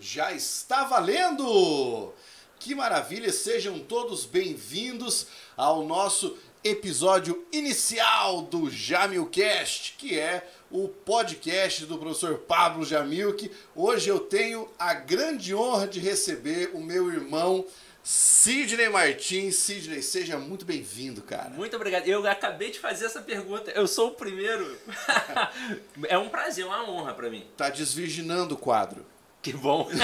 já 0.00 0.32
está 0.32 0.84
valendo! 0.84 2.12
Que 2.58 2.74
maravilha! 2.74 3.30
Sejam 3.30 3.78
todos 3.78 4.24
bem-vindos 4.24 5.26
ao 5.54 5.84
nosso 5.84 6.38
episódio 6.64 7.46
inicial 7.52 8.42
do 8.42 8.70
Jamilcast, 8.70 9.96
que 9.98 10.18
é 10.18 10.48
o 10.70 10.88
podcast 10.88 11.84
do 11.84 11.98
professor 11.98 12.38
Pablo 12.38 12.84
Jamil. 12.84 13.36
hoje 13.76 14.08
eu 14.08 14.20
tenho 14.20 14.70
a 14.78 14.94
grande 14.94 15.54
honra 15.54 15.86
de 15.86 16.00
receber 16.00 16.70
o 16.72 16.80
meu 16.80 17.12
irmão 17.12 17.66
Sidney 18.02 18.88
Martins. 18.88 19.56
Sidney, 19.56 20.02
seja 20.02 20.38
muito 20.38 20.64
bem-vindo, 20.64 21.20
cara. 21.20 21.50
Muito 21.50 21.76
obrigado. 21.76 22.06
Eu 22.06 22.26
acabei 22.26 22.70
de 22.70 22.78
fazer 22.78 23.04
essa 23.04 23.20
pergunta. 23.20 23.70
Eu 23.72 23.86
sou 23.86 24.08
o 24.08 24.14
primeiro. 24.14 24.78
é 26.08 26.16
um 26.16 26.30
prazer, 26.30 26.64
uma 26.64 26.88
honra 26.88 27.12
para 27.12 27.28
mim. 27.28 27.46
Tá 27.54 27.68
desvirginando 27.68 28.54
o 28.54 28.58
quadro. 28.58 29.04
Que 29.42 29.54
bom. 29.54 29.88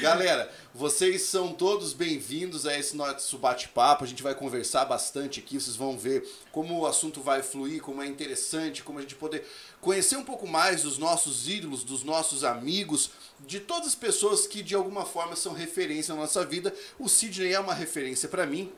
Galera, 0.00 0.48
vocês 0.72 1.22
são 1.22 1.52
todos 1.52 1.92
bem-vindos 1.92 2.64
a 2.64 2.78
esse 2.78 2.96
nosso 2.96 3.36
bate-papo. 3.38 4.04
A 4.04 4.06
gente 4.06 4.22
vai 4.22 4.36
conversar 4.36 4.84
bastante 4.84 5.40
aqui, 5.40 5.60
vocês 5.60 5.74
vão 5.74 5.98
ver 5.98 6.24
como 6.52 6.78
o 6.78 6.86
assunto 6.86 7.20
vai 7.20 7.42
fluir, 7.42 7.82
como 7.82 8.00
é 8.00 8.06
interessante, 8.06 8.84
como 8.84 9.00
a 9.00 9.02
gente 9.02 9.16
poder 9.16 9.44
conhecer 9.80 10.16
um 10.16 10.22
pouco 10.22 10.46
mais 10.46 10.82
dos 10.82 10.96
nossos 10.96 11.48
ídolos, 11.48 11.82
dos 11.82 12.04
nossos 12.04 12.44
amigos, 12.44 13.10
de 13.40 13.58
todas 13.58 13.88
as 13.88 13.96
pessoas 13.96 14.46
que 14.46 14.62
de 14.62 14.76
alguma 14.76 15.04
forma 15.04 15.34
são 15.34 15.52
referência 15.52 16.14
na 16.14 16.20
nossa 16.20 16.46
vida. 16.46 16.72
O 17.00 17.08
Sidney 17.08 17.52
é 17.52 17.58
uma 17.58 17.74
referência 17.74 18.28
para 18.28 18.46
mim, 18.46 18.72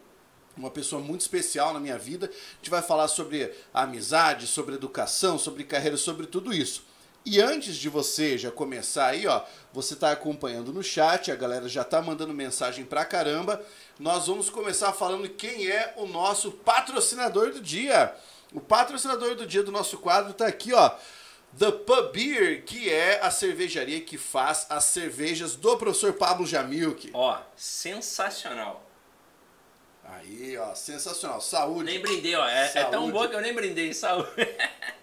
uma 0.57 0.71
pessoa 0.71 1.03
muito 1.03 1.21
especial 1.21 1.75
na 1.75 1.81
minha 1.81 1.99
vida. 1.99 2.25
A 2.25 2.57
gente 2.57 2.71
vai 2.71 2.81
falar 2.81 3.09
sobre 3.09 3.53
amizade, 3.75 4.47
sobre 4.47 4.77
educação, 4.77 5.39
sobre 5.39 5.63
carreira, 5.65 5.99
sobre 5.99 6.27
tudo 6.27 6.55
isso. 6.55 6.89
E 7.25 7.41
antes 7.41 7.77
de 7.77 7.89
você 7.89 8.39
já 8.39 8.51
começar 8.51 9.09
aí, 9.09 9.27
ó, 9.27 9.43
você 9.73 9.95
está 9.95 10.11
acompanhando 10.11 10.73
no 10.73 10.83
chat, 10.83 11.31
a 11.31 11.37
galera 11.37 11.69
já 11.69 11.83
está 11.83 12.01
mandando 12.01 12.33
mensagem 12.33 12.85
pra 12.85 13.05
caramba. 13.05 13.63
Nós 13.99 14.27
vamos 14.27 14.49
começar 14.49 14.93
falando 14.93 15.29
quem 15.29 15.69
é 15.69 15.93
o 15.97 16.07
nosso 16.07 16.51
patrocinador 16.51 17.53
do 17.53 17.61
dia. 17.61 18.15
O 18.55 18.61
patrocinador 18.61 19.35
do 19.35 19.47
dia 19.47 19.63
do 19.63 19.71
nosso 19.71 19.99
quadro 19.99 20.31
está 20.33 20.47
aqui, 20.47 20.73
ó. 20.73 20.93
The 21.59 21.71
Pub 21.71 22.13
Beer, 22.13 22.65
que 22.65 22.89
é 22.89 23.21
a 23.21 23.31
cervejaria 23.31 24.01
que 24.01 24.17
faz 24.17 24.67
as 24.71 24.85
cervejas 24.85 25.57
do 25.57 25.77
professor 25.77 26.15
Pablo 26.15 26.47
Jamilk. 26.47 27.11
Ó, 27.13 27.39
sensacional. 27.55 28.87
Aí, 30.05 30.57
ó, 30.57 30.75
sensacional. 30.75 31.41
Saúde. 31.41 31.85
Nem 31.85 32.01
brindei, 32.01 32.35
ó. 32.35 32.49
É, 32.49 32.73
é 32.75 32.85
tão 32.85 33.11
boa 33.11 33.29
que 33.29 33.37
eu 33.37 33.41
nem 33.41 33.55
brindei. 33.55 33.93
Saúde. 33.93 34.31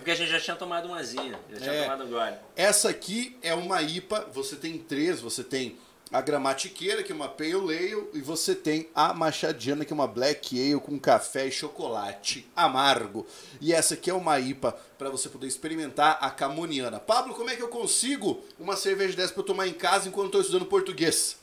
Porque 0.00 0.12
a 0.12 0.14
gente 0.14 0.30
já 0.30 0.40
tinha 0.40 0.56
tomado 0.56 0.86
uma 0.86 1.02
zinha, 1.02 1.38
já 1.50 1.58
tinha 1.58 1.72
é, 1.72 1.82
tomado 1.82 2.04
agora. 2.04 2.42
Essa 2.56 2.88
aqui 2.88 3.36
é 3.42 3.54
uma 3.54 3.82
IPA, 3.82 4.28
você 4.32 4.56
tem 4.56 4.78
três, 4.78 5.20
você 5.20 5.44
tem 5.44 5.76
a 6.10 6.22
gramatiqueira, 6.22 7.02
que 7.02 7.12
é 7.12 7.14
uma 7.14 7.28
Pale 7.28 7.52
Ale, 7.52 8.08
e 8.14 8.20
você 8.22 8.54
tem 8.54 8.88
a 8.94 9.12
machadiana, 9.12 9.84
que 9.84 9.92
é 9.92 9.94
uma 9.94 10.06
Black 10.06 10.58
Ale 10.58 10.80
com 10.80 10.98
café 10.98 11.48
e 11.48 11.52
chocolate 11.52 12.50
amargo. 12.56 13.26
E 13.60 13.74
essa 13.74 13.92
aqui 13.92 14.08
é 14.08 14.14
uma 14.14 14.40
IPA 14.40 14.72
para 14.98 15.10
você 15.10 15.28
poder 15.28 15.46
experimentar 15.46 16.16
a 16.18 16.30
camoniana. 16.30 16.98
Pablo, 16.98 17.34
como 17.34 17.50
é 17.50 17.56
que 17.56 17.62
eu 17.62 17.68
consigo 17.68 18.42
uma 18.58 18.76
cerveja 18.76 19.14
dessa 19.14 19.34
para 19.34 19.42
eu 19.42 19.46
tomar 19.46 19.68
em 19.68 19.74
casa 19.74 20.08
enquanto 20.08 20.28
estou 20.28 20.40
estudando 20.40 20.64
português? 20.64 21.36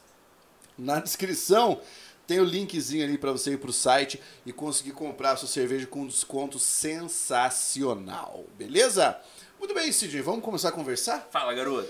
Na 0.76 1.00
descrição 1.00 1.80
tem 2.28 2.42
o 2.42 2.44
linkzinho 2.44 3.06
ali 3.06 3.18
para 3.18 3.32
você 3.32 3.54
ir 3.54 3.58
pro 3.58 3.72
site 3.72 4.22
e 4.46 4.52
conseguir 4.52 4.92
comprar 4.92 5.32
a 5.32 5.38
sua 5.38 5.48
cerveja 5.48 5.88
com 5.88 6.02
um 6.02 6.08
desconto 6.08 6.60
sensacional, 6.60 8.46
beleza? 8.58 9.18
Muito 9.58 9.74
bem, 9.74 9.90
Sidney, 9.94 10.22
vamos 10.22 10.44
começar 10.44 10.70
a 10.70 10.74
conversar? 10.74 11.30
Fala, 11.32 11.54
garoto. 11.54 11.90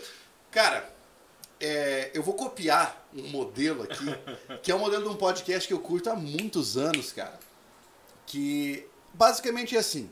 Cara, 0.51 0.93
é, 1.59 2.11
eu 2.13 2.21
vou 2.21 2.35
copiar 2.35 3.09
um 3.13 3.27
modelo 3.29 3.81
aqui, 3.81 4.05
que 4.61 4.71
é 4.71 4.75
o 4.75 4.77
um 4.77 4.81
modelo 4.81 5.03
de 5.03 5.09
um 5.09 5.15
podcast 5.15 5.67
que 5.67 5.73
eu 5.73 5.79
curto 5.79 6.11
há 6.11 6.15
muitos 6.15 6.77
anos, 6.77 7.11
cara. 7.11 7.39
Que 8.27 8.87
basicamente 9.13 9.75
é 9.75 9.79
assim: 9.79 10.09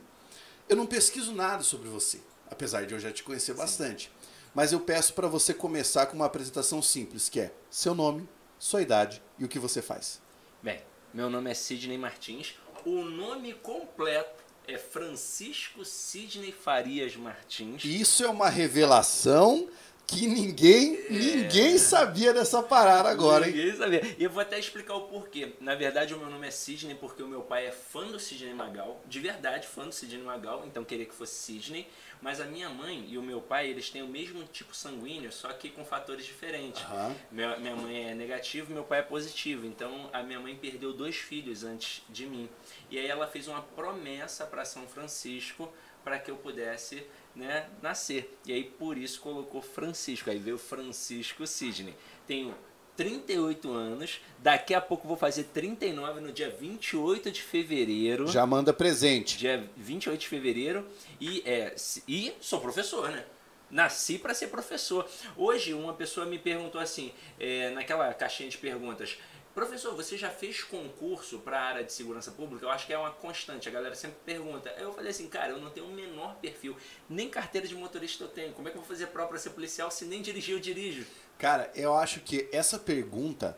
eu 0.67 0.75
não 0.75 0.87
pesquiso 0.87 1.33
nada 1.33 1.61
sobre 1.61 1.87
você, 1.87 2.19
apesar 2.49 2.87
de 2.87 2.93
eu 2.93 2.99
já 2.99 3.11
te 3.11 3.23
conhecer 3.23 3.53
Sim. 3.53 3.59
bastante. 3.59 4.11
Mas 4.55 4.71
eu 4.71 4.79
peço 4.79 5.13
para 5.13 5.27
você 5.27 5.53
começar 5.53 6.07
com 6.07 6.15
uma 6.15 6.25
apresentação 6.25 6.81
simples, 6.81 7.29
que 7.29 7.41
é 7.41 7.51
seu 7.69 7.93
nome, 7.93 8.27
sua 8.57 8.81
idade 8.81 9.21
e 9.37 9.45
o 9.45 9.47
que 9.47 9.59
você 9.59 9.81
faz. 9.81 10.21
Bem, 10.61 10.81
meu 11.13 11.29
nome 11.29 11.51
é 11.51 11.53
Sidney 11.53 11.97
Martins. 11.97 12.55
O 12.85 13.03
nome 13.03 13.53
completo 13.53 14.43
é 14.67 14.77
Francisco 14.77 15.85
Sidney 15.85 16.51
Farias 16.51 17.15
Martins. 17.15 17.83
Isso 17.83 18.23
é 18.23 18.29
uma 18.29 18.49
revelação 18.49 19.69
que 20.07 20.27
ninguém, 20.27 20.95
é... 20.95 21.11
ninguém 21.11 21.77
sabia 21.77 22.33
dessa 22.33 22.61
parada 22.61 23.09
agora, 23.09 23.45
ninguém 23.45 23.69
hein? 23.69 23.75
sabia. 23.75 24.15
E 24.17 24.23
eu 24.23 24.29
vou 24.29 24.41
até 24.41 24.59
explicar 24.59 24.95
o 24.95 25.01
porquê. 25.01 25.53
Na 25.59 25.75
verdade, 25.75 26.13
o 26.13 26.19
meu 26.19 26.29
nome 26.29 26.47
é 26.47 26.51
Sidney 26.51 26.95
porque 26.95 27.23
o 27.23 27.27
meu 27.27 27.41
pai 27.41 27.67
é 27.67 27.71
fã 27.71 28.05
do 28.07 28.19
Sidney 28.19 28.53
Magal, 28.53 29.01
de 29.07 29.19
verdade 29.19 29.67
fã 29.67 29.85
do 29.85 29.91
Sidney 29.91 30.23
Magal, 30.23 30.63
então 30.65 30.83
queria 30.83 31.05
que 31.05 31.15
fosse 31.15 31.33
Sidney. 31.35 31.87
Mas 32.21 32.39
a 32.39 32.45
minha 32.45 32.69
mãe 32.69 33.05
e 33.09 33.17
o 33.17 33.21
meu 33.21 33.41
pai, 33.41 33.67
eles 33.67 33.89
têm 33.89 34.01
o 34.01 34.07
mesmo 34.07 34.43
tipo 34.45 34.75
sanguíneo, 34.75 35.31
só 35.31 35.49
que 35.49 35.69
com 35.69 35.85
fatores 35.85 36.25
diferentes. 36.25 36.81
Uhum. 36.83 37.15
Minha, 37.31 37.57
minha 37.57 37.75
mãe 37.75 38.09
é 38.09 38.15
negativo, 38.15 38.73
meu 38.73 38.83
pai 38.83 38.99
é 38.99 39.03
positivo. 39.03 39.65
Então 39.65 40.09
a 40.11 40.23
minha 40.23 40.39
mãe 40.39 40.55
perdeu 40.55 40.93
dois 40.93 41.15
filhos 41.15 41.63
antes 41.63 42.01
de 42.09 42.25
mim. 42.25 42.49
E 42.89 42.97
aí 42.97 43.07
ela 43.07 43.27
fez 43.27 43.47
uma 43.47 43.61
promessa 43.61 44.45
para 44.45 44.65
São 44.65 44.87
Francisco 44.87 45.71
para 46.03 46.19
que 46.19 46.29
eu 46.29 46.35
pudesse 46.37 47.05
né, 47.35 47.67
nascer. 47.81 48.37
E 48.45 48.53
aí 48.53 48.63
por 48.63 48.97
isso 48.97 49.19
colocou 49.19 49.61
Francisco. 49.61 50.29
Aí 50.29 50.39
veio 50.39 50.57
Francisco 50.57 51.45
Sidney. 51.45 51.95
Tenho 52.25 52.55
38 52.95 53.71
anos. 53.71 54.21
Daqui 54.39 54.73
a 54.73 54.81
pouco 54.81 55.07
vou 55.07 55.17
fazer 55.17 55.45
39 55.45 56.21
no 56.21 56.31
dia 56.31 56.49
28 56.49 57.31
de 57.31 57.41
fevereiro. 57.41 58.27
Já 58.27 58.45
manda 58.45 58.73
presente. 58.73 59.37
Dia 59.37 59.69
28 59.75 60.19
de 60.19 60.27
fevereiro. 60.27 60.87
E, 61.19 61.43
é, 61.45 61.75
e 62.07 62.33
sou 62.39 62.61
professor, 62.61 63.09
né? 63.09 63.25
Nasci 63.69 64.17
para 64.17 64.33
ser 64.33 64.47
professor. 64.47 65.09
Hoje 65.35 65.73
uma 65.73 65.93
pessoa 65.93 66.25
me 66.25 66.37
perguntou 66.37 66.79
assim, 66.79 67.11
é, 67.39 67.71
naquela 67.71 68.13
caixinha 68.13 68.47
de 68.47 68.57
perguntas, 68.57 69.17
Professor, 69.55 69.95
você 69.95 70.17
já 70.17 70.29
fez 70.29 70.61
concurso 70.61 71.39
para 71.39 71.57
a 71.57 71.63
área 71.63 71.83
de 71.85 71.93
segurança 71.93 72.29
pública? 72.29 72.65
Eu 72.65 72.69
acho 72.69 72.85
que 72.85 72.91
é 72.91 72.97
uma 72.97 73.11
constante, 73.11 73.69
a 73.69 73.71
galera 73.71 73.95
sempre 73.95 74.17
pergunta. 74.25 74.69
Eu 74.77 74.91
falei 74.91 75.11
assim, 75.11 75.29
cara, 75.29 75.53
eu 75.53 75.61
não 75.61 75.69
tenho 75.69 75.85
o 75.85 75.93
menor 75.93 76.35
perfil, 76.41 76.75
nem 77.09 77.29
carteira 77.29 77.65
de 77.65 77.73
motorista 77.73 78.25
eu 78.25 78.27
tenho. 78.27 78.51
Como 78.51 78.67
é 78.67 78.71
que 78.71 78.77
eu 78.77 78.81
vou 78.81 78.89
fazer 78.89 79.07
prova 79.07 79.29
para 79.29 79.39
ser 79.39 79.51
policial 79.51 79.89
se 79.89 80.03
nem 80.03 80.21
dirigir 80.21 80.55
eu 80.55 80.59
dirijo? 80.59 81.05
Cara, 81.39 81.71
eu 81.73 81.95
acho 81.95 82.19
que 82.19 82.49
essa 82.51 82.77
pergunta, 82.77 83.57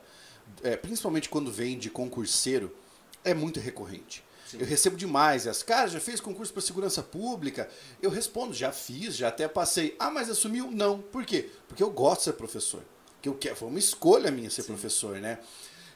é, 0.62 0.78
principalmente 0.78 1.30
quando 1.30 1.52
vem 1.52 1.76
de 1.80 1.90
concurseiro, 1.90 2.78
é 3.24 3.34
muito 3.34 3.60
recorrente. 3.60 4.24
Sim. 4.46 4.60
Eu 4.60 4.68
recebo 4.68 4.96
demais 4.96 5.48
as 5.48 5.64
cara, 5.64 5.88
já 5.88 6.00
fez 6.00 6.22
concurso 6.22 6.54
para 6.54 6.62
segurança 6.62 7.02
pública? 7.02 7.68
Eu 8.00 8.12
respondo, 8.12 8.54
já 8.54 8.72
fiz, 8.72 9.18
já 9.18 9.30
até 9.30 9.48
passei. 9.48 9.96
Ah, 9.98 10.12
mas 10.12 10.30
assumiu? 10.30 10.70
Não. 10.70 11.02
Por 11.02 11.26
quê? 11.26 11.50
Porque 11.68 11.82
eu 11.82 11.90
gosto 11.90 12.20
de 12.20 12.24
ser 12.26 12.34
professor. 12.34 12.84
Que 13.20 13.28
eu 13.28 13.34
quero, 13.34 13.56
foi 13.56 13.68
uma 13.68 13.80
escolha 13.80 14.30
minha 14.30 14.52
ser 14.52 14.62
Sim. 14.62 14.68
professor, 14.68 15.20
né? 15.20 15.40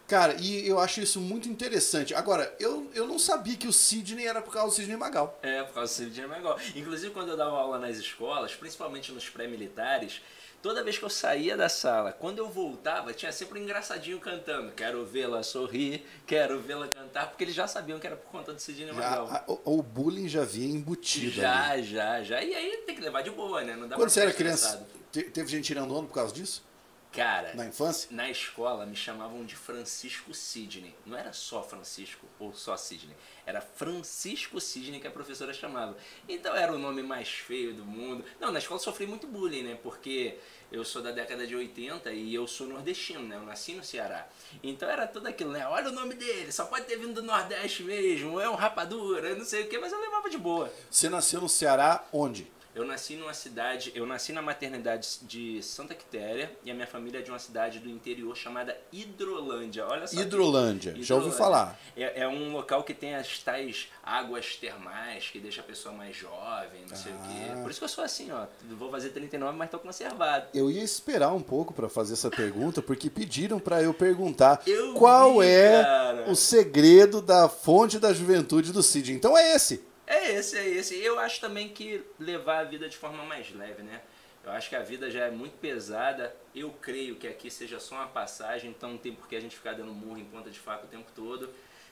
Cara, 0.07 0.35
e 0.39 0.67
eu 0.67 0.79
acho 0.79 0.99
isso 0.99 1.21
muito 1.21 1.47
interessante. 1.47 2.13
Agora, 2.13 2.53
eu, 2.59 2.89
eu 2.93 3.07
não 3.07 3.17
sabia 3.17 3.55
que 3.55 3.67
o 3.67 3.73
Sidney 3.73 4.27
era 4.27 4.41
por 4.41 4.53
causa 4.53 4.67
do 4.67 4.75
Sidney 4.75 4.97
Magal. 4.97 5.39
É, 5.41 5.63
por 5.63 5.75
causa 5.75 5.93
do 5.93 5.95
Sidney 5.95 6.27
Magal. 6.27 6.59
Inclusive, 6.75 7.13
quando 7.13 7.29
eu 7.29 7.37
dava 7.37 7.57
aula 7.57 7.79
nas 7.79 7.97
escolas, 7.97 8.53
principalmente 8.53 9.11
nos 9.13 9.29
pré-militares, 9.29 10.21
toda 10.61 10.83
vez 10.83 10.97
que 10.97 11.03
eu 11.03 11.09
saía 11.09 11.57
da 11.57 11.67
sala, 11.69 12.11
quando 12.11 12.39
eu 12.39 12.49
voltava, 12.49 13.13
tinha 13.13 13.31
sempre 13.31 13.59
um 13.59 13.63
engraçadinho 13.63 14.19
cantando. 14.19 14.71
Quero 14.73 15.05
vê-la 15.05 15.43
sorrir, 15.43 16.05
quero 16.27 16.59
vê-la 16.59 16.87
cantar, 16.87 17.29
porque 17.29 17.43
eles 17.43 17.55
já 17.55 17.67
sabiam 17.67 17.99
que 17.99 18.05
era 18.05 18.15
por 18.15 18.29
conta 18.29 18.53
do 18.53 18.59
Sidney 18.59 18.91
Magal. 18.91 19.45
O, 19.47 19.77
o, 19.79 19.81
bullying 19.81 20.27
já 20.27 20.43
vinha 20.43 20.75
embutido. 20.75 21.31
Já, 21.31 21.71
ali. 21.71 21.83
já, 21.83 22.23
já. 22.23 22.43
E 22.43 22.53
aí 22.53 22.83
tem 22.85 22.95
que 22.95 23.01
levar 23.01 23.21
de 23.21 23.31
boa, 23.31 23.63
né? 23.63 23.75
Não 23.75 23.87
dá 23.87 23.95
Quando 23.95 24.09
você 24.09 24.21
era 24.21 24.33
criança, 24.33 24.85
teve 25.11 25.47
gente 25.47 25.65
tirando 25.65 25.95
onda 25.95 26.07
por 26.07 26.13
causa 26.13 26.33
disso? 26.33 26.63
Cara, 27.11 27.53
na 27.55 27.65
infância? 27.65 28.07
Na 28.09 28.29
escola 28.29 28.85
me 28.85 28.95
chamavam 28.95 29.43
de 29.43 29.53
Francisco 29.55 30.33
Sidney. 30.33 30.95
Não 31.05 31.17
era 31.17 31.33
só 31.33 31.61
Francisco 31.61 32.25
ou 32.39 32.53
só 32.53 32.77
Sidney. 32.77 33.15
Era 33.45 33.59
Francisco 33.59 34.61
Sidney 34.61 35.01
que 35.01 35.07
a 35.07 35.11
professora 35.11 35.53
chamava. 35.53 35.97
Então 36.27 36.55
era 36.55 36.73
o 36.73 36.77
nome 36.77 37.03
mais 37.03 37.27
feio 37.27 37.73
do 37.73 37.83
mundo. 37.83 38.23
Não, 38.39 38.49
na 38.49 38.59
escola 38.59 38.79
sofri 38.79 39.05
muito 39.05 39.27
bullying, 39.27 39.63
né? 39.63 39.77
Porque 39.83 40.37
eu 40.71 40.85
sou 40.85 41.01
da 41.01 41.11
década 41.11 41.45
de 41.45 41.53
80 41.53 42.13
e 42.13 42.33
eu 42.33 42.47
sou 42.47 42.65
nordestino, 42.65 43.27
né? 43.27 43.35
Eu 43.35 43.43
nasci 43.43 43.73
no 43.73 43.83
Ceará. 43.83 44.25
Então 44.63 44.89
era 44.89 45.05
tudo 45.05 45.27
aquilo, 45.27 45.51
né? 45.51 45.67
Olha 45.67 45.89
o 45.89 45.91
nome 45.91 46.13
dele, 46.15 46.49
só 46.49 46.63
pode 46.63 46.85
ter 46.85 46.97
vindo 46.97 47.15
do 47.15 47.23
Nordeste 47.23 47.83
mesmo, 47.83 48.39
é 48.39 48.49
um 48.49 48.55
rapadura, 48.55 49.35
não 49.35 49.43
sei 49.43 49.63
o 49.63 49.67
quê, 49.67 49.77
mas 49.77 49.91
eu 49.91 49.99
levava 49.99 50.29
de 50.29 50.37
boa. 50.37 50.71
Você 50.89 51.09
nasceu 51.09 51.41
no 51.41 51.49
Ceará 51.49 52.05
onde? 52.13 52.49
Eu 52.73 52.85
nasci 52.85 53.17
numa 53.17 53.33
cidade, 53.33 53.91
eu 53.93 54.05
nasci 54.05 54.31
na 54.31 54.41
maternidade 54.41 55.19
de 55.23 55.61
Santa 55.61 55.93
Quitéria 55.93 56.49
e 56.63 56.71
a 56.71 56.73
minha 56.73 56.87
família 56.87 57.19
é 57.19 57.21
de 57.21 57.29
uma 57.29 57.39
cidade 57.39 57.79
do 57.79 57.89
interior 57.89 58.35
chamada 58.35 58.77
Hidrolândia. 58.93 59.85
Olha 59.85 60.07
só. 60.07 60.19
Hidrolândia, 60.19 60.95
já 60.99 61.15
ouvi 61.15 61.31
falar. 61.31 61.77
É, 61.97 62.21
é, 62.21 62.27
um 62.27 62.53
local 62.53 62.83
que 62.83 62.93
tem 62.93 63.15
as 63.15 63.39
tais 63.39 63.89
águas 64.01 64.55
termais 64.55 65.29
que 65.29 65.39
deixa 65.39 65.59
a 65.59 65.63
pessoa 65.63 65.93
mais 65.93 66.15
jovem, 66.15 66.81
não 66.87 66.93
ah. 66.93 66.95
sei 66.95 67.11
o 67.11 67.15
quê. 67.15 67.51
Ah. 67.51 67.61
Por 67.61 67.71
isso 67.71 67.79
que 67.79 67.83
eu 67.83 67.89
sou 67.89 68.03
assim, 68.05 68.31
ó. 68.31 68.45
Vou 68.69 68.89
fazer 68.89 69.09
39, 69.09 69.57
mas 69.57 69.69
tô 69.69 69.77
conservado. 69.77 70.47
Eu 70.53 70.71
ia 70.71 70.83
esperar 70.83 71.33
um 71.33 71.41
pouco 71.41 71.73
para 71.73 71.89
fazer 71.89 72.13
essa 72.13 72.29
pergunta, 72.29 72.81
porque 72.81 73.09
pediram 73.09 73.59
para 73.59 73.83
eu 73.83 73.93
perguntar 73.93 74.61
eu 74.65 74.93
qual 74.93 75.39
vi, 75.39 75.47
é 75.47 75.83
cara. 75.83 76.31
o 76.31 76.35
segredo 76.35 77.21
da 77.21 77.49
fonte 77.49 77.99
da 77.99 78.13
juventude 78.13 78.71
do 78.71 78.81
Cid. 78.81 79.11
Então 79.11 79.37
é 79.37 79.55
esse. 79.55 79.90
É 80.07 80.31
esse, 80.33 80.57
é 80.57 80.67
esse. 80.67 80.95
Eu 81.01 81.19
acho 81.19 81.39
também 81.39 81.69
que 81.69 82.03
levar 82.19 82.59
a 82.59 82.63
vida 82.63 82.89
de 82.89 82.97
forma 82.97 83.23
mais 83.23 83.53
leve, 83.53 83.83
né? 83.83 84.01
Eu 84.43 84.51
acho 84.51 84.69
que 84.69 84.75
a 84.75 84.81
vida 84.81 85.09
já 85.11 85.25
é 85.25 85.31
muito 85.31 85.57
pesada. 85.57 86.35
Eu 86.53 86.71
creio 86.81 87.15
que 87.15 87.27
aqui 87.27 87.51
seja 87.51 87.79
só 87.79 87.95
uma 87.95 88.07
passagem, 88.07 88.71
então 88.71 88.91
não 88.91 88.97
tem 88.97 89.13
por 89.13 89.27
que 89.27 89.35
a 89.35 89.39
gente 89.39 89.55
ficar 89.55 89.73
dando 89.73 89.93
murro 89.93 90.17
em 90.17 90.25
ponta 90.25 90.49
de 90.49 90.59
faca 90.59 90.85
o 90.85 90.89
tempo 90.89 91.11
todo. 91.15 91.49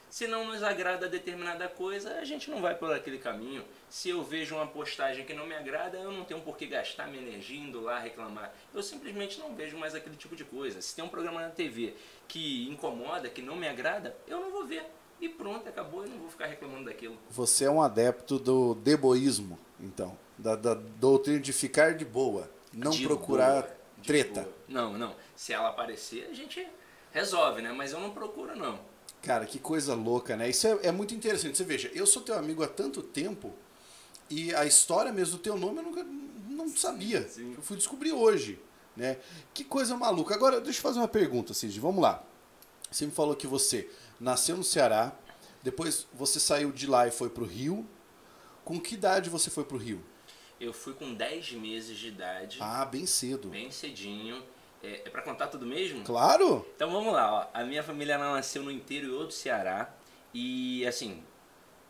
Se 0.10 0.26
não 0.26 0.46
nos 0.46 0.64
agrada 0.64 1.08
determinada 1.08 1.68
coisa, 1.68 2.16
a 2.16 2.26
gente 2.26 2.50
não 2.50 2.60
vai 2.60 2.74
por 2.74 2.92
aquele 2.92 3.20
caminho. 3.20 3.64
Se 3.88 4.10
eu 4.10 4.24
vejo 4.24 4.56
uma 4.56 4.66
postagem 4.66 5.24
que 5.24 5.36
não 5.36 5.46
me 5.46 5.54
agrada, 5.54 6.00
eu 6.00 6.12
não 6.12 6.26
tenho 6.26 6.42
por 6.42 6.58
que 6.58 6.66
gastar 6.66 7.08
minha 7.08 7.22
energia 7.22 7.60
indo 7.60 7.80
lá 7.80 8.00
reclamar. 8.00 8.52
Eu 8.74 8.82
simplesmente 8.82 9.38
não 9.38 9.56
vejo 9.56 9.78
mais 9.78 9.94
aquele 9.94 10.16
tipo 10.16 10.36
de 10.36 10.44
coisa. 10.44 10.82
Se 10.82 10.96
tem 10.96 11.06
um 11.06 11.10
programa 11.10 11.42
na 11.42 11.50
TV 11.50 11.94
que 12.28 12.68
incomoda, 12.68 13.30
que 13.30 13.44
não 13.44 13.56
me 13.56 13.68
agrada, 13.68 14.18
eu 14.28 14.40
não 14.40 14.50
vou 14.50 14.66
ver 14.66 14.84
e 15.22 15.28
pronto, 15.28 15.68
acabou, 15.68 16.04
eu 16.04 16.10
não 16.10 16.18
vou 16.18 16.30
ficar 16.30 16.46
reclamando 16.46 16.86
daquilo. 16.86 17.18
Você 17.30 17.66
é 17.66 17.72
um 17.72 17.82
adepto 17.82 18.40
do 18.40 18.76
deboísmo, 18.76 19.60
então, 19.80 20.18
da, 20.38 20.56
da 20.56 20.74
doutrina 20.74 21.40
de 21.40 21.52
ficar 21.52 21.96
de 21.96 22.06
boa, 22.06 22.50
não 22.74 22.92
de 22.92 23.04
procurar 23.04 23.64
boa, 23.64 23.76
treta. 24.06 24.42
Boa. 24.42 24.56
Não, 24.68 24.98
não. 24.98 25.16
Se 25.36 25.54
ela 25.54 25.70
aparecer, 25.70 26.28
a 26.30 26.34
gente 26.34 26.66
resolve, 27.12 27.62
né? 27.62 27.72
Mas 27.74 27.92
eu 27.92 28.00
não 28.00 28.12
procuro, 28.12 28.56
não. 28.56 28.80
Cara, 29.22 29.46
que 29.46 29.60
coisa 29.60 29.94
louca, 29.94 30.38
né? 30.38 30.50
Isso 30.50 30.68
é, 30.68 30.80
é 30.84 30.92
muito 30.92 31.14
interessante. 31.14 31.58
Você 31.58 31.64
veja, 31.64 31.92
eu 31.94 32.06
sou 32.06 32.22
teu 32.22 32.36
amigo 32.36 32.64
há 32.64 32.68
tanto 32.68 33.02
tempo 33.02 33.54
e 34.30 34.54
a 34.56 34.66
história 34.66 35.12
mesmo 35.12 35.38
do 35.38 35.44
teu 35.44 35.58
nome 35.58 35.80
eu 35.80 35.84
nunca 35.84 36.06
não 36.48 36.70
sabia. 36.70 37.28
Sim. 37.28 37.54
Eu 37.56 37.62
fui 37.62 37.76
descobrir 37.76 38.14
hoje, 38.14 38.60
né? 38.96 39.18
Que 39.54 39.64
coisa 39.64 39.98
maluca. 39.98 40.34
Agora, 40.34 40.62
deixa 40.62 40.80
eu 40.80 40.84
fazer 40.84 41.00
uma 41.00 41.08
pergunta, 41.08 41.54
Cid. 41.54 41.78
Vamos 41.80 42.02
lá. 42.02 42.24
Você 42.90 43.06
me 43.06 43.12
falou 43.12 43.36
que 43.36 43.46
você 43.46 43.90
nasceu 44.20 44.58
no 44.58 44.64
Ceará, 44.64 45.14
depois 45.62 46.08
você 46.14 46.40
saiu 46.40 46.72
de 46.72 46.88
lá 46.88 47.08
e 47.08 47.12
foi 47.12 47.30
para 47.30 47.44
o 47.44 47.48
Rio. 47.48 47.88
Com 48.64 48.80
que 48.80 48.96
idade 48.96 49.30
você 49.30 49.50
foi 49.50 49.64
para 49.64 49.76
o 49.76 49.80
Rio? 49.80 50.04
Eu 50.60 50.74
fui 50.74 50.94
com 50.94 51.14
10 51.14 51.54
meses 51.54 51.98
de 51.98 52.10
idade. 52.10 52.58
Ah, 52.62 52.86
bem 52.86 53.06
cedo. 53.06 53.50
Bem 53.50 53.72
cedinho. 53.72 54.44
É, 54.84 55.04
é 55.06 55.10
para 55.10 55.22
contar 55.22 55.48
tudo 55.48 55.66
mesmo? 55.66 56.04
Claro! 56.04 56.66
Então 56.76 56.92
vamos 56.92 57.14
lá, 57.14 57.34
ó. 57.34 57.48
A 57.54 57.64
minha 57.64 57.84
família 57.84 58.18
nasceu 58.18 58.64
no 58.64 58.72
interior 58.72 59.26
do 59.26 59.34
Ceará 59.34 59.94
e 60.34 60.86
assim, 60.86 61.24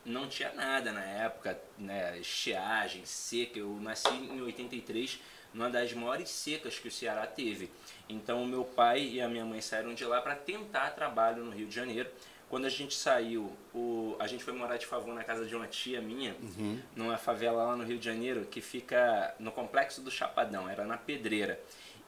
não 0.06 0.28
tinha 0.28 0.54
nada 0.54 0.92
na 0.92 1.04
época, 1.04 1.60
né? 1.78 2.18
Estiagem, 2.20 3.06
seca. 3.06 3.60
Eu 3.60 3.80
nasci 3.82 4.10
em 4.10 4.42
83, 4.42 5.20
numa 5.54 5.70
das 5.70 5.94
maiores 5.94 6.30
secas 6.30 6.78
que 6.78 6.88
o 6.88 6.92
Ceará 6.92 7.26
teve. 7.26 7.70
Então, 8.08 8.46
meu 8.46 8.64
pai 8.64 9.02
e 9.04 9.22
a 9.22 9.28
minha 9.28 9.46
mãe 9.46 9.62
saíram 9.62 9.94
de 9.94 10.06
lá 10.06 10.22
para 10.22 10.36
tentar 10.36 10.92
trabalho 10.92 11.44
no 11.44 11.52
Rio 11.52 11.68
de 11.68 11.76
Janeiro. 11.76 12.10
Quando 12.50 12.66
a 12.66 12.70
gente 12.70 12.96
saiu, 12.96 13.52
o, 13.74 14.16
a 14.20 14.26
gente 14.26 14.44
foi 14.44 14.54
morar 14.54 14.78
de 14.78 14.86
favor 14.86 15.14
na 15.14 15.24
casa 15.24 15.46
de 15.46 15.56
uma 15.56 15.68
tia 15.68 16.02
minha, 16.02 16.36
uhum. 16.42 16.80
numa 16.96 17.18
favela 17.18 17.64
lá 17.64 17.76
no 17.76 17.84
Rio 17.84 18.00
de 18.00 18.06
Janeiro, 18.06 18.48
que 18.50 18.60
fica 18.60 19.36
no 19.40 19.52
complexo 19.52 20.02
do 20.02 20.10
Chapadão, 20.10 20.68
era 20.68 20.84
na 20.84 20.98
Pedreira. 20.98 21.60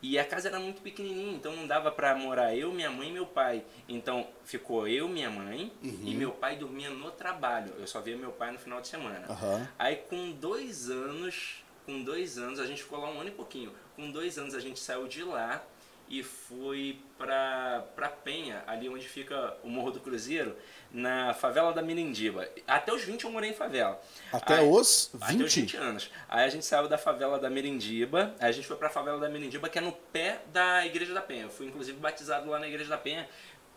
E 0.02 0.18
a 0.18 0.26
casa 0.26 0.48
era 0.48 0.60
muito 0.60 0.82
pequenininha, 0.82 1.36
então 1.36 1.56
não 1.56 1.68
dava 1.68 1.92
para 1.92 2.16
morar 2.16 2.56
eu, 2.56 2.74
minha 2.74 2.90
mãe 2.90 3.10
e 3.10 3.12
meu 3.12 3.26
pai. 3.28 3.64
Então 3.88 4.28
ficou 4.44 4.88
eu, 4.88 5.08
minha 5.08 5.30
mãe 5.30 5.72
uhum. 5.84 6.02
e 6.04 6.16
meu 6.16 6.32
pai 6.32 6.56
dormia 6.56 6.90
no 6.90 7.12
trabalho. 7.12 7.72
Eu 7.78 7.86
só 7.86 8.02
via 8.02 8.18
meu 8.18 8.32
pai 8.32 8.52
no 8.52 8.58
final 8.58 8.82
de 8.82 8.88
semana. 8.88 9.28
Uhum. 9.30 9.68
Aí 9.78 9.98
com 9.98 10.32
dois 10.32 10.90
anos, 10.90 11.64
com 11.92 12.04
dois 12.04 12.38
anos, 12.38 12.60
a 12.60 12.66
gente 12.66 12.82
ficou 12.82 13.00
lá 13.00 13.10
um 13.10 13.20
ano 13.20 13.30
e 13.30 13.34
pouquinho. 13.34 13.74
Com 13.98 14.10
dois 14.12 14.38
anos 14.38 14.56
a 14.56 14.60
gente 14.60 14.80
saiu 14.80 15.08
de 15.08 15.24
lá 15.24 15.62
e 16.08 16.24
fui 16.24 17.02
pra, 17.18 17.86
pra 17.96 18.08
Penha, 18.10 18.64
ali 18.66 18.88
onde 18.88 19.08
fica 19.08 19.58
o 19.64 19.70
Morro 19.70 19.92
do 19.92 20.00
Cruzeiro, 20.00 20.56
na 20.92 21.34
favela 21.34 21.74
da 21.74 21.82
Mirindiba. 21.82 22.48
Até 22.66 22.94
os 22.94 23.04
20 23.04 23.26
eu 23.26 23.32
morei 23.32 23.50
em 23.50 23.54
favela. 23.54 24.02
Até 24.32 24.60
aí, 24.60 24.70
os 24.70 25.10
20? 25.14 25.24
Até 25.24 25.44
os 25.44 25.54
20 25.54 25.78
anos. 25.78 26.12
Aí 26.30 26.46
a 26.46 26.50
gente 26.50 26.66
saiu 26.66 26.88
da 26.88 26.98
favela 26.98 27.38
da 27.38 27.50
Mirindiba, 27.50 28.36
aí 28.40 28.50
a 28.50 28.52
gente 28.52 28.68
foi 28.68 28.78
pra 28.78 28.90
favela 28.90 29.20
da 29.20 29.30
Mirindiba, 29.30 29.70
que 29.70 29.78
é 29.78 29.82
no 29.82 29.92
pé 29.92 30.42
da 30.52 30.86
Igreja 30.86 31.14
da 31.14 31.22
Penha. 31.22 31.44
Eu 31.44 31.50
fui 31.50 31.68
inclusive 31.68 31.98
batizado 31.98 32.50
lá 32.50 32.60
na 32.60 32.68
Igreja 32.68 32.90
da 32.90 32.98
Penha, 32.98 33.28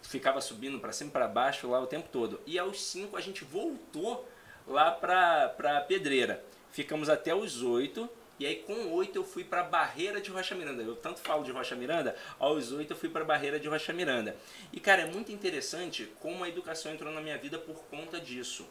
ficava 0.02 0.40
subindo 0.40 0.78
para 0.78 0.92
cima 0.92 1.10
e 1.10 1.12
para 1.12 1.26
baixo 1.26 1.68
lá 1.68 1.80
o 1.80 1.86
tempo 1.86 2.08
todo. 2.10 2.40
E 2.46 2.58
aos 2.58 2.80
5 2.80 3.16
a 3.16 3.20
gente 3.20 3.44
voltou 3.44 4.28
lá 4.66 4.90
pra, 4.90 5.48
pra 5.50 5.80
Pedreira. 5.82 6.44
Ficamos 6.74 7.08
até 7.08 7.32
os 7.32 7.62
8 7.62 8.10
e 8.36 8.44
aí 8.44 8.56
com 8.56 8.92
oito 8.94 9.16
eu 9.16 9.24
fui 9.24 9.44
para 9.44 9.60
a 9.60 9.62
Barreira 9.62 10.20
de 10.20 10.28
Rocha 10.28 10.56
Miranda. 10.56 10.82
Eu 10.82 10.96
tanto 10.96 11.20
falo 11.20 11.44
de 11.44 11.52
Rocha 11.52 11.76
Miranda, 11.76 12.16
aos 12.36 12.72
oito 12.72 12.94
eu 12.94 12.96
fui 12.96 13.08
para 13.08 13.22
a 13.22 13.24
Barreira 13.24 13.60
de 13.60 13.68
Rocha 13.68 13.92
Miranda. 13.92 14.36
E 14.72 14.80
cara, 14.80 15.02
é 15.02 15.06
muito 15.06 15.30
interessante 15.30 16.12
como 16.18 16.42
a 16.42 16.48
educação 16.48 16.92
entrou 16.92 17.12
na 17.12 17.20
minha 17.20 17.38
vida 17.38 17.60
por 17.60 17.84
conta 17.84 18.20
disso. 18.20 18.66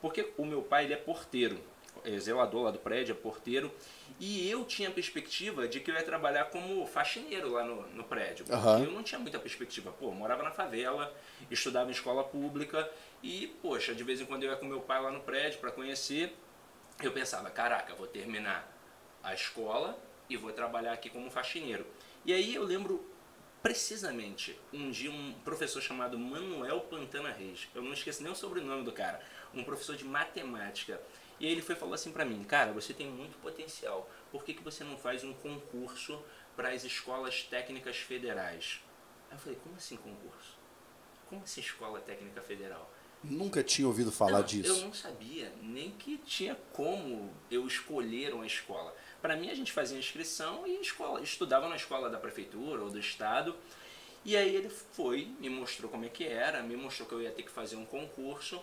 Porque 0.00 0.32
o 0.36 0.44
meu 0.44 0.62
pai 0.62 0.84
ele 0.84 0.94
é 0.94 0.96
porteiro, 0.96 1.58
é 2.04 2.16
zelador 2.16 2.62
lá 2.62 2.70
do 2.70 2.78
prédio, 2.78 3.10
é 3.10 3.16
porteiro. 3.16 3.74
E 4.20 4.48
eu 4.48 4.64
tinha 4.64 4.88
a 4.88 4.92
perspectiva 4.92 5.66
de 5.66 5.80
que 5.80 5.90
eu 5.90 5.96
ia 5.96 6.04
trabalhar 6.04 6.44
como 6.44 6.86
faxineiro 6.86 7.50
lá 7.50 7.64
no, 7.64 7.88
no 7.88 8.04
prédio. 8.04 8.46
Uhum. 8.48 8.84
Eu 8.84 8.92
não 8.92 9.02
tinha 9.02 9.18
muita 9.18 9.40
perspectiva. 9.40 9.90
Pô, 9.90 10.12
morava 10.12 10.44
na 10.44 10.52
favela, 10.52 11.12
estudava 11.50 11.88
em 11.88 11.92
escola 11.92 12.22
pública 12.22 12.88
e, 13.20 13.48
poxa, 13.60 13.92
de 13.96 14.04
vez 14.04 14.20
em 14.20 14.26
quando 14.26 14.44
eu 14.44 14.50
ia 14.50 14.56
com 14.56 14.64
meu 14.64 14.80
pai 14.80 15.02
lá 15.02 15.10
no 15.10 15.22
prédio 15.22 15.58
para 15.58 15.72
conhecer. 15.72 16.32
Eu 17.00 17.12
pensava, 17.12 17.48
caraca, 17.48 17.94
vou 17.94 18.08
terminar 18.08 18.68
a 19.22 19.32
escola 19.32 19.96
e 20.28 20.36
vou 20.36 20.52
trabalhar 20.52 20.92
aqui 20.92 21.08
como 21.08 21.30
faxineiro. 21.30 21.86
E 22.24 22.32
aí 22.32 22.56
eu 22.56 22.64
lembro 22.64 23.08
precisamente 23.62 24.58
um 24.72 24.90
dia 24.90 25.10
um 25.10 25.32
professor 25.44 25.80
chamado 25.80 26.18
Manuel 26.18 26.80
Pantana 26.82 27.30
Reis, 27.30 27.68
eu 27.72 27.82
não 27.82 27.92
esqueço 27.92 28.22
nem 28.22 28.32
o 28.32 28.34
sobrenome 28.34 28.84
do 28.84 28.92
cara, 28.92 29.20
um 29.54 29.62
professor 29.62 29.94
de 29.94 30.04
matemática. 30.04 31.00
E 31.38 31.46
aí 31.46 31.52
ele 31.52 31.62
foi 31.62 31.76
falou 31.76 31.94
assim 31.94 32.10
para 32.10 32.24
mim, 32.24 32.42
cara, 32.42 32.72
você 32.72 32.92
tem 32.92 33.06
muito 33.06 33.38
potencial. 33.38 34.10
Por 34.32 34.42
que, 34.42 34.52
que 34.52 34.62
você 34.62 34.82
não 34.82 34.98
faz 34.98 35.22
um 35.22 35.32
concurso 35.34 36.20
para 36.56 36.70
as 36.70 36.82
escolas 36.82 37.44
técnicas 37.44 37.96
federais? 37.96 38.82
Aí 39.30 39.36
eu 39.36 39.38
falei, 39.38 39.58
como 39.62 39.76
assim 39.76 39.96
concurso? 39.96 40.58
Como 41.28 41.44
assim 41.44 41.60
escola 41.60 42.00
técnica 42.00 42.42
federal? 42.42 42.90
Nunca 43.22 43.62
tinha 43.62 43.86
ouvido 43.86 44.12
falar 44.12 44.38
não, 44.38 44.46
disso. 44.46 44.70
Eu 44.70 44.86
não 44.86 44.92
sabia 44.94 45.52
nem 45.62 45.90
que 45.90 46.18
tinha 46.18 46.56
como 46.72 47.32
eu 47.50 47.66
escolher 47.66 48.32
uma 48.32 48.46
escola. 48.46 48.94
Para 49.20 49.36
mim, 49.36 49.50
a 49.50 49.54
gente 49.54 49.72
fazia 49.72 49.98
inscrição 49.98 50.66
e 50.66 50.80
escola, 50.80 51.20
estudava 51.20 51.68
na 51.68 51.76
escola 51.76 52.08
da 52.08 52.18
prefeitura 52.18 52.82
ou 52.82 52.90
do 52.90 52.98
estado. 52.98 53.56
E 54.24 54.36
aí 54.36 54.54
ele 54.54 54.68
foi, 54.68 55.28
me 55.40 55.48
mostrou 55.48 55.90
como 55.90 56.04
é 56.04 56.08
que 56.08 56.24
era, 56.24 56.62
me 56.62 56.76
mostrou 56.76 57.08
que 57.08 57.14
eu 57.14 57.22
ia 57.22 57.30
ter 57.30 57.42
que 57.42 57.50
fazer 57.50 57.76
um 57.76 57.84
concurso. 57.84 58.62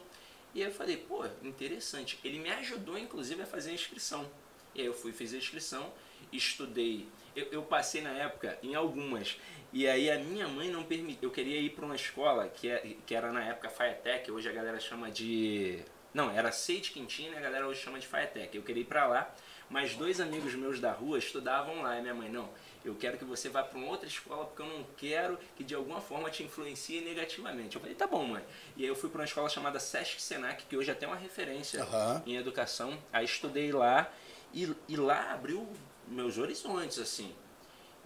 E 0.54 0.62
aí 0.62 0.70
eu 0.70 0.74
falei, 0.74 0.98
pô, 0.98 1.26
interessante. 1.44 2.18
Ele 2.24 2.40
me 2.40 2.50
ajudou, 2.50 2.98
inclusive, 2.98 3.42
a 3.42 3.46
fazer 3.46 3.72
a 3.72 3.74
inscrição. 3.74 4.30
E 4.74 4.82
aí 4.82 4.88
eu 4.88 4.94
fui, 4.94 5.12
fiz 5.12 5.34
a 5.34 5.38
inscrição, 5.38 5.92
estudei. 6.32 7.08
Eu, 7.36 7.48
eu 7.52 7.64
passei 7.64 8.02
na 8.02 8.12
época 8.12 8.58
em 8.64 8.74
algumas. 8.74 9.38
E 9.76 9.88
aí 9.88 10.10
a 10.10 10.18
minha 10.18 10.48
mãe 10.48 10.70
não 10.70 10.84
permitiu. 10.84 11.30
Eu 11.30 11.32
queria 11.32 11.60
ir 11.60 11.72
para 11.72 11.86
uma 11.86 11.96
escola 11.96 12.48
que, 12.48 12.70
é, 12.70 12.96
que 13.06 13.14
era 13.14 13.32
na 13.32 13.44
época 13.44 13.70
Fiatec, 13.70 14.32
hoje 14.32 14.50
a 14.50 14.54
galera 14.54 14.80
chama 14.80 15.12
de. 15.12 15.80
Não, 16.14 16.32
era 16.32 16.52
Seide 16.52 16.92
Quintina, 16.92 17.38
a 17.38 17.42
galera 17.42 17.68
hoje 17.68 17.82
chama 17.82 18.00
de 18.00 18.08
Fiatec. 18.08 18.56
Eu 18.56 18.64
queria 18.64 18.82
ir 18.82 18.86
para 18.86 19.06
lá 19.06 19.36
mas 19.70 19.96
dois 19.96 20.20
amigos 20.20 20.54
meus 20.54 20.80
da 20.80 20.92
rua 20.92 21.18
estudavam 21.18 21.82
lá. 21.82 21.98
E 21.98 22.02
minha 22.02 22.14
mãe, 22.14 22.30
não, 22.30 22.50
eu 22.84 22.96
quero 22.96 23.18
que 23.18 23.26
você 23.26 23.50
vá 23.50 23.64
para 23.64 23.78
uma 23.78 23.88
outra 23.88 24.08
escola 24.08 24.46
porque 24.46 24.62
eu 24.62 24.68
não 24.68 24.86
quero 24.98 25.38
que 25.56 25.64
de 25.64 25.74
alguma 25.74 26.00
forma 26.02 26.30
te 26.30 26.44
influencie 26.44 27.02
negativamente. 27.02 27.76
Eu 27.76 27.82
falei, 27.82 27.96
tá 27.96 28.08
bom, 28.08 28.26
mãe. 28.26 28.44
E 28.78 28.84
aí 28.84 28.88
eu 28.88 28.96
fui 28.96 29.10
para 29.10 29.22
uma 29.22 29.26
escola 29.26 29.50
chamada 29.50 29.80
Sesc 29.80 30.22
Senac, 30.22 30.66
que 30.66 30.78
hoje 30.78 30.92
até 30.92 31.06
é 31.06 31.08
uma 31.08 31.18
referência 31.18 31.84
uhum. 31.84 32.22
em 32.26 32.36
educação. 32.36 32.98
Aí 33.12 33.26
estudei 33.26 33.72
lá 33.72 34.12
e, 34.54 34.74
e 34.88 34.96
lá 34.96 35.34
abriu 35.34 35.68
meus 36.08 36.38
horizontes, 36.38 37.00
assim. 37.00 37.34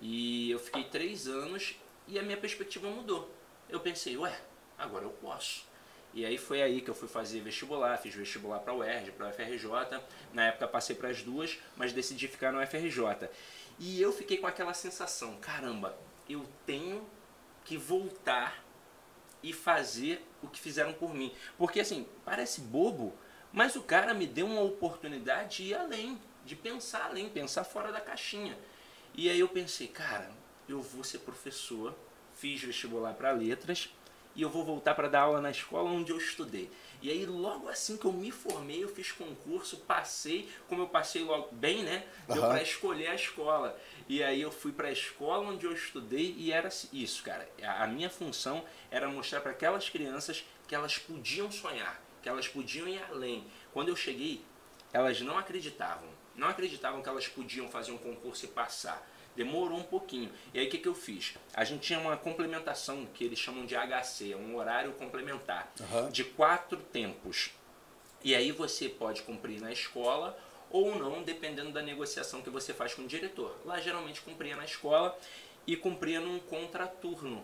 E 0.02 0.52
eu 0.52 0.60
fiquei 0.60 0.84
três 0.86 1.28
anos 1.28 1.76
e 2.08 2.18
a 2.18 2.24
minha 2.24 2.38
perspectiva 2.38 2.90
mudou. 2.90 3.30
Eu 3.70 3.80
pensei, 3.80 4.18
ué, 4.18 4.40
agora 4.78 5.06
eu 5.06 5.12
posso. 5.12 5.68
E 6.14 6.26
aí 6.26 6.38
foi 6.38 6.62
aí 6.62 6.82
que 6.82 6.90
eu 6.90 6.96
fui 6.96 7.08
fazer 7.08 7.42
vestibular, 7.42 7.98
fiz 7.98 8.16
vestibular 8.16 8.60
para 8.60 8.74
a 8.74 8.76
UERJ, 8.76 9.12
para 9.12 9.28
a 9.28 9.30
UFRJ. 9.30 10.02
Na 10.34 10.48
época 10.48 10.68
passei 10.68 10.96
para 10.96 11.10
as 11.10 11.22
duas, 11.22 11.60
mas 11.76 11.94
decidi 11.94 12.28
ficar 12.28 12.52
na 12.52 12.64
UFRJ. 12.64 13.30
E 13.78 14.02
eu 14.02 14.12
fiquei 14.12 14.38
com 14.38 14.48
aquela 14.48 14.74
sensação, 14.74 15.38
caramba, 15.38 15.98
eu 16.28 16.46
tenho 16.66 17.08
que 17.64 17.78
voltar 17.78 18.64
e 19.42 19.54
fazer 19.54 20.26
o 20.42 20.48
que 20.48 20.60
fizeram 20.60 20.94
por 20.94 21.14
mim. 21.14 21.32
Porque 21.58 21.80
assim, 21.80 22.08
parece 22.26 22.62
bobo, 22.62 23.14
mas 23.54 23.76
o 23.76 23.84
cara 23.84 24.14
me 24.14 24.26
deu 24.26 24.48
uma 24.48 24.62
oportunidade 24.62 25.58
de 25.58 25.64
ir 25.70 25.76
além 25.76 26.20
de 26.50 26.56
pensar 26.56 27.06
além, 27.06 27.30
pensar 27.30 27.64
fora 27.64 27.92
da 27.92 28.02
caixinha. 28.02 28.58
E 29.20 29.30
aí 29.30 29.42
eu 29.42 29.50
pensei, 29.50 29.86
cara, 29.86 30.32
eu 30.66 30.82
vou 30.82 31.04
ser 31.04 31.18
professor, 31.18 31.94
fiz 32.36 32.64
vestibular 32.64 33.14
para 33.16 33.32
letras 33.32 33.90
e 34.34 34.42
eu 34.42 34.50
vou 34.50 34.64
voltar 34.64 34.96
para 34.96 35.10
dar 35.10 35.24
aula 35.24 35.42
na 35.42 35.52
escola 35.52 35.90
onde 35.90 36.10
eu 36.10 36.18
estudei. 36.18 36.72
E 37.02 37.12
aí 37.12 37.26
logo 37.26 37.68
assim 37.68 37.98
que 37.98 38.06
eu 38.06 38.14
me 38.14 38.32
formei, 38.32 38.82
eu 38.82 38.88
fiz 38.88 39.12
concurso, 39.12 39.76
passei, 39.80 40.50
como 40.70 40.84
eu 40.84 40.88
passei 40.88 41.22
logo 41.22 41.54
bem, 41.54 41.84
né? 41.84 42.08
Deu 42.30 42.44
Aham. 42.44 42.54
para 42.54 42.64
escolher 42.64 43.08
a 43.08 43.16
escola. 43.16 43.78
E 44.08 44.24
aí 44.24 44.40
eu 44.40 44.54
fui 44.54 44.72
para 44.72 44.88
a 44.88 44.94
escola 44.94 45.50
onde 45.50 45.66
eu 45.66 45.74
estudei 45.74 46.34
e 46.38 46.54
era 46.54 46.70
isso, 46.94 47.22
cara. 47.22 47.46
A 47.62 47.86
minha 47.88 48.10
função 48.10 48.64
era 48.90 49.10
mostrar 49.10 49.42
para 49.42 49.52
aquelas 49.52 49.90
crianças 49.90 50.46
que 50.66 50.74
elas 50.74 50.98
podiam 50.98 51.52
sonhar, 51.52 52.02
que 52.24 52.30
elas 52.30 52.48
podiam 52.48 52.88
ir 52.88 53.04
além. 53.12 53.46
Quando 53.74 53.90
eu 53.90 53.98
cheguei, 53.98 54.42
elas 54.94 55.20
não 55.20 55.38
acreditavam. 55.38 56.08
Não 56.40 56.48
acreditavam 56.48 57.02
que 57.02 57.10
elas 57.10 57.28
podiam 57.28 57.70
fazer 57.70 57.92
um 57.92 57.98
concurso 57.98 58.46
e 58.46 58.48
passar. 58.48 59.06
Demorou 59.36 59.78
um 59.78 59.84
pouquinho. 59.84 60.32
E 60.54 60.60
aí 60.60 60.68
o 60.68 60.70
que, 60.70 60.78
que 60.78 60.88
eu 60.88 60.96
fiz? 60.96 61.36
A 61.54 61.64
gente 61.64 61.82
tinha 61.82 62.00
uma 62.00 62.18
complementação 62.18 63.06
que 63.14 63.24
eles 63.24 63.40
chamam 63.40 63.66
de 63.66 63.76
HC, 63.76 64.34
é 64.34 64.36
um 64.36 64.56
horário 64.56 64.92
complementar, 64.94 65.72
Aham. 65.80 66.10
de 66.10 66.24
quatro 66.24 66.78
tempos. 66.78 67.52
E 68.24 68.36
aí 68.36 68.52
você 68.52 68.90
pode 68.90 69.22
cumprir 69.22 69.62
na 69.62 69.72
escola 69.72 70.38
ou 70.70 70.96
não, 70.96 71.24
dependendo 71.24 71.72
da 71.72 71.82
negociação 71.82 72.42
que 72.42 72.50
você 72.50 72.74
faz 72.74 72.94
com 72.94 73.04
o 73.04 73.08
diretor. 73.08 73.58
Lá 73.66 73.80
geralmente 73.80 74.22
cumpria 74.22 74.56
na 74.56 74.66
escola 74.66 75.18
e 75.66 75.76
cumpria 75.76 76.20
num 76.20 76.40
contraturno. 76.40 77.44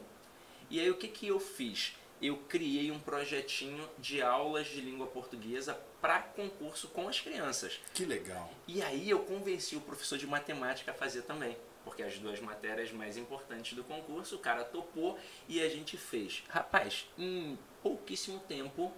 E 0.70 0.80
aí 0.80 0.90
o 0.90 0.96
que, 0.96 1.08
que 1.08 1.28
eu 1.28 1.40
fiz? 1.40 1.94
Eu 2.22 2.38
criei 2.38 2.92
um 2.92 3.00
projetinho 3.00 3.88
de 4.00 4.22
aulas 4.22 4.68
de 4.68 4.82
língua 4.82 5.06
portuguesa 5.08 5.78
para 6.02 6.20
concurso 6.20 6.88
com 6.90 7.08
as 7.08 7.20
crianças. 7.20 7.80
Que 7.94 8.06
legal. 8.06 8.52
E 8.68 8.82
aí 8.82 9.10
eu 9.10 9.20
convenci 9.20 9.76
o 9.76 9.82
professor 9.82 10.18
de 10.18 10.26
matemática 10.26 10.92
a 10.92 10.94
fazer 10.94 11.24
também. 11.24 11.58
Porque 11.86 12.04
as 12.04 12.18
duas 12.18 12.42
matérias 12.42 12.92
mais 12.92 13.16
importantes 13.16 13.74
do 13.74 13.84
concurso, 13.84 14.36
o 14.36 14.40
cara 14.40 14.66
topou 14.66 15.18
e 15.48 15.62
a 15.62 15.70
gente 15.70 15.96
fez. 15.96 16.44
Rapaz, 16.50 17.08
em 17.18 17.58
pouquíssimo 17.82 18.40
tempo, 18.40 18.92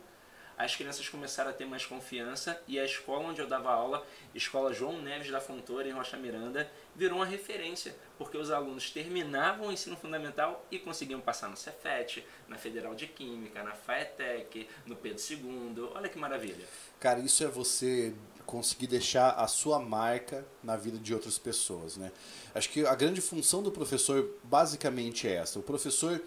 as 0.58 0.75
crianças 0.75 1.08
começaram 1.08 1.51
a 1.51 1.53
ter 1.53 1.65
mais 1.65 1.86
confiança 1.86 2.60
e 2.67 2.79
a 2.79 2.84
escola 2.84 3.27
onde 3.27 3.39
eu 3.39 3.46
dava 3.46 3.70
aula, 3.70 4.03
Escola 4.34 4.74
João 4.74 5.00
Neves 5.00 5.29
da 5.29 5.39
Fontoura, 5.39 5.88
em 5.88 5.91
Rocha 5.91 6.17
Miranda, 6.17 6.67
virou 6.96 7.20
uma 7.20 7.25
referência. 7.27 7.96
Porque 8.17 8.36
os 8.36 8.50
alunos 8.50 8.89
terminavam 8.89 9.67
o 9.67 9.72
ensino 9.72 9.96
fundamental 9.96 10.65
e 10.72 10.79
conseguiam 10.79 11.22
passar 11.22 11.48
no 11.48 11.56
Cefet, 11.56 12.25
na 12.48 12.58
Federal 12.58 12.96
de 12.96 13.06
Química, 13.06 13.62
na 13.62 13.74
FAETEC, 13.74 14.67
no 14.88 14.96
Pedro 14.96 15.22
II. 15.29 15.91
Olha 15.94 16.10
que 16.10 16.17
maravilha. 16.17 16.65
Cara, 17.00 17.20
isso 17.20 17.44
é 17.44 17.48
você 17.48 18.15
conseguir 18.47 18.87
deixar 18.87 19.31
a 19.31 19.45
sua 19.45 19.77
marca 19.77 20.43
na 20.63 20.77
vida 20.77 20.97
de 20.97 21.13
outras 21.13 21.37
pessoas, 21.37 21.97
né? 21.97 22.11
Acho 22.55 22.69
que 22.69 22.85
a 22.87 22.95
grande 22.95 23.19
função 23.19 23.61
do 23.61 23.71
professor 23.71 24.27
basicamente 24.43 25.27
é 25.27 25.35
essa. 25.35 25.59
O 25.59 25.61
professor 25.61 26.19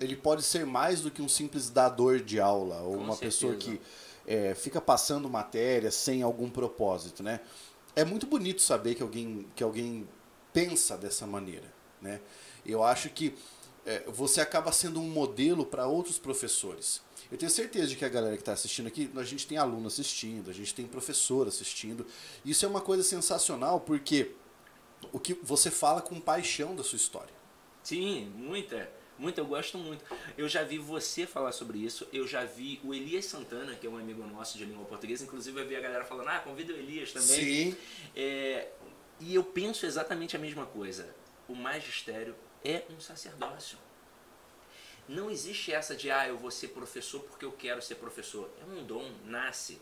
ele 0.00 0.16
pode 0.16 0.42
ser 0.42 0.66
mais 0.66 1.00
do 1.00 1.10
que 1.10 1.22
um 1.22 1.28
simples 1.28 1.70
dador 1.70 2.18
de 2.20 2.40
aula 2.40 2.82
ou 2.82 2.96
Com 2.96 3.04
uma 3.04 3.16
pessoa 3.16 3.52
certeza. 3.52 3.78
que 3.78 3.80
é, 4.26 4.54
fica 4.54 4.80
passando 4.80 5.30
matéria 5.30 5.90
sem 5.90 6.22
algum 6.22 6.50
propósito, 6.50 7.22
né? 7.22 7.40
É 7.94 8.04
muito 8.04 8.26
bonito 8.26 8.60
saber 8.60 8.96
que 8.96 9.02
alguém 9.02 9.46
que 9.54 9.62
alguém 9.62 10.08
pensa 10.52 10.96
dessa 10.96 11.26
maneira, 11.26 11.72
né? 12.02 12.20
Eu 12.66 12.82
acho 12.82 13.10
que 13.10 13.34
é, 13.86 14.02
você 14.08 14.40
acaba 14.40 14.72
sendo 14.72 15.00
um 15.00 15.08
modelo 15.08 15.64
para 15.64 15.86
outros 15.86 16.18
professores. 16.18 17.00
Eu 17.30 17.38
tenho 17.38 17.50
certeza 17.50 17.86
de 17.86 17.96
que 17.96 18.04
a 18.04 18.08
galera 18.08 18.36
que 18.36 18.42
está 18.42 18.52
assistindo 18.52 18.86
aqui, 18.88 19.10
a 19.14 19.22
gente 19.22 19.46
tem 19.46 19.56
aluno 19.56 19.86
assistindo, 19.86 20.50
a 20.50 20.52
gente 20.52 20.74
tem 20.74 20.86
professor 20.86 21.46
assistindo. 21.46 22.06
Isso 22.44 22.64
é 22.64 22.68
uma 22.68 22.80
coisa 22.80 23.02
sensacional 23.02 23.80
porque 23.80 24.32
o 25.12 25.20
que 25.20 25.34
você 25.34 25.70
fala 25.70 26.02
com 26.02 26.20
paixão 26.20 26.74
da 26.74 26.82
sua 26.82 26.96
história. 26.96 27.32
Sim, 27.82 28.32
muita. 28.36 28.90
Muita, 29.16 29.42
eu 29.42 29.46
gosto 29.46 29.76
muito. 29.76 30.02
Eu 30.36 30.48
já 30.48 30.62
vi 30.62 30.78
você 30.78 31.26
falar 31.26 31.52
sobre 31.52 31.78
isso, 31.78 32.08
eu 32.10 32.26
já 32.26 32.44
vi 32.44 32.80
o 32.82 32.94
Elias 32.94 33.26
Santana, 33.26 33.74
que 33.74 33.86
é 33.86 33.90
um 33.90 33.98
amigo 33.98 34.26
nosso 34.26 34.56
de 34.56 34.64
língua 34.64 34.86
portuguesa, 34.86 35.24
inclusive 35.24 35.60
eu 35.60 35.68
vi 35.68 35.76
a 35.76 35.80
galera 35.80 36.06
falando, 36.06 36.28
ah, 36.28 36.40
convida 36.40 36.72
o 36.72 36.76
Elias 36.76 37.12
também. 37.12 37.72
Sim. 37.72 37.76
É, 38.16 38.68
e 39.20 39.34
eu 39.34 39.44
penso 39.44 39.84
exatamente 39.84 40.34
a 40.34 40.38
mesma 40.38 40.64
coisa. 40.64 41.14
O 41.46 41.54
magistério 41.54 42.34
é 42.64 42.84
um 42.88 42.98
sacerdócio. 42.98 43.76
Não 45.10 45.30
existe 45.30 45.72
essa 45.72 45.94
de, 45.96 46.10
ah, 46.10 46.26
eu 46.28 46.36
vou 46.38 46.50
ser 46.50 46.68
professor 46.68 47.20
porque 47.22 47.44
eu 47.44 47.52
quero 47.52 47.82
ser 47.82 47.96
professor. 47.96 48.48
É 48.60 48.64
um 48.72 48.84
dom, 48.84 49.10
nasce. 49.24 49.80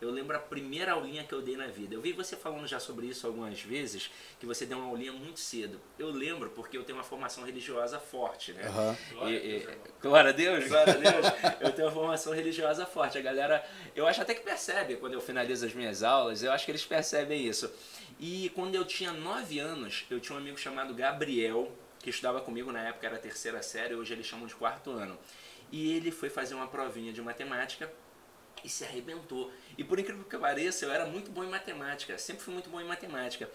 Eu 0.00 0.10
lembro 0.10 0.34
a 0.34 0.40
primeira 0.40 0.92
aulinha 0.92 1.22
que 1.24 1.34
eu 1.34 1.42
dei 1.42 1.58
na 1.58 1.66
vida. 1.66 1.94
Eu 1.94 2.00
vi 2.00 2.14
você 2.14 2.34
falando 2.34 2.66
já 2.66 2.80
sobre 2.80 3.04
isso 3.06 3.26
algumas 3.26 3.60
vezes, 3.60 4.10
que 4.38 4.46
você 4.46 4.64
deu 4.64 4.78
uma 4.78 4.86
aulinha 4.88 5.12
muito 5.12 5.38
cedo. 5.38 5.78
Eu 5.98 6.08
lembro 6.10 6.48
porque 6.56 6.78
eu 6.78 6.82
tenho 6.84 6.96
uma 6.96 7.04
formação 7.04 7.44
religiosa 7.44 7.98
forte, 8.00 8.54
né? 8.54 8.62
Aham. 8.66 8.96
E- 9.28 9.34
e- 9.34 9.68
glória 10.00 10.30
a 10.30 10.32
Deus, 10.32 10.66
glória 10.66 10.94
a 10.94 10.96
Deus. 10.96 11.26
Eu 11.60 11.72
tenho 11.72 11.88
uma 11.88 11.92
formação 11.94 12.32
religiosa 12.32 12.86
forte. 12.86 13.18
A 13.18 13.20
galera, 13.20 13.62
eu 13.94 14.06
acho 14.06 14.22
até 14.22 14.32
que 14.34 14.40
percebe 14.40 14.96
quando 14.96 15.12
eu 15.12 15.20
finalizo 15.20 15.66
as 15.66 15.74
minhas 15.74 16.02
aulas, 16.02 16.42
eu 16.42 16.50
acho 16.50 16.64
que 16.64 16.70
eles 16.70 16.86
percebem 16.86 17.46
isso. 17.46 17.70
E 18.18 18.50
quando 18.54 18.74
eu 18.74 18.86
tinha 18.86 19.12
nove 19.12 19.58
anos, 19.58 20.06
eu 20.10 20.18
tinha 20.18 20.34
um 20.34 20.38
amigo 20.40 20.56
chamado 20.56 20.94
Gabriel, 20.94 21.70
que 22.00 22.10
estudava 22.10 22.40
comigo 22.40 22.72
na 22.72 22.88
época, 22.88 23.06
era 23.06 23.18
terceira 23.18 23.62
série, 23.62 23.94
hoje 23.94 24.12
eles 24.12 24.26
chamam 24.26 24.46
de 24.46 24.54
quarto 24.54 24.90
ano. 24.90 25.18
E 25.70 25.92
ele 25.92 26.10
foi 26.10 26.30
fazer 26.30 26.54
uma 26.54 26.66
provinha 26.66 27.12
de 27.12 27.20
matemática 27.22 27.92
e 28.64 28.68
se 28.68 28.84
arrebentou. 28.84 29.52
E 29.76 29.84
por 29.84 29.98
incrível 29.98 30.24
que 30.24 30.36
pareça, 30.38 30.84
eu 30.84 30.90
era 30.90 31.06
muito 31.06 31.30
bom 31.30 31.44
em 31.44 31.48
matemática, 31.48 32.16
sempre 32.18 32.42
fui 32.42 32.52
muito 32.52 32.70
bom 32.70 32.80
em 32.80 32.86
matemática. 32.86 33.50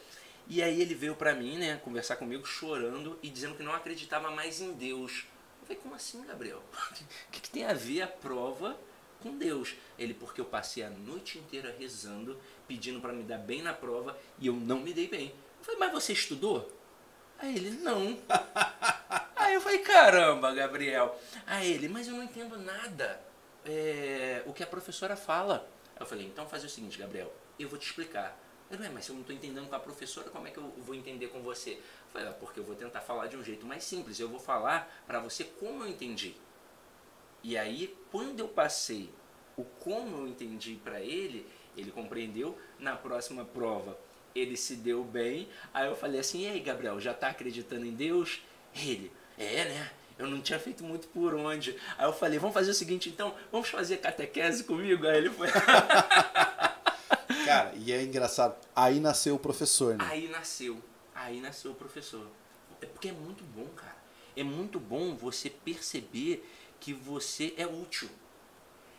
E 0.48 0.62
aí 0.62 0.80
ele 0.80 0.94
veio 0.94 1.16
pra 1.16 1.34
mim, 1.34 1.58
né, 1.58 1.78
conversar 1.84 2.18
comigo 2.18 2.46
chorando 2.46 3.18
e 3.22 3.30
dizendo 3.30 3.56
que 3.56 3.64
não 3.64 3.74
acreditava 3.74 4.30
mais 4.30 4.62
em 4.62 4.74
Deus. 4.74 5.26
Eu 5.62 5.68
falei, 5.68 5.82
como 5.82 5.96
assim, 5.96 6.24
Gabriel? 6.24 6.62
O 6.72 6.94
que, 7.32 7.42
que 7.42 7.50
tem 7.50 7.66
a 7.66 7.74
ver 7.74 8.04
a 8.04 8.08
prova 8.08 8.80
com 9.22 9.36
Deus? 9.36 9.74
Ele, 9.98 10.14
porque 10.14 10.40
eu 10.40 10.46
passei 10.46 10.84
a 10.84 10.90
noite 10.90 11.40
inteira 11.40 11.76
rezando, 11.78 12.40
pedindo 12.68 13.02
pra 13.02 13.12
me 13.12 13.24
dar 13.24 13.40
bem 13.40 13.64
na 13.64 13.74
prova 13.74 14.16
e 14.40 14.46
eu 14.46 14.54
não 14.54 14.80
me 14.82 14.94
dei 14.94 15.08
bem. 15.08 15.34
Eu 15.60 15.66
falei, 15.66 15.80
mas 15.80 15.92
você 15.92 16.14
estudou? 16.14 16.72
Aí 17.40 17.56
ele, 17.56 17.72
não. 17.72 18.18
Aí 19.36 19.54
eu 19.54 19.62
falei, 19.62 19.80
caramba, 19.80 20.54
Gabriel. 20.54 21.20
Aí 21.46 21.72
ele, 21.72 21.88
mas 21.88 22.08
eu 22.08 22.16
não 22.16 22.24
entendo 22.24 22.58
nada 22.58 23.22
é, 23.66 24.44
o 24.46 24.54
que 24.54 24.64
a 24.64 24.68
professora 24.68 25.16
fala. 25.16 25.68
Aí 25.96 26.02
eu 26.02 26.06
falei, 26.06 26.26
então 26.26 26.48
faz 26.48 26.64
o 26.64 26.70
seguinte, 26.70 26.98
Gabriel, 26.98 27.32
eu 27.60 27.68
vou 27.68 27.78
te 27.78 27.88
explicar. 27.88 28.38
Ele, 28.72 28.82
ué, 28.82 28.90
mas 28.90 29.06
se 29.06 29.12
eu 29.12 29.14
não 29.14 29.22
estou 29.22 29.36
entendendo 29.36 29.68
com 29.68 29.76
a 29.76 29.80
professora, 29.80 30.30
como 30.30 30.48
é 30.48 30.52
que 30.52 30.58
eu 30.58 30.68
vou 30.80 30.96
entender 30.96 31.28
com 31.28 31.42
você? 31.42 31.74
Eu 31.74 32.12
falei, 32.12 32.28
ah, 32.28 32.34
porque 32.34 32.60
eu 32.60 32.64
vou 32.64 32.76
tentar 32.76 33.02
falar 33.02 33.28
de 33.28 33.38
um 33.38 33.44
jeito 33.44 33.66
mais 33.66 33.84
simples. 33.84 34.20
Eu 34.20 34.30
vou 34.30 34.40
falar 34.40 35.04
para 35.06 35.20
você 35.20 35.44
como 35.44 35.84
eu 35.84 35.88
entendi. 35.88 36.36
E 37.44 37.58
aí, 37.58 37.96
quando 38.12 38.40
eu 38.40 38.48
passei 38.48 39.12
o 39.56 39.64
como 39.64 40.18
eu 40.18 40.28
entendi 40.28 40.80
para 40.84 41.00
ele, 41.00 41.48
ele 41.78 41.92
compreendeu. 41.92 42.58
Na 42.80 42.96
próxima 42.96 43.46
prova, 43.46 43.98
ele 44.36 44.58
se 44.58 44.76
deu 44.76 45.04
bem. 45.04 45.48
Aí 45.74 45.88
eu 45.88 45.96
falei 45.96 46.20
assim: 46.20 46.42
e 46.42 46.48
aí, 46.48 46.60
Gabriel, 46.60 47.00
já 47.00 47.14
tá 47.14 47.30
acreditando 47.30 47.86
em 47.86 47.94
Deus? 47.94 48.42
Ele, 48.76 49.12
é, 49.38 49.66
né? 49.66 49.92
Eu 50.18 50.28
não 50.28 50.42
tinha 50.42 50.60
feito 50.60 50.84
muito 50.84 51.08
por 51.08 51.34
onde. 51.34 51.76
Aí 51.98 52.06
eu 52.06 52.14
falei: 52.14 52.38
vamos 52.38 52.54
fazer 52.54 52.72
o 52.72 52.76
seguinte, 52.76 53.10
então, 53.10 53.34
vamos 53.52 53.70
fazer 53.70 53.98
catequese 53.98 54.64
comigo? 54.64 55.08
Aí 55.08 55.18
ele 55.18 55.30
foi. 55.30 55.48
Cara, 57.46 57.74
e 57.76 57.92
é 57.92 58.04
engraçado. 58.04 58.56
Aí 58.76 59.00
nasceu 59.00 59.36
o 59.36 59.40
professor, 59.40 59.96
né? 59.96 60.06
Aí 60.08 60.28
nasceu, 60.28 60.82
aí 61.14 61.40
nasceu 61.40 61.72
o 61.72 61.76
professor. 61.76 62.28
É 62.82 62.86
porque 62.86 63.10
é 63.10 63.14
muito 63.14 63.44
bom, 63.44 63.68
cara. 63.76 63.96
É 64.36 64.44
muito 64.44 64.80
bom 64.80 65.16
você 65.16 65.50
perceber 65.50 66.48
que 66.80 66.94
você 66.94 67.54
é 67.58 67.66
útil 67.66 68.10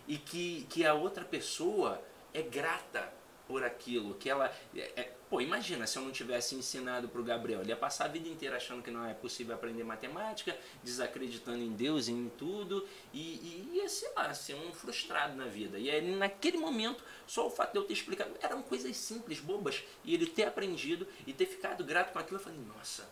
e 0.09 0.17
que, 0.17 0.67
que 0.71 0.85
a 0.85 0.95
outra 0.95 1.25
pessoa 1.25 2.03
é 2.33 2.43
grata 2.43 3.13
por 3.47 3.63
aquilo, 3.63 4.15
que 4.15 4.29
ela... 4.29 4.53
é- 4.75 4.93
é- 4.97 5.13
pô, 5.31 5.41
imagina 5.41 5.87
se 5.87 5.99
eu 5.99 6.03
não 6.03 6.11
tivesse 6.13 6.55
ensinado 6.55 7.09
pro 7.09 7.23
Gabriel, 7.23 7.61
ele 7.61 7.71
ia 7.71 7.77
passar 7.77 8.05
a 8.05 8.09
vida 8.09 8.29
inteira 8.29 8.57
achando 8.57 8.83
que 8.83 8.91
não 8.91 9.05
é 9.05 9.15
possível 9.15 9.55
aprender 9.55 9.85
matemática, 9.85 10.57
desacreditando 10.83 11.63
em 11.63 11.73
Deus, 11.73 12.09
em 12.09 12.31
tudo, 12.39 12.87
e, 13.13 13.21
e 13.21 13.71
ia, 13.75 13.89
sei 13.89 14.11
lá, 14.15 14.33
ser 14.35 14.55
um 14.55 14.73
frustrado 14.73 15.37
na 15.37 15.47
vida. 15.47 15.79
E 15.79 15.91
aí, 15.91 16.17
naquele 16.17 16.59
momento, 16.59 17.03
só 17.27 17.47
o 17.47 17.51
fato 17.51 17.73
de 17.73 17.79
eu 17.79 17.85
ter 17.85 17.93
explicado, 17.93 18.31
eram 18.41 18.63
coisas 18.63 18.97
simples, 18.97 19.41
bobas, 19.41 19.83
e 20.05 20.15
ele 20.15 20.27
ter 20.27 20.45
aprendido 20.45 21.07
e 21.27 21.33
ter 21.33 21.47
ficado 21.47 21.85
grato 21.85 22.13
com 22.13 22.19
aquilo, 22.19 22.39
eu 22.39 22.43
falei, 22.43 22.59
nossa, 22.77 23.09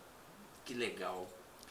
que 0.65 0.75
legal, 0.75 1.29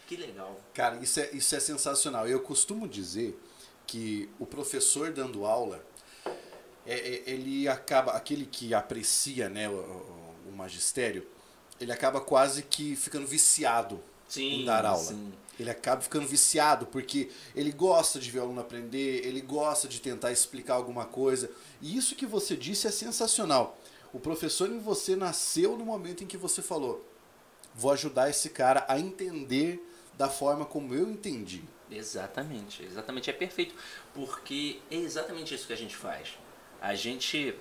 que 0.08 0.16
legal. 0.18 0.60
Cara, 0.74 0.98
isso 0.98 1.20
é, 1.20 1.32
isso 1.32 1.56
é 1.56 1.60
sensacional. 1.60 2.28
Eu 2.28 2.42
costumo 2.42 2.88
dizer 2.88 3.40
que 3.88 4.30
o 4.40 4.46
professor 4.46 5.12
dando 5.12 5.46
aula, 5.46 5.86
ele 6.86 7.68
acaba, 7.68 8.12
aquele 8.14 8.46
que 8.46 8.74
aprecia 8.74 9.50
né, 9.50 9.70
o, 9.70 9.74
o- 9.74 10.50
o 10.50 10.52
magistério, 10.56 11.26
ele 11.80 11.92
acaba 11.92 12.20
quase 12.22 12.64
que 12.64 12.96
ficando 12.96 13.26
viciado 13.26 14.02
Sim, 14.28 14.62
em 14.62 14.66
dar 14.66 14.86
aula. 14.86 15.04
sim. 15.04 15.34
Ele 15.60 15.70
acaba 15.70 16.02
ficando 16.02 16.28
viciado 16.28 16.88
porque 16.88 17.30
ele 17.56 17.72
gosta 17.72 18.20
de 18.20 18.30
ver 18.32 18.40
o 18.40 18.44
aluno 18.44 18.62
aprender, 18.62 19.26
ele 19.26 19.40
gosta 19.42 19.88
de 19.88 20.02
tentar 20.02 20.32
explicar 20.32 20.74
alguma 20.76 21.06
coisa. 21.06 21.50
E 21.82 21.96
isso 21.96 22.16
que 22.16 22.26
você 22.26 22.56
disse 22.56 22.88
é 22.88 22.92
sensacional. 22.92 23.78
O 24.12 24.20
professor 24.20 24.70
em 24.70 24.80
você 24.80 25.16
nasceu 25.16 25.78
no 25.78 25.86
momento 25.86 26.24
em 26.24 26.28
que 26.28 26.38
você 26.38 26.62
falou: 26.62 27.06
vou 27.76 27.92
ajudar 27.92 28.30
esse 28.30 28.50
cara 28.50 28.86
a 28.90 29.00
entender 29.00 29.80
da 30.18 30.30
forma 30.30 30.66
como 30.66 30.94
eu 30.96 31.10
entendi. 31.10 31.64
Exatamente, 31.90 32.84
exatamente. 32.84 33.30
É 33.30 33.34
perfeito. 33.34 33.76
Porque 34.14 34.80
é 34.90 34.96
exatamente 34.96 35.54
isso 35.54 35.68
que 35.68 35.74
a 35.74 35.78
gente 35.78 35.96
faz. 35.96 36.38
A 36.84 36.96
gente. 36.96 37.56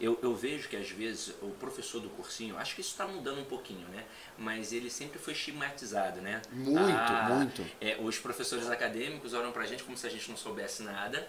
Eu, 0.00 0.16
eu 0.22 0.32
vejo 0.32 0.68
que 0.68 0.76
às 0.76 0.88
vezes 0.88 1.34
o 1.42 1.48
professor 1.58 2.00
do 2.00 2.08
cursinho, 2.10 2.56
acho 2.56 2.76
que 2.76 2.80
isso 2.80 2.92
está 2.92 3.04
mudando 3.04 3.40
um 3.40 3.44
pouquinho, 3.44 3.86
né? 3.88 4.04
Mas 4.38 4.72
ele 4.72 4.88
sempre 4.88 5.18
foi 5.18 5.32
estigmatizado, 5.32 6.20
né? 6.20 6.40
Muito, 6.52 6.78
ah, 6.78 7.28
muito. 7.28 7.66
É, 7.80 7.96
os 8.00 8.16
professores 8.16 8.70
acadêmicos 8.70 9.34
olham 9.34 9.50
pra 9.50 9.66
gente 9.66 9.82
como 9.82 9.98
se 9.98 10.06
a 10.06 10.10
gente 10.10 10.30
não 10.30 10.36
soubesse 10.36 10.84
nada. 10.84 11.28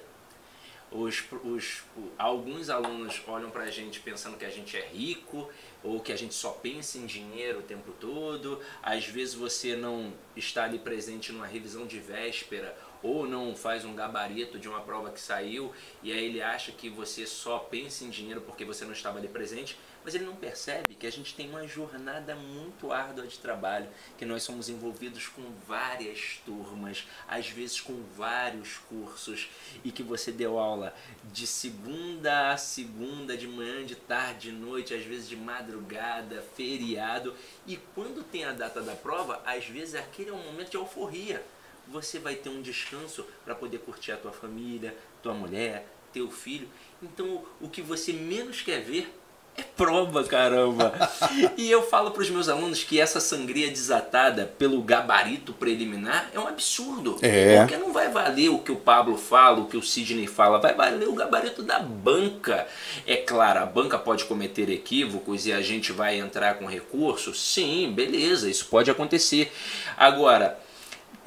Os, 0.91 1.24
os, 1.44 1.84
alguns 2.18 2.70
alunos 2.70 3.22
olham 3.27 3.50
pra 3.50 3.70
gente 3.72 4.00
pensando 4.00 4.38
que 4.38 4.46
a 4.46 4.50
gente 4.50 4.77
é 4.77 4.88
rico 4.88 5.50
ou 5.84 6.00
que 6.00 6.12
a 6.12 6.15
gente 6.15 6.36
só 6.36 6.51
pensa 6.51 7.00
em 7.00 7.08
dinheiro 7.08 7.60
o 7.60 7.63
tempo 7.63 7.91
todo. 8.00 8.60
Às 8.84 9.06
vezes 9.06 9.34
você 9.34 9.75
não 9.75 10.13
está 10.36 10.65
ali 10.65 10.77
presente 10.77 11.32
numa 11.32 11.48
revisão 11.48 11.88
de 11.88 12.00
véspera 12.00 12.77
ou 13.01 13.27
não 13.27 13.56
faz 13.56 13.86
um 13.86 13.96
gabarito 13.96 14.60
de 14.60 14.68
uma 14.68 14.82
prova 14.82 15.12
que 15.12 15.20
saiu 15.20 15.74
e 16.03 16.12
aí 16.12 16.25
ele 16.25 16.41
acha 16.41 16.72
que 16.72 16.89
você 16.89 17.25
só 17.25 17.60
pensa 17.60 18.03
em 18.03 18.10
dinheiro 18.10 18.41
porque 18.41 18.65
você 18.65 18.86
não 18.86 18.94
estava 18.94 19.18
ali 19.18 19.27
presente, 19.27 19.77
mas 20.03 20.15
ele 20.15 20.25
não 20.25 20.36
percebe 20.36 20.96
que 20.96 21.06
a 21.06 21.12
gente 21.12 21.36
tem 21.36 21.50
uma 21.50 21.68
jornada 21.68 22.36
muito 22.36 22.91
árdua 22.91 23.27
de 23.27 23.38
trabalho, 23.38 23.88
que 24.18 24.25
nós 24.25 24.44
somos 24.44 24.70
envolvidos 24.70 25.27
com 25.27 25.44
várias 25.68 26.41
turmas, 26.46 27.08
às 27.27 27.50
vezes 27.50 27.82
com 27.82 28.01
vários 28.15 28.77
cursos 28.89 29.50
e 29.84 29.91
que 29.91 30.03
você 30.03 30.32
deu 30.32 30.58
aula 30.58 30.94
de 31.32 31.46
segunda 31.46 32.51
a 32.51 32.58
segunda, 32.58 33.38
de 33.38 33.48
manhã, 33.48 33.86
de 33.86 33.96
tarde, 33.96 34.51
de 34.51 34.51
noite, 34.51 34.94
às 34.94 35.03
vezes 35.03 35.27
de 35.27 35.36
madrugada, 35.36 36.41
feriado 36.56 37.36
e 37.68 37.77
quando 37.94 38.24
tem 38.24 38.46
a 38.46 38.51
data 38.51 38.82
da 38.82 38.96
prova, 38.96 39.41
às 39.46 39.65
vezes 39.65 39.96
aquele 39.96 40.29
é 40.29 40.34
um 40.34 40.44
momento 40.44 40.72
de 40.72 40.77
euforia 40.77 41.44
você 41.91 42.19
vai 42.19 42.36
ter 42.36 42.50
um 42.50 42.62
descanso 42.62 43.25
para 43.43 43.55
poder 43.55 43.79
curtir 43.79 44.12
a 44.12 44.17
tua 44.17 44.31
família, 44.31 44.96
tua 45.22 45.34
mulher, 45.34 45.88
teu 46.13 46.29
filho. 46.29 46.67
Então, 47.01 47.43
o 47.60 47.69
que 47.69 47.81
você 47.81 48.13
menos 48.13 48.62
quer 48.62 48.81
ver 48.81 49.13
é 49.58 49.63
prova, 49.75 50.24
caramba. 50.24 50.93
e 51.58 51.69
eu 51.69 51.81
falo 51.84 52.12
para 52.12 52.22
os 52.22 52.29
meus 52.29 52.48
alunos 52.48 52.84
que 52.84 53.00
essa 53.00 53.19
sangria 53.19 53.69
desatada 53.69 54.46
pelo 54.58 54.81
gabarito 54.81 55.51
preliminar 55.51 56.29
é 56.34 56.39
um 56.39 56.48
absurdo. 56.48 57.17
É. 57.22 57.60
Porque 57.60 57.75
não 57.75 57.91
vai 57.91 58.10
valer 58.10 58.50
o 58.50 58.60
que 58.60 58.72
o 58.72 58.77
Pablo 58.77 59.17
fala, 59.17 59.60
o 59.60 59.67
que 59.67 59.75
o 59.75 59.84
Sidney 59.84 60.27
fala, 60.27 60.60
vai 60.60 60.74
valer 60.74 61.10
o 61.10 61.13
gabarito 61.13 61.62
da 61.62 61.79
banca. 61.79 62.67
É 63.05 63.17
claro, 63.17 63.60
a 63.60 63.65
banca 63.65 63.98
pode 63.98 64.24
cometer 64.25 64.69
equívocos 64.69 65.46
e 65.46 65.51
a 65.51 65.62
gente 65.62 65.91
vai 65.91 66.17
entrar 66.17 66.53
com 66.53 66.65
recurso? 66.65 67.34
Sim, 67.34 67.91
beleza, 67.93 68.50
isso 68.50 68.65
pode 68.67 68.89
acontecer. 68.89 69.51
Agora, 69.98 70.58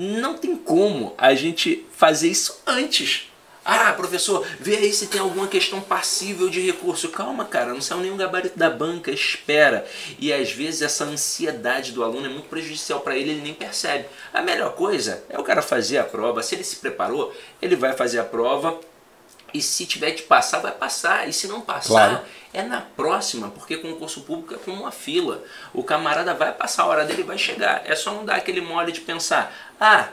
não 0.02 0.35
tem 0.35 0.56
como 0.56 1.14
a 1.16 1.35
gente 1.35 1.87
fazer 1.92 2.28
isso 2.28 2.61
antes. 2.66 3.28
Ah, 3.64 3.92
professor, 3.92 4.44
vê 4.59 4.76
aí 4.76 4.92
se 4.92 5.06
tem 5.06 5.21
alguma 5.21 5.47
questão 5.47 5.80
passível 5.80 6.50
de 6.50 6.61
recurso. 6.61 7.11
Calma, 7.11 7.44
cara, 7.44 7.73
não 7.73 7.80
saiu 7.80 8.00
nenhum 8.00 8.16
gabarito 8.16 8.59
da 8.59 8.68
banca, 8.68 9.12
espera. 9.12 9.87
E 10.18 10.32
às 10.32 10.50
vezes 10.50 10.82
essa 10.82 11.04
ansiedade 11.04 11.92
do 11.92 12.02
aluno 12.02 12.26
é 12.26 12.28
muito 12.28 12.49
prejudicial 12.49 12.99
para 13.00 13.16
ele, 13.16 13.30
ele 13.30 13.40
nem 13.40 13.54
percebe. 13.54 14.06
A 14.35 14.42
melhor 14.42 14.75
coisa 14.75 15.23
é 15.28 15.38
o 15.38 15.44
cara 15.44 15.62
fazer 15.62 15.99
a 15.99 16.04
prova. 16.04 16.42
Se 16.42 16.56
ele 16.56 16.64
se 16.64 16.76
preparou, 16.76 17.32
ele 17.61 17.76
vai 17.76 17.92
fazer 17.92 18.18
a 18.18 18.25
prova 18.25 18.80
e 19.52 19.61
se 19.61 19.87
tiver 19.87 20.12
que 20.12 20.23
passar, 20.23 20.61
vai 20.61 20.73
passar. 20.73 21.28
E 21.28 21.32
se 21.32 21.47
não 21.47 21.61
passar, 21.61 21.88
claro. 21.88 22.21
é 22.52 22.62
na 22.62 22.80
próxima, 22.80 23.50
porque 23.50 23.76
concurso 23.76 24.23
público 24.23 24.54
é 24.54 24.59
como 24.59 24.80
uma 24.80 24.92
fila. 24.92 25.42
O 25.73 25.82
camarada 25.82 26.35
vai 26.35 26.52
passar 26.52 26.85
a 26.85 26.87
hora 26.87 27.04
dele 27.04 27.23
vai 27.23 27.38
chegar. 27.38 27.82
É 27.85 27.94
só 27.94 28.12
não 28.12 28.25
dar 28.25 28.37
aquele 28.37 28.61
mole 28.61 28.92
de 28.92 29.00
pensar: 29.00 29.75
ah, 29.80 30.09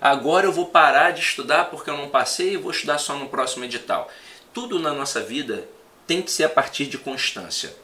agora 0.00 0.46
eu 0.46 0.52
vou 0.52 0.66
parar 0.66 1.12
de 1.12 1.20
estudar 1.20 1.66
porque 1.66 1.90
eu 1.90 1.96
não 1.96 2.08
passei 2.08 2.54
e 2.54 2.56
vou 2.56 2.70
estudar 2.70 2.98
só 2.98 3.16
no 3.16 3.28
próximo 3.28 3.64
edital. 3.64 4.10
Tudo 4.52 4.78
na 4.78 4.92
nossa 4.92 5.20
vida 5.20 5.66
tem 6.06 6.20
que 6.20 6.30
ser 6.30 6.44
a 6.44 6.48
partir 6.48 6.86
de 6.86 6.98
constância. 6.98 7.74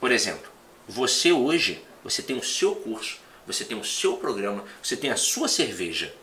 Por 0.00 0.10
exemplo, 0.10 0.50
você 0.88 1.32
hoje, 1.32 1.82
você 2.02 2.22
tem 2.22 2.36
o 2.36 2.42
seu 2.42 2.74
curso, 2.76 3.18
você 3.46 3.64
tem 3.64 3.78
o 3.78 3.84
seu 3.84 4.16
programa, 4.16 4.64
você 4.82 4.96
tem 4.96 5.10
a 5.10 5.16
sua 5.16 5.48
cerveja. 5.48 6.14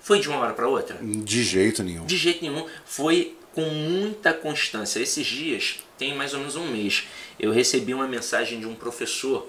Foi 0.00 0.20
de 0.20 0.28
uma 0.28 0.38
hora 0.38 0.54
para 0.54 0.68
outra? 0.68 0.98
De 1.02 1.42
jeito 1.42 1.82
nenhum. 1.82 2.06
De 2.06 2.16
jeito 2.16 2.40
nenhum. 2.40 2.64
Foi 2.84 3.35
com 3.56 3.62
muita 3.62 4.34
constância. 4.34 5.00
Esses 5.00 5.26
dias, 5.26 5.78
tem 5.96 6.14
mais 6.14 6.34
ou 6.34 6.40
menos 6.40 6.56
um 6.56 6.66
mês, 6.66 7.04
eu 7.40 7.50
recebi 7.50 7.94
uma 7.94 8.06
mensagem 8.06 8.60
de 8.60 8.66
um 8.66 8.74
professor 8.74 9.48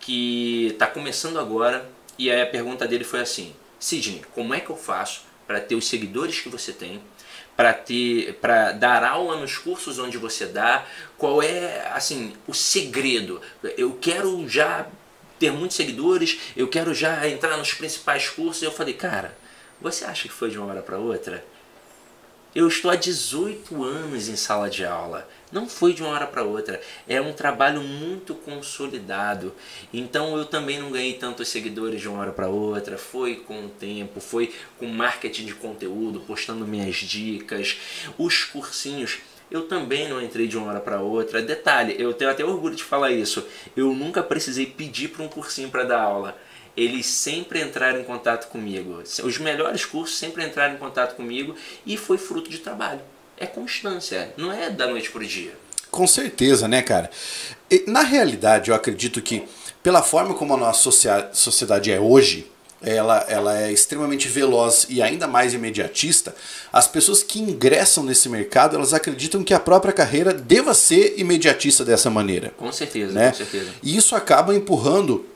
que 0.00 0.66
está 0.72 0.88
começando 0.88 1.38
agora 1.38 1.88
e 2.18 2.32
aí 2.32 2.42
a 2.42 2.46
pergunta 2.46 2.86
dele 2.86 3.04
foi 3.04 3.20
assim: 3.20 3.54
Sidney, 3.78 4.22
como 4.34 4.52
é 4.52 4.58
que 4.60 4.70
eu 4.70 4.76
faço 4.76 5.22
para 5.46 5.60
ter 5.60 5.76
os 5.76 5.86
seguidores 5.86 6.40
que 6.40 6.48
você 6.48 6.72
tem? 6.72 7.00
para 7.56 7.72
ter 7.72 8.34
para 8.34 8.70
dar 8.70 9.02
aula 9.02 9.36
nos 9.36 9.58
cursos 9.58 9.98
onde 9.98 10.16
você 10.16 10.46
dá 10.46 10.86
qual 11.16 11.42
é 11.42 11.90
assim 11.92 12.32
o 12.46 12.54
segredo 12.54 13.42
eu 13.76 13.98
quero 14.00 14.48
já 14.48 14.86
ter 15.40 15.50
muitos 15.50 15.76
seguidores 15.76 16.38
eu 16.56 16.68
quero 16.68 16.94
já 16.94 17.28
entrar 17.28 17.56
nos 17.56 17.74
principais 17.74 18.28
cursos 18.28 18.62
eu 18.62 18.70
falei 18.70 18.94
cara 18.94 19.36
você 19.80 20.04
acha 20.04 20.28
que 20.28 20.34
foi 20.34 20.50
de 20.50 20.56
uma 20.56 20.68
hora 20.68 20.82
para 20.82 20.98
outra 20.98 21.44
eu 22.54 22.66
estou 22.66 22.90
há 22.90 22.96
18 22.96 23.84
anos 23.84 24.28
em 24.28 24.36
sala 24.36 24.70
de 24.70 24.84
aula. 24.84 25.28
Não 25.52 25.68
foi 25.68 25.92
de 25.92 26.02
uma 26.02 26.12
hora 26.12 26.26
para 26.26 26.42
outra. 26.42 26.80
É 27.06 27.20
um 27.20 27.32
trabalho 27.32 27.82
muito 27.82 28.34
consolidado. 28.34 29.54
Então 29.92 30.36
eu 30.36 30.44
também 30.44 30.78
não 30.78 30.90
ganhei 30.90 31.14
tantos 31.14 31.48
seguidores 31.48 32.00
de 32.00 32.08
uma 32.08 32.20
hora 32.20 32.32
para 32.32 32.48
outra. 32.48 32.98
Foi 32.98 33.36
com 33.36 33.66
o 33.66 33.68
tempo, 33.68 34.20
foi 34.20 34.54
com 34.78 34.86
marketing 34.86 35.46
de 35.46 35.54
conteúdo, 35.54 36.20
postando 36.20 36.66
minhas 36.66 36.96
dicas, 36.96 37.76
os 38.16 38.44
cursinhos. 38.44 39.18
Eu 39.50 39.62
também 39.66 40.08
não 40.08 40.20
entrei 40.20 40.46
de 40.46 40.58
uma 40.58 40.68
hora 40.68 40.80
para 40.80 41.00
outra. 41.00 41.40
Detalhe, 41.40 41.96
eu 41.98 42.12
tenho 42.12 42.30
até 42.30 42.44
orgulho 42.44 42.76
de 42.76 42.84
falar 42.84 43.10
isso. 43.10 43.46
Eu 43.76 43.94
nunca 43.94 44.22
precisei 44.22 44.66
pedir 44.66 45.08
para 45.08 45.22
um 45.22 45.28
cursinho 45.28 45.70
para 45.70 45.84
dar 45.84 46.00
aula 46.00 46.36
eles 46.78 47.06
sempre 47.06 47.60
entraram 47.60 48.00
em 48.00 48.04
contato 48.04 48.48
comigo. 48.48 49.02
Os 49.24 49.38
melhores 49.38 49.84
cursos 49.84 50.16
sempre 50.16 50.44
entraram 50.44 50.74
em 50.74 50.78
contato 50.78 51.16
comigo 51.16 51.56
e 51.84 51.96
foi 51.96 52.16
fruto 52.16 52.48
de 52.48 52.58
trabalho. 52.58 53.00
É 53.36 53.46
constância, 53.46 54.32
não 54.36 54.52
é 54.52 54.70
da 54.70 54.86
noite 54.86 55.10
para 55.10 55.22
o 55.22 55.26
dia. 55.26 55.52
Com 55.90 56.06
certeza, 56.06 56.68
né, 56.68 56.80
cara? 56.80 57.10
E, 57.68 57.84
na 57.88 58.02
realidade, 58.02 58.70
eu 58.70 58.76
acredito 58.76 59.20
que, 59.20 59.44
pela 59.82 60.02
forma 60.02 60.34
como 60.34 60.54
a 60.54 60.56
nossa 60.56 60.90
sociedade 61.32 61.90
é 61.90 61.98
hoje, 61.98 62.46
ela, 62.80 63.26
ela 63.28 63.58
é 63.58 63.72
extremamente 63.72 64.28
veloz 64.28 64.86
e 64.88 65.02
ainda 65.02 65.26
mais 65.26 65.54
imediatista, 65.54 66.32
as 66.72 66.86
pessoas 66.86 67.24
que 67.24 67.40
ingressam 67.40 68.04
nesse 68.04 68.28
mercado, 68.28 68.76
elas 68.76 68.94
acreditam 68.94 69.42
que 69.42 69.52
a 69.52 69.58
própria 69.58 69.92
carreira 69.92 70.32
deva 70.32 70.74
ser 70.74 71.14
imediatista 71.18 71.84
dessa 71.84 72.08
maneira. 72.08 72.52
Com 72.56 72.70
certeza, 72.70 73.12
né? 73.12 73.30
com 73.30 73.36
certeza. 73.36 73.70
E 73.82 73.96
isso 73.96 74.14
acaba 74.14 74.54
empurrando 74.54 75.26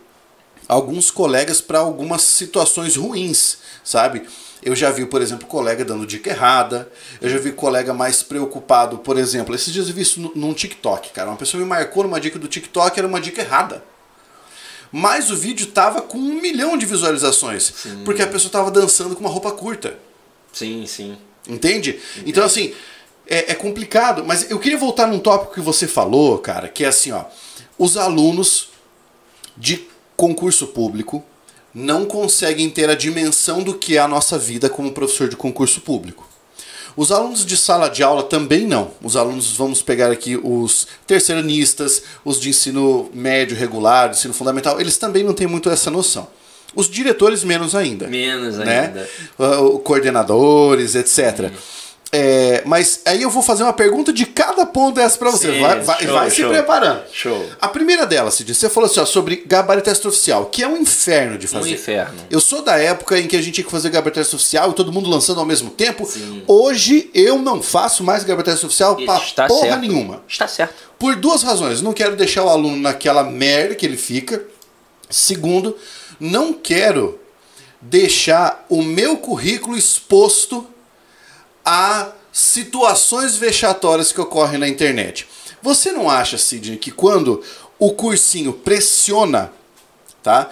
alguns 0.68 1.10
colegas 1.10 1.60
para 1.60 1.78
algumas 1.78 2.22
situações 2.22 2.96
ruins, 2.96 3.58
sabe? 3.84 4.26
Eu 4.62 4.76
já 4.76 4.90
vi, 4.90 5.04
por 5.04 5.20
exemplo, 5.20 5.46
colega 5.46 5.84
dando 5.84 6.06
dica 6.06 6.30
errada. 6.30 6.90
Eu 7.20 7.28
já 7.28 7.38
vi 7.38 7.50
colega 7.50 7.92
mais 7.92 8.22
preocupado, 8.22 8.98
por 8.98 9.18
exemplo, 9.18 9.54
esses 9.54 9.72
dias 9.72 9.88
eu 9.88 9.94
vi 9.94 10.02
isso 10.02 10.32
num 10.36 10.54
TikTok, 10.54 11.10
cara. 11.10 11.30
Uma 11.30 11.36
pessoa 11.36 11.60
me 11.60 11.68
marcou 11.68 12.04
numa 12.04 12.20
dica 12.20 12.38
do 12.38 12.46
TikTok, 12.46 12.96
era 12.96 13.08
uma 13.08 13.20
dica 13.20 13.42
errada. 13.42 13.82
Mas 14.92 15.30
o 15.30 15.36
vídeo 15.36 15.66
tava 15.68 16.02
com 16.02 16.18
um 16.18 16.40
milhão 16.40 16.76
de 16.76 16.86
visualizações. 16.86 17.72
Sim. 17.74 18.02
Porque 18.04 18.22
a 18.22 18.26
pessoa 18.26 18.52
tava 18.52 18.70
dançando 18.70 19.16
com 19.16 19.20
uma 19.20 19.30
roupa 19.30 19.50
curta. 19.50 19.98
Sim, 20.52 20.86
sim. 20.86 21.16
Entende? 21.48 21.98
Entendo. 22.16 22.28
Então, 22.28 22.44
assim, 22.44 22.74
é, 23.26 23.52
é 23.52 23.54
complicado. 23.54 24.22
Mas 24.24 24.50
eu 24.50 24.58
queria 24.58 24.78
voltar 24.78 25.06
num 25.06 25.18
tópico 25.18 25.54
que 25.54 25.60
você 25.60 25.88
falou, 25.88 26.38
cara, 26.38 26.68
que 26.68 26.84
é 26.84 26.88
assim, 26.88 27.10
ó. 27.10 27.24
Os 27.78 27.96
alunos 27.96 28.68
de 29.56 29.88
concurso 30.22 30.68
público 30.68 31.20
não 31.74 32.06
conseguem 32.06 32.70
ter 32.70 32.88
a 32.88 32.94
dimensão 32.94 33.60
do 33.60 33.74
que 33.74 33.96
é 33.96 34.00
a 34.00 34.06
nossa 34.06 34.38
vida 34.38 34.70
como 34.70 34.92
professor 34.92 35.28
de 35.28 35.34
concurso 35.34 35.80
público. 35.80 36.28
Os 36.96 37.10
alunos 37.10 37.44
de 37.44 37.56
sala 37.56 37.88
de 37.88 38.04
aula 38.04 38.22
também 38.22 38.64
não. 38.64 38.92
Os 39.02 39.16
alunos, 39.16 39.56
vamos 39.56 39.82
pegar 39.82 40.12
aqui 40.12 40.36
os 40.36 40.86
terceiranistas, 41.08 42.04
os 42.24 42.38
de 42.38 42.50
ensino 42.50 43.10
médio 43.12 43.56
regular, 43.56 44.10
ensino 44.10 44.32
fundamental, 44.32 44.80
eles 44.80 44.96
também 44.96 45.24
não 45.24 45.34
têm 45.34 45.48
muito 45.48 45.68
essa 45.68 45.90
noção. 45.90 46.28
Os 46.72 46.88
diretores, 46.88 47.42
menos 47.42 47.74
ainda. 47.74 48.06
Menos 48.06 48.58
né? 48.58 48.94
ainda. 49.38 49.58
Uh, 49.60 49.80
coordenadores, 49.80 50.94
etc. 50.94 51.50
É, 52.14 52.60
mas 52.66 53.00
aí 53.06 53.22
eu 53.22 53.30
vou 53.30 53.42
fazer 53.42 53.62
uma 53.62 53.72
pergunta 53.72 54.12
de 54.12 54.26
cada 54.26 54.66
ponto 54.66 54.96
dessa 54.96 55.16
pra 55.16 55.30
você. 55.30 55.50
Sim, 55.54 55.60
vai 55.62 55.80
vai, 55.80 56.02
show, 56.02 56.12
vai 56.12 56.30
se 56.30 56.36
show. 56.42 56.50
preparando. 56.50 57.02
Show. 57.10 57.46
A 57.58 57.68
primeira 57.68 58.04
delas, 58.04 58.34
Cid, 58.34 58.54
você 58.54 58.68
falou 58.68 58.90
assim, 58.90 59.00
ó, 59.00 59.06
sobre 59.06 59.36
gabarito 59.46 59.88
extraoficial, 59.88 60.44
que 60.46 60.62
é 60.62 60.68
um 60.68 60.76
inferno 60.76 61.38
de 61.38 61.46
Um 61.46 61.48
fazer. 61.48 61.70
inferno. 61.72 62.14
Eu 62.30 62.38
sou 62.38 62.60
da 62.60 62.76
época 62.76 63.18
em 63.18 63.26
que 63.26 63.34
a 63.34 63.40
gente 63.40 63.54
tinha 63.54 63.64
que 63.64 63.70
fazer 63.70 63.88
gabarito 63.88 64.20
extraoficial 64.20 64.70
e 64.70 64.74
todo 64.74 64.92
mundo 64.92 65.08
lançando 65.08 65.40
ao 65.40 65.46
mesmo 65.46 65.70
tempo. 65.70 66.04
Sim. 66.04 66.42
Hoje 66.46 67.10
eu 67.14 67.38
não 67.38 67.62
faço 67.62 68.04
mais 68.04 68.24
gabarito 68.24 68.50
pra 69.06 69.16
Está 69.16 69.46
porra 69.46 69.68
certo. 69.68 69.80
nenhuma. 69.80 70.22
Está 70.28 70.46
certo. 70.46 70.74
Por 70.98 71.16
duas 71.16 71.42
razões. 71.42 71.80
Não 71.80 71.94
quero 71.94 72.14
deixar 72.14 72.44
o 72.44 72.50
aluno 72.50 72.76
naquela 72.76 73.24
merda 73.24 73.74
que 73.74 73.86
ele 73.86 73.96
fica. 73.96 74.44
Segundo, 75.08 75.76
não 76.20 76.52
quero 76.52 77.18
deixar 77.80 78.66
o 78.68 78.82
meu 78.82 79.16
currículo 79.16 79.76
exposto 79.78 80.66
a 81.64 82.12
situações 82.32 83.36
vexatórias 83.36 84.12
que 84.12 84.20
ocorrem 84.20 84.58
na 84.58 84.68
internet. 84.68 85.26
Você 85.60 85.92
não 85.92 86.08
acha, 86.08 86.38
Sidney, 86.38 86.78
que 86.78 86.90
quando 86.90 87.42
o 87.78 87.92
cursinho 87.92 88.52
pressiona, 88.52 89.52
tá? 90.22 90.50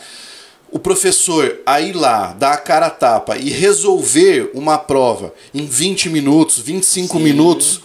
O 0.70 0.78
professor 0.78 1.60
a 1.66 1.80
ir 1.80 1.94
lá, 1.94 2.32
dar 2.32 2.52
a 2.52 2.56
cara 2.56 2.86
a 2.86 2.90
tapa 2.90 3.36
e 3.36 3.50
resolver 3.50 4.50
uma 4.54 4.78
prova 4.78 5.34
em 5.52 5.66
20 5.66 6.10
minutos, 6.10 6.58
25 6.58 7.16
Sim. 7.16 7.24
minutos, 7.24 7.80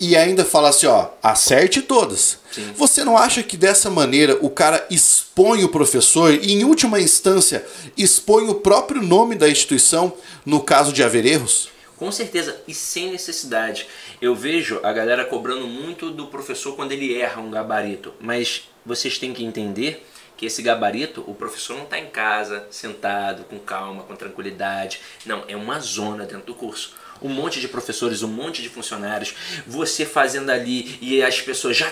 e 0.00 0.16
ainda 0.16 0.44
falar 0.44 0.70
assim, 0.70 0.86
ó, 0.86 1.08
acerte 1.22 1.82
todas. 1.82 2.38
Sim. 2.50 2.72
Você 2.76 3.04
não 3.04 3.16
acha 3.16 3.42
que 3.42 3.56
dessa 3.56 3.90
maneira 3.90 4.38
o 4.40 4.50
cara 4.50 4.86
expõe 4.90 5.64
o 5.64 5.68
professor 5.68 6.32
e, 6.32 6.52
em 6.52 6.64
última 6.64 7.00
instância, 7.00 7.64
expõe 7.96 8.48
o 8.48 8.56
próprio 8.56 9.02
nome 9.02 9.34
da 9.34 9.48
instituição 9.48 10.12
no 10.44 10.60
caso 10.60 10.92
de 10.92 11.02
haver 11.02 11.24
erros? 11.26 11.73
Com 12.04 12.12
certeza, 12.12 12.60
e 12.68 12.74
sem 12.74 13.10
necessidade. 13.10 13.88
Eu 14.20 14.34
vejo 14.34 14.78
a 14.82 14.92
galera 14.92 15.24
cobrando 15.24 15.66
muito 15.66 16.10
do 16.10 16.26
professor 16.26 16.76
quando 16.76 16.92
ele 16.92 17.18
erra 17.18 17.40
um 17.40 17.50
gabarito, 17.50 18.12
mas 18.20 18.68
vocês 18.84 19.16
têm 19.16 19.32
que 19.32 19.42
entender 19.42 20.06
que 20.36 20.44
esse 20.44 20.60
gabarito, 20.60 21.24
o 21.26 21.34
professor 21.34 21.74
não 21.74 21.84
está 21.84 21.98
em 21.98 22.10
casa, 22.10 22.66
sentado, 22.70 23.44
com 23.44 23.58
calma, 23.58 24.02
com 24.02 24.14
tranquilidade. 24.14 25.00
Não, 25.24 25.44
é 25.48 25.56
uma 25.56 25.80
zona 25.80 26.26
dentro 26.26 26.44
do 26.44 26.54
curso. 26.54 26.94
Um 27.24 27.30
monte 27.30 27.58
de 27.58 27.66
professores, 27.66 28.22
um 28.22 28.28
monte 28.28 28.62
de 28.62 28.68
funcionários, 28.68 29.34
você 29.66 30.04
fazendo 30.04 30.50
ali 30.50 30.98
e 31.00 31.22
as 31.22 31.40
pessoas 31.40 31.76
já. 31.76 31.90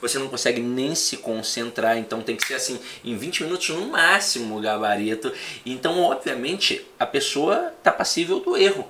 Você 0.00 0.18
não 0.18 0.28
consegue 0.28 0.60
nem 0.60 0.94
se 0.94 1.18
concentrar, 1.18 1.98
então 1.98 2.22
tem 2.22 2.36
que 2.36 2.46
ser 2.46 2.54
assim, 2.54 2.80
em 3.04 3.16
20 3.16 3.42
minutos 3.44 3.68
no 3.70 3.88
máximo 3.88 4.56
o 4.56 4.60
gabarito. 4.60 5.32
Então, 5.66 6.00
obviamente, 6.00 6.86
a 6.98 7.04
pessoa 7.04 7.72
está 7.76 7.90
passível 7.90 8.40
do 8.40 8.56
erro. 8.56 8.88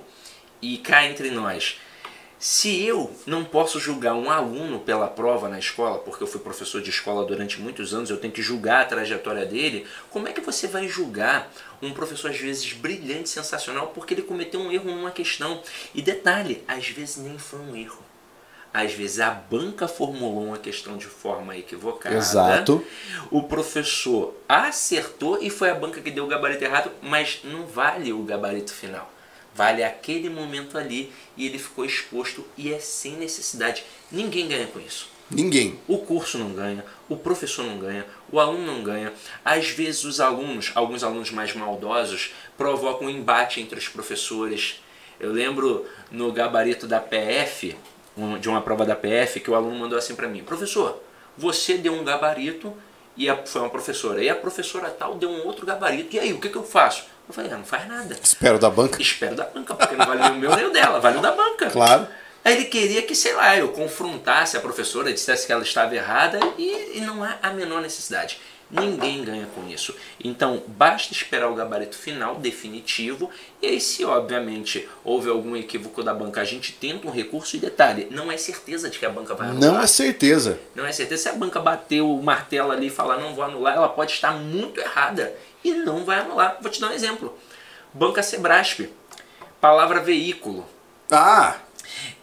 E 0.61 0.77
cá 0.77 1.05
entre 1.05 1.29
nós, 1.29 1.77
se 2.43 2.83
eu 2.83 3.09
não 3.25 3.45
posso 3.45 3.79
julgar 3.79 4.15
um 4.15 4.29
aluno 4.29 4.77
pela 4.77 5.07
prova 5.07 5.47
na 5.47 5.57
escola, 5.57 5.99
porque 5.99 6.21
eu 6.21 6.27
fui 6.27 6.41
professor 6.41 6.81
de 6.81 6.89
escola 6.89 7.23
durante 7.23 7.61
muitos 7.61 7.93
anos, 7.93 8.09
eu 8.09 8.17
tenho 8.17 8.33
que 8.33 8.41
julgar 8.41 8.81
a 8.81 8.85
trajetória 8.85 9.45
dele, 9.45 9.87
como 10.09 10.27
é 10.27 10.33
que 10.33 10.41
você 10.41 10.67
vai 10.67 10.89
julgar 10.89 11.49
um 11.81 11.93
professor 11.93 12.31
às 12.31 12.37
vezes 12.37 12.73
brilhante, 12.73 13.29
sensacional, 13.29 13.93
porque 13.95 14.13
ele 14.13 14.23
cometeu 14.23 14.59
um 14.59 14.69
erro 14.69 14.91
numa 14.91 15.09
questão? 15.09 15.63
E 15.95 16.01
detalhe, 16.01 16.61
às 16.67 16.89
vezes 16.89 17.15
nem 17.15 17.37
foi 17.37 17.61
um 17.61 17.77
erro. 17.77 18.03
Às 18.73 18.91
vezes 18.91 19.21
a 19.21 19.29
banca 19.29 19.87
formulou 19.87 20.47
uma 20.47 20.57
questão 20.57 20.97
de 20.97 21.05
forma 21.05 21.55
equivocada. 21.55 22.13
Exato. 22.13 22.85
O 23.31 23.43
professor 23.43 24.35
acertou 24.49 25.41
e 25.41 25.49
foi 25.49 25.69
a 25.69 25.75
banca 25.75 26.01
que 26.01 26.11
deu 26.11 26.25
o 26.25 26.27
gabarito 26.27 26.65
errado, 26.65 26.91
mas 27.01 27.39
não 27.45 27.65
vale 27.65 28.11
o 28.11 28.21
gabarito 28.23 28.73
final. 28.73 29.13
Vale 29.55 29.83
aquele 29.83 30.29
momento 30.29 30.77
ali 30.77 31.11
e 31.37 31.45
ele 31.45 31.59
ficou 31.59 31.85
exposto 31.85 32.45
e 32.57 32.73
é 32.73 32.79
sem 32.79 33.13
necessidade. 33.13 33.83
Ninguém 34.11 34.47
ganha 34.47 34.67
com 34.67 34.79
isso. 34.79 35.09
Ninguém. 35.29 35.79
O 35.87 35.99
curso 35.99 36.37
não 36.37 36.51
ganha, 36.53 36.83
o 37.09 37.15
professor 37.15 37.63
não 37.65 37.77
ganha, 37.79 38.05
o 38.31 38.39
aluno 38.39 38.65
não 38.65 38.83
ganha. 38.83 39.13
Às 39.43 39.69
vezes 39.69 40.03
os 40.03 40.19
alunos, 40.19 40.71
alguns 40.75 41.03
alunos 41.03 41.31
mais 41.31 41.53
maldosos, 41.55 42.33
provocam 42.57 43.07
um 43.07 43.09
embate 43.09 43.61
entre 43.61 43.79
os 43.79 43.87
professores. 43.87 44.81
Eu 45.19 45.31
lembro 45.31 45.85
no 46.11 46.31
gabarito 46.31 46.85
da 46.87 46.99
PF, 46.99 47.75
de 48.39 48.49
uma 48.49 48.61
prova 48.61 48.85
da 48.85 48.95
PF, 48.95 49.39
que 49.39 49.49
o 49.49 49.55
aluno 49.55 49.75
mandou 49.77 49.97
assim 49.97 50.15
para 50.15 50.27
mim: 50.27 50.43
Professor, 50.43 51.01
você 51.37 51.77
deu 51.77 51.93
um 51.93 52.03
gabarito 52.03 52.73
e 53.15 53.29
a- 53.29 53.43
foi 53.45 53.61
uma 53.61 53.69
professora. 53.69 54.21
E 54.23 54.29
a 54.29 54.35
professora 54.35 54.89
tal 54.89 55.15
deu 55.15 55.29
um 55.29 55.45
outro 55.47 55.65
gabarito. 55.65 56.15
E 56.15 56.19
aí, 56.19 56.33
o 56.33 56.39
que, 56.39 56.49
que 56.49 56.55
eu 56.57 56.63
faço? 56.63 57.05
Eu 57.27 57.33
falei: 57.33 57.51
ah, 57.51 57.57
não 57.57 57.65
faz 57.65 57.87
nada. 57.87 58.17
Espero 58.21 58.59
da 58.59 58.69
banca. 58.69 59.01
Espero 59.01 59.35
da 59.35 59.45
banca, 59.45 59.75
porque 59.75 59.95
não 59.95 60.05
vale 60.05 60.21
o 60.29 60.35
meu 60.35 60.55
nem 60.55 60.65
o 60.65 60.71
dela, 60.71 60.99
vale 60.99 61.17
o 61.17 61.21
da 61.21 61.31
banca. 61.31 61.69
Claro. 61.69 62.07
Aí 62.43 62.55
ele 62.55 62.65
queria 62.65 63.01
que, 63.03 63.15
sei 63.15 63.33
lá, 63.33 63.57
eu 63.57 63.69
confrontasse 63.69 64.57
a 64.57 64.59
professora, 64.59 65.13
dissesse 65.13 65.47
que 65.47 65.53
ela 65.53 65.63
estava 65.63 65.95
errada 65.95 66.39
e, 66.57 66.97
e 66.97 67.01
não 67.01 67.23
há 67.23 67.37
a 67.41 67.51
menor 67.51 67.81
necessidade. 67.81 68.37
Ninguém 68.69 69.23
ganha 69.23 69.47
com 69.53 69.69
isso. 69.69 69.95
Então, 70.21 70.63
basta 70.67 71.13
esperar 71.13 71.49
o 71.49 71.53
gabarito 71.53 71.95
final, 71.95 72.35
definitivo, 72.35 73.29
e 73.61 73.67
aí, 73.67 73.79
se 73.79 74.03
obviamente 74.03 74.89
houve 75.03 75.29
algum 75.29 75.55
equívoco 75.55 76.01
da 76.01 76.13
banca, 76.13 76.41
a 76.41 76.43
gente 76.43 76.73
tenta 76.73 77.07
um 77.07 77.11
recurso 77.11 77.55
e 77.55 77.59
detalhe, 77.59 78.07
não 78.09 78.31
é 78.31 78.37
certeza 78.37 78.89
de 78.89 78.97
que 78.97 79.05
a 79.05 79.09
banca 79.09 79.35
vai 79.35 79.49
anular. 79.49 79.71
Não 79.71 79.79
é 79.79 79.85
certeza. 79.85 80.59
Não 80.73 80.85
é 80.85 80.91
certeza. 80.91 81.23
Se 81.23 81.29
a 81.29 81.33
banca 81.33 81.59
bater 81.59 82.01
o 82.01 82.19
martelo 82.21 82.71
ali 82.71 82.87
e 82.87 82.89
falar 82.89 83.17
não 83.17 83.35
vou 83.35 83.43
anular, 83.43 83.75
ela 83.75 83.89
pode 83.89 84.11
estar 84.11 84.31
muito 84.31 84.79
errada 84.79 85.33
e 85.63 85.73
não 85.73 86.03
vai 86.05 86.19
anular. 86.19 86.57
Vou 86.61 86.71
te 86.71 86.79
dar 86.81 86.89
um 86.89 86.93
exemplo. 86.93 87.37
Banca 87.93 88.23
Sebrasp, 88.23 88.89
palavra 89.61 89.99
veículo. 89.99 90.65
Ah, 91.11 91.55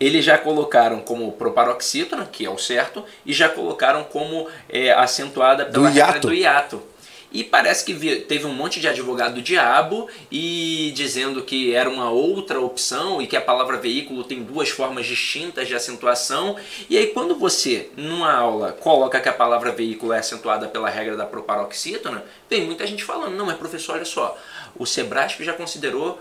Eles 0.01 0.25
já 0.25 0.37
colocaram 0.37 1.01
como 1.01 1.31
proparoxítona, 1.33 2.27
que 2.27 2.45
é 2.45 2.51
o 2.51 2.59
certo, 2.59 3.05
e 3.25 3.33
já 3.33 3.49
colocaram 3.49 4.03
como 4.05 4.49
é, 4.69 4.91
acentuada 4.93 5.65
pela 5.67 5.73
Do 5.89 5.95
regra 5.95 6.13
hiato. 6.15 6.27
do 6.29 6.35
hiato. 6.35 6.83
E 7.33 7.45
parece 7.45 7.85
que 7.85 8.17
teve 8.23 8.47
um 8.47 8.53
monte 8.53 8.81
de 8.81 8.89
advogado 8.89 9.35
do 9.35 9.43
diabo 9.43 10.09
e 10.31 10.93
dizendo 10.95 11.43
que 11.43 11.75
era 11.75 11.89
uma 11.89 12.11
outra 12.11 12.61
opção 12.61 13.23
e 13.23 13.27
que 13.27 13.37
a 13.37 13.41
palavra 13.41 13.77
veículo 13.77 14.25
tem 14.25 14.43
duas 14.43 14.69
formas 14.69 15.07
distintas 15.07 15.69
de 15.69 15.75
acentuação. 15.75 16.57
E 16.89 16.97
aí 16.97 17.09
quando 17.09 17.37
você, 17.37 17.91
numa 17.97 18.33
aula, 18.33 18.73
coloca 18.73 19.21
que 19.21 19.29
a 19.29 19.33
palavra 19.33 19.71
veículo 19.71 20.13
é 20.13 20.19
acentuada 20.19 20.67
pela 20.67 20.91
regra 20.91 21.17
da 21.17 21.25
proparoxítona, 21.25 22.25
tem 22.49 22.65
muita 22.65 22.87
gente 22.87 23.05
falando, 23.05 23.37
não, 23.37 23.47
mas 23.47 23.57
professor, 23.57 23.95
olha 23.95 24.05
só, 24.05 24.37
o 24.77 24.85
Sebrasp 24.85 25.43
já 25.43 25.53
considerou 25.53 26.21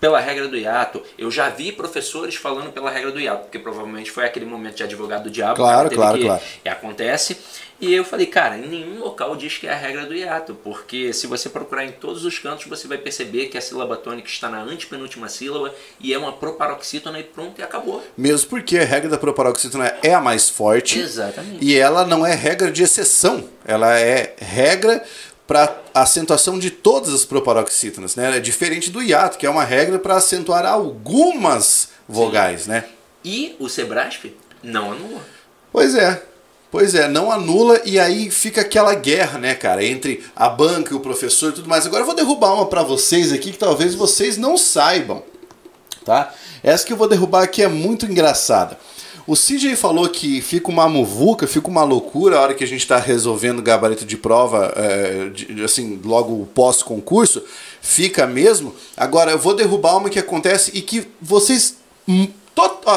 pela 0.00 0.20
regra 0.20 0.46
do 0.48 0.56
hiato. 0.56 1.02
Eu 1.18 1.30
já 1.30 1.48
vi 1.48 1.72
professores 1.72 2.34
falando 2.34 2.70
pela 2.72 2.90
regra 2.90 3.10
do 3.10 3.20
hiato, 3.20 3.44
porque 3.44 3.58
provavelmente 3.58 4.10
foi 4.10 4.24
aquele 4.24 4.44
momento 4.44 4.76
de 4.76 4.82
advogado 4.82 5.24
do 5.24 5.30
diabo. 5.30 5.56
Claro, 5.56 5.84
né, 5.84 5.88
teve 5.88 6.00
claro, 6.00 6.18
que- 6.18 6.24
claro. 6.24 6.42
E 6.64 6.68
acontece. 6.68 7.38
E 7.78 7.92
eu 7.92 8.04
falei, 8.06 8.24
cara, 8.26 8.56
em 8.56 8.66
nenhum 8.66 9.00
local 9.00 9.36
diz 9.36 9.58
que 9.58 9.66
é 9.66 9.70
a 9.72 9.76
regra 9.76 10.06
do 10.06 10.14
hiato, 10.14 10.54
porque 10.64 11.12
se 11.12 11.26
você 11.26 11.50
procurar 11.50 11.84
em 11.84 11.92
todos 11.92 12.24
os 12.24 12.38
cantos, 12.38 12.64
você 12.66 12.88
vai 12.88 12.96
perceber 12.96 13.46
que 13.48 13.58
a 13.58 13.60
sílaba 13.60 13.96
tônica 13.96 14.28
está 14.28 14.48
na 14.48 14.62
antepenúltima 14.62 15.28
sílaba 15.28 15.74
e 16.00 16.12
é 16.14 16.16
uma 16.18 16.32
proparoxítona 16.32 17.18
e 17.20 17.22
pronto, 17.22 17.60
e 17.60 17.62
acabou. 17.62 18.02
mesmo 18.16 18.48
porque 18.48 18.78
a 18.78 18.84
regra 18.84 19.10
da 19.10 19.18
proparoxítona 19.18 19.94
é 20.02 20.14
a 20.14 20.20
mais 20.22 20.48
forte. 20.48 20.98
Exatamente. 20.98 21.62
E 21.62 21.76
ela 21.76 22.06
não 22.06 22.24
é 22.26 22.34
regra 22.34 22.70
de 22.70 22.82
exceção. 22.82 23.46
Ela 23.62 23.98
é 23.98 24.34
regra 24.38 25.04
para 25.46 25.80
acentuação 25.94 26.58
de 26.58 26.70
todas 26.70 27.14
as 27.14 27.24
proparoxítonas, 27.24 28.16
né? 28.16 28.36
É 28.36 28.40
diferente 28.40 28.90
do 28.90 29.02
hiato, 29.02 29.38
que 29.38 29.46
é 29.46 29.50
uma 29.50 29.64
regra 29.64 29.98
para 29.98 30.16
acentuar 30.16 30.66
algumas 30.66 31.90
vogais, 32.08 32.66
né? 32.66 32.84
E 33.24 33.56
o 33.58 33.68
Sebrasp 33.68 34.34
não 34.62 34.92
anula. 34.92 35.20
Pois 35.72 35.94
é. 35.94 36.22
Pois 36.70 36.94
é, 36.94 37.08
não 37.08 37.30
anula 37.30 37.80
e 37.84 37.98
aí 37.98 38.30
fica 38.30 38.60
aquela 38.60 38.94
guerra, 38.94 39.38
né, 39.38 39.54
cara, 39.54 39.84
entre 39.84 40.22
a 40.34 40.48
banca 40.48 40.92
e 40.92 40.96
o 40.96 41.00
professor 41.00 41.50
e 41.50 41.54
tudo 41.54 41.68
mais. 41.68 41.86
Agora 41.86 42.02
eu 42.02 42.06
vou 42.06 42.14
derrubar 42.14 42.54
uma 42.54 42.66
pra 42.66 42.82
vocês 42.82 43.32
aqui 43.32 43.52
que 43.52 43.58
talvez 43.58 43.94
vocês 43.94 44.36
não 44.36 44.58
saibam, 44.58 45.22
tá? 46.04 46.34
Essa 46.62 46.84
que 46.84 46.92
eu 46.92 46.96
vou 46.96 47.08
derrubar 47.08 47.44
aqui 47.44 47.62
é 47.62 47.68
muito 47.68 48.04
engraçada. 48.04 48.76
O 49.26 49.34
CJ 49.34 49.74
falou 49.74 50.08
que 50.08 50.40
fica 50.40 50.68
uma 50.70 50.88
muvuca, 50.88 51.48
fica 51.48 51.66
uma 51.68 51.82
loucura 51.82 52.38
a 52.38 52.40
hora 52.42 52.54
que 52.54 52.62
a 52.62 52.66
gente 52.66 52.86
tá 52.86 52.96
resolvendo 52.98 53.60
gabarito 53.60 54.04
de 54.04 54.16
prova, 54.16 54.72
é, 54.76 55.28
de- 55.30 55.64
assim, 55.64 56.00
logo 56.04 56.46
pós-concurso. 56.54 57.42
Fica 57.82 58.24
mesmo. 58.26 58.72
Agora 58.96 59.32
eu 59.32 59.38
vou 59.38 59.52
derrubar 59.54 59.96
uma 59.96 60.08
que 60.08 60.18
acontece 60.18 60.70
e 60.74 60.80
que 60.80 61.08
vocês. 61.20 61.76
hum, 62.06 62.28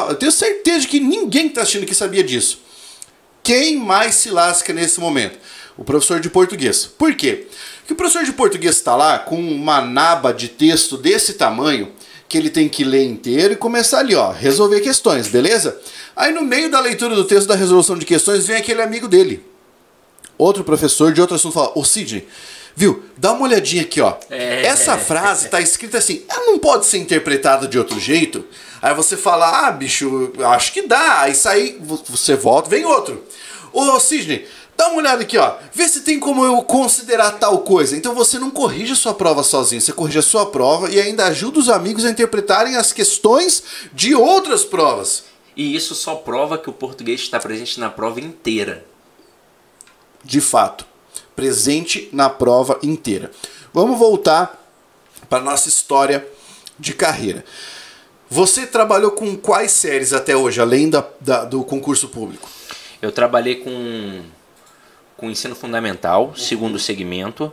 eu 0.08 0.14
tenho 0.14 0.30
certeza 0.32 0.80
de 0.80 0.88
que 0.88 1.00
ninguém 1.00 1.48
que 1.48 1.54
tá 1.56 1.62
assistindo 1.62 1.82
aqui 1.82 1.94
sabia 1.94 2.22
disso. 2.22 2.60
Quem 3.42 3.76
mais 3.76 4.14
se 4.14 4.30
lasca 4.30 4.72
nesse 4.72 5.00
momento? 5.00 5.36
O 5.76 5.82
professor 5.84 6.20
de 6.20 6.30
português. 6.30 6.86
Por 6.86 7.14
quê? 7.14 7.46
Porque 7.80 7.92
o 7.92 7.96
professor 7.96 8.24
de 8.24 8.32
português 8.32 8.76
está 8.76 8.94
lá 8.94 9.18
com 9.18 9.36
uma 9.36 9.80
naba 9.80 10.32
de 10.32 10.46
texto 10.48 10.96
desse 10.96 11.34
tamanho 11.34 11.90
que 12.28 12.38
ele 12.38 12.48
tem 12.50 12.68
que 12.68 12.84
ler 12.84 13.04
inteiro 13.04 13.54
e 13.54 13.56
começar 13.56 13.98
ali, 13.98 14.14
ó, 14.14 14.30
resolver 14.30 14.80
questões, 14.80 15.26
beleza? 15.26 15.76
Aí 16.20 16.34
no 16.34 16.42
meio 16.42 16.70
da 16.70 16.78
leitura 16.80 17.14
do 17.14 17.24
texto 17.24 17.48
da 17.48 17.54
resolução 17.54 17.96
de 17.96 18.04
questões 18.04 18.46
vem 18.46 18.56
aquele 18.56 18.82
amigo 18.82 19.08
dele, 19.08 19.42
outro 20.36 20.62
professor 20.62 21.14
de 21.14 21.20
outro 21.20 21.34
assunto, 21.34 21.54
fala: 21.54 21.72
Ô 21.74 21.82
Sidney, 21.82 22.28
Viu? 22.76 23.02
Dá 23.16 23.32
uma 23.32 23.42
olhadinha 23.42 23.82
aqui, 23.82 24.00
ó. 24.00 24.14
É. 24.30 24.66
Essa 24.66 24.96
frase 24.96 25.48
tá 25.48 25.60
escrita 25.60 25.98
assim, 25.98 26.22
ela 26.28 26.46
não 26.46 26.58
pode 26.58 26.86
ser 26.86 26.98
interpretada 26.98 27.66
de 27.66 27.78
outro 27.78 27.98
jeito. 27.98 28.44
Aí 28.80 28.94
você 28.94 29.16
fala, 29.16 29.66
ah, 29.66 29.70
bicho, 29.72 30.32
acho 30.38 30.72
que 30.72 30.82
dá. 30.82 31.22
Aí 31.22 31.34
sai, 31.34 31.76
você 31.80 32.36
volta, 32.36 32.70
vem 32.70 32.84
outro. 32.84 33.24
Ô, 33.72 33.98
Sidney, 33.98 34.46
dá 34.76 34.88
uma 34.88 34.98
olhada 34.98 35.22
aqui, 35.22 35.36
ó. 35.36 35.54
Vê 35.74 35.88
se 35.88 36.00
tem 36.00 36.20
como 36.20 36.44
eu 36.44 36.62
considerar 36.62 37.32
tal 37.32 37.58
coisa. 37.58 37.96
Então 37.96 38.14
você 38.14 38.38
não 38.38 38.50
corrige 38.50 38.92
a 38.92 38.96
sua 38.96 39.14
prova 39.14 39.42
sozinho, 39.42 39.80
você 39.80 39.92
corrige 39.92 40.18
a 40.18 40.22
sua 40.22 40.46
prova 40.46 40.90
e 40.90 41.00
ainda 41.00 41.26
ajuda 41.26 41.58
os 41.58 41.68
amigos 41.68 42.04
a 42.04 42.10
interpretarem 42.10 42.76
as 42.76 42.92
questões 42.92 43.62
de 43.92 44.14
outras 44.14 44.64
provas. 44.64 45.29
E 45.60 45.76
isso 45.76 45.94
só 45.94 46.14
prova 46.14 46.56
que 46.56 46.70
o 46.70 46.72
português 46.72 47.20
está 47.20 47.38
presente 47.38 47.78
na 47.78 47.90
prova 47.90 48.18
inteira. 48.18 48.82
De 50.24 50.40
fato, 50.40 50.86
presente 51.36 52.08
na 52.14 52.30
prova 52.30 52.78
inteira. 52.82 53.30
Vamos 53.70 53.98
voltar 53.98 54.58
para 55.28 55.42
nossa 55.44 55.68
história 55.68 56.26
de 56.78 56.94
carreira. 56.94 57.44
Você 58.30 58.66
trabalhou 58.66 59.10
com 59.10 59.36
quais 59.36 59.72
séries 59.72 60.14
até 60.14 60.34
hoje, 60.34 60.62
além 60.62 60.88
da, 60.88 61.06
da- 61.20 61.44
do 61.44 61.62
concurso 61.62 62.08
público? 62.08 62.48
Eu 63.02 63.12
trabalhei 63.12 63.56
com, 63.56 64.22
com 65.14 65.28
ensino 65.28 65.54
fundamental, 65.54 66.34
segundo 66.38 66.78
segmento. 66.78 67.52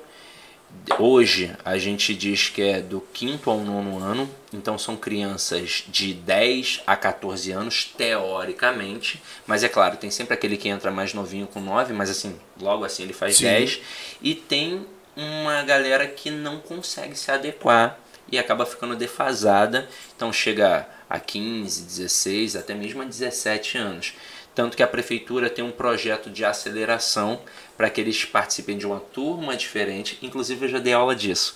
Hoje 1.00 1.56
a 1.64 1.78
gente 1.78 2.16
diz 2.16 2.50
que 2.50 2.62
é 2.62 2.82
do 2.82 3.02
quinto 3.14 3.50
ao 3.50 3.60
nono 3.60 4.00
ano, 4.00 4.30
então 4.54 4.78
são 4.78 4.96
crianças 4.96 5.84
de 5.88 6.14
10 6.14 6.82
a 6.88 6.96
14 6.96 7.52
anos, 7.52 7.86
teoricamente. 7.98 9.22
Mas 9.46 9.64
é 9.64 9.70
claro, 9.70 9.98
tem 9.98 10.10
sempre 10.10 10.34
aquele 10.34 10.58
que 10.58 10.70
entra 10.70 10.90
mais 10.90 11.14
novinho 11.14 11.48
com 11.48 11.60
9, 11.60 11.94
mas 11.94 12.10
assim, 12.10 12.40
logo 12.60 12.84
assim 12.84 13.04
ele 13.04 13.14
faz 13.14 13.38
Sim. 13.38 13.46
10. 13.46 13.82
E 14.22 14.34
tem 14.34 14.86
uma 15.16 15.64
galera 15.64 16.08
que 16.08 16.30
não 16.30 16.60
consegue 16.60 17.16
se 17.16 17.32
adequar 17.32 18.00
e 18.32 18.38
acaba 18.38 18.66
ficando 18.66 18.96
defasada, 18.96 19.90
então 20.16 20.32
chega 20.32 20.88
a 21.10 21.20
15, 21.20 21.84
16, 21.84 22.56
até 22.56 22.74
mesmo 22.74 23.02
a 23.02 23.06
17 23.06 23.78
anos. 23.78 24.14
Tanto 24.54 24.76
que 24.76 24.82
a 24.82 24.88
prefeitura 24.88 25.50
tem 25.50 25.64
um 25.64 25.72
projeto 25.72 26.30
de 26.30 26.44
aceleração 26.44 27.40
para 27.78 27.90
que 27.90 28.02
eles 28.02 28.26
participem 28.26 28.78
de 28.78 28.86
uma 28.86 29.00
turma 29.00 29.56
diferente. 29.56 30.18
Inclusive 30.22 30.66
eu 30.66 30.70
já 30.70 30.80
dei 30.80 30.94
aula 30.94 31.16
disso. 31.16 31.56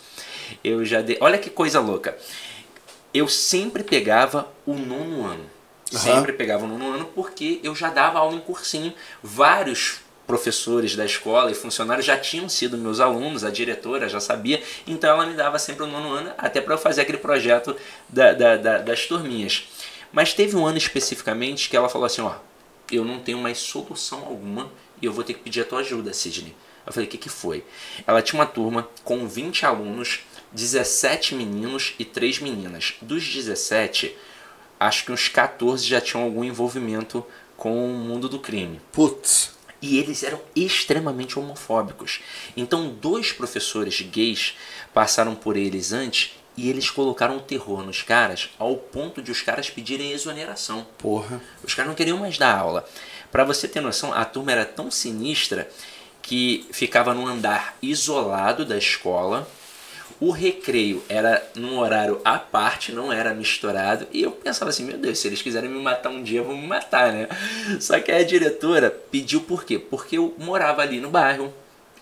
Eu 0.64 0.86
já 0.86 1.02
dei. 1.02 1.18
Olha 1.20 1.38
que 1.38 1.50
coisa 1.50 1.80
louca. 1.80 2.18
Eu 3.14 3.28
sempre 3.28 3.84
pegava 3.84 4.48
o 4.66 4.74
nono 4.76 5.26
ano. 5.26 5.46
Aham. 5.94 6.00
Sempre 6.00 6.34
pegava 6.34 6.64
o 6.64 6.68
nono 6.68 6.94
ano 6.94 7.06
porque 7.14 7.60
eu 7.64 7.76
já 7.76 7.90
dava 7.90 8.20
aula 8.20 8.36
em 8.36 8.40
cursinho. 8.40 8.94
Vários 9.22 10.00
professores 10.28 10.96
da 10.96 11.04
escola 11.04 11.52
e 11.52 11.54
funcionários 11.54 12.06
já 12.06 12.18
tinham 12.18 12.48
sido 12.48 12.78
meus 12.78 13.02
alunos, 13.02 13.44
a 13.44 13.50
diretora 13.50 14.08
já 14.08 14.22
sabia, 14.22 14.64
então 14.88 15.10
ela 15.10 15.26
me 15.26 15.34
dava 15.34 15.60
sempre 15.60 15.84
o 15.84 15.88
nono 15.88 16.10
ano, 16.14 16.32
até 16.38 16.62
para 16.62 16.74
eu 16.74 16.78
fazer 16.78 17.02
aquele 17.02 17.18
projeto 17.18 17.76
da- 18.08 18.32
da- 18.32 18.56
da- 18.56 18.78
das 18.78 19.06
turminhas. 19.08 19.68
Mas 20.14 20.34
teve 20.34 20.56
um 20.56 20.66
ano 20.66 20.78
especificamente 20.78 21.70
que 21.70 21.76
ela 21.76 21.90
falou 21.90 22.06
assim: 22.06 22.22
ó, 22.22 22.36
eu 22.90 23.04
não 23.04 23.20
tenho 23.20 23.40
mais 23.40 23.58
solução 23.58 24.20
alguma 24.20 24.72
e 25.02 25.06
eu 25.06 25.14
vou 25.14 25.24
ter 25.24 25.34
que 25.34 25.42
pedir 25.42 25.62
a 25.62 25.66
tua 25.66 25.80
ajuda, 25.80 26.14
Sidney. 26.14 26.56
Eu 26.86 26.94
falei: 26.94 27.08
o 27.08 27.12
que, 27.12 27.18
que 27.18 27.30
foi? 27.30 27.64
Ela 28.06 28.22
tinha 28.22 28.40
uma 28.40 28.46
turma 28.46 28.88
com 29.04 29.28
20 29.28 29.66
alunos, 29.66 30.22
17 30.52 31.36
meninos 31.36 31.94
e 31.98 32.06
3 32.06 32.40
meninas. 32.40 32.96
Dos 33.02 33.28
17, 33.28 34.16
acho 34.80 35.06
que 35.06 35.12
uns 35.12 35.28
14 35.28 35.86
já 35.86 36.02
tinham 36.02 36.24
algum 36.24 36.44
envolvimento 36.44 37.26
com 37.58 37.86
o 37.86 37.94
mundo 37.94 38.28
do 38.28 38.40
crime. 38.40 38.82
Putz. 38.92 39.60
E 39.82 39.98
eles 39.98 40.22
eram 40.22 40.40
extremamente 40.56 41.40
homofóbicos. 41.40 42.22
Então, 42.56 42.90
dois 42.90 43.32
professores 43.32 44.00
gays 44.02 44.56
passaram 44.94 45.34
por 45.34 45.58
eles 45.58 45.92
antes 45.92 46.36
e 46.56 46.70
eles 46.70 46.90
colocaram 46.90 47.40
terror 47.40 47.84
nos 47.84 48.04
caras 48.04 48.50
ao 48.60 48.76
ponto 48.76 49.22
de 49.22 49.32
os 49.32 49.42
caras 49.42 49.70
pedirem 49.70 50.12
exoneração. 50.12 50.86
Porra. 50.98 51.42
Os 51.64 51.74
caras 51.74 51.90
não 51.90 51.96
queriam 51.96 52.18
mais 52.18 52.38
dar 52.38 52.56
aula. 52.56 52.88
Pra 53.32 53.44
você 53.44 53.68
ter 53.68 53.82
noção, 53.82 54.14
a 54.14 54.26
turma 54.26 54.52
era 54.52 54.66
tão 54.66 54.92
sinistra 54.92 55.70
que 56.22 56.68
ficava 56.72 57.14
num 57.14 57.28
andar 57.28 57.78
isolado 57.82 58.66
da 58.66 58.78
escola. 58.78 59.48
O 60.20 60.30
recreio 60.30 61.04
era 61.10 61.44
num 61.56 61.80
horário 61.80 62.22
à 62.24 62.38
parte, 62.38 62.92
não 62.92 63.12
era 63.12 63.34
misturado. 63.34 64.08
E 64.12 64.22
eu 64.22 64.32
pensava 64.32 64.70
assim, 64.70 64.84
meu 64.84 64.98
Deus, 64.98 65.18
se 65.18 65.28
eles 65.28 65.42
quiserem 65.42 65.70
me 65.70 65.82
matar 65.82 66.10
um 66.10 66.22
dia, 66.22 66.44
vão 66.44 66.56
me 66.56 66.68
matar, 66.68 67.12
né? 67.12 67.28
Só 67.80 68.00
que 68.00 68.12
a 68.12 68.24
diretora 68.24 68.92
pediu 68.92 69.42
por 69.42 69.64
quê? 69.64 69.80
Porque 69.80 70.18
eu 70.18 70.36
morava 70.38 70.82
ali 70.82 71.00
no 71.00 71.10
bairro, 71.10 71.52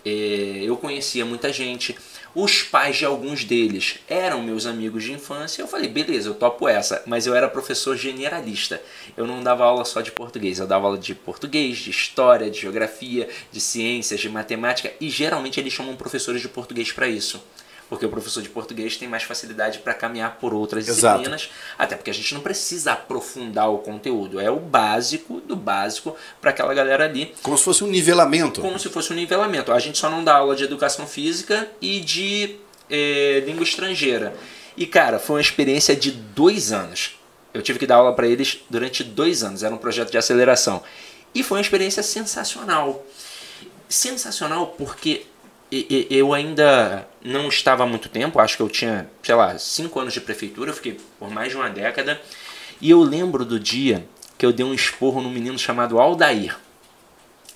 eh, 0.04 0.62
eu 0.64 0.76
conhecia 0.76 1.24
muita 1.24 1.52
gente. 1.52 1.96
Os 2.32 2.62
pais 2.62 2.96
de 2.96 3.04
alguns 3.04 3.44
deles 3.44 3.98
eram 4.08 4.40
meus 4.40 4.64
amigos 4.64 5.02
de 5.02 5.12
infância. 5.12 5.60
Eu 5.60 5.66
falei, 5.66 5.88
beleza, 5.88 6.28
eu 6.28 6.34
topo 6.34 6.68
essa. 6.68 7.02
Mas 7.04 7.26
eu 7.26 7.34
era 7.34 7.48
professor 7.48 7.96
generalista. 7.96 8.80
Eu 9.16 9.26
não 9.26 9.42
dava 9.42 9.64
aula 9.64 9.84
só 9.84 10.00
de 10.00 10.12
português. 10.12 10.60
Eu 10.60 10.66
dava 10.66 10.86
aula 10.86 10.98
de 10.98 11.12
português, 11.12 11.78
de 11.78 11.90
história, 11.90 12.48
de 12.48 12.60
geografia, 12.60 13.28
de 13.50 13.60
ciências, 13.60 14.20
de 14.20 14.28
matemática. 14.28 14.92
E 15.00 15.10
geralmente 15.10 15.58
eles 15.58 15.72
chamam 15.72 15.96
professores 15.96 16.40
de 16.40 16.48
português 16.48 16.92
para 16.92 17.08
isso. 17.08 17.42
Porque 17.90 18.06
o 18.06 18.08
professor 18.08 18.40
de 18.42 18.48
português 18.48 18.96
tem 18.96 19.08
mais 19.08 19.24
facilidade 19.24 19.80
para 19.80 19.92
caminhar 19.92 20.36
por 20.40 20.54
outras 20.54 20.86
Exato. 20.88 21.18
disciplinas. 21.18 21.50
Até 21.76 21.96
porque 21.96 22.10
a 22.10 22.14
gente 22.14 22.32
não 22.32 22.40
precisa 22.40 22.92
aprofundar 22.92 23.68
o 23.68 23.78
conteúdo. 23.78 24.40
É 24.40 24.48
o 24.48 24.60
básico 24.60 25.40
do 25.40 25.56
básico 25.56 26.16
para 26.40 26.50
aquela 26.50 26.72
galera 26.72 27.04
ali 27.04 27.34
Como 27.42 27.58
se 27.58 27.64
fosse 27.64 27.82
um 27.82 27.88
nivelamento. 27.88 28.60
como 28.60 28.78
se 28.78 28.88
fosse 28.88 29.12
um 29.12 29.16
nivelamento. 29.16 29.72
A 29.72 29.78
gente 29.80 29.98
só 29.98 30.08
não 30.08 30.22
dá 30.22 30.36
aula 30.36 30.54
de 30.54 30.62
educação 30.62 31.04
física 31.04 31.68
e 31.80 31.98
de 31.98 32.56
eh, 32.88 33.42
língua 33.44 33.64
estrangeira. 33.64 34.34
E 34.76 34.86
cara, 34.86 35.18
foi 35.18 35.36
uma 35.36 35.42
experiência 35.42 35.96
de 35.96 36.12
dois 36.12 36.70
anos. 36.72 37.18
Eu 37.52 37.60
tive 37.60 37.80
que 37.80 37.86
dar 37.88 37.96
aula 37.96 38.14
para 38.14 38.28
eles 38.28 38.60
durante 38.70 39.02
dois 39.02 39.42
anos. 39.42 39.64
Era 39.64 39.74
um 39.74 39.78
projeto 39.78 40.12
de 40.12 40.16
aceleração. 40.16 40.80
E 41.34 41.42
foi 41.42 41.58
uma 41.58 41.62
experiência 41.62 42.04
sensacional. 42.04 43.04
Sensacional 43.88 44.68
porque 44.78 45.26
eu 45.70 46.34
ainda 46.34 47.06
não 47.22 47.48
estava 47.48 47.84
há 47.84 47.86
muito 47.86 48.08
tempo. 48.08 48.38
Acho 48.40 48.56
que 48.56 48.62
eu 48.62 48.68
tinha, 48.68 49.08
sei 49.22 49.34
lá, 49.34 49.56
cinco 49.58 50.00
anos 50.00 50.12
de 50.12 50.20
prefeitura. 50.20 50.70
Eu 50.70 50.74
fiquei 50.74 50.98
por 51.18 51.30
mais 51.30 51.50
de 51.50 51.56
uma 51.56 51.70
década. 51.70 52.20
E 52.80 52.90
eu 52.90 53.02
lembro 53.02 53.44
do 53.44 53.60
dia 53.60 54.06
que 54.36 54.44
eu 54.44 54.52
dei 54.52 54.64
um 54.64 54.74
esporro 54.74 55.20
num 55.20 55.30
menino 55.30 55.58
chamado 55.58 56.00
Aldair 56.00 56.56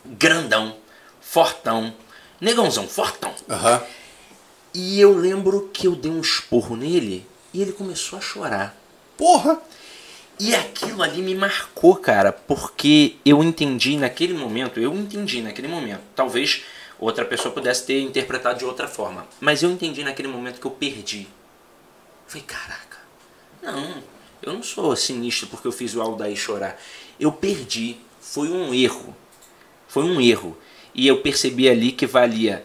grandão, 0.04 0.76
fortão, 1.20 1.94
negãozão, 2.40 2.86
fortão. 2.86 3.34
Aham. 3.48 3.82
E 4.72 5.00
eu 5.00 5.16
lembro 5.16 5.70
que 5.72 5.86
eu 5.86 5.94
dei 5.94 6.10
um 6.10 6.20
esporro 6.20 6.76
nele 6.76 7.26
e 7.52 7.62
ele 7.62 7.72
começou 7.72 8.18
a 8.18 8.22
chorar. 8.22 8.76
Porra. 9.16 9.60
E 10.38 10.52
aquilo 10.52 11.00
ali 11.00 11.22
me 11.22 11.32
marcou, 11.32 11.94
cara, 11.94 12.32
porque 12.32 13.14
eu 13.24 13.42
entendi 13.42 13.96
naquele 13.96 14.34
momento, 14.34 14.80
eu 14.80 14.92
entendi 14.92 15.40
naquele 15.40 15.68
momento. 15.68 16.00
Talvez 16.16 16.64
outra 17.04 17.24
pessoa 17.24 17.52
pudesse 17.52 17.86
ter 17.86 18.00
interpretado 18.00 18.58
de 18.58 18.64
outra 18.64 18.88
forma, 18.88 19.26
mas 19.40 19.62
eu 19.62 19.70
entendi 19.70 20.02
naquele 20.02 20.28
momento 20.28 20.60
que 20.60 20.66
eu 20.66 20.70
perdi. 20.70 21.26
Falei, 22.26 22.44
caraca, 22.46 22.98
não, 23.62 24.02
eu 24.42 24.52
não 24.52 24.62
sou 24.62 24.94
sinistro 24.96 25.46
porque 25.48 25.66
eu 25.66 25.72
fiz 25.72 25.94
o 25.94 26.00
Aldair 26.00 26.36
chorar. 26.36 26.80
Eu 27.18 27.32
perdi, 27.32 27.96
foi 28.20 28.48
um 28.48 28.74
erro. 28.74 29.14
Foi 29.88 30.04
um 30.04 30.20
erro. 30.20 30.56
E 30.94 31.06
eu 31.06 31.20
percebi 31.20 31.68
ali 31.68 31.92
que 31.92 32.06
valia 32.06 32.64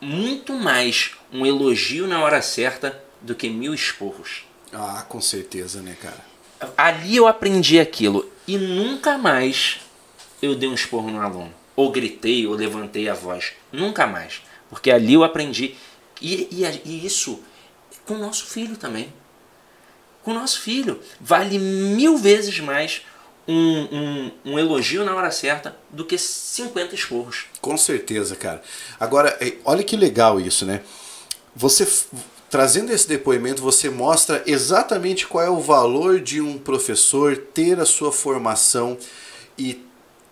muito 0.00 0.52
mais 0.52 1.12
um 1.32 1.44
elogio 1.44 2.06
na 2.06 2.22
hora 2.22 2.42
certa 2.42 3.02
do 3.20 3.34
que 3.34 3.48
mil 3.48 3.74
esporros. 3.74 4.44
Ah, 4.72 5.04
com 5.08 5.20
certeza, 5.20 5.80
né, 5.80 5.96
cara? 6.00 6.24
Ali 6.76 7.16
eu 7.16 7.26
aprendi 7.26 7.78
aquilo 7.78 8.30
e 8.46 8.56
nunca 8.56 9.18
mais 9.18 9.80
eu 10.40 10.54
dei 10.54 10.68
um 10.68 10.74
esporro 10.74 11.10
no 11.10 11.20
aluno. 11.20 11.52
Ou 11.76 11.90
gritei, 11.90 12.46
ou 12.46 12.54
levantei 12.54 13.08
a 13.08 13.14
voz. 13.14 13.52
Nunca 13.72 14.06
mais. 14.06 14.42
Porque 14.70 14.90
ali 14.90 15.14
eu 15.14 15.24
aprendi. 15.24 15.74
E, 16.20 16.48
e, 16.50 16.64
e 16.84 17.06
isso 17.06 17.42
com 18.06 18.14
o 18.14 18.18
nosso 18.18 18.46
filho 18.46 18.76
também. 18.76 19.12
Com 20.22 20.30
o 20.30 20.34
nosso 20.34 20.60
filho. 20.60 21.00
Vale 21.20 21.58
mil 21.58 22.16
vezes 22.16 22.60
mais 22.60 23.02
um, 23.46 23.54
um, 23.54 24.32
um 24.44 24.58
elogio 24.58 25.04
na 25.04 25.14
hora 25.14 25.30
certa 25.30 25.76
do 25.90 26.04
que 26.04 26.16
50 26.16 26.94
esporros. 26.94 27.46
Com 27.60 27.76
certeza, 27.76 28.36
cara. 28.36 28.62
Agora, 28.98 29.36
é, 29.40 29.54
olha 29.64 29.84
que 29.84 29.96
legal 29.96 30.40
isso, 30.40 30.64
né? 30.64 30.82
Você 31.54 31.86
trazendo 32.54 32.92
esse 32.92 33.08
depoimento, 33.08 33.60
você 33.60 33.90
mostra 33.90 34.42
exatamente 34.46 35.26
qual 35.26 35.44
é 35.44 35.50
o 35.50 35.60
valor 35.60 36.20
de 36.20 36.40
um 36.40 36.56
professor 36.56 37.36
ter 37.36 37.80
a 37.80 37.84
sua 37.84 38.12
formação 38.12 38.96
e 39.58 39.83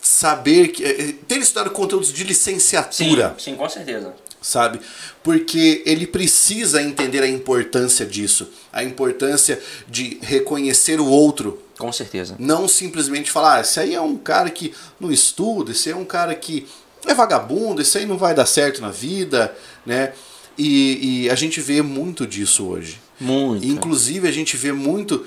saber 0.03 0.69
que 0.69 0.85
é, 0.85 1.15
ter 1.29 1.39
estudado 1.39 1.71
conteúdos 1.71 2.13
de 2.13 2.25
licenciatura, 2.25 3.35
sim, 3.39 3.55
com 3.55 3.69
certeza. 3.69 4.13
sabe? 4.41 4.81
Porque 5.23 5.83
ele 5.87 6.07
precisa 6.09 6.83
entender 6.83 7.23
a 7.23 7.29
importância 7.29 8.05
disso, 8.05 8.49
a 8.73 8.83
importância 8.83 9.63
de 9.89 10.19
reconhecer 10.21 11.01
o 11.01 11.07
outro, 11.07 11.63
Com 11.79 11.93
certeza. 11.93 12.35
não 12.39 12.67
simplesmente 12.67 13.31
falar, 13.31 13.59
ah, 13.59 13.61
esse 13.61 13.79
aí 13.79 13.95
é 13.95 14.01
um 14.01 14.17
cara 14.17 14.51
que 14.51 14.75
não 14.99 15.13
estuda, 15.13 15.71
esse 15.71 15.89
aí 15.89 15.95
é 15.95 15.99
um 15.99 16.05
cara 16.05 16.35
que 16.35 16.67
é 17.07 17.15
vagabundo, 17.15 17.81
isso 17.81 17.97
aí 17.97 18.05
não 18.05 18.19
vai 18.19 18.35
dar 18.35 18.47
certo 18.47 18.83
na 18.83 18.91
vida, 18.91 19.57
né? 19.87 20.13
E, 20.59 21.23
e 21.25 21.31
a 21.31 21.35
gente 21.37 21.61
vê 21.61 21.81
muito 21.81 22.27
disso 22.27 22.67
hoje. 22.67 23.01
Muito. 23.21 23.65
Inclusive, 23.65 24.27
a 24.29 24.33
gente 24.33 24.57
vê 24.57 24.73
muito, 24.73 25.25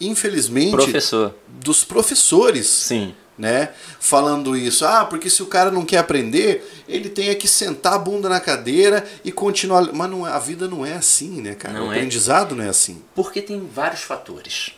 infelizmente, 0.00 0.72
Professor. 0.72 1.34
dos 1.48 1.84
professores, 1.84 2.66
Sim. 2.66 3.14
Né? 3.38 3.70
Falando 4.00 4.56
isso. 4.56 4.84
Ah, 4.86 5.04
porque 5.04 5.28
se 5.28 5.42
o 5.42 5.46
cara 5.46 5.70
não 5.70 5.84
quer 5.84 5.98
aprender, 5.98 6.66
ele 6.88 7.08
tem 7.08 7.28
é 7.28 7.34
que 7.34 7.46
sentar 7.48 7.94
a 7.94 7.98
bunda 7.98 8.28
na 8.28 8.40
cadeira 8.40 9.06
e 9.24 9.30
continuar. 9.32 9.92
Mas 9.92 10.10
não, 10.10 10.26
é- 10.26 10.32
a 10.32 10.38
vida 10.38 10.66
não 10.68 10.84
é 10.86 10.94
assim, 10.94 11.40
né, 11.42 11.54
cara? 11.54 11.74
Não 11.78 11.88
o 11.88 11.92
é. 11.92 11.96
aprendizado 11.96 12.54
não 12.54 12.64
é 12.64 12.68
assim. 12.68 13.02
Porque 13.14 13.42
tem 13.42 13.60
vários 13.66 14.02
fatores. 14.02 14.72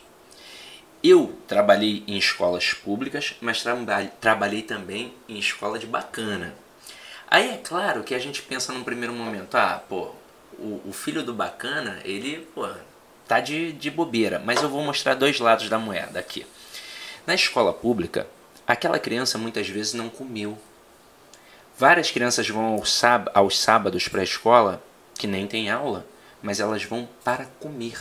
Eu 1.01 1.33
trabalhei 1.47 2.03
em 2.07 2.17
escolas 2.17 2.73
públicas, 2.73 3.35
mas 3.39 3.63
traba- 3.63 4.05
trabalhei 4.19 4.61
também 4.61 5.13
em 5.29 5.39
escola 5.39 5.79
de 5.79 5.85
bacana. 5.87 6.53
Aí 7.31 7.51
é 7.51 7.57
claro 7.57 8.03
que 8.03 8.13
a 8.13 8.19
gente 8.19 8.41
pensa 8.41 8.73
num 8.73 8.83
primeiro 8.83 9.13
momento, 9.13 9.55
ah, 9.55 9.81
pô, 9.87 10.09
o, 10.57 10.81
o 10.85 10.91
filho 10.91 11.23
do 11.23 11.33
bacana, 11.33 11.99
ele, 12.03 12.45
pô, 12.53 12.67
tá 13.27 13.39
de, 13.39 13.71
de 13.71 13.89
bobeira. 13.89 14.41
Mas 14.43 14.61
eu 14.61 14.67
vou 14.67 14.83
mostrar 14.83 15.13
dois 15.13 15.39
lados 15.39 15.69
da 15.69 15.79
moeda 15.79 16.19
aqui. 16.19 16.45
Na 17.25 17.35
escola 17.35 17.71
pública, 17.71 18.27
aquela 18.69 18.99
criança 18.99 19.35
muitas 19.39 19.67
vezes 19.67 19.95
não 19.95 20.09
comeu. 20.09 20.55
Várias 21.75 22.11
crianças 22.11 22.47
vão 22.47 22.65
aos, 22.65 22.93
sáb 22.93 23.27
aos 23.33 23.57
sábados 23.57 24.07
para 24.07 24.21
a 24.21 24.23
escola, 24.23 24.83
que 25.15 25.25
nem 25.25 25.47
tem 25.47 25.71
aula, 25.71 26.05
mas 26.39 26.59
elas 26.59 26.83
vão 26.83 27.09
para 27.23 27.45
comer. 27.59 27.97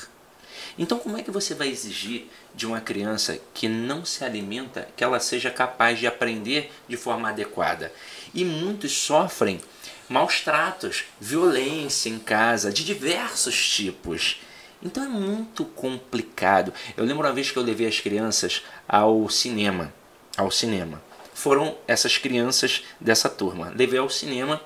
Então, 0.79 0.99
como 0.99 1.17
é 1.17 1.23
que 1.23 1.31
você 1.31 1.55
vai 1.55 1.69
exigir 1.69 2.27
de 2.55 2.67
uma 2.67 2.83
criança 2.83 3.41
que 3.55 3.67
não 3.67 4.05
se 4.05 4.23
alimenta 4.25 4.87
que 4.95 5.03
ela 5.03 5.19
seja 5.21 5.51
capaz 5.51 5.99
de 5.99 6.07
aprender 6.07 6.71
de 6.87 6.99
forma 6.99 7.31
adequada? 7.31 7.91
E 8.35 8.45
muitos 8.45 8.93
sofrem 8.93 9.63
maus 10.07 10.43
tratos, 10.43 11.05
violência 11.19 12.11
em 12.11 12.19
casa, 12.19 12.71
de 12.71 12.85
diversos 12.85 13.71
tipos. 13.71 14.43
Então 14.83 15.03
é 15.03 15.09
muito 15.09 15.65
complicado. 15.65 16.75
Eu 16.95 17.07
lembro 17.07 17.27
uma 17.27 17.33
vez 17.33 17.51
que 17.51 17.57
eu 17.57 17.63
levei 17.63 17.87
as 17.87 18.01
crianças 18.01 18.63
ao 18.87 19.31
cinema, 19.31 19.95
ao 20.39 20.51
cinema. 20.51 21.03
Foram 21.35 21.77
essas 21.87 22.17
crianças 22.17 22.83
dessa 23.01 23.29
turma. 23.29 23.73
Levei 23.77 23.99
ao 23.99 24.09
cinema 24.09 24.61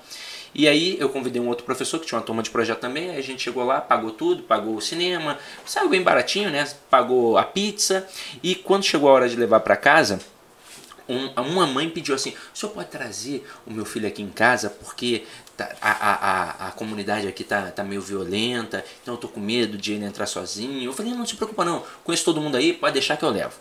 e 0.54 0.68
aí 0.68 0.96
eu 1.00 1.08
convidei 1.08 1.40
um 1.40 1.48
outro 1.48 1.64
professor 1.64 1.98
que 1.98 2.06
tinha 2.06 2.18
uma 2.18 2.24
turma 2.24 2.42
de 2.42 2.50
projeto 2.50 2.78
também. 2.80 3.10
Aí 3.10 3.18
a 3.18 3.22
gente 3.22 3.42
chegou 3.42 3.64
lá, 3.64 3.80
pagou 3.80 4.10
tudo, 4.12 4.42
pagou 4.42 4.76
o 4.76 4.80
cinema, 4.80 5.38
saiu 5.66 5.88
bem 5.88 6.02
baratinho, 6.02 6.50
né? 6.50 6.66
Pagou 6.88 7.36
a 7.38 7.42
pizza. 7.44 8.06
E 8.42 8.54
quando 8.54 8.84
chegou 8.84 9.08
a 9.10 9.12
hora 9.14 9.28
de 9.28 9.36
levar 9.36 9.60
para 9.60 9.76
casa, 9.76 10.20
um- 11.08 11.28
uma 11.42 11.66
mãe 11.66 11.88
pediu 11.90 12.14
assim: 12.14 12.34
o 12.54 12.58
senhor 12.58 12.72
pode 12.72 12.88
trazer 12.88 13.46
o 13.66 13.72
meu 13.72 13.84
filho 13.84 14.06
aqui 14.06 14.22
em 14.22 14.30
casa 14.30 14.70
porque 14.70 15.24
tá- 15.56 15.72
a, 15.80 15.90
a, 15.90 16.68
a, 16.68 16.70
comunidade 16.72 17.26
aqui 17.26 17.44
tá, 17.44 17.70
tá 17.70 17.82
meio 17.82 18.00
violenta, 18.00 18.84
então 19.02 19.14
eu 19.14 19.18
tô 19.18 19.28
com 19.28 19.40
medo 19.40 19.76
de 19.76 19.92
ele 19.92 20.04
entrar 20.04 20.26
sozinho. 20.26 20.82
Eu 20.84 20.92
falei: 20.92 21.12
não 21.12 21.26
se 21.26 21.34
preocupa 21.34 21.64
não, 21.64 21.82
conheço 22.04 22.24
todo 22.24 22.40
mundo 22.40 22.56
aí, 22.56 22.72
pode 22.72 22.94
deixar 22.94 23.16
que 23.16 23.24
eu 23.24 23.30
levo. 23.30 23.54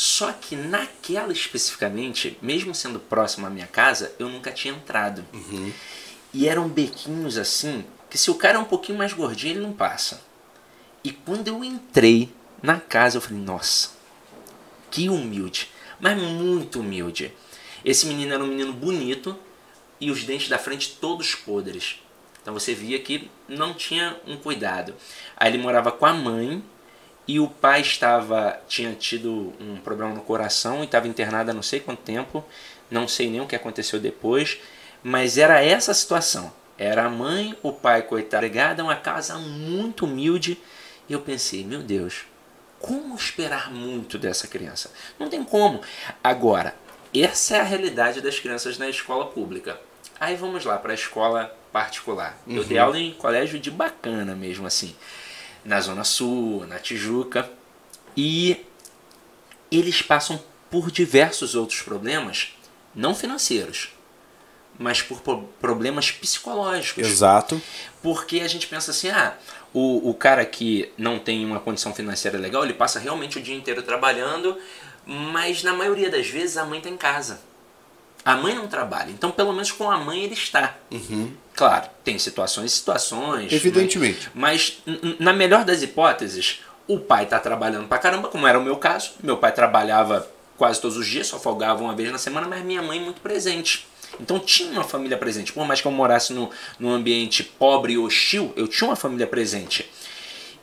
Só 0.00 0.32
que 0.32 0.54
naquela 0.54 1.32
especificamente, 1.32 2.38
mesmo 2.40 2.72
sendo 2.72 3.00
próximo 3.00 3.48
à 3.48 3.50
minha 3.50 3.66
casa, 3.66 4.14
eu 4.16 4.28
nunca 4.28 4.52
tinha 4.52 4.72
entrado. 4.72 5.24
E 6.32 6.46
eram 6.46 6.68
bequinhos 6.68 7.36
assim, 7.36 7.84
que 8.08 8.16
se 8.16 8.30
o 8.30 8.36
cara 8.36 8.58
é 8.58 8.60
um 8.60 8.64
pouquinho 8.64 8.96
mais 8.96 9.12
gordinho, 9.12 9.54
ele 9.54 9.60
não 9.60 9.72
passa. 9.72 10.22
E 11.02 11.10
quando 11.10 11.48
eu 11.48 11.64
entrei 11.64 12.32
na 12.62 12.78
casa, 12.78 13.16
eu 13.16 13.20
falei, 13.20 13.40
nossa, 13.40 13.90
que 14.88 15.08
humilde, 15.08 15.68
mas 15.98 16.16
muito 16.16 16.78
humilde. 16.78 17.34
Esse 17.84 18.06
menino 18.06 18.32
era 18.34 18.44
um 18.44 18.46
menino 18.46 18.72
bonito 18.72 19.36
e 20.00 20.12
os 20.12 20.22
dentes 20.22 20.48
da 20.48 20.60
frente 20.60 20.96
todos 21.00 21.34
podres. 21.34 22.00
Então 22.40 22.54
você 22.54 22.72
via 22.72 23.00
que 23.00 23.28
não 23.48 23.74
tinha 23.74 24.16
um 24.24 24.36
cuidado. 24.36 24.94
Aí 25.36 25.50
ele 25.50 25.60
morava 25.60 25.90
com 25.90 26.06
a 26.06 26.12
mãe 26.12 26.62
e 27.28 27.38
o 27.38 27.46
pai 27.46 27.82
estava 27.82 28.58
tinha 28.66 28.94
tido 28.94 29.52
um 29.60 29.76
problema 29.76 30.14
no 30.14 30.22
coração 30.22 30.80
e 30.80 30.86
estava 30.86 31.06
internado 31.06 31.50
há 31.50 31.54
não 31.54 31.62
sei 31.62 31.78
quanto 31.78 32.00
tempo. 32.00 32.42
Não 32.90 33.06
sei 33.06 33.28
nem 33.28 33.42
o 33.42 33.46
que 33.46 33.54
aconteceu 33.54 34.00
depois, 34.00 34.58
mas 35.02 35.36
era 35.36 35.62
essa 35.62 35.92
a 35.92 35.94
situação. 35.94 36.50
Era 36.78 37.04
a 37.04 37.10
mãe, 37.10 37.54
o 37.62 37.70
pai, 37.70 38.02
coitado, 38.02 38.46
ligado, 38.46 38.80
uma 38.80 38.96
casa 38.96 39.36
muito 39.36 40.06
humilde. 40.06 40.58
E 41.06 41.12
eu 41.12 41.20
pensei, 41.20 41.64
meu 41.64 41.82
Deus, 41.82 42.24
como 42.78 43.14
esperar 43.14 43.70
muito 43.70 44.16
dessa 44.16 44.46
criança? 44.46 44.90
Não 45.18 45.28
tem 45.28 45.44
como. 45.44 45.82
Agora, 46.24 46.74
essa 47.14 47.56
é 47.56 47.60
a 47.60 47.64
realidade 47.64 48.22
das 48.22 48.38
crianças 48.38 48.78
na 48.78 48.88
escola 48.88 49.26
pública. 49.26 49.78
Aí 50.18 50.34
vamos 50.34 50.64
lá 50.64 50.78
para 50.78 50.92
a 50.92 50.94
escola 50.94 51.54
particular. 51.72 52.38
Eu 52.46 52.64
dei 52.64 52.78
aula 52.78 52.98
em 52.98 53.12
colégio 53.12 53.58
de 53.58 53.70
bacana 53.70 54.34
mesmo 54.34 54.66
assim, 54.66 54.96
na 55.68 55.80
Zona 55.82 56.02
Sul, 56.02 56.66
na 56.66 56.78
Tijuca, 56.78 57.48
e 58.16 58.64
eles 59.70 60.00
passam 60.00 60.42
por 60.70 60.90
diversos 60.90 61.54
outros 61.54 61.82
problemas, 61.82 62.54
não 62.94 63.14
financeiros, 63.14 63.90
mas 64.78 65.02
por 65.02 65.20
po- 65.20 65.44
problemas 65.60 66.10
psicológicos. 66.10 67.06
Exato. 67.06 67.60
Porque 68.02 68.40
a 68.40 68.48
gente 68.48 68.66
pensa 68.66 68.92
assim, 68.92 69.10
ah, 69.10 69.36
o, 69.74 70.08
o 70.08 70.14
cara 70.14 70.44
que 70.46 70.90
não 70.96 71.18
tem 71.18 71.44
uma 71.44 71.60
condição 71.60 71.94
financeira 71.94 72.38
legal, 72.38 72.64
ele 72.64 72.72
passa 72.74 72.98
realmente 72.98 73.38
o 73.38 73.42
dia 73.42 73.54
inteiro 73.54 73.82
trabalhando, 73.82 74.56
mas 75.04 75.62
na 75.62 75.74
maioria 75.74 76.10
das 76.10 76.28
vezes 76.28 76.56
a 76.56 76.64
mãe 76.64 76.78
está 76.78 76.88
em 76.88 76.96
casa. 76.96 77.40
A 78.24 78.36
mãe 78.36 78.54
não 78.54 78.66
trabalha, 78.68 79.10
então 79.10 79.30
pelo 79.30 79.52
menos 79.52 79.70
com 79.72 79.90
a 79.90 79.96
mãe 79.98 80.24
ele 80.24 80.34
está. 80.34 80.76
Claro, 81.54 81.88
tem 82.04 82.18
situações 82.18 82.72
e 82.72 82.74
situações. 82.76 83.52
Evidentemente. 83.52 84.30
Mas, 84.34 84.78
n- 84.86 85.16
na 85.18 85.32
melhor 85.32 85.64
das 85.64 85.82
hipóteses, 85.82 86.60
o 86.86 86.98
pai 86.98 87.26
tá 87.26 87.38
trabalhando 87.38 87.88
pra 87.88 87.98
caramba, 87.98 88.28
como 88.28 88.46
era 88.46 88.58
o 88.58 88.62
meu 88.62 88.76
caso. 88.76 89.12
Meu 89.22 89.36
pai 89.38 89.52
trabalhava 89.52 90.28
quase 90.56 90.80
todos 90.80 90.96
os 90.96 91.06
dias, 91.06 91.26
só 91.26 91.38
folgava 91.38 91.82
uma 91.82 91.94
vez 91.94 92.10
na 92.12 92.18
semana, 92.18 92.46
mas 92.46 92.62
minha 92.64 92.82
mãe 92.82 93.00
muito 93.00 93.20
presente. 93.20 93.86
Então 94.20 94.38
tinha 94.38 94.72
uma 94.72 94.84
família 94.84 95.16
presente. 95.16 95.52
Por 95.52 95.66
mais 95.66 95.80
que 95.80 95.86
eu 95.86 95.92
morasse 95.92 96.32
no, 96.32 96.50
num 96.78 96.90
ambiente 96.90 97.42
pobre 97.42 97.94
e 97.94 97.98
hostil, 97.98 98.52
eu 98.56 98.66
tinha 98.68 98.88
uma 98.90 98.96
família 98.96 99.26
presente. 99.26 99.88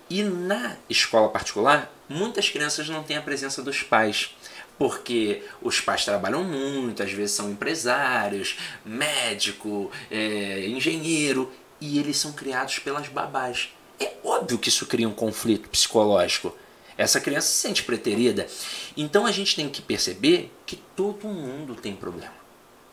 E 0.10 0.24
na 0.24 0.76
escola 0.90 1.30
particular, 1.30 1.92
muitas 2.08 2.48
crianças 2.50 2.88
não 2.90 3.04
têm 3.04 3.18
a 3.18 3.22
presença 3.22 3.62
dos 3.62 3.82
pais. 3.82 4.30
Porque 4.78 5.44
os 5.62 5.80
pais 5.80 6.04
trabalham 6.04 6.44
muito, 6.44 7.02
às 7.02 7.12
vezes 7.12 7.36
são 7.36 7.50
empresários, 7.50 8.58
médico, 8.86 9.92
é, 10.12 10.66
engenheiro, 10.68 11.52
e 11.80 11.98
eles 12.00 12.18
são 12.18 12.34
criados 12.34 12.80
pelas 12.80 13.08
babás. 13.08 13.70
É 14.00 14.12
óbvio 14.24 14.58
que 14.58 14.70
isso 14.70 14.86
cria 14.86 15.08
um 15.08 15.14
conflito 15.14 15.70
psicológico. 15.70 16.56
Essa 16.98 17.20
criança 17.20 17.48
se 17.48 17.60
sente 17.60 17.84
preterida. 17.84 18.48
Então 18.96 19.26
a 19.26 19.32
gente 19.32 19.56
tem 19.56 19.70
que 19.70 19.82
perceber 19.82 20.52
que 20.66 20.78
todo 20.96 21.28
mundo 21.28 21.76
tem 21.76 21.96
problema. 21.96 22.34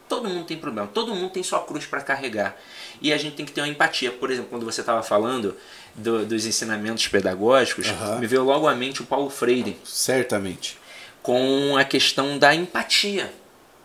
Todo 0.09 0.29
mundo 0.29 0.45
tem 0.45 0.59
problema, 0.59 0.87
todo 0.92 1.14
mundo 1.14 1.31
tem 1.31 1.42
sua 1.42 1.61
cruz 1.61 1.87
para 1.87 2.03
carregar. 2.03 2.57
E 3.01 3.12
a 3.12 3.16
gente 3.16 3.35
tem 3.35 3.47
que 3.47 3.53
ter 3.53 3.61
uma 3.62 3.68
empatia. 3.68 4.11
Por 4.11 4.31
exemplo, 4.31 4.51
quando 4.51 4.64
você 4.64 4.81
estava 4.83 5.03
falando 5.03 5.57
do- 5.95 6.27
dos 6.27 6.45
ensinamentos 6.45 7.09
pedagógicos, 7.09 7.88
Aham. 7.88 8.18
me 8.18 8.27
veio 8.27 8.45
logo 8.45 8.68
à 8.68 8.75
mente 8.75 9.01
o 9.01 9.07
Paulo 9.07 9.31
Freire 9.31 9.79
Certamente. 9.85 10.79
Com 11.23 11.77
a 11.77 11.85
questão 11.85 12.39
da 12.39 12.55
empatia, 12.55 13.33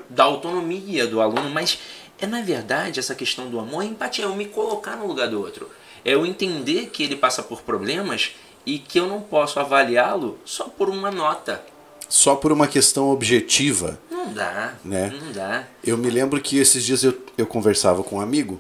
da 0.10 0.23
autonomia 0.23 1.06
do 1.06 1.21
aluno, 1.21 1.50
mas 1.50 1.78
é 2.19 2.26
na 2.26 2.41
verdade 2.41 3.00
essa 3.00 3.13
questão 3.13 3.50
do 3.50 3.60
amor, 3.60 3.84
é 3.84 3.86
empatia, 3.88 4.26
é 4.26 4.28
eu 4.28 4.36
me 4.36 4.45
colocar 4.45 4.95
no 4.95 5.06
lugar 5.08 5.28
do 5.30 5.39
outro. 5.39 5.69
É 6.04 6.13
eu 6.13 6.26
entender 6.26 6.88
que 6.88 7.04
ele 7.04 7.15
passa 7.15 7.43
por 7.43 7.62
problemas 7.62 8.32
e 8.65 8.80
que 8.80 9.00
eu 9.00 9.08
não 9.08 9.21
posso 9.21 9.60
avaliá-lo 9.60 10.38
só 10.45 10.65
por 10.65 10.89
uma 10.89 11.12
nota. 11.12 11.62
Só 12.10 12.36
por 12.36 12.52
uma 12.52 12.67
questão 12.67 13.10
objetiva. 13.10 14.00
Não 14.10 14.34
dá, 14.34 14.73
Né? 14.84 15.13
não 15.21 15.32
dá. 15.32 15.65
Eu 15.84 15.97
me 15.97 16.10
lembro 16.10 16.39
que 16.41 16.58
esses 16.58 16.86
dias 16.86 17.04
eu, 17.04 17.17
eu 17.38 17.45
conversava 17.45 18.04
com 18.04 18.17
um 18.17 18.21
amigo 18.21 18.60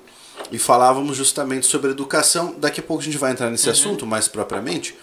e 0.51 0.57
falávamos 0.57 1.15
justamente 1.17 1.65
sobre 1.65 1.91
educação. 1.91 2.55
Daqui 2.57 2.79
a 2.79 2.83
pouco 2.83 3.01
a 3.01 3.05
gente 3.05 3.17
vai 3.17 3.31
entrar 3.31 3.49
nesse 3.49 3.69
assunto 3.69 4.05
mais 4.05 4.27
propriamente. 4.27 4.95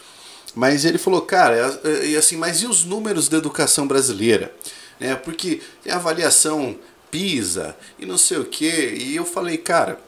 Mas 0.55 0.85
ele 0.85 0.99
falou, 0.99 1.23
cara, 1.23 1.81
é- 1.85 1.89
é- 1.89 2.07
e 2.09 2.17
assim, 2.17 2.37
mas 2.37 2.63
e 2.63 2.67
os 2.67 2.85
números 2.85 3.29
da 3.29 3.39
educação 3.39 3.87
brasileira? 3.87 4.55
É, 5.01 5.15
porque 5.15 5.61
tem 5.83 5.93
avaliação 5.93 6.77
PISA 7.11 7.77
e 7.99 8.07
não 8.07 8.17
sei 8.17 8.39
o 8.39 8.45
quê. 8.45 8.95
E 8.97 9.17
eu 9.17 9.25
falei, 9.25 9.59
cara, 9.59 9.99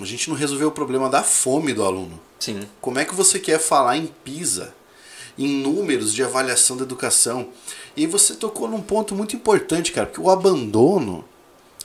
a 0.00 0.04
gente 0.04 0.28
não 0.28 0.36
resolveu 0.36 0.68
o 0.68 0.72
problema 0.72 1.08
da 1.08 1.22
fome 1.22 1.72
do 1.72 1.82
aluno. 1.84 2.20
Sim, 2.38 2.60
Como 2.80 2.98
é 2.98 3.04
que 3.04 3.14
você 3.14 3.38
quer 3.38 3.58
falar 3.58 3.96
em 3.96 4.06
PISA, 4.06 4.72
em 5.36 5.48
números 5.60 6.12
de 6.14 6.22
avaliação 6.22 6.76
da 6.76 6.84
educação? 6.84 7.48
E 7.96 8.06
você 8.06 8.34
tocou 8.34 8.68
num 8.68 8.80
ponto 8.80 9.14
muito 9.14 9.34
importante, 9.34 9.90
cara, 9.90 10.06
porque 10.06 10.20
o 10.20 10.30
abandono 10.30 11.24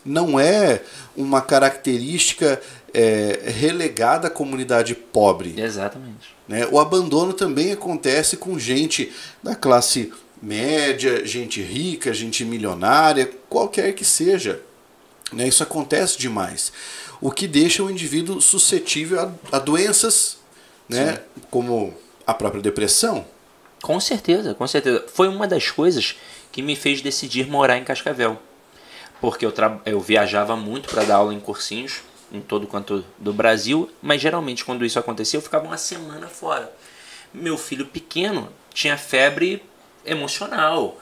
não 0.05 0.39
é 0.39 0.81
uma 1.15 1.41
característica 1.41 2.61
é, 2.93 3.39
relegada 3.45 4.27
à 4.27 4.31
comunidade 4.31 4.93
pobre. 4.93 5.55
exatamente. 5.57 6.33
Né? 6.47 6.67
O 6.71 6.79
abandono 6.79 7.33
também 7.33 7.71
acontece 7.71 8.37
com 8.37 8.59
gente 8.59 9.11
da 9.41 9.55
classe 9.55 10.13
média, 10.41 11.25
gente 11.25 11.61
rica, 11.61 12.13
gente 12.13 12.43
milionária, 12.43 13.31
qualquer 13.49 13.93
que 13.93 14.03
seja. 14.03 14.59
Né? 15.31 15.47
Isso 15.47 15.63
acontece 15.63 16.19
demais. 16.19 16.71
O 17.21 17.31
que 17.31 17.47
deixa 17.47 17.81
o 17.81 17.89
indivíduo 17.89 18.41
suscetível 18.41 19.21
a, 19.21 19.57
a 19.57 19.59
doenças, 19.59 20.37
né? 20.89 21.21
como 21.49 21.93
a 22.27 22.33
própria 22.33 22.61
depressão. 22.61 23.25
Com 23.81 23.99
certeza, 23.99 24.53
com 24.53 24.67
certeza. 24.67 25.05
Foi 25.13 25.27
uma 25.27 25.47
das 25.47 25.71
coisas 25.71 26.15
que 26.51 26.61
me 26.61 26.75
fez 26.75 27.01
decidir 27.01 27.47
morar 27.47 27.77
em 27.77 27.83
Cascavel. 27.83 28.39
Porque 29.23 29.45
eu, 29.45 29.53
eu 29.85 30.01
viajava 30.01 30.53
muito 30.53 30.89
para 30.89 31.05
dar 31.05 31.15
aula 31.15 31.33
em 31.33 31.39
cursinhos, 31.39 32.01
em 32.29 32.41
todo 32.41 32.67
quanto 32.67 33.05
do 33.17 33.31
Brasil, 33.31 33.89
mas 34.01 34.21
geralmente 34.21 34.65
quando 34.65 34.83
isso 34.83 34.99
acontecia 34.99 35.37
eu 35.37 35.41
ficava 35.41 35.65
uma 35.65 35.77
semana 35.77 36.27
fora. 36.27 36.69
Meu 37.33 37.57
filho 37.57 37.85
pequeno 37.85 38.51
tinha 38.73 38.97
febre 38.97 39.63
emocional. 40.05 40.99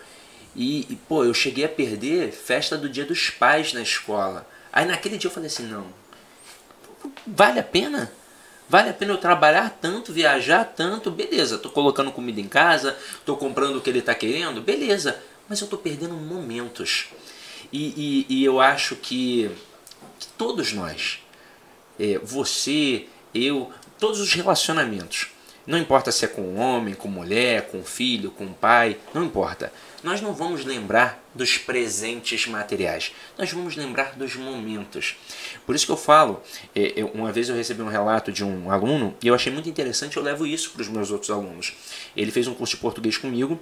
E, 0.56 0.82
e, 0.82 0.96
pô, 1.08 1.26
eu 1.26 1.34
cheguei 1.34 1.66
a 1.66 1.70
perder 1.70 2.32
festa 2.32 2.78
do 2.78 2.88
dia 2.88 3.06
dos 3.06 3.32
pais 3.32 3.74
na 3.74 3.82
escola. 3.82 4.48
Aí 4.72 4.86
naquele 4.86 5.18
dia 5.18 5.28
eu 5.28 5.34
falei 5.34 5.48
assim, 5.48 5.64
não, 5.64 5.88
vale 7.26 7.60
a 7.60 7.64
pena? 7.64 8.12
Vale 8.70 8.92
a 8.92 8.94
pena 8.94 9.14
eu 9.14 9.18
trabalhar 9.18 9.80
tanto, 9.82 10.14
viajar 10.14 10.64
tanto? 10.64 11.10
Beleza, 11.10 11.58
tô 11.58 11.72
colocando 11.72 12.12
comida 12.12 12.40
em 12.40 12.48
casa, 12.48 12.96
tô 13.26 13.36
comprando 13.36 13.78
o 13.78 13.82
que 13.82 13.90
ele 13.90 14.00
tá 14.00 14.14
querendo, 14.14 14.62
beleza. 14.62 15.20
Mas 15.50 15.60
eu 15.60 15.68
tô 15.68 15.76
perdendo 15.76 16.14
momentos. 16.14 17.10
E, 17.72 18.26
e, 18.30 18.38
e 18.38 18.46
eu 18.46 18.60
acho 18.60 18.96
que, 18.96 19.50
que 20.20 20.28
todos 20.38 20.74
nós, 20.74 21.20
é, 22.00 22.20
você, 22.20 23.08
eu, 23.34 23.72
todos 24.00 24.20
os 24.20 24.34
relacionamentos, 24.34 25.30
não 25.66 25.78
importa 25.78 26.12
se 26.12 26.26
é 26.26 26.28
com 26.28 26.56
homem, 26.58 26.96
com 26.96 27.08
mulher, 27.08 27.70
com 27.70 27.84
filho, 27.84 28.32
com 28.32 28.52
pai, 28.52 28.98
não 29.14 29.24
importa. 29.24 29.72
Nós 30.04 30.20
não 30.20 30.34
vamos 30.34 30.66
lembrar 30.66 31.24
dos 31.36 31.60
presentes 31.60 32.48
materiais, 32.48 33.14
nós 33.38 33.52
vamos 33.52 33.76
lembrar 33.76 34.16
dos 34.18 34.36
momentos. 34.36 35.16
Por 35.66 35.76
isso 35.76 35.86
que 35.86 35.92
eu 35.92 35.98
falo, 35.98 36.42
é, 36.76 37.04
uma 37.14 37.32
vez 37.32 37.48
eu 37.48 37.56
recebi 37.56 37.84
um 37.84 37.88
relato 37.88 38.32
de 38.32 38.44
um 38.44 38.72
aluno 38.72 39.16
e 39.22 39.28
eu 39.28 39.36
achei 39.36 39.54
muito 39.54 39.70
interessante, 39.70 40.18
eu 40.18 40.24
levo 40.24 40.48
isso 40.48 40.72
para 40.72 40.82
os 40.82 40.88
meus 40.88 41.12
outros 41.12 41.30
alunos. 41.30 41.74
Ele 42.18 42.32
fez 42.32 42.48
um 42.48 42.56
curso 42.56 42.76
de 42.76 42.82
português 42.82 43.16
comigo 43.16 43.60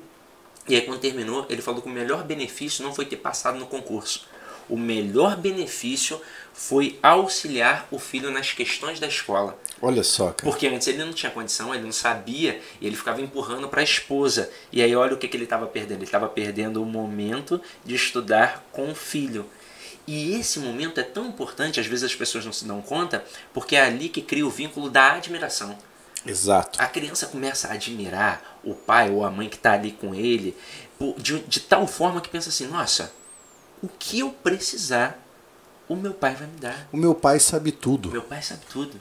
e 0.69 0.75
aí 0.75 0.81
quando 0.81 0.99
terminou, 0.99 1.45
ele 1.49 1.61
falou 1.61 1.81
que 1.81 1.89
o 1.89 1.91
melhor 1.91 2.23
benefício 2.23 2.83
não 2.83 2.93
foi 2.93 3.05
ter 3.05 3.17
passado 3.17 3.57
no 3.57 3.65
concurso. 3.65 4.27
O 4.69 4.77
melhor 4.77 5.35
benefício 5.35 6.21
foi 6.53 6.99
auxiliar 7.01 7.87
o 7.89 7.97
filho 7.97 8.29
nas 8.29 8.53
questões 8.53 8.99
da 8.99 9.07
escola. 9.07 9.57
Olha 9.81 10.03
só, 10.03 10.25
cara. 10.25 10.43
Porque 10.43 10.67
antes 10.67 10.87
ele 10.87 11.03
não 11.03 11.11
tinha 11.11 11.31
condição, 11.31 11.73
ele 11.73 11.83
não 11.83 11.91
sabia, 11.91 12.61
e 12.79 12.85
ele 12.85 12.95
ficava 12.95 13.19
empurrando 13.19 13.67
para 13.67 13.81
a 13.81 13.83
esposa. 13.83 14.51
E 14.71 14.81
aí 14.81 14.95
olha 14.95 15.15
o 15.15 15.17
que, 15.17 15.27
que 15.27 15.35
ele 15.35 15.45
estava 15.45 15.65
perdendo. 15.65 15.97
Ele 15.97 16.03
estava 16.03 16.29
perdendo 16.29 16.83
o 16.83 16.85
momento 16.85 17.59
de 17.83 17.95
estudar 17.95 18.63
com 18.71 18.91
o 18.91 18.95
filho. 18.95 19.49
E 20.05 20.35
esse 20.35 20.59
momento 20.59 20.99
é 20.99 21.03
tão 21.03 21.27
importante, 21.27 21.79
às 21.79 21.85
vezes 21.85 22.03
as 22.03 22.15
pessoas 22.15 22.45
não 22.45 22.51
se 22.51 22.65
dão 22.65 22.81
conta, 22.81 23.23
porque 23.53 23.75
é 23.75 23.81
ali 23.81 24.09
que 24.09 24.21
cria 24.21 24.45
o 24.45 24.49
vínculo 24.49 24.89
da 24.89 25.13
admiração. 25.13 25.77
Exato. 26.25 26.81
A 26.81 26.87
criança 26.87 27.27
começa 27.27 27.67
a 27.69 27.73
admirar 27.73 28.59
o 28.63 28.73
pai 28.73 29.09
ou 29.09 29.23
a 29.23 29.31
mãe 29.31 29.47
que 29.47 29.55
está 29.55 29.73
ali 29.73 29.91
com 29.91 30.13
ele, 30.13 30.55
de, 31.17 31.39
de 31.39 31.59
tal 31.61 31.87
forma 31.87 32.21
que 32.21 32.29
pensa 32.29 32.49
assim: 32.49 32.67
nossa, 32.67 33.11
o 33.81 33.87
que 33.87 34.19
eu 34.19 34.31
precisar, 34.31 35.17
o 35.87 35.95
meu 35.95 36.13
pai 36.13 36.35
vai 36.35 36.47
me 36.47 36.57
dar. 36.57 36.87
O 36.91 36.97
meu 36.97 37.15
pai 37.15 37.39
sabe 37.39 37.71
tudo. 37.71 38.09
O 38.09 38.11
meu 38.11 38.21
pai 38.21 38.41
sabe 38.41 38.61
tudo. 38.69 38.99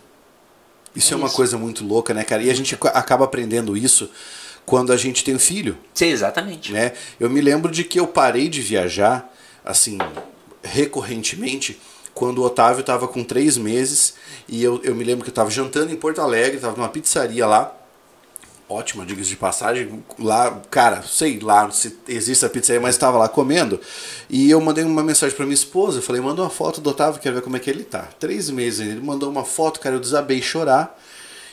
Isso 0.95 1.13
é, 1.13 1.15
é 1.15 1.17
uma 1.17 1.27
isso. 1.27 1.37
coisa 1.37 1.59
muito 1.59 1.85
louca, 1.85 2.15
né, 2.15 2.25
cara? 2.25 2.43
E 2.43 2.51
a 2.51 2.55
gente 2.55 2.77
acaba 2.95 3.25
aprendendo 3.25 3.77
isso 3.77 4.11
quando 4.65 4.93
a 4.93 4.97
gente 4.97 5.25
tem 5.25 5.35
um 5.35 5.39
filho. 5.39 5.79
Sim, 5.95 6.07
exatamente. 6.07 6.73
Né? 6.73 6.93
Eu 7.19 7.29
me 7.31 7.41
lembro 7.41 7.71
de 7.71 7.85
que 7.85 7.99
eu 7.99 8.07
parei 8.07 8.49
de 8.49 8.61
viajar, 8.61 9.33
assim, 9.65 9.99
recorrentemente, 10.63 11.81
quando 12.19 12.39
o 12.39 12.43
Otávio 12.43 12.81
estava 12.81 13.07
com 13.07 13.23
três 13.23 13.57
meses. 13.57 14.15
E 14.49 14.61
eu, 14.63 14.81
eu 14.83 14.93
me 14.93 15.05
lembro 15.05 15.23
que 15.23 15.31
eu 15.31 15.33
estava 15.33 15.49
jantando 15.51 15.93
em 15.93 15.97
Porto 15.97 16.21
Alegre, 16.21 16.57
estava 16.57 16.77
numa 16.77 16.89
pizzaria 16.89 17.47
lá 17.47 17.73
ótima, 18.69 19.07
diga-se 19.07 19.31
de 19.31 19.37
passagem. 19.37 20.05
Lá, 20.19 20.61
cara, 20.69 21.03
sei 21.03 21.39
lá 21.39 21.71
se 21.71 21.97
existe 22.09 22.45
a 22.45 22.51
pizzaria, 22.51 22.81
mas 22.81 22.97
estava 22.97 23.17
lá 23.17 23.29
comendo. 23.29 23.81
E 24.29 24.51
eu 24.51 24.61
mandei 24.61 24.83
uma 24.83 25.03
mensagem 25.03 25.35
para 25.35 25.47
minha 25.47 25.55
esposa. 25.55 25.99
Eu 25.99 26.03
falei, 26.03 26.21
manda 26.21 26.43
uma 26.43 26.51
foto 26.51 26.81
do 26.81 26.91
Otávio, 26.91 27.21
quero 27.21 27.37
ver 27.37 27.43
como 27.43 27.57
é 27.57 27.61
que 27.61 27.71
ele 27.71 27.85
tá. 27.85 28.09
Três 28.19 28.51
meses 28.51 28.81
ele 28.81 29.01
mandou 29.01 29.31
uma 29.31 29.45
foto, 29.45 29.79
cara, 29.79 29.95
eu 29.95 30.01
desabei 30.01 30.43
chorar. 30.43 31.01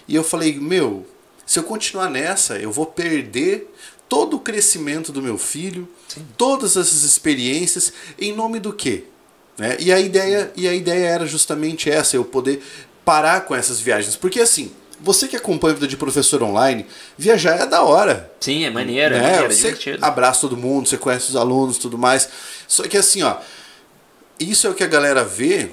E 0.07 0.15
eu 0.15 0.23
falei, 0.23 0.59
meu, 0.59 1.05
se 1.45 1.59
eu 1.59 1.63
continuar 1.63 2.09
nessa, 2.09 2.57
eu 2.57 2.71
vou 2.71 2.87
perder 2.87 3.71
todo 4.09 4.37
o 4.37 4.39
crescimento 4.39 5.11
do 5.11 5.21
meu 5.21 5.37
filho, 5.37 5.87
Sim. 6.07 6.25
todas 6.35 6.75
essas 6.75 7.03
experiências, 7.03 7.93
em 8.19 8.33
nome 8.33 8.59
do 8.59 8.73
quê? 8.73 9.05
Né? 9.57 9.77
E, 9.79 9.91
a 9.91 9.99
ideia, 9.99 10.51
e 10.55 10.67
a 10.67 10.73
ideia 10.73 11.07
era 11.07 11.25
justamente 11.25 11.89
essa, 11.89 12.15
eu 12.15 12.25
poder 12.25 12.61
parar 13.03 13.41
com 13.41 13.55
essas 13.55 13.79
viagens. 13.79 14.15
Porque 14.15 14.39
assim, 14.41 14.71
você 14.99 15.27
que 15.27 15.35
acompanha 15.35 15.71
a 15.71 15.75
vida 15.75 15.87
de 15.87 15.97
professor 15.97 16.41
online, 16.41 16.85
viajar 17.17 17.61
é 17.61 17.65
da 17.65 17.83
hora. 17.83 18.31
Sim, 18.39 18.65
é 18.65 18.69
maneiro, 18.69 19.15
é 19.15 19.19
né? 19.19 19.27
é 19.27 19.31
maneiro, 19.31 19.53
você 19.53 19.69
divertido. 19.69 20.05
abraça 20.05 20.41
todo 20.41 20.57
mundo, 20.57 20.87
você 20.87 20.97
conhece 20.97 21.29
os 21.29 21.35
alunos 21.35 21.77
tudo 21.77 21.97
mais. 21.97 22.29
Só 22.67 22.83
que 22.83 22.97
assim, 22.97 23.23
ó, 23.23 23.37
isso 24.39 24.67
é 24.67 24.69
o 24.69 24.73
que 24.73 24.83
a 24.83 24.87
galera 24.87 25.23
vê 25.23 25.69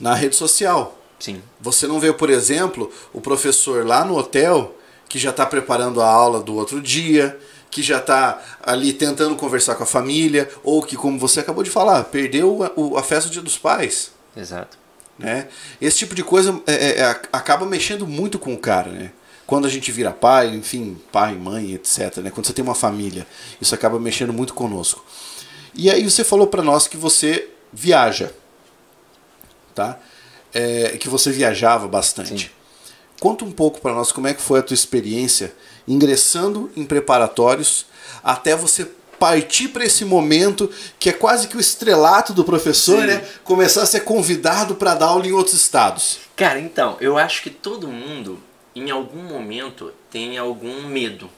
na 0.00 0.14
rede 0.14 0.36
social. 0.36 0.98
Sim. 1.18 1.42
Você 1.60 1.86
não 1.86 1.98
vê, 1.98 2.12
por 2.12 2.28
exemplo, 2.28 2.92
o 3.12 3.20
professor 3.20 3.86
lá 3.86 4.04
no 4.04 4.16
hotel 4.16 4.76
que 5.08 5.18
já 5.18 5.30
está 5.30 5.46
preparando 5.46 6.02
a 6.02 6.06
aula 6.06 6.40
do 6.40 6.54
outro 6.54 6.80
dia, 6.82 7.38
que 7.74 7.82
já 7.82 7.98
está 7.98 8.40
ali 8.62 8.92
tentando 8.92 9.34
conversar 9.34 9.74
com 9.74 9.82
a 9.82 9.86
família, 9.86 10.48
ou 10.62 10.80
que, 10.80 10.96
como 10.96 11.18
você 11.18 11.40
acabou 11.40 11.64
de 11.64 11.70
falar, 11.70 12.04
perdeu 12.04 12.62
a, 12.62 13.00
a 13.00 13.02
festa 13.02 13.28
do 13.28 13.32
Dia 13.32 13.42
dos 13.42 13.58
Pais. 13.58 14.12
Exato. 14.36 14.78
Né? 15.18 15.48
Esse 15.80 15.98
tipo 15.98 16.14
de 16.14 16.22
coisa 16.22 16.62
é, 16.68 16.72
é, 16.72 17.00
é, 17.00 17.20
acaba 17.32 17.66
mexendo 17.66 18.06
muito 18.06 18.38
com 18.38 18.54
o 18.54 18.58
cara, 18.58 18.92
né? 18.92 19.10
Quando 19.44 19.66
a 19.66 19.68
gente 19.68 19.90
vira 19.90 20.12
pai, 20.12 20.54
enfim, 20.54 20.96
pai, 21.10 21.34
mãe, 21.34 21.74
etc. 21.74 22.18
Né? 22.18 22.30
Quando 22.30 22.46
você 22.46 22.52
tem 22.52 22.64
uma 22.64 22.76
família, 22.76 23.26
isso 23.60 23.74
acaba 23.74 23.98
mexendo 23.98 24.32
muito 24.32 24.54
conosco. 24.54 25.04
E 25.74 25.90
aí 25.90 26.08
você 26.08 26.22
falou 26.22 26.46
para 26.46 26.62
nós 26.62 26.86
que 26.86 26.96
você 26.96 27.48
viaja, 27.72 28.32
tá? 29.74 29.98
É, 30.54 30.96
que 30.96 31.08
você 31.08 31.32
viajava 31.32 31.88
bastante. 31.88 32.44
Sim. 32.44 32.50
Conta 33.18 33.44
um 33.44 33.50
pouco 33.50 33.80
para 33.80 33.92
nós 33.92 34.12
como 34.12 34.28
é 34.28 34.34
que 34.34 34.40
foi 34.40 34.60
a 34.60 34.62
tua 34.62 34.74
experiência 34.74 35.52
ingressando 35.86 36.70
em 36.76 36.84
preparatórios 36.84 37.86
até 38.22 38.56
você 38.56 38.88
partir 39.18 39.68
para 39.68 39.84
esse 39.84 40.04
momento 40.04 40.70
que 40.98 41.08
é 41.08 41.12
quase 41.12 41.48
que 41.48 41.56
o 41.56 41.60
estrelato 41.60 42.32
do 42.32 42.44
professor, 42.44 43.00
Sim. 43.00 43.06
né? 43.06 43.24
Começar 43.42 43.82
a 43.82 43.86
ser 43.86 44.00
convidado 44.00 44.74
para 44.74 44.94
dar 44.94 45.06
aula 45.06 45.26
em 45.26 45.32
outros 45.32 45.54
estados. 45.54 46.18
Cara, 46.36 46.58
então, 46.58 46.96
eu 47.00 47.16
acho 47.16 47.42
que 47.42 47.50
todo 47.50 47.88
mundo, 47.88 48.40
em 48.74 48.90
algum 48.90 49.22
momento, 49.22 49.92
tem 50.10 50.36
algum 50.36 50.86
medo. 50.86 51.30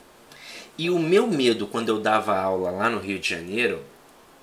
E 0.79 0.91
o 0.91 0.99
meu 0.99 1.27
medo 1.27 1.67
quando 1.67 1.89
eu 1.89 2.01
dava 2.01 2.37
aula 2.37 2.71
lá 2.71 2.91
no 2.91 2.99
Rio 2.99 3.19
de 3.19 3.29
Janeiro 3.29 3.83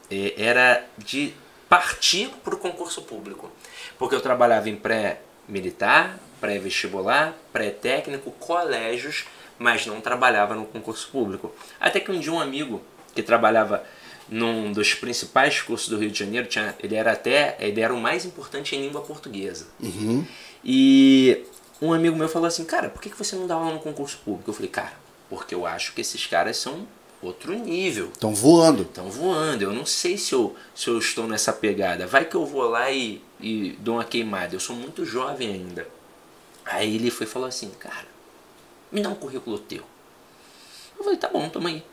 é, 0.09 0.33
era 0.37 0.85
de 0.97 1.33
partir 1.67 2.29
para 2.43 2.55
o 2.55 2.57
concurso 2.57 3.01
público. 3.01 3.51
Porque 3.97 4.15
eu 4.15 4.21
trabalhava 4.21 4.69
em 4.69 4.75
pré-militar, 4.75 6.19
pré-vestibular, 6.39 7.35
pré-técnico, 7.51 8.31
colégios, 8.31 9.25
mas 9.63 9.85
não 9.85 10.01
trabalhava 10.01 10.53
no 10.55 10.65
concurso 10.65 11.07
público. 11.09 11.49
Até 11.79 12.01
que 12.01 12.11
um 12.11 12.19
dia 12.19 12.33
um 12.33 12.39
amigo 12.39 12.81
que 13.15 13.23
trabalhava 13.23 13.81
num 14.27 14.73
dos 14.73 14.93
principais 14.93 15.61
cursos 15.61 15.87
do 15.87 15.97
Rio 15.97 16.11
de 16.11 16.19
Janeiro, 16.19 16.47
tinha, 16.47 16.75
ele 16.83 16.95
era 16.95 17.13
até 17.13 17.55
ele 17.59 17.79
era 17.79 17.93
o 17.93 17.99
mais 17.99 18.25
importante 18.25 18.75
em 18.75 18.81
língua 18.81 18.99
portuguesa. 19.01 19.67
Uhum. 19.81 20.25
E 20.65 21.45
um 21.81 21.93
amigo 21.93 22.17
meu 22.17 22.27
falou 22.27 22.47
assim, 22.47 22.65
cara, 22.65 22.89
por 22.89 23.01
que 23.01 23.09
você 23.09 23.37
não 23.37 23.47
dá 23.47 23.55
aula 23.55 23.71
no 23.71 23.79
concurso 23.79 24.19
público? 24.25 24.49
Eu 24.49 24.53
falei, 24.53 24.69
cara, 24.69 24.93
porque 25.29 25.55
eu 25.55 25.65
acho 25.65 25.93
que 25.93 26.01
esses 26.01 26.27
caras 26.27 26.57
são 26.57 26.85
outro 27.21 27.53
nível. 27.53 28.09
Estão 28.11 28.35
voando. 28.35 28.83
Estão 28.83 29.09
voando. 29.09 29.61
Eu 29.61 29.71
não 29.71 29.85
sei 29.85 30.17
se 30.17 30.33
eu, 30.33 30.53
se 30.75 30.89
eu 30.89 30.97
estou 30.99 31.25
nessa 31.25 31.53
pegada. 31.53 32.05
Vai 32.05 32.25
que 32.25 32.35
eu 32.35 32.45
vou 32.45 32.63
lá 32.63 32.91
e, 32.91 33.21
e 33.39 33.77
dou 33.79 33.95
uma 33.95 34.03
queimada. 34.03 34.55
Eu 34.55 34.59
sou 34.59 34.75
muito 34.75 35.05
jovem 35.05 35.53
ainda. 35.53 35.87
Aí 36.65 36.95
ele 36.95 37.09
foi 37.09 37.25
falou 37.25 37.47
assim, 37.47 37.69
cara, 37.79 38.12
me 38.93 39.01
dá 39.01 39.09
um 39.09 39.15
currículo 39.15 39.57
teu. 39.57 39.83
Eu 40.97 41.03
falei, 41.03 41.17
tá 41.17 41.27
bom, 41.27 41.49
toma 41.49 41.69
aí. 41.69 41.83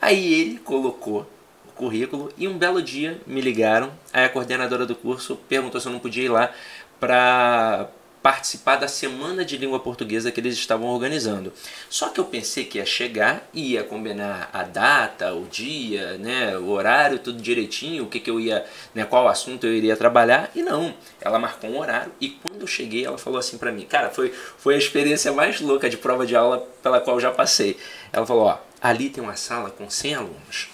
Aí 0.00 0.34
ele 0.34 0.58
colocou 0.58 1.26
o 1.66 1.72
currículo 1.72 2.30
e 2.36 2.46
um 2.46 2.58
belo 2.58 2.82
dia 2.82 3.20
me 3.26 3.40
ligaram. 3.40 3.90
Aí 4.12 4.24
a 4.24 4.28
coordenadora 4.28 4.84
do 4.84 4.94
curso 4.94 5.36
perguntou 5.48 5.80
se 5.80 5.88
eu 5.88 5.92
não 5.92 5.98
podia 5.98 6.24
ir 6.24 6.28
lá 6.28 6.52
para 7.00 7.88
participar 8.22 8.76
da 8.76 8.86
semana 8.86 9.44
de 9.44 9.56
língua 9.56 9.80
portuguesa 9.80 10.30
que 10.30 10.40
eles 10.40 10.54
estavam 10.54 10.88
organizando. 10.88 11.52
Só 11.90 12.08
que 12.08 12.20
eu 12.20 12.24
pensei 12.24 12.64
que 12.64 12.78
ia 12.78 12.86
chegar 12.86 13.48
e 13.52 13.72
ia 13.72 13.82
combinar 13.82 14.48
a 14.52 14.62
data, 14.62 15.34
o 15.34 15.46
dia, 15.46 16.16
né, 16.18 16.56
o 16.56 16.68
horário, 16.70 17.18
tudo 17.18 17.42
direitinho, 17.42 18.04
o 18.04 18.06
que, 18.06 18.20
que 18.20 18.30
eu 18.30 18.38
ia, 18.38 18.64
né, 18.94 19.04
qual 19.04 19.28
assunto 19.28 19.66
eu 19.66 19.74
iria 19.74 19.96
trabalhar. 19.96 20.50
E 20.54 20.62
não, 20.62 20.94
ela 21.20 21.38
marcou 21.38 21.68
um 21.68 21.78
horário 21.78 22.12
e 22.20 22.28
quando 22.28 22.60
eu 22.60 22.66
cheguei 22.66 23.04
ela 23.04 23.18
falou 23.18 23.38
assim 23.38 23.58
para 23.58 23.72
mim, 23.72 23.84
cara, 23.84 24.10
foi, 24.10 24.32
foi 24.56 24.74
a 24.76 24.78
experiência 24.78 25.32
mais 25.32 25.60
louca 25.60 25.90
de 25.90 25.96
prova 25.96 26.24
de 26.24 26.36
aula 26.36 26.66
pela 26.82 27.00
qual 27.00 27.18
já 27.18 27.30
passei. 27.30 27.76
Ela 28.12 28.26
falou, 28.26 28.44
ó, 28.44 28.58
Ali 28.82 29.08
tem 29.08 29.22
uma 29.22 29.36
sala 29.36 29.70
com 29.70 29.88
100 29.88 30.16
alunos. 30.16 30.68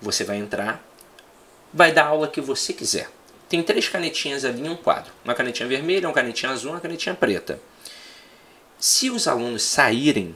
Você 0.00 0.24
vai 0.24 0.38
entrar, 0.38 0.82
vai 1.70 1.92
dar 1.92 2.04
a 2.04 2.08
aula 2.08 2.26
que 2.26 2.40
você 2.40 2.72
quiser. 2.72 3.10
Tem 3.48 3.62
três 3.62 3.88
canetinhas 3.88 4.44
ali 4.44 4.62
em 4.62 4.68
um 4.68 4.76
quadro. 4.76 5.12
Uma 5.24 5.34
canetinha 5.34 5.68
vermelha, 5.68 6.08
uma 6.08 6.14
canetinha 6.14 6.52
azul, 6.52 6.72
uma 6.72 6.80
canetinha 6.80 7.14
preta. 7.14 7.60
Se 8.78 9.10
os 9.10 9.26
alunos 9.26 9.62
saírem, 9.62 10.34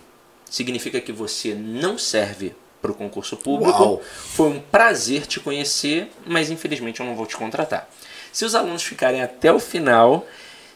significa 0.49 1.01
que 1.01 1.13
você 1.13 1.55
não 1.55 1.99
serve 1.99 2.55
para 2.81 2.93
o 2.93 2.95
concurso 2.95 3.37
público. 3.37 3.83
Uau. 3.83 4.03
Foi 4.03 4.49
um 4.49 4.61
prazer 4.61 5.27
te 5.27 5.41
conhecer, 5.41 6.11
mas 6.27 6.51
infelizmente 6.51 7.01
eu 7.01 7.07
não 7.07 7.15
vou 7.15 7.27
te 7.27 7.37
contratar. 7.37 7.89
Se 8.33 8.45
os 8.45 8.55
alunos 8.55 8.83
ficarem 8.83 9.23
até 9.23 9.53
o 9.53 9.59
final, 9.59 10.27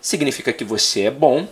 significa 0.01 0.53
que 0.53 0.65
você 0.65 1.03
é 1.03 1.11
bom 1.11 1.47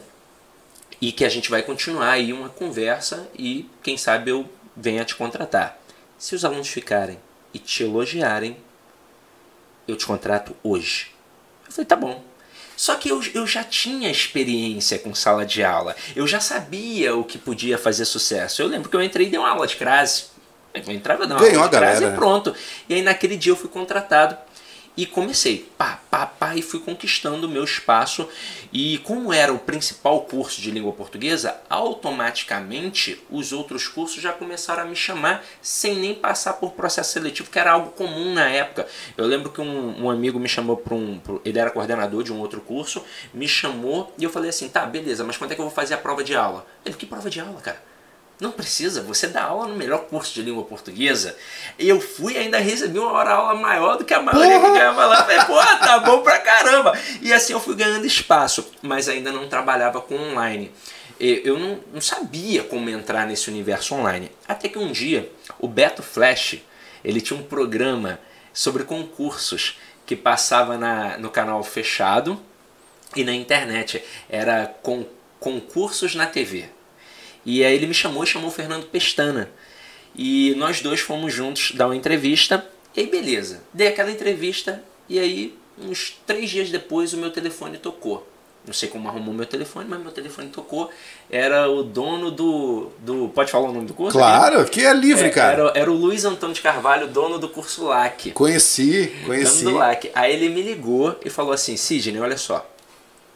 e 1.00 1.12
que 1.12 1.24
a 1.24 1.28
gente 1.28 1.50
vai 1.50 1.62
continuar 1.62 2.10
aí 2.10 2.32
uma 2.32 2.48
conversa 2.48 3.28
e 3.38 3.68
quem 3.82 3.96
sabe 3.96 4.30
eu 4.30 4.48
venha 4.76 5.04
te 5.04 5.14
contratar. 5.14 5.78
Se 6.18 6.34
os 6.34 6.44
alunos 6.44 6.68
ficarem 6.68 7.18
e 7.54 7.58
te 7.58 7.84
elogiarem, 7.84 8.56
eu 9.90 9.96
te 9.96 10.06
contrato 10.06 10.56
hoje. 10.62 11.08
Eu 11.66 11.72
falei, 11.72 11.86
tá 11.86 11.96
bom. 11.96 12.22
Só 12.76 12.94
que 12.94 13.10
eu, 13.10 13.20
eu 13.34 13.46
já 13.46 13.62
tinha 13.62 14.10
experiência 14.10 14.98
com 14.98 15.14
sala 15.14 15.44
de 15.44 15.62
aula. 15.62 15.94
Eu 16.16 16.26
já 16.26 16.40
sabia 16.40 17.14
o 17.14 17.22
que 17.22 17.36
podia 17.36 17.76
fazer 17.76 18.06
sucesso. 18.06 18.62
Eu 18.62 18.68
lembro 18.68 18.88
que 18.88 18.96
eu 18.96 19.02
entrei 19.02 19.26
e 19.26 19.30
dei 19.30 19.38
uma 19.38 19.50
aula 19.50 19.66
de 19.66 19.76
crase. 19.76 20.24
Eu 20.72 20.90
entrava 20.92 21.26
uma 21.26 21.36
Ganhou 21.36 21.58
aula 21.58 21.68
de 21.68 21.76
a 21.76 21.78
crase 21.78 22.00
galera, 22.00 22.14
e 22.14 22.18
pronto. 22.18 22.54
E 22.88 22.94
aí 22.94 23.02
naquele 23.02 23.36
dia 23.36 23.52
eu 23.52 23.56
fui 23.56 23.68
contratado 23.68 24.36
e 24.96 25.06
comecei, 25.06 25.70
pá, 25.78 26.00
pá, 26.10 26.26
pá, 26.26 26.54
e 26.56 26.62
fui 26.62 26.80
conquistando 26.80 27.46
o 27.46 27.50
meu 27.50 27.64
espaço. 27.64 28.28
E 28.72 28.98
como 28.98 29.32
era 29.32 29.52
o 29.52 29.58
principal 29.58 30.20
curso 30.22 30.60
de 30.60 30.70
língua 30.70 30.92
portuguesa, 30.92 31.56
automaticamente 31.70 33.22
os 33.30 33.52
outros 33.52 33.88
cursos 33.88 34.20
já 34.22 34.32
começaram 34.32 34.82
a 34.82 34.86
me 34.86 34.96
chamar 34.96 35.44
sem 35.62 35.96
nem 35.96 36.14
passar 36.14 36.54
por 36.54 36.72
processo 36.72 37.12
seletivo, 37.12 37.50
que 37.50 37.58
era 37.58 37.72
algo 37.72 37.90
comum 37.92 38.34
na 38.34 38.48
época. 38.48 38.86
Eu 39.16 39.26
lembro 39.26 39.50
que 39.50 39.60
um, 39.60 40.04
um 40.04 40.10
amigo 40.10 40.38
me 40.38 40.48
chamou 40.48 40.76
para 40.76 40.94
um. 40.94 41.18
pro- 41.18 41.40
ele 41.44 41.58
era 41.58 41.70
coordenador 41.70 42.22
de 42.22 42.32
um 42.32 42.38
outro 42.38 42.60
curso, 42.60 43.02
me 43.32 43.48
chamou 43.48 44.12
e 44.18 44.24
eu 44.24 44.30
falei 44.30 44.50
assim: 44.50 44.68
tá, 44.68 44.84
beleza, 44.86 45.24
mas 45.24 45.36
quando 45.36 45.52
é 45.52 45.54
que 45.54 45.60
eu 45.60 45.66
vou 45.66 45.74
fazer 45.74 45.94
a 45.94 45.98
prova 45.98 46.22
de 46.22 46.34
aula? 46.34 46.66
Ele, 46.84 46.94
que 46.94 47.06
prova 47.06 47.30
de 47.30 47.40
aula, 47.40 47.60
cara? 47.60 47.89
Não 48.40 48.50
precisa, 48.50 49.02
você 49.02 49.26
dá 49.28 49.44
aula 49.44 49.68
no 49.68 49.76
melhor 49.76 50.06
curso 50.06 50.32
de 50.32 50.40
língua 50.40 50.64
portuguesa. 50.64 51.36
Eu 51.78 52.00
fui 52.00 52.32
e 52.32 52.38
ainda 52.38 52.58
recebi 52.58 52.98
uma 52.98 53.12
hora 53.12 53.32
aula 53.32 53.54
maior 53.54 53.98
do 53.98 54.04
que 54.04 54.14
a 54.14 54.22
maioria 54.22 54.58
que 54.58 54.66
ganhava 54.66 55.04
lá. 55.04 55.24
Falei, 55.24 55.44
pô, 55.44 55.56
tá 55.84 55.98
bom 55.98 56.22
pra 56.22 56.38
caramba. 56.38 56.98
E 57.20 57.34
assim 57.34 57.52
eu 57.52 57.60
fui 57.60 57.76
ganhando 57.76 58.06
espaço, 58.06 58.72
mas 58.80 59.10
ainda 59.10 59.30
não 59.30 59.46
trabalhava 59.46 60.00
com 60.00 60.14
online. 60.14 60.72
Eu 61.20 61.58
não, 61.58 61.80
não 61.92 62.00
sabia 62.00 62.64
como 62.64 62.88
entrar 62.88 63.26
nesse 63.26 63.50
universo 63.50 63.94
online. 63.94 64.32
Até 64.48 64.70
que 64.70 64.78
um 64.78 64.90
dia, 64.90 65.30
o 65.58 65.68
Beto 65.68 66.02
Flash, 66.02 66.62
ele 67.04 67.20
tinha 67.20 67.38
um 67.38 67.42
programa 67.42 68.18
sobre 68.54 68.84
concursos 68.84 69.78
que 70.06 70.16
passava 70.16 70.78
na, 70.78 71.18
no 71.18 71.28
canal 71.28 71.62
fechado 71.62 72.40
e 73.14 73.22
na 73.22 73.34
internet. 73.34 74.02
Era 74.30 74.66
com, 74.82 75.04
concursos 75.38 76.14
na 76.14 76.26
TV. 76.26 76.70
E 77.44 77.64
aí 77.64 77.74
ele 77.74 77.86
me 77.86 77.94
chamou 77.94 78.22
e 78.24 78.26
chamou 78.26 78.48
o 78.48 78.52
Fernando 78.52 78.86
Pestana. 78.86 79.50
E 80.14 80.54
nós 80.56 80.80
dois 80.80 81.00
fomos 81.00 81.32
juntos 81.32 81.72
dar 81.74 81.86
uma 81.86 81.96
entrevista. 81.96 82.66
E 82.96 83.00
aí, 83.00 83.06
beleza. 83.06 83.62
Dei 83.72 83.88
aquela 83.88 84.10
entrevista 84.10 84.82
e 85.08 85.18
aí, 85.18 85.58
uns 85.76 86.16
três 86.26 86.50
dias 86.50 86.70
depois, 86.70 87.12
o 87.12 87.16
meu 87.16 87.30
telefone 87.30 87.78
tocou. 87.78 88.26
Não 88.64 88.74
sei 88.74 88.88
como 88.88 89.08
arrumou 89.08 89.32
meu 89.32 89.46
telefone, 89.46 89.88
mas 89.88 90.00
meu 90.00 90.12
telefone 90.12 90.50
tocou. 90.50 90.90
Era 91.30 91.68
o 91.68 91.82
dono 91.82 92.30
do. 92.30 92.92
do 92.98 93.28
pode 93.34 93.50
falar 93.50 93.70
o 93.70 93.72
nome 93.72 93.86
do 93.86 93.94
curso? 93.94 94.16
Claro, 94.16 94.64
que 94.66 94.84
é 94.84 94.92
livre, 94.92 95.26
É, 95.26 95.30
cara. 95.30 95.62
Era, 95.62 95.72
era 95.74 95.90
o 95.90 95.94
Luiz 95.94 96.24
Antônio 96.24 96.54
de 96.54 96.60
Carvalho, 96.60 97.08
dono 97.08 97.38
do 97.38 97.48
curso 97.48 97.86
LAC. 97.86 98.32
Conheci, 98.32 99.12
conheci. 99.24 99.64
Dono 99.64 99.76
do 99.76 99.78
LAC. 99.78 100.10
Aí 100.14 100.34
ele 100.34 100.50
me 100.50 100.62
ligou 100.62 101.18
e 101.24 101.30
falou 101.30 101.52
assim: 101.52 101.76
Sidney, 101.76 102.20
olha 102.20 102.36
só. 102.36 102.68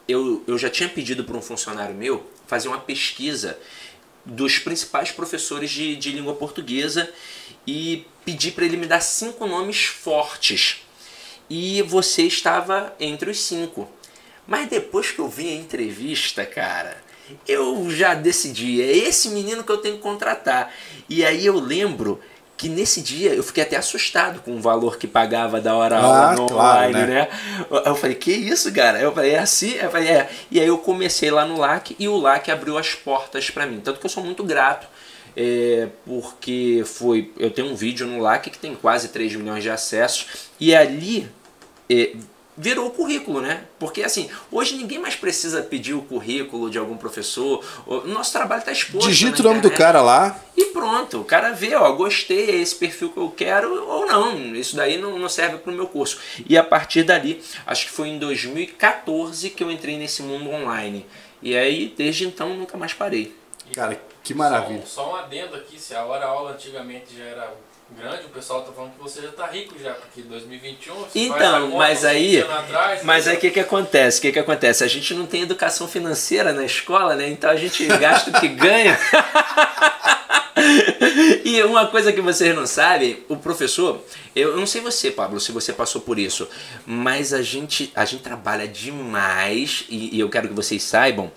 Eu, 0.07 0.43
eu 0.47 0.57
já 0.57 0.69
tinha 0.69 0.87
pedido 0.87 1.23
para 1.23 1.35
um 1.35 1.41
funcionário 1.41 1.95
meu 1.95 2.23
fazer 2.45 2.67
uma 2.67 2.77
pesquisa 2.77 3.57
dos 4.25 4.57
principais 4.57 5.11
professores 5.11 5.69
de, 5.69 5.95
de 5.95 6.11
língua 6.11 6.33
portuguesa 6.33 7.11
e 7.65 8.05
pedi 8.23 8.51
para 8.51 8.65
ele 8.65 8.77
me 8.77 8.87
dar 8.87 9.01
cinco 9.01 9.45
nomes 9.45 9.85
fortes. 9.85 10.81
E 11.49 11.81
você 11.83 12.23
estava 12.23 12.95
entre 12.99 13.29
os 13.29 13.39
cinco. 13.43 13.87
Mas 14.47 14.67
depois 14.67 15.11
que 15.11 15.19
eu 15.19 15.27
vi 15.27 15.49
a 15.49 15.55
entrevista, 15.55 16.45
cara, 16.45 17.03
eu 17.47 17.89
já 17.91 18.13
decidi, 18.13 18.81
é 18.81 18.95
esse 18.95 19.29
menino 19.29 19.63
que 19.63 19.71
eu 19.71 19.77
tenho 19.77 19.97
que 19.97 20.01
contratar. 20.01 20.73
E 21.09 21.23
aí 21.25 21.45
eu 21.45 21.59
lembro 21.59 22.19
que 22.57 22.69
nesse 22.69 23.01
dia 23.01 23.33
eu 23.33 23.43
fiquei 23.43 23.63
até 23.63 23.75
assustado 23.75 24.39
com 24.41 24.55
o 24.55 24.61
valor 24.61 24.97
que 24.97 25.05
pagava 25.07 25.59
da 25.59 25.75
hora 25.75 25.97
aula 25.99 26.31
Ah, 26.31 26.35
no 26.35 26.47
claro, 26.47 26.89
online, 26.89 26.93
né? 26.93 27.05
né? 27.05 27.27
Eu- 27.85 27.95
falei, 27.95 28.15
que 28.15 28.31
isso, 28.31 28.71
cara? 28.73 28.99
Eu 28.99 29.11
falei, 29.11 29.31
é 29.31 29.39
assim? 29.39 29.73
Eu 29.73 29.91
falei, 29.91 30.07
é. 30.09 30.29
E 30.49 30.59
aí 30.61 30.67
eu 30.67 30.77
comecei 30.77 31.29
lá 31.29 31.45
no 31.45 31.57
LAC 31.57 31.95
e 31.99 32.07
o 32.07 32.15
LAC 32.17 32.49
abriu 32.49 32.77
as 32.77 32.95
portas 32.95 33.49
pra 33.49 33.65
mim. 33.65 33.81
Tanto 33.83 33.99
que 33.99 34.05
eu 34.05 34.09
sou 34.09 34.23
muito 34.23 34.43
grato. 34.43 34.87
é, 35.37 35.89
porque 36.05 36.83
foi. 36.85 37.29
Eu 37.37 37.51
tenho 37.51 37.67
um 37.69 37.75
vídeo 37.75 38.07
no 38.07 38.19
LAC 38.21 38.49
que 38.49 38.57
tem 38.57 38.73
quase 38.73 39.09
3 39.09 39.35
milhões 39.35 39.61
de 39.61 39.69
acessos. 39.69 40.27
E 40.57 40.73
ali 40.73 41.29
é, 41.89 42.13
virou 42.57 42.87
o 42.87 42.91
currículo, 42.91 43.41
né? 43.41 43.63
Porque 43.79 44.01
assim, 44.03 44.29
hoje 44.51 44.75
ninguém 44.75 44.97
mais 44.99 45.15
precisa 45.15 45.61
pedir 45.61 45.93
o 45.93 46.01
currículo 46.01 46.69
de 46.69 46.77
algum 46.77 46.95
professor. 46.97 47.63
O 47.85 48.01
nosso 48.07 48.31
trabalho 48.31 48.59
está 48.59 48.71
exposto. 48.71 49.07
Digita 49.07 49.41
o 49.41 49.43
nome 49.43 49.59
do 49.61 49.69
cara 49.71 50.01
lá. 50.01 50.39
E 50.57 50.65
pronto, 50.65 51.19
o 51.21 51.25
cara 51.25 51.51
vê, 51.51 51.75
ó, 51.75 51.91
gostei, 51.93 52.49
é 52.51 52.55
esse 52.55 52.75
perfil 52.75 53.09
que 53.09 53.17
eu 53.17 53.29
quero 53.29 53.83
ou 53.89 54.05
não. 54.05 54.55
Isso 54.55 54.75
daí 54.75 54.97
não, 54.97 55.19
não 55.19 55.27
serve 55.29 55.57
para 55.57 55.71
o 55.71 55.75
meu 55.75 55.87
curso. 55.87 56.17
E 56.47 56.57
a 56.57 56.63
partir 56.63 57.03
dali, 57.03 57.43
acho 57.65 57.85
que 57.87 57.91
foi 57.91 58.07
em 58.09 58.17
2014 58.19 59.49
que 59.49 59.63
eu 59.63 59.71
entrei 59.71 59.97
nesse 59.97 60.21
mundo 60.23 60.49
online. 60.49 61.05
E 61.41 61.55
aí, 61.55 61.93
desde 61.97 62.25
então, 62.25 62.55
nunca 62.55 62.77
mais 62.77 62.93
parei. 62.93 63.35
Cara, 63.73 63.99
que 64.23 64.33
maravilha. 64.33 64.83
Só, 64.85 65.03
um- 65.03 65.05
só 65.07 65.11
um 65.11 65.15
adendo 65.15 65.55
aqui, 65.55 65.79
se 65.79 65.93
a 65.95 66.05
hora 66.05 66.25
aula 66.25 66.51
antigamente 66.51 67.15
já 67.17 67.23
era 67.23 67.53
grande, 67.91 68.25
o 68.25 68.29
pessoal 68.29 68.63
tá 68.63 68.71
falando 68.71 68.93
que 68.93 69.01
você 69.01 69.21
já 69.21 69.31
tá 69.31 69.47
rico 69.47 69.75
já, 69.81 69.93
porque 69.93 70.21
2021 70.21 70.95
você 70.95 71.01
faz 71.01 71.13
a 71.13 71.47
Então, 71.47 71.69
mas 71.77 72.03
aí, 72.05 72.37
20 72.37 72.43
anos 72.43 72.55
atrás, 72.57 73.03
mas 73.03 73.25
né? 73.25 73.31
aí 73.31 73.37
o 73.37 73.39
que 73.39 73.51
que 73.51 73.59
acontece? 73.59 74.19
O 74.19 74.21
que 74.21 74.31
que 74.31 74.39
acontece? 74.39 74.83
A 74.83 74.87
gente 74.87 75.13
não 75.13 75.25
tem 75.25 75.43
educação 75.43 75.87
financeira 75.87 76.51
na 76.51 76.63
escola, 76.63 77.15
né? 77.15 77.29
Então 77.29 77.49
a 77.49 77.55
gente 77.55 77.85
gasta 77.85 78.31
o 78.31 78.39
que 78.39 78.47
ganha. 78.47 78.97
e 81.45 81.61
uma 81.63 81.87
coisa 81.87 82.11
que 82.11 82.21
vocês 82.21 82.55
não 82.55 82.65
sabem, 82.65 83.23
o 83.29 83.37
professor, 83.37 84.03
eu 84.35 84.57
não 84.57 84.65
sei 84.65 84.81
você, 84.81 85.11
Pablo, 85.11 85.39
se 85.39 85.51
você 85.51 85.71
passou 85.71 86.01
por 86.01 86.17
isso, 86.17 86.47
mas 86.85 87.33
a 87.33 87.41
gente, 87.41 87.91
a 87.95 88.03
gente 88.05 88.23
trabalha 88.23 88.67
demais 88.67 89.85
e, 89.89 90.15
e 90.15 90.19
eu 90.19 90.29
quero 90.29 90.47
que 90.47 90.53
vocês 90.53 90.81
saibam. 90.83 91.31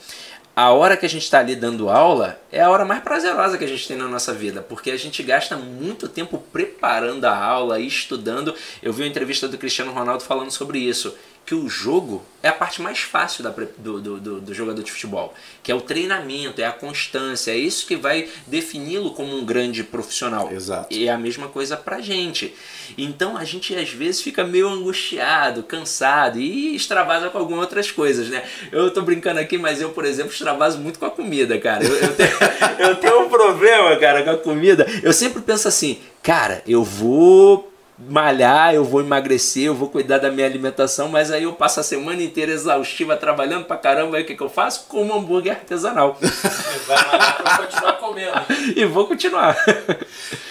A 0.60 0.72
hora 0.72 0.96
que 0.96 1.06
a 1.06 1.08
gente 1.08 1.22
está 1.22 1.38
ali 1.38 1.54
dando 1.54 1.88
aula 1.88 2.36
é 2.50 2.60
a 2.60 2.68
hora 2.68 2.84
mais 2.84 3.00
prazerosa 3.00 3.56
que 3.56 3.62
a 3.62 3.68
gente 3.68 3.86
tem 3.86 3.96
na 3.96 4.08
nossa 4.08 4.34
vida, 4.34 4.60
porque 4.60 4.90
a 4.90 4.96
gente 4.96 5.22
gasta 5.22 5.56
muito 5.56 6.08
tempo 6.08 6.36
preparando 6.52 7.26
a 7.26 7.36
aula, 7.36 7.78
estudando. 7.78 8.52
Eu 8.82 8.92
vi 8.92 9.02
uma 9.02 9.08
entrevista 9.08 9.46
do 9.46 9.56
Cristiano 9.56 9.92
Ronaldo 9.92 10.24
falando 10.24 10.50
sobre 10.50 10.80
isso, 10.80 11.14
que 11.48 11.54
o 11.54 11.66
jogo 11.66 12.22
é 12.42 12.48
a 12.48 12.52
parte 12.52 12.82
mais 12.82 12.98
fácil 13.00 13.42
da 13.42 13.48
do, 13.78 14.00
do- 14.00 14.40
do 14.40 14.54
jogador 14.54 14.82
de 14.82 14.92
futebol, 14.92 15.32
que 15.62 15.72
é 15.72 15.74
o 15.74 15.80
treinamento, 15.80 16.60
é 16.60 16.66
a 16.66 16.72
constância, 16.72 17.50
é 17.52 17.56
isso 17.56 17.86
que 17.86 17.96
vai 17.96 18.28
defini-lo 18.46 19.12
como 19.12 19.34
um 19.34 19.44
grande 19.46 19.82
profissional. 19.82 20.50
Exato. 20.52 20.86
E 20.94 21.08
é 21.08 21.10
a 21.10 21.16
mesma 21.18 21.48
coisa 21.48 21.74
pra 21.76 22.00
gente. 22.02 22.54
Então 22.98 23.36
a 23.36 23.44
gente 23.44 23.74
às 23.74 23.88
vezes 23.88 24.20
fica 24.20 24.44
meio 24.44 24.68
angustiado, 24.68 25.62
cansado 25.62 26.38
e 26.38 26.76
extravasa 26.76 27.30
com 27.30 27.38
algumas 27.38 27.62
outras 27.62 27.90
coisas, 27.90 28.28
né? 28.28 28.44
Eu 28.70 28.90
tô 28.92 29.00
brincando 29.02 29.40
aqui, 29.40 29.56
mas 29.56 29.80
eu, 29.80 29.88
por 29.90 30.04
exemplo, 30.04 30.30
extravaso 30.32 30.78
muito 30.78 30.98
com 30.98 31.06
a 31.06 31.10
comida, 31.10 31.58
cara. 31.58 31.82
Eu, 31.84 31.94
eu 31.96 32.14
tenho, 32.14 32.30
eu 32.78 32.96
tenho 32.96 33.20
um 33.22 33.28
problema, 33.30 33.96
cara, 33.96 34.22
com 34.22 34.30
a 34.30 34.36
comida. 34.36 34.86
Eu 35.02 35.12
sempre 35.14 35.40
penso 35.42 35.66
assim, 35.66 35.98
cara, 36.22 36.62
eu 36.66 36.84
vou 36.84 37.67
malhar, 37.98 38.74
eu 38.74 38.84
vou 38.84 39.00
emagrecer, 39.00 39.64
eu 39.64 39.74
vou 39.74 39.88
cuidar 39.88 40.18
da 40.18 40.30
minha 40.30 40.46
alimentação, 40.46 41.08
mas 41.08 41.30
aí 41.32 41.42
eu 41.42 41.52
passo 41.52 41.80
a 41.80 41.82
semana 41.82 42.22
inteira 42.22 42.52
exaustiva 42.52 43.16
trabalhando 43.16 43.64
pra 43.64 43.76
caramba, 43.76 44.16
aí 44.16 44.22
o 44.22 44.26
que, 44.26 44.36
que 44.36 44.42
eu 44.42 44.48
faço? 44.48 44.84
Como 44.88 45.12
um 45.12 45.18
hambúrguer 45.18 45.52
artesanal. 45.52 46.16
Vai 46.86 46.96
lá 46.96 47.32
pra 47.32 47.58
continuar 47.58 47.92
comendo. 47.94 48.40
e 48.76 48.84
vou 48.84 49.06
continuar. 49.06 49.56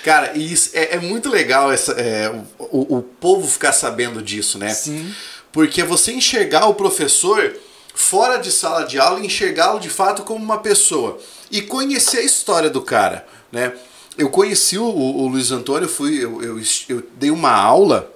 Cara, 0.03 0.33
e 0.35 0.51
isso 0.51 0.71
é, 0.73 0.95
é 0.95 0.99
muito 0.99 1.29
legal 1.29 1.71
essa, 1.71 1.93
é, 1.93 2.29
o, 2.59 2.97
o 2.97 3.01
povo 3.01 3.47
ficar 3.47 3.71
sabendo 3.71 4.21
disso, 4.21 4.57
né? 4.57 4.69
Sim. 4.69 5.13
Porque 5.51 5.83
você 5.83 6.11
enxergar 6.11 6.67
o 6.67 6.75
professor 6.75 7.55
fora 7.95 8.37
de 8.37 8.51
sala 8.51 8.83
de 8.83 8.99
aula 8.99 9.19
e 9.19 9.25
enxergá-lo 9.25 9.79
de 9.79 9.89
fato 9.89 10.21
como 10.23 10.43
uma 10.43 10.59
pessoa. 10.59 11.17
E 11.49 11.61
conhecer 11.61 12.19
a 12.19 12.23
história 12.23 12.69
do 12.69 12.81
cara, 12.81 13.25
né? 13.51 13.73
Eu 14.18 14.30
conheci 14.30 14.78
o, 14.78 14.84
o 14.86 15.28
Luiz 15.28 15.51
Antônio, 15.51 15.88
fui, 15.88 16.24
eu, 16.24 16.41
eu, 16.41 16.61
eu 16.89 17.03
dei 17.18 17.30
uma 17.30 17.51
aula 17.51 18.11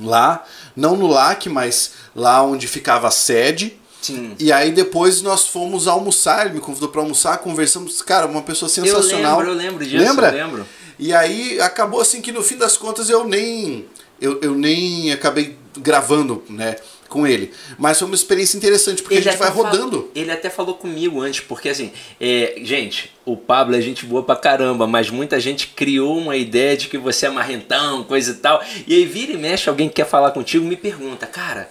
lá, 0.00 0.44
não 0.74 0.96
no 0.96 1.06
LAC, 1.06 1.48
mas 1.48 1.92
lá 2.14 2.42
onde 2.42 2.66
ficava 2.66 3.08
a 3.08 3.10
sede. 3.10 3.78
Sim. 4.00 4.34
E 4.38 4.52
aí 4.52 4.70
depois 4.70 5.22
nós 5.22 5.46
fomos 5.48 5.88
almoçar, 5.88 6.46
ele 6.46 6.54
me 6.54 6.60
convidou 6.60 6.88
para 6.88 7.00
almoçar, 7.02 7.38
conversamos, 7.38 8.00
cara, 8.00 8.26
uma 8.26 8.42
pessoa 8.42 8.68
Eu 8.68 8.72
sensacional. 8.84 9.38
lembro, 9.38 9.52
eu 9.52 9.56
lembro 9.56 9.84
disso, 9.84 9.96
Lembra? 10.04 10.28
eu 10.28 10.46
lembro. 10.46 10.66
E 10.98 11.12
aí 11.12 11.60
acabou 11.60 12.00
assim 12.00 12.20
que 12.20 12.32
no 12.32 12.42
fim 12.42 12.56
das 12.56 12.76
contas 12.76 13.10
eu 13.10 13.24
nem 13.26 13.86
eu, 14.20 14.40
eu 14.40 14.54
nem 14.54 15.12
acabei 15.12 15.56
gravando, 15.76 16.42
né, 16.48 16.76
com 17.08 17.26
ele. 17.26 17.50
Mas 17.78 17.98
foi 17.98 18.06
uma 18.06 18.14
experiência 18.14 18.56
interessante, 18.56 19.02
porque 19.02 19.14
Ele 19.16 19.28
a 19.28 19.32
gente 19.32 19.38
vai 19.40 19.50
rodando. 19.50 19.90
falou- 19.98 20.10
ele 20.14 20.30
até 20.30 20.50
falou 20.50 20.74
comigo 20.74 21.20
antes, 21.20 21.40
porque 21.40 21.68
assim, 21.70 21.90
é, 22.20 22.54
gente, 22.62 23.10
o 23.24 23.36
Pablo 23.36 23.74
é 23.76 23.80
gente 23.80 24.04
boa 24.06 24.22
pra 24.22 24.36
caramba, 24.36 24.86
mas 24.86 25.10
muita 25.10 25.40
gente 25.40 25.68
criou 25.68 26.16
uma 26.18 26.36
ideia 26.36 26.76
de 26.76 26.88
que 26.88 26.98
você 26.98 27.26
é 27.26 27.30
marrentão, 27.30 28.04
coisa 28.04 28.32
e 28.32 28.34
tal. 28.34 28.62
E 28.86 28.94
aí 28.94 29.04
vira 29.06 29.32
e 29.32 29.36
mexe, 29.36 29.68
alguém 29.68 29.88
que 29.88 29.94
quer 29.96 30.06
falar 30.06 30.30
contigo 30.32 30.64
me 30.66 30.76
pergunta, 30.76 31.26
cara. 31.26 31.70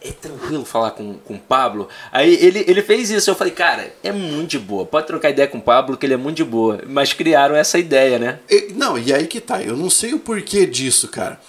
É 0.00 0.12
tranquilo 0.12 0.64
falar 0.64 0.92
com, 0.92 1.14
com 1.14 1.34
o 1.34 1.38
Pablo? 1.40 1.88
Aí 2.12 2.32
ele, 2.40 2.64
ele 2.68 2.82
fez 2.82 3.10
isso. 3.10 3.28
Eu 3.28 3.34
falei, 3.34 3.52
cara, 3.52 3.92
é 4.00 4.12
muito 4.12 4.50
de 4.50 4.58
boa. 4.60 4.86
Pode 4.86 5.08
trocar 5.08 5.28
ideia 5.30 5.48
com 5.48 5.58
o 5.58 5.60
Pablo, 5.60 5.96
que 5.96 6.06
ele 6.06 6.14
é 6.14 6.16
muito 6.16 6.36
de 6.36 6.44
boa. 6.44 6.80
Mas 6.86 7.12
criaram 7.12 7.56
essa 7.56 7.80
ideia, 7.80 8.16
né? 8.16 8.38
E- 8.48 8.72
Não, 8.76 8.96
e 8.96 9.12
aí 9.12 9.26
que 9.26 9.40
tá. 9.40 9.60
Eu 9.60 9.76
não 9.76 9.90
sei 9.90 10.14
o 10.14 10.20
porquê 10.20 10.66
disso, 10.66 11.08
cara. 11.08 11.40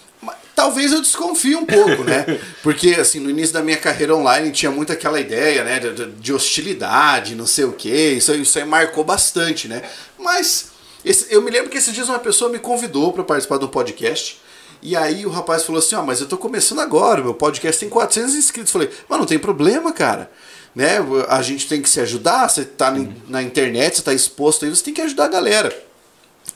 Talvez 0.60 0.92
eu 0.92 1.02
desconfie 1.02 1.56
um 1.56 1.66
pouco, 1.66 2.04
né? 2.04 2.26
Porque, 2.62 2.90
assim, 2.96 3.18
no 3.22 3.30
início 3.30 3.54
da 3.54 3.62
minha 3.62 3.78
carreira 3.78 4.14
online 4.14 4.52
tinha 4.52 4.70
muito 4.70 4.92
aquela 4.92 5.18
ideia, 5.18 5.64
né? 5.64 5.80
De, 5.80 5.94
de- 5.94 6.12
de 6.12 6.34
hostilidade, 6.34 7.34
não 7.34 7.46
sei 7.48 7.64
o 7.64 7.72
quê. 7.72 8.16
Isso, 8.18 8.32
aí- 8.34 8.42
isso 8.42 8.60
aí 8.60 8.66
marcou 8.66 9.06
bastante, 9.06 9.70
né? 9.70 9.82
Mas 10.18 10.72
esse- 11.06 11.28
eu 11.34 11.42
me 11.42 11.50
lembro 11.50 11.70
que 11.70 11.78
esses 11.78 11.94
dias 11.94 12.10
uma 12.10 12.20
pessoa 12.20 12.52
me 12.52 12.60
convidou 12.60 13.14
para 13.14 13.24
participar 13.24 13.56
do 13.58 13.70
podcast. 13.70 14.42
E 14.82 14.98
aí 14.98 15.26
o 15.26 15.30
rapaz 15.30 15.64
falou 15.64 15.80
assim, 15.80 15.96
ó, 15.96 16.04
mas 16.04 16.20
eu 16.20 16.28
tô 16.28 16.38
começando 16.38 16.80
agora, 16.82 17.24
meu 17.24 17.34
podcast 17.34 17.80
tem 17.80 17.88
400 17.90 18.36
inscritos. 18.36 18.74
Eu 18.74 18.82
falei, 18.82 18.90
mas 19.08 19.18
não 19.20 19.26
tem 19.26 19.40
problema, 19.40 19.94
cara. 19.94 20.30
Né? 20.76 20.98
A 21.30 21.42
gente 21.42 21.70
tem 21.70 21.82
que 21.82 21.90
se 21.90 22.02
ajudar, 22.02 22.50
você 22.50 22.66
tá 22.66 22.92
na- 22.92 23.08
na 23.30 23.42
internet, 23.42 23.96
você 23.96 24.02
tá 24.02 24.14
exposto 24.14 24.66
aí, 24.66 24.72
você 24.72 24.84
tem 24.84 24.94
que 24.94 25.02
ajudar 25.02 25.26
a 25.26 25.30
galera. 25.30 25.74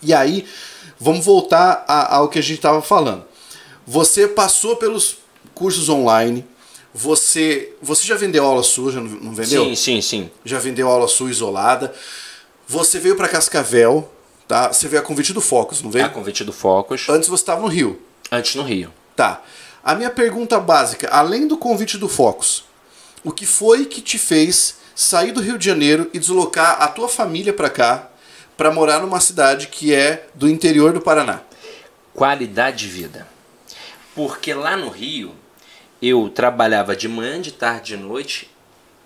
E 0.02 0.14
aí, 0.14 0.46
vamos 1.00 1.26
voltar 1.26 1.86
a- 1.88 2.16
ao 2.18 2.28
que 2.28 2.38
a 2.38 2.42
gente 2.44 2.58
estava 2.58 2.82
falando. 2.82 3.32
Você 3.86 4.28
passou 4.28 4.76
pelos 4.78 5.18
cursos 5.54 5.90
online, 5.90 6.46
você, 6.94 7.74
você 7.82 8.06
já 8.06 8.16
vendeu 8.16 8.46
aula 8.46 8.64
sua, 8.64 8.92
já 8.92 9.02
não, 9.02 9.34
vendeu? 9.34 9.66
Sim, 9.66 9.76
sim, 9.76 10.02
sim. 10.02 10.32
Já 10.46 10.60
vendeu 10.60 10.88
aula 10.88 11.08
sua 11.08 11.30
isolada. 11.30 11.94
Você 12.68 13.00
veio 13.00 13.16
para 13.16 13.28
Cascavel, 13.28 14.10
tá? 14.48 14.72
Você 14.72 14.88
veio 14.88 15.02
a 15.02 15.06
convite 15.06 15.34
do 15.34 15.42
Focus, 15.42 15.82
não 15.82 15.92
veio? 15.92 16.06
A 16.06 16.10
convite 16.10 16.44
do 16.44 16.54
Focus, 16.54 17.10
Antes 17.10 17.28
você 17.28 17.42
estava 17.42 17.62
no 17.62 17.68
Rio. 17.68 18.02
antes 18.32 18.56
no 18.56 18.64
Rio. 18.64 18.92
Tá. 19.16 19.42
A 19.84 19.96
minha 19.96 20.10
pergunta 20.10 20.60
básica, 20.60 21.10
além 21.10 21.46
do 21.46 21.58
convite 21.58 21.98
do 21.98 22.08
Focus, 22.08 22.64
o 23.24 23.32
que 23.32 23.46
foi 23.46 23.86
que 23.86 24.02
te 24.02 24.18
fez 24.18 24.76
sair 24.96 25.32
do 25.32 25.42
Rio 25.42 25.58
de 25.58 25.66
Janeiro 25.66 26.10
e 26.14 26.20
deslocar 26.20 26.82
a 26.82 26.88
tua 26.88 27.10
família 27.10 27.52
para 27.52 27.70
cá, 27.70 28.10
para 28.56 28.72
morar 28.72 29.02
numa 29.02 29.20
cidade 29.20 29.68
que 29.68 29.94
é 29.94 30.28
do 30.36 30.48
interior 30.48 30.94
do 30.94 31.02
Paraná? 31.02 31.42
qualidade 32.14 32.78
de 32.78 32.88
vida. 32.88 33.28
Porque 34.16 34.54
lá 34.54 34.78
no 34.78 34.90
Rio, 34.90 35.36
eu 36.02 36.30
trabalhava 36.30 36.96
de 36.96 37.08
manhã, 37.08 37.42
de 37.42 37.52
tarde, 37.52 37.96
de 37.96 38.04
noite, 38.04 38.50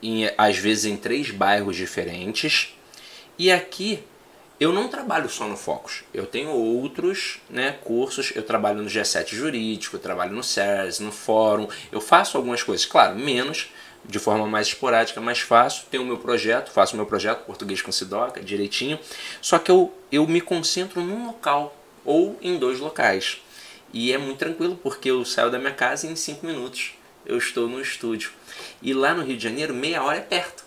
em, 0.01 0.29
às 0.37 0.57
vezes 0.57 0.85
em 0.85 0.97
três 0.97 1.31
bairros 1.31 1.75
diferentes. 1.75 2.75
E 3.37 3.51
aqui 3.51 4.03
eu 4.59 4.73
não 4.73 4.87
trabalho 4.87 5.29
só 5.29 5.47
no 5.47 5.55
Focus. 5.55 6.03
Eu 6.11 6.25
tenho 6.25 6.49
outros 6.49 7.39
né, 7.49 7.73
cursos. 7.83 8.31
Eu 8.35 8.41
trabalho 8.41 8.81
no 8.81 8.89
G7 8.89 9.35
Jurídico, 9.35 9.99
trabalho 9.99 10.33
no 10.33 10.43
SERS, 10.43 10.99
no 10.99 11.11
Fórum. 11.11 11.67
Eu 11.91 12.01
faço 12.01 12.35
algumas 12.37 12.63
coisas, 12.63 12.85
claro, 12.85 13.15
menos, 13.15 13.69
de 14.03 14.17
forma 14.17 14.47
mais 14.47 14.67
esporádica, 14.67 15.21
mas 15.21 15.39
faço. 15.39 15.85
Tenho 15.91 16.01
o 16.01 16.05
meu 16.05 16.17
projeto, 16.17 16.71
faço 16.71 16.93
o 16.93 16.97
meu 16.97 17.05
projeto 17.05 17.45
Português 17.45 17.81
com 17.81 17.91
Sidoca, 17.91 18.41
direitinho. 18.41 18.99
Só 19.39 19.59
que 19.59 19.69
eu, 19.69 19.93
eu 20.11 20.27
me 20.27 20.41
concentro 20.41 21.01
num 21.01 21.27
local 21.27 21.75
ou 22.03 22.37
em 22.41 22.57
dois 22.57 22.79
locais. 22.79 23.39
E 23.93 24.11
é 24.11 24.17
muito 24.17 24.37
tranquilo, 24.37 24.79
porque 24.81 25.09
eu 25.09 25.23
saio 25.23 25.49
da 25.49 25.57
minha 25.59 25.73
casa 25.73 26.07
e 26.07 26.11
em 26.11 26.15
cinco 26.15 26.45
minutos 26.45 26.93
eu 27.25 27.37
estou 27.37 27.67
no 27.67 27.81
estúdio. 27.81 28.31
E 28.81 28.93
lá 28.93 29.13
no 29.13 29.23
Rio 29.23 29.37
de 29.37 29.43
Janeiro, 29.43 29.73
meia 29.73 30.01
hora 30.01 30.17
é 30.17 30.21
perto. 30.21 30.65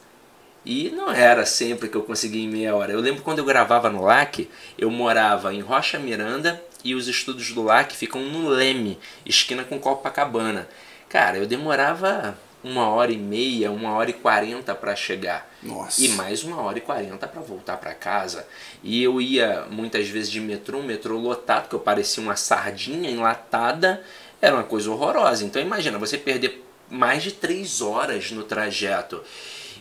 E 0.65 0.91
não 0.91 1.11
era 1.11 1.47
sempre 1.47 1.89
que 1.89 1.97
eu 1.97 2.03
conseguia 2.03 2.45
em 2.45 2.49
meia 2.49 2.75
hora. 2.77 2.93
Eu 2.93 3.01
lembro 3.01 3.23
quando 3.23 3.39
eu 3.39 3.45
gravava 3.45 3.89
no 3.89 4.03
LAC, 4.03 4.49
eu 4.77 4.91
morava 4.91 5.55
em 5.55 5.61
Rocha 5.61 5.99
Miranda 5.99 6.63
e 6.85 6.95
os 6.95 7.09
estúdios 7.09 7.53
do 7.53 7.63
LAC 7.63 7.93
ficam 7.93 8.21
no 8.21 8.49
Leme, 8.49 8.99
esquina 9.25 9.65
com 9.65 9.79
Copacabana. 9.79 10.69
Cara, 11.09 11.39
eu 11.39 11.47
demorava 11.47 12.39
uma 12.63 12.89
hora 12.89 13.11
e 13.11 13.17
meia, 13.17 13.71
uma 13.71 13.93
hora 13.93 14.11
e 14.11 14.15
quarenta 14.15 14.75
para 14.75 14.95
chegar. 14.95 15.50
Nossa. 15.63 16.03
E 16.03 16.09
mais 16.11 16.43
uma 16.43 16.61
hora 16.63 16.79
e 16.79 16.81
quarenta 16.81 17.29
para 17.29 17.41
voltar 17.41 17.77
para 17.77 17.95
casa. 17.95 18.47
E 18.83 19.03
eu 19.03 19.21
ia 19.21 19.67
muitas 19.71 20.09
vezes 20.09 20.31
de 20.31 20.41
metrô, 20.41 20.79
um 20.79 20.83
metrô 20.83 21.19
lotado, 21.19 21.69
que 21.69 21.75
eu 21.75 21.81
parecia 21.81 22.23
uma 22.23 22.37
sardinha 22.37 23.11
enlatada. 23.11 24.03
Era 24.41 24.55
uma 24.55 24.65
coisa 24.65 24.91
horrorosa. 24.91 25.45
Então 25.45 25.61
imagina, 25.61 25.99
você 25.99 26.17
perder 26.17 26.65
mais 26.89 27.23
de 27.23 27.33
três 27.33 27.81
horas 27.81 28.31
no 28.31 28.43
trajeto. 28.43 29.23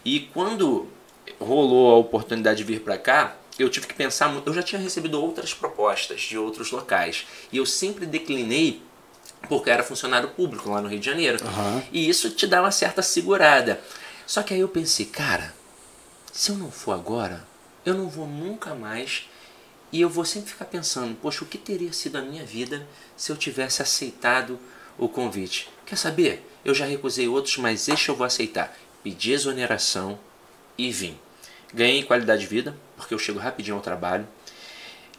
E 0.04 0.20
quando 0.34 0.88
rolou 1.40 1.92
a 1.92 1.98
oportunidade 1.98 2.58
de 2.58 2.64
vir 2.66 2.82
para 2.82 2.98
cá, 2.98 3.36
eu 3.58 3.70
tive 3.70 3.88
que 3.88 3.94
pensar 3.94 4.30
muito. 4.30 4.48
Eu 4.48 4.54
já 4.54 4.64
tinha 4.64 4.82
recebido 4.82 5.22
outras 5.22 5.54
propostas 5.54 6.22
de 6.22 6.38
outros 6.38 6.72
locais. 6.72 7.26
E 7.52 7.58
eu 7.58 7.66
sempre 7.66 8.06
declinei 8.06 8.82
porque 9.48 9.70
era 9.70 9.84
funcionário 9.84 10.30
público 10.30 10.70
lá 10.70 10.82
no 10.82 10.90
Rio 10.90 11.00
de 11.00 11.06
Janeiro. 11.06 11.40
Aham. 11.46 11.84
E 11.92 12.10
isso 12.10 12.30
te 12.32 12.46
dá 12.46 12.62
uma 12.62 12.72
certa 12.72 13.02
segurada. 13.02 13.80
Só 14.26 14.44
que 14.44 14.54
aí 14.54 14.60
eu 14.60 14.68
pensei, 14.68 15.06
cara, 15.06 15.54
se 16.32 16.52
eu 16.52 16.58
não 16.58 16.72
for 16.72 16.94
agora, 16.94 17.46
eu 17.86 17.94
não 17.94 18.10
vou 18.10 18.28
nunca 18.28 18.76
mais. 18.76 19.28
E 19.92 20.02
eu 20.02 20.10
vou 20.10 20.24
sempre 20.24 20.52
ficar 20.52 20.66
pensando, 20.66 21.16
poxa, 21.16 21.44
o 21.44 21.48
que 21.48 21.58
teria 21.58 21.92
sido 21.92 22.18
a 22.18 22.22
minha 22.22 22.46
vida 22.46 22.88
se 23.18 23.32
eu 23.32 23.38
tivesse 23.38 23.82
aceitado 23.82 24.60
o 24.98 25.10
convite? 25.10 25.68
Quer 25.86 25.96
saber? 25.96 26.48
Eu 26.64 26.76
já 26.76 26.86
recusei 26.86 27.28
outros, 27.28 27.58
mas 27.58 27.88
este 27.88 28.10
eu 28.10 28.16
vou 28.16 28.26
aceitar. 28.26 28.78
Pedi 29.04 29.32
exoneração 29.32 30.20
e 30.78 30.92
vim. 30.92 31.18
Ganhei 31.74 32.04
qualidade 32.04 32.42
de 32.42 32.48
vida, 32.48 32.76
porque 32.96 33.14
eu 33.14 33.20
chego 33.20 33.40
rapidinho 33.40 33.78
ao 33.78 33.82
trabalho. 33.82 34.28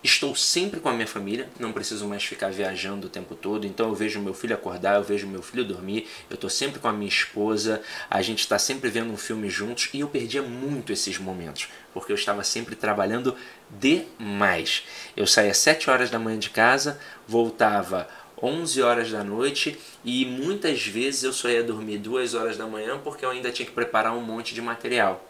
Estou 0.02 0.34
sempre 0.34 0.80
com 0.80 0.88
a 0.88 0.94
minha 0.94 1.06
família, 1.06 1.46
não 1.58 1.72
preciso 1.72 2.06
mais 2.06 2.24
ficar 2.24 2.50
viajando 2.50 3.06
o 3.06 3.10
tempo 3.10 3.34
todo. 3.34 3.66
Então 3.66 3.88
eu 3.88 3.94
vejo 3.94 4.18
meu 4.18 4.32
filho 4.32 4.54
acordar, 4.54 4.96
eu 4.96 5.02
vejo 5.02 5.26
meu 5.26 5.42
filho 5.42 5.62
dormir, 5.62 6.08
eu 6.30 6.36
estou 6.36 6.48
sempre 6.48 6.80
com 6.80 6.88
a 6.88 6.92
minha 6.92 7.08
esposa, 7.08 7.82
a 8.08 8.22
gente 8.22 8.38
está 8.38 8.58
sempre 8.58 8.88
vendo 8.88 9.12
um 9.12 9.16
filme 9.18 9.50
juntos 9.50 9.90
e 9.92 10.00
eu 10.00 10.08
perdia 10.08 10.40
muito 10.40 10.90
esses 10.90 11.18
momentos, 11.18 11.68
porque 11.92 12.10
eu 12.10 12.16
estava 12.16 12.42
sempre 12.42 12.74
trabalhando 12.74 13.36
demais. 13.68 14.84
Eu 15.14 15.26
saía 15.26 15.50
às 15.50 15.58
7 15.58 15.90
horas 15.90 16.08
da 16.08 16.18
manhã 16.18 16.38
de 16.38 16.48
casa, 16.48 16.98
voltava 17.28 18.08
11 18.42 18.80
horas 18.80 19.10
da 19.10 19.22
noite 19.22 19.78
e 20.02 20.24
muitas 20.24 20.82
vezes 20.86 21.24
eu 21.24 21.32
só 21.34 21.50
ia 21.50 21.62
dormir 21.62 21.98
2 21.98 22.32
horas 22.32 22.56
da 22.56 22.66
manhã 22.66 22.98
porque 22.98 23.22
eu 23.22 23.30
ainda 23.30 23.52
tinha 23.52 23.66
que 23.66 23.72
preparar 23.72 24.14
um 24.14 24.22
monte 24.22 24.54
de 24.54 24.62
material. 24.62 25.26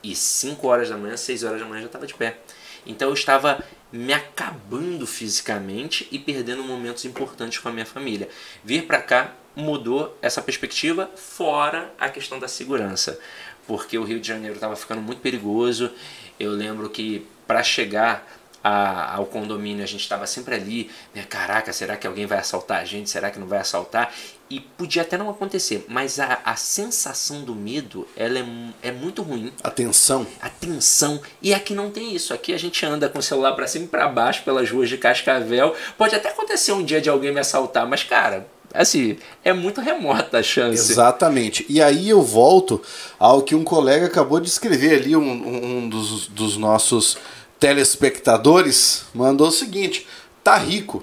E 0.00 0.14
5 0.14 0.64
horas 0.68 0.90
da 0.90 0.96
manhã, 0.96 1.16
6 1.16 1.42
horas 1.42 1.60
da 1.60 1.66
manhã 1.66 1.80
já 1.80 1.86
estava 1.86 2.06
de 2.06 2.14
pé. 2.14 2.38
Então 2.86 3.08
eu 3.08 3.14
estava 3.14 3.62
me 3.92 4.12
acabando 4.12 5.06
fisicamente 5.06 6.08
e 6.10 6.18
perdendo 6.18 6.62
momentos 6.64 7.04
importantes 7.04 7.58
com 7.58 7.68
a 7.68 7.72
minha 7.72 7.86
família. 7.86 8.28
Vir 8.64 8.86
para 8.86 9.00
cá 9.00 9.32
mudou 9.54 10.16
essa 10.20 10.42
perspectiva, 10.42 11.08
fora 11.16 11.92
a 11.98 12.08
questão 12.08 12.38
da 12.40 12.48
segurança, 12.48 13.18
porque 13.66 13.96
o 13.96 14.02
Rio 14.04 14.18
de 14.20 14.26
Janeiro 14.26 14.56
estava 14.56 14.74
ficando 14.74 15.00
muito 15.00 15.20
perigoso. 15.20 15.92
Eu 16.40 16.50
lembro 16.50 16.90
que 16.90 17.24
para 17.46 17.62
chegar 17.62 18.26
a- 18.64 19.14
ao 19.14 19.26
condomínio 19.26 19.84
a 19.84 19.86
gente 19.86 20.00
estava 20.00 20.26
sempre 20.26 20.54
ali, 20.54 20.90
né? 21.14 21.22
Caraca, 21.28 21.72
será 21.72 21.96
que 21.96 22.06
alguém 22.06 22.26
vai 22.26 22.38
assaltar 22.38 22.80
a 22.80 22.84
gente? 22.84 23.10
Será 23.10 23.30
que 23.30 23.38
não 23.38 23.46
vai 23.46 23.58
assaltar? 23.60 24.12
E 24.50 24.60
podia 24.60 25.02
até 25.02 25.16
não 25.16 25.30
acontecer, 25.30 25.86
mas 25.88 26.20
a, 26.20 26.38
a 26.44 26.54
sensação 26.54 27.42
do 27.42 27.54
medo 27.54 28.06
ela 28.14 28.38
é, 28.38 28.44
é 28.82 28.92
muito 28.92 29.22
ruim 29.22 29.50
Atenção. 29.62 30.26
a 30.40 30.50
tensão. 30.50 31.20
E 31.40 31.54
aqui 31.54 31.74
não 31.74 31.90
tem 31.90 32.14
isso. 32.14 32.34
Aqui 32.34 32.52
a 32.52 32.58
gente 32.58 32.84
anda 32.84 33.08
com 33.08 33.18
o 33.18 33.22
celular 33.22 33.52
pra 33.54 33.66
cima 33.66 33.86
e 33.86 33.88
pra 33.88 34.06
baixo 34.06 34.42
pelas 34.44 34.70
ruas 34.70 34.88
de 34.88 34.98
Cascavel. 34.98 35.74
Pode 35.96 36.14
até 36.14 36.28
acontecer 36.28 36.72
um 36.72 36.84
dia 36.84 37.00
de 37.00 37.08
alguém 37.08 37.32
me 37.32 37.40
assaltar, 37.40 37.88
mas 37.88 38.04
cara, 38.04 38.46
assim, 38.72 39.16
é 39.42 39.52
muito 39.52 39.80
remota 39.80 40.38
a 40.38 40.42
chance. 40.42 40.92
Exatamente. 40.92 41.64
E 41.68 41.80
aí 41.80 42.10
eu 42.10 42.22
volto 42.22 42.82
ao 43.18 43.42
que 43.42 43.54
um 43.54 43.64
colega 43.64 44.06
acabou 44.06 44.40
de 44.40 44.48
escrever 44.48 45.00
ali, 45.00 45.16
um, 45.16 45.78
um 45.78 45.88
dos, 45.88 46.28
dos 46.28 46.56
nossos 46.58 47.16
telespectadores 47.58 49.04
mandou 49.14 49.48
o 49.48 49.52
seguinte: 49.52 50.06
tá 50.42 50.56
rico. 50.56 51.02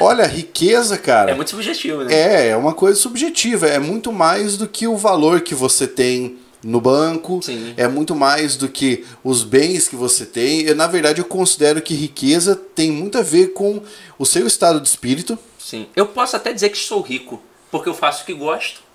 Olha, 0.00 0.24
a 0.24 0.28
riqueza, 0.28 0.98
cara. 0.98 1.30
É 1.30 1.34
muito 1.34 1.50
subjetivo, 1.50 2.04
né? 2.04 2.14
É, 2.14 2.48
é 2.48 2.56
uma 2.56 2.74
coisa 2.74 2.98
subjetiva. 2.98 3.66
É 3.66 3.78
muito 3.78 4.12
mais 4.12 4.56
do 4.56 4.68
que 4.68 4.86
o 4.86 4.96
valor 4.96 5.40
que 5.40 5.54
você 5.54 5.86
tem 5.86 6.38
no 6.62 6.80
banco. 6.80 7.40
Sim. 7.42 7.74
É 7.76 7.86
muito 7.88 8.14
mais 8.14 8.56
do 8.56 8.68
que 8.68 9.04
os 9.22 9.42
bens 9.42 9.88
que 9.88 9.96
você 9.96 10.26
tem. 10.26 10.62
Eu, 10.62 10.74
na 10.74 10.86
verdade, 10.86 11.20
eu 11.20 11.24
considero 11.24 11.80
que 11.80 11.94
riqueza 11.94 12.56
tem 12.56 12.90
muito 12.90 13.18
a 13.18 13.22
ver 13.22 13.52
com 13.52 13.82
o 14.18 14.26
seu 14.26 14.46
estado 14.46 14.80
de 14.80 14.88
espírito. 14.88 15.38
Sim. 15.58 15.86
Eu 15.94 16.06
posso 16.06 16.36
até 16.36 16.52
dizer 16.52 16.70
que 16.70 16.78
sou 16.78 17.00
rico, 17.00 17.42
porque 17.70 17.88
eu 17.88 17.94
faço 17.94 18.22
o 18.22 18.26
que 18.26 18.34
gosto. 18.34 18.86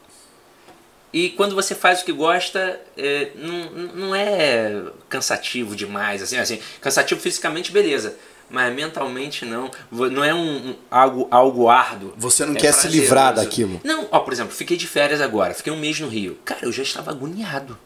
E 1.14 1.30
quando 1.32 1.56
você 1.56 1.76
faz 1.76 2.02
o 2.02 2.06
que 2.06 2.14
gosta, 2.14 2.80
é, 2.98 3.32
não, 3.36 3.70
não 3.94 4.16
é 4.16 4.82
cansativo 5.10 5.76
demais, 5.76 6.22
assim, 6.22 6.38
assim, 6.38 6.60
cansativo 6.80 7.20
fisicamente, 7.20 7.72
beleza. 7.72 8.16
Mas 8.52 8.74
mentalmente 8.76 9.46
não. 9.46 9.72
Não 9.90 10.24
é 10.24 10.34
um, 10.34 10.70
um 10.70 10.76
algo, 10.90 11.28
algo 11.32 11.70
árduo. 11.70 12.14
Você 12.18 12.46
não 12.46 12.54
é 12.54 12.60
quer 12.60 12.74
se 12.74 12.82
prazeroso. 12.82 13.02
livrar 13.02 13.34
daquilo. 13.34 13.82
Não, 13.84 14.08
ó, 14.12 14.20
por 14.20 14.34
exemplo, 14.34 14.54
fiquei 14.54 14.78
de 14.78 14.88
férias 14.88 15.22
agora, 15.22 15.54
fiquei 15.54 15.72
um 15.72 15.80
mês 15.80 16.00
no 16.00 16.08
Rio. 16.08 16.38
Cara, 16.44 16.66
eu 16.66 16.72
já 16.72 16.84
estava 16.84 17.12
agoniado. 17.12 17.78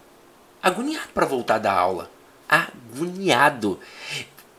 Agoniado 0.61 1.09
para 1.13 1.25
voltar 1.25 1.59
da 1.59 1.71
aula. 1.71 2.09
Agoniado. 2.49 3.79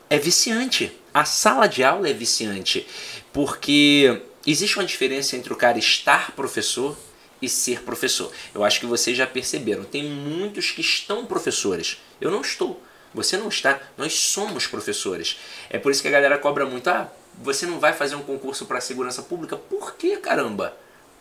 É 0.09 0.17
viciante. 0.17 0.91
A 1.13 1.25
sala 1.25 1.67
de 1.67 1.83
aula 1.83 2.07
é 2.09 2.13
viciante. 2.13 2.87
Porque 3.33 4.21
existe 4.45 4.77
uma 4.77 4.85
diferença 4.85 5.35
entre 5.35 5.51
o 5.51 5.55
cara 5.57 5.77
estar 5.77 6.31
professor 6.31 6.97
e 7.41 7.49
ser 7.49 7.83
professor. 7.83 8.31
Eu 8.55 8.63
acho 8.63 8.79
que 8.79 8.85
vocês 8.85 9.17
já 9.17 9.27
perceberam. 9.27 9.83
Tem 9.83 10.03
muitos 10.03 10.71
que 10.71 10.81
estão 10.81 11.25
professores. 11.25 11.97
Eu 12.21 12.31
não 12.31 12.41
estou. 12.41 12.81
Você 13.17 13.35
não 13.35 13.49
está. 13.49 13.79
Nós 13.97 14.13
somos 14.13 14.67
professores. 14.67 15.37
É 15.69 15.77
por 15.79 15.91
isso 15.91 16.01
que 16.03 16.07
a 16.07 16.11
galera 16.11 16.37
cobra 16.37 16.65
muito. 16.65 16.87
Ah, 16.89 17.07
você 17.41 17.65
não 17.65 17.79
vai 17.79 17.91
fazer 17.93 18.15
um 18.15 18.21
concurso 18.21 18.65
para 18.67 18.79
segurança 18.79 19.23
pública? 19.23 19.57
Por 19.57 19.95
que, 19.95 20.15
caramba? 20.17 20.73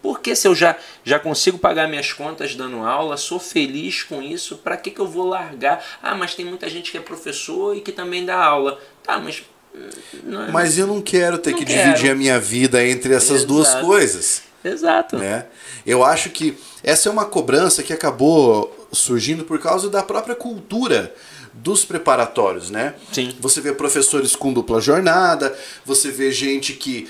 Porque 0.03 0.37
se 0.37 0.47
eu 0.47 0.55
já, 0.55 0.77
já 1.03 1.19
consigo 1.19 1.59
pagar 1.59 1.89
minhas 1.89 2.13
contas 2.13 2.55
dando 2.55 2.85
aula, 2.85 3.17
sou 3.17 3.41
feliz 3.41 4.03
com 4.03 4.23
isso, 4.23 4.59
para 4.59 4.77
que, 4.77 4.91
que 4.91 5.01
eu 5.01 5.07
vou 5.09 5.27
largar? 5.27 5.83
Ah, 6.03 6.15
mas 6.15 6.35
tem 6.35 6.45
muita 6.45 6.69
gente 6.69 6.93
que 6.93 6.99
é 6.99 7.01
professor 7.01 7.75
e 7.75 7.81
que 7.81 7.91
também 7.91 8.25
dá 8.25 8.37
aula. 8.37 8.79
Tá, 9.03 9.19
mas. 9.19 9.43
hum, 9.75 9.89
Não, 10.23 10.43
é 10.45 10.51
Mas 10.53 10.77
eu 10.79 10.87
não 10.87 11.01
quero 11.01 11.39
ter 11.39 11.53
Não 11.53 11.59
que 11.59 11.65
quero. 11.65 11.83
dividir 11.89 12.11
a 12.11 12.15
minha 12.15 12.39
vida 12.39 12.87
entre 12.87 13.15
essas 13.15 13.45
duas 13.45 13.69
Exato. 13.69 13.87
coisas. 13.87 14.43
Exato. 14.63 15.17
né? 15.17 15.47
Eu 15.87 16.05
acho 16.05 16.29
que 16.31 16.57
essa 16.83 17.09
é 17.09 17.13
uma 17.13 17.25
cobrança 17.25 17.83
que 17.83 17.93
acabou 17.93 18.89
surgindo 18.93 19.45
por 19.45 19.59
causa 19.61 19.89
da 19.89 20.03
própria 20.03 20.35
cultura 20.35 21.15
dos 21.57 21.85
preparatórios, 21.85 22.71
né? 22.71 22.95
Sim. 23.13 23.35
Você 23.41 23.61
vê 23.61 23.73
professores 23.73 24.37
com 24.37 24.53
dupla 24.53 24.81
jornada, 24.81 25.57
você 25.85 26.11
vê 26.11 26.31
gente 26.31 26.75
que 26.75 27.09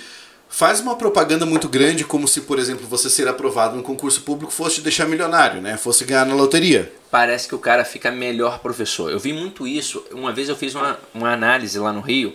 faz 0.49 0.81
uma 0.81 0.97
propaganda 0.97 1.45
muito 1.45 1.69
grande 1.69 2.05
como 2.05 2.27
se, 2.27 2.43
por 2.43 2.59
exemplo, 2.59 2.87
você 2.87 3.11
ser 3.11 3.29
aprovado 3.29 3.77
no 3.77 3.83
concurso 3.83 4.23
público 4.23 4.53
fosse 4.53 4.77
te 4.77 4.83
deixar 4.83 5.07
milionário, 5.07 5.61
né? 5.61 5.77
Fosse 5.77 6.05
ganhar 6.05 6.25
na 6.25 6.35
loteria. 6.35 6.93
parece 7.11 7.49
que 7.49 7.55
o 7.55 7.59
cara 7.59 7.85
fica 7.85 8.11
melhor 8.11 8.61
professor. 8.61 9.11
Eu 9.11 9.19
vi 9.19 9.33
muito 9.33 9.67
isso. 9.67 10.05
Uma 10.13 10.33
vez 10.33 10.49
eu 10.49 10.57
fiz 10.57 10.75
uma, 10.75 10.99
uma 11.13 11.33
análise 11.33 11.79
lá 11.79 11.93
no 11.93 12.01
Rio. 12.01 12.35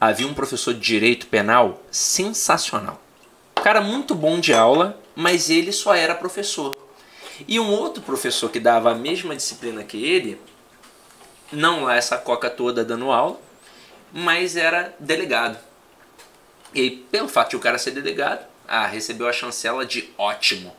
Havia 0.00 0.26
um 0.26 0.34
professor 0.34 0.74
de 0.74 0.80
direito 0.80 1.26
penal 1.26 1.82
sensacional. 1.90 3.00
Cara 3.54 3.80
muito 3.80 4.14
bom 4.14 4.40
de 4.40 4.52
aula, 4.52 4.98
mas 5.14 5.48
ele 5.48 5.70
só 5.70 5.94
era 5.94 6.14
professor. 6.14 6.74
E 7.46 7.58
um 7.60 7.70
outro 7.70 8.02
professor 8.02 8.50
que 8.50 8.58
dava 8.58 8.90
a 8.90 8.94
mesma 8.94 9.36
disciplina 9.36 9.82
que 9.84 10.04
ele, 10.04 10.40
não 11.52 11.84
lá 11.84 11.96
essa 11.96 12.16
coca 12.16 12.48
toda 12.48 12.84
dando 12.84 13.12
aula, 13.12 13.38
mas 14.12 14.56
era 14.56 14.94
delegado. 14.98 15.58
E 16.74 16.90
pelo 16.90 17.28
fato 17.28 17.50
de 17.50 17.56
o 17.56 17.60
cara 17.60 17.78
ser 17.78 17.90
delegado, 17.90 18.44
ah, 18.66 18.86
recebeu 18.86 19.28
a 19.28 19.32
chancela 19.32 19.84
de 19.84 20.08
ótimo. 20.16 20.74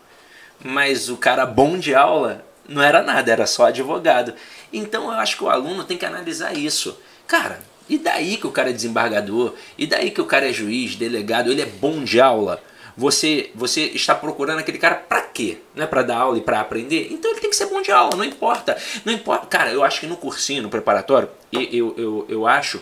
Mas 0.63 1.09
o 1.09 1.17
cara 1.17 1.45
bom 1.45 1.77
de 1.77 1.93
aula 1.93 2.43
não 2.67 2.81
era 2.81 3.01
nada, 3.01 3.31
era 3.31 3.45
só 3.45 3.65
advogado. 3.65 4.33
Então 4.71 5.05
eu 5.05 5.11
acho 5.11 5.37
que 5.37 5.43
o 5.43 5.49
aluno 5.49 5.83
tem 5.83 5.97
que 5.97 6.05
analisar 6.05 6.57
isso. 6.57 6.97
Cara, 7.27 7.61
e 7.87 7.97
daí 7.97 8.37
que 8.37 8.47
o 8.47 8.51
cara 8.51 8.69
é 8.69 8.73
desembargador? 8.73 9.53
E 9.77 9.85
daí 9.85 10.09
que 10.09 10.21
o 10.21 10.25
cara 10.25 10.49
é 10.49 10.53
juiz, 10.53 10.95
delegado, 10.95 11.51
ele 11.51 11.61
é 11.61 11.65
bom 11.65 12.03
de 12.03 12.19
aula? 12.19 12.63
Você, 12.95 13.49
você 13.55 13.81
está 13.93 14.13
procurando 14.13 14.59
aquele 14.59 14.77
cara 14.77 14.95
pra 14.95 15.21
quê? 15.21 15.57
Não 15.75 15.83
é 15.83 15.87
pra 15.87 16.03
dar 16.03 16.17
aula 16.17 16.37
e 16.37 16.41
pra 16.41 16.59
aprender? 16.59 17.07
Então 17.11 17.31
ele 17.31 17.39
tem 17.39 17.49
que 17.49 17.55
ser 17.55 17.65
bom 17.65 17.81
de 17.81 17.91
aula, 17.91 18.15
não 18.15 18.23
importa. 18.23 18.77
Não 19.03 19.11
importa. 19.11 19.47
Cara, 19.47 19.71
eu 19.71 19.83
acho 19.83 19.99
que 19.99 20.07
no 20.07 20.17
cursinho, 20.17 20.61
no 20.63 20.69
preparatório, 20.69 21.29
eu, 21.51 21.61
eu, 21.61 21.95
eu, 21.97 22.25
eu 22.29 22.47
acho 22.47 22.81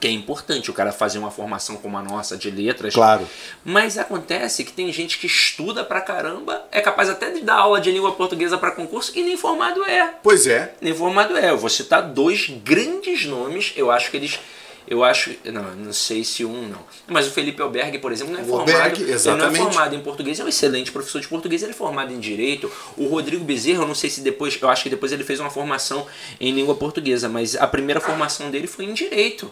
que 0.00 0.08
é 0.08 0.10
importante 0.10 0.70
o 0.70 0.74
cara 0.74 0.92
fazer 0.92 1.18
uma 1.18 1.30
formação 1.30 1.76
como 1.76 1.96
a 1.96 2.02
nossa 2.02 2.36
de 2.36 2.50
letras. 2.50 2.92
Claro. 2.92 3.26
Mas 3.64 3.96
acontece 3.96 4.62
que 4.62 4.72
tem 4.72 4.92
gente 4.92 5.18
que 5.18 5.26
estuda 5.26 5.82
pra 5.82 6.00
caramba, 6.00 6.66
é 6.70 6.80
capaz 6.80 7.08
até 7.08 7.30
de 7.30 7.40
dar 7.40 7.54
aula 7.54 7.80
de 7.80 7.90
língua 7.90 8.12
portuguesa 8.12 8.58
pra 8.58 8.70
concurso 8.70 9.12
e 9.14 9.22
nem 9.22 9.36
formado 9.36 9.82
é. 9.84 10.14
Pois 10.22 10.46
é. 10.46 10.74
Nem 10.80 10.94
formado 10.94 11.36
é. 11.36 11.50
Eu 11.50 11.58
vou 11.58 11.70
citar 11.70 12.02
dois 12.02 12.50
grandes 12.62 13.24
nomes, 13.24 13.72
eu 13.76 13.90
acho 13.90 14.10
que 14.10 14.16
eles. 14.16 14.38
Eu 14.86 15.02
acho. 15.02 15.34
Não, 15.44 15.74
não 15.76 15.92
sei 15.92 16.22
se 16.24 16.44
um 16.44 16.68
não. 16.68 16.80
Mas 17.06 17.26
o 17.26 17.30
Felipe 17.30 17.60
Albergue, 17.62 17.98
por 17.98 18.12
exemplo, 18.12 18.32
não 18.34 18.40
é 18.40 18.42
O 18.42 18.46
formado. 18.46 18.70
Albergue, 18.70 18.96
Ele 19.00 19.04
não 19.06 19.12
é 19.12 19.14
exatamente. 19.16 19.62
formado 19.62 19.94
em 19.94 20.00
português, 20.00 20.38
é 20.40 20.44
um 20.44 20.48
excelente 20.48 20.92
professor 20.92 21.20
de 21.20 21.28
português, 21.28 21.62
ele 21.62 21.72
é 21.72 21.74
formado 21.74 22.12
em 22.12 22.20
direito. 22.20 22.70
O 22.96 23.06
Rodrigo 23.06 23.44
Bezerra, 23.44 23.82
eu 23.82 23.86
não 23.88 23.94
sei 23.94 24.10
se 24.10 24.20
depois. 24.20 24.58
Eu 24.60 24.68
acho 24.68 24.82
que 24.82 24.90
depois 24.90 25.10
ele 25.12 25.24
fez 25.24 25.40
uma 25.40 25.50
formação 25.50 26.06
em 26.40 26.52
língua 26.52 26.74
portuguesa, 26.74 27.28
mas 27.28 27.56
a 27.56 27.66
primeira 27.66 28.00
formação 28.00 28.50
dele 28.50 28.66
foi 28.66 28.84
em 28.84 28.92
direito. 28.92 29.50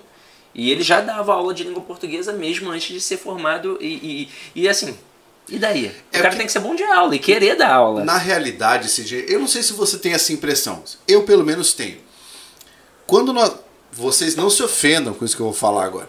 E 0.55 0.70
ele 0.70 0.83
já 0.83 1.01
dava 1.01 1.33
aula 1.33 1.55
de 1.55 1.64
língua 1.64 1.83
portuguesa 1.83 2.30
mesmo 2.35 2.70
antes 2.70 2.89
de 2.93 3.01
ser 3.01 3.16
formado. 3.16 3.78
E, 3.80 4.28
e, 4.55 4.62
e 4.62 4.68
assim, 4.68 4.95
e 5.49 5.59
daí? 5.59 5.87
O 5.87 5.93
É 6.12 6.18
cara 6.18 6.30
que- 6.30 6.37
tem 6.37 6.45
que 6.47 6.53
ser 6.53 6.61
bom 6.61 6.74
de 6.74 6.83
aula 6.85 7.16
e 7.16 7.18
querer 7.18 7.57
dar 7.57 7.72
aula. 7.72 8.05
Na 8.05 8.18
realidade, 8.18 8.87
CG, 8.89 9.24
eu 9.28 9.41
não 9.41 9.49
sei 9.49 9.62
se 9.62 9.72
você 9.72 9.97
tem 9.99 10.12
essa 10.12 10.30
impressão. 10.30 10.85
Eu, 11.09 11.22
pelo 11.22 11.43
menos, 11.43 11.72
tenho. 11.72 11.97
Quando 13.07 13.33
nós. 13.33 13.53
Vocês 13.93 14.34
não 14.34 14.49
se 14.49 14.62
ofendam 14.62 15.14
com 15.14 15.24
isso 15.24 15.36
que 15.36 15.43
eu 15.43 15.47
vou 15.47 15.55
falar 15.55 15.84
agora. 15.84 16.09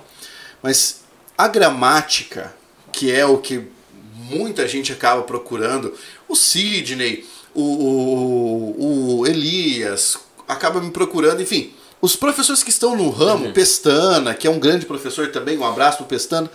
Mas 0.61 1.01
a 1.37 1.47
gramática, 1.47 2.53
que 2.91 3.11
é 3.11 3.25
o 3.25 3.37
que 3.37 3.67
muita 4.15 4.67
gente 4.67 4.91
acaba 4.91 5.21
procurando, 5.23 5.93
o 6.27 6.35
Sidney, 6.35 7.25
o, 7.53 7.61
o, 7.61 9.19
o 9.19 9.27
Elias, 9.27 10.17
acaba 10.47 10.81
me 10.81 10.91
procurando, 10.91 11.41
enfim. 11.41 11.73
Os 12.01 12.15
professores 12.15 12.63
que 12.63 12.69
estão 12.69 12.95
no 12.95 13.09
ramo, 13.09 13.53
Pestana, 13.53 14.33
que 14.33 14.47
é 14.47 14.49
um 14.49 14.59
grande 14.59 14.85
professor 14.85 15.31
também, 15.31 15.57
um 15.57 15.65
abraço 15.65 15.97
pro 15.97 16.05
Pestana, 16.05 16.49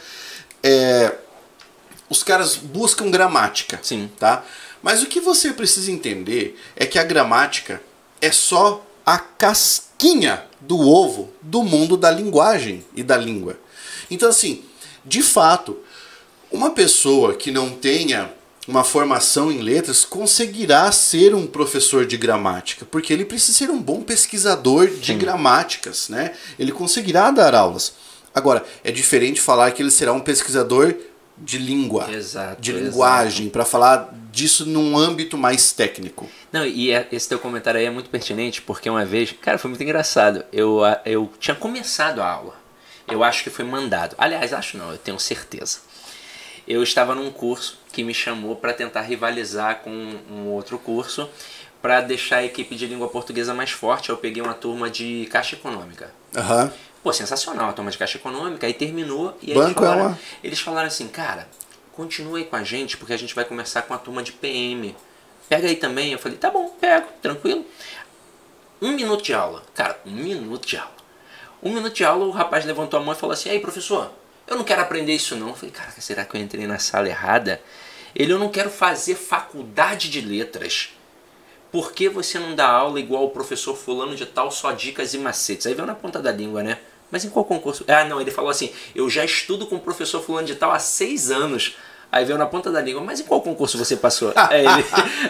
é, 0.62 1.14
os 2.08 2.22
caras 2.22 2.56
buscam 2.56 3.10
gramática 3.10 3.78
Sim. 3.82 4.10
tá? 4.18 4.44
Mas 4.82 5.02
o 5.02 5.06
que 5.06 5.20
você 5.20 5.52
precisa 5.52 5.90
entender 5.90 6.58
é 6.76 6.86
que 6.86 6.98
a 6.98 7.04
gramática 7.04 7.82
é 8.20 8.30
só 8.30 8.84
a 9.08 9.16
casquinha 9.16 10.44
do 10.60 10.78
ovo 10.78 11.30
do 11.40 11.62
mundo 11.62 11.96
da 11.96 12.10
linguagem 12.10 12.84
e 12.94 13.02
da 13.02 13.16
língua. 13.16 13.58
Então, 14.10 14.28
assim, 14.28 14.62
de 15.02 15.22
fato, 15.22 15.78
uma 16.52 16.72
pessoa 16.72 17.32
que 17.32 17.50
não 17.50 17.70
tenha 17.70 18.30
uma 18.66 18.84
formação 18.84 19.50
em 19.50 19.62
letras 19.62 20.04
conseguirá 20.04 20.92
ser 20.92 21.34
um 21.34 21.46
professor 21.46 22.04
de 22.04 22.18
gramática, 22.18 22.84
porque 22.84 23.10
ele 23.10 23.24
precisa 23.24 23.56
ser 23.56 23.70
um 23.70 23.80
bom 23.80 24.02
pesquisador 24.02 24.88
de 24.88 25.12
Sim. 25.12 25.18
gramáticas, 25.18 26.10
né? 26.10 26.34
Ele 26.58 26.70
conseguirá 26.70 27.30
dar 27.30 27.54
aulas. 27.54 27.94
Agora, 28.34 28.62
é 28.84 28.92
diferente 28.92 29.40
falar 29.40 29.70
que 29.70 29.80
ele 29.80 29.90
será 29.90 30.12
um 30.12 30.20
pesquisador 30.20 30.94
de 31.40 31.58
língua, 31.58 32.10
Exato, 32.10 32.60
de 32.60 32.72
linguagem, 32.72 33.48
para 33.48 33.64
falar 33.64 34.12
disso 34.32 34.66
num 34.66 34.96
âmbito 34.96 35.36
mais 35.38 35.72
técnico. 35.72 36.28
Não, 36.52 36.64
e 36.66 36.90
é- 36.90 37.06
esse 37.12 37.28
teu 37.28 37.38
comentário 37.38 37.78
aí 37.80 37.86
é 37.86 37.90
muito 37.90 38.10
pertinente, 38.10 38.60
porque 38.62 38.88
uma 38.88 39.04
vez, 39.04 39.32
cara, 39.40 39.58
foi 39.58 39.68
muito 39.70 39.82
engraçado. 39.82 40.44
Eu, 40.52 40.80
eu 41.04 41.30
tinha 41.38 41.54
começado 41.54 42.20
a 42.20 42.30
aula. 42.30 42.54
Eu 43.10 43.24
acho 43.24 43.42
que 43.42 43.50
foi 43.50 43.64
mandado. 43.64 44.14
Aliás, 44.18 44.52
acho 44.52 44.76
não, 44.76 44.90
eu 44.92 44.98
tenho 44.98 45.18
certeza. 45.18 45.78
Eu 46.66 46.82
estava 46.82 47.14
num 47.14 47.30
curso 47.30 47.78
que 47.92 48.04
me 48.04 48.12
chamou 48.12 48.54
para 48.56 48.74
tentar 48.74 49.00
rivalizar 49.00 49.76
com 49.76 49.90
um 50.30 50.46
outro 50.48 50.78
curso 50.78 51.28
para 51.80 52.00
deixar 52.02 52.38
a 52.38 52.44
equipe 52.44 52.74
de 52.74 52.86
língua 52.86 53.08
portuguesa 53.08 53.54
mais 53.54 53.70
forte. 53.70 54.10
Eu 54.10 54.16
peguei 54.18 54.42
uma 54.42 54.52
turma 54.52 54.90
de 54.90 55.26
Caixa 55.30 55.54
Econômica. 55.56 56.12
Aham. 56.36 56.70
Pô, 57.02 57.12
sensacional 57.12 57.70
a 57.70 57.72
turma 57.72 57.90
de 57.90 57.98
Caixa 57.98 58.18
Econômica. 58.18 58.66
Aí 58.66 58.74
terminou 58.74 59.36
e 59.40 59.52
aí 59.52 59.54
Banco 59.56 59.68
eles, 59.68 59.76
é 59.76 59.80
falaram, 59.80 60.06
uma- 60.06 60.18
eles 60.42 60.60
falaram 60.60 60.88
assim, 60.88 61.08
cara, 61.08 61.48
continua 61.92 62.38
aí 62.38 62.44
com 62.44 62.56
a 62.56 62.64
gente 62.64 62.96
porque 62.96 63.12
a 63.12 63.16
gente 63.16 63.34
vai 63.34 63.44
começar 63.44 63.82
com 63.82 63.94
a 63.94 63.98
turma 63.98 64.22
de 64.22 64.32
PM. 64.32 64.94
Pega 65.48 65.68
aí 65.68 65.76
também. 65.76 66.12
Eu 66.12 66.18
falei, 66.18 66.36
tá 66.36 66.50
bom, 66.50 66.68
pego, 66.80 67.06
tranquilo. 67.22 67.64
Um 68.80 68.92
minuto 68.92 69.22
de 69.22 69.34
aula. 69.34 69.62
Cara, 69.74 69.98
um 70.06 70.10
minuto 70.10 70.66
de 70.66 70.76
aula. 70.76 70.92
Um 71.62 71.72
minuto 71.72 71.94
de 71.94 72.04
aula, 72.04 72.24
o 72.24 72.30
rapaz 72.30 72.64
levantou 72.64 73.00
a 73.00 73.02
mão 73.02 73.14
e 73.14 73.16
falou 73.16 73.32
assim, 73.32 73.50
aí 73.50 73.58
professor, 73.58 74.12
eu 74.46 74.56
não 74.56 74.64
quero 74.64 74.80
aprender 74.82 75.12
isso 75.12 75.34
não. 75.36 75.48
Eu 75.48 75.54
falei, 75.54 75.70
cara, 75.72 75.90
será 75.98 76.24
que 76.24 76.36
eu 76.36 76.40
entrei 76.40 76.66
na 76.66 76.78
sala 76.78 77.08
errada? 77.08 77.60
Ele, 78.14 78.32
eu 78.32 78.38
não 78.38 78.48
quero 78.48 78.70
fazer 78.70 79.14
faculdade 79.14 80.08
de 80.10 80.20
letras. 80.20 80.90
Por 81.70 81.92
que 81.92 82.08
você 82.08 82.38
não 82.38 82.54
dá 82.54 82.66
aula 82.68 82.98
igual 82.98 83.24
o 83.26 83.30
professor 83.30 83.76
fulano 83.76 84.14
de 84.16 84.24
tal, 84.24 84.50
só 84.50 84.72
dicas 84.72 85.12
e 85.14 85.18
macetes? 85.18 85.66
Aí 85.66 85.74
veio 85.74 85.86
na 85.86 85.94
ponta 85.94 86.18
da 86.20 86.32
língua, 86.32 86.62
né? 86.62 86.78
Mas 87.10 87.24
em 87.24 87.30
qual 87.30 87.44
concurso? 87.44 87.84
Ah, 87.88 88.04
não, 88.04 88.20
ele 88.20 88.30
falou 88.30 88.50
assim, 88.50 88.70
eu 88.94 89.08
já 89.08 89.24
estudo 89.24 89.66
com 89.66 89.76
o 89.76 89.80
professor 89.80 90.22
fulano 90.22 90.46
de 90.46 90.54
tal 90.54 90.70
há 90.70 90.78
seis 90.78 91.30
anos. 91.30 91.76
Aí 92.10 92.24
veio 92.24 92.38
na 92.38 92.46
ponta 92.46 92.70
da 92.70 92.80
língua, 92.80 93.02
mas 93.02 93.20
em 93.20 93.24
qual 93.24 93.42
concurso 93.42 93.76
você 93.76 93.96
passou? 93.96 94.32
aí, 94.36 94.64
ele, 94.66 94.84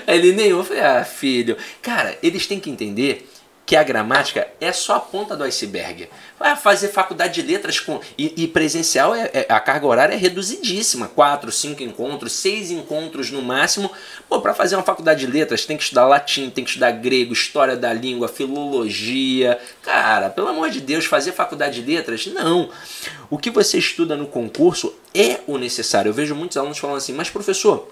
ele 0.07 0.33
nenhum. 0.33 0.59
Eu 0.59 0.65
falei, 0.65 0.83
ah, 0.83 1.05
filho. 1.05 1.57
Cara, 1.83 2.17
eles 2.23 2.47
têm 2.47 2.61
que 2.61 2.71
entender 2.71 3.29
que 3.69 3.77
a 3.77 3.83
gramática 3.83 4.49
é 4.63 4.73
só 4.73 4.95
a 4.95 5.01
ponta 5.01 5.37
do 5.37 5.45
iceberg. 5.45 6.09
Vai 6.39 6.57
fazer 6.57 6.89
faculdade 6.89 7.35
de 7.35 7.47
letras 7.47 7.79
com 7.79 8.01
e, 8.17 8.45
e 8.45 8.49
presencial 8.49 9.15
é, 9.15 9.31
é, 9.35 9.47
a 9.47 9.61
carga 9.61 9.87
horária 9.87 10.15
é 10.15 10.17
reduzidíssima, 10.17 11.07
quatro, 11.07 11.53
cinco 11.53 11.83
encontros, 11.83 12.33
seis 12.33 12.71
encontros 12.71 13.31
no 13.31 13.43
máximo. 13.43 13.93
Pô, 14.27 14.41
para 14.41 14.55
fazer 14.55 14.75
uma 14.75 14.83
faculdade 14.83 15.21
de 15.21 15.31
letras 15.31 15.67
tem 15.67 15.77
que 15.77 15.83
estudar 15.83 16.07
latim, 16.07 16.49
tem 16.49 16.65
que 16.65 16.71
estudar 16.71 16.93
grego, 16.93 17.35
história 17.35 17.77
da 17.77 17.93
língua, 17.93 18.27
filologia. 18.27 19.59
Cara, 19.83 20.31
pelo 20.31 20.49
amor 20.49 20.71
de 20.71 20.81
Deus, 20.81 21.05
fazer 21.05 21.33
faculdade 21.33 21.83
de 21.83 21.95
letras 21.95 22.25
não. 22.25 22.71
O 23.29 23.37
que 23.37 23.51
você 23.51 23.77
estuda 23.77 24.17
no 24.17 24.27
concurso 24.27 24.95
é 25.15 25.41
o 25.47 25.59
necessário. 25.59 26.09
Eu 26.09 26.15
vejo 26.15 26.35
muitos 26.35 26.57
alunos 26.57 26.79
falando 26.79 26.97
assim, 26.97 27.13
mas 27.13 27.29
professor, 27.29 27.87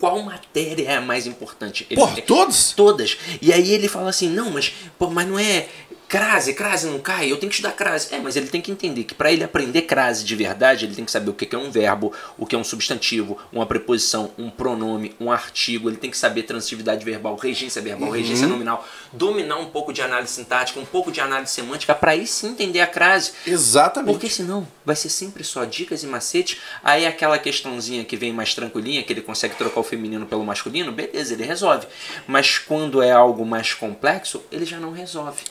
qual 0.00 0.20
matéria 0.22 0.88
é 0.88 0.96
a 0.96 1.00
mais 1.00 1.26
importante? 1.26 1.86
Ele, 1.90 2.00
Pô, 2.00 2.08
todas? 2.22 2.72
Todas. 2.72 3.18
E 3.40 3.52
aí 3.52 3.72
ele 3.72 3.86
fala 3.86 4.08
assim, 4.08 4.30
não, 4.30 4.50
mas, 4.50 4.72
pô, 4.98 5.10
mas 5.10 5.28
não 5.28 5.38
é 5.38 5.68
crase, 6.10 6.52
crase 6.54 6.88
não 6.88 6.98
cai, 6.98 7.30
eu 7.30 7.36
tenho 7.36 7.48
que 7.48 7.54
estudar 7.54 7.72
crase. 7.72 8.12
É, 8.12 8.18
mas 8.18 8.34
ele 8.34 8.48
tem 8.48 8.60
que 8.60 8.72
entender 8.72 9.04
que 9.04 9.14
para 9.14 9.30
ele 9.30 9.44
aprender 9.44 9.82
crase 9.82 10.24
de 10.24 10.34
verdade, 10.34 10.84
ele 10.84 10.94
tem 10.94 11.04
que 11.04 11.10
saber 11.10 11.30
o 11.30 11.32
que 11.32 11.54
é 11.54 11.58
um 11.58 11.70
verbo, 11.70 12.12
o 12.36 12.44
que 12.44 12.56
é 12.56 12.58
um 12.58 12.64
substantivo, 12.64 13.38
uma 13.52 13.64
preposição, 13.64 14.32
um 14.36 14.50
pronome, 14.50 15.14
um 15.20 15.30
artigo, 15.30 15.88
ele 15.88 15.96
tem 15.96 16.10
que 16.10 16.18
saber 16.18 16.42
transitividade 16.42 17.04
verbal, 17.04 17.36
regência 17.36 17.80
verbal, 17.80 18.08
uhum. 18.08 18.14
regência 18.14 18.48
nominal, 18.48 18.84
dominar 19.12 19.58
um 19.58 19.66
pouco 19.66 19.92
de 19.92 20.02
análise 20.02 20.32
sintática, 20.32 20.80
um 20.80 20.84
pouco 20.84 21.12
de 21.12 21.20
análise 21.20 21.52
semântica, 21.52 21.94
para 21.94 22.10
aí 22.10 22.26
sim 22.26 22.48
entender 22.48 22.80
a 22.80 22.88
crase. 22.88 23.30
Exatamente. 23.46 24.12
Porque 24.12 24.28
senão 24.28 24.66
vai 24.84 24.96
ser 24.96 25.10
sempre 25.10 25.44
só 25.44 25.64
dicas 25.64 26.02
e 26.02 26.08
macetes, 26.08 26.58
aí 26.82 27.06
aquela 27.06 27.38
questãozinha 27.38 28.04
que 28.04 28.16
vem 28.16 28.32
mais 28.32 28.52
tranquilinha, 28.52 29.04
que 29.04 29.12
ele 29.12 29.22
consegue 29.22 29.54
trocar 29.54 29.78
o 29.78 29.84
feminino 29.84 30.26
pelo 30.26 30.44
masculino, 30.44 30.90
beleza, 30.90 31.34
ele 31.34 31.44
resolve. 31.44 31.86
Mas 32.26 32.58
quando 32.58 33.00
é 33.00 33.12
algo 33.12 33.46
mais 33.46 33.72
complexo, 33.72 34.42
ele 34.50 34.64
já 34.64 34.80
não 34.80 34.90
resolve. 34.90 35.44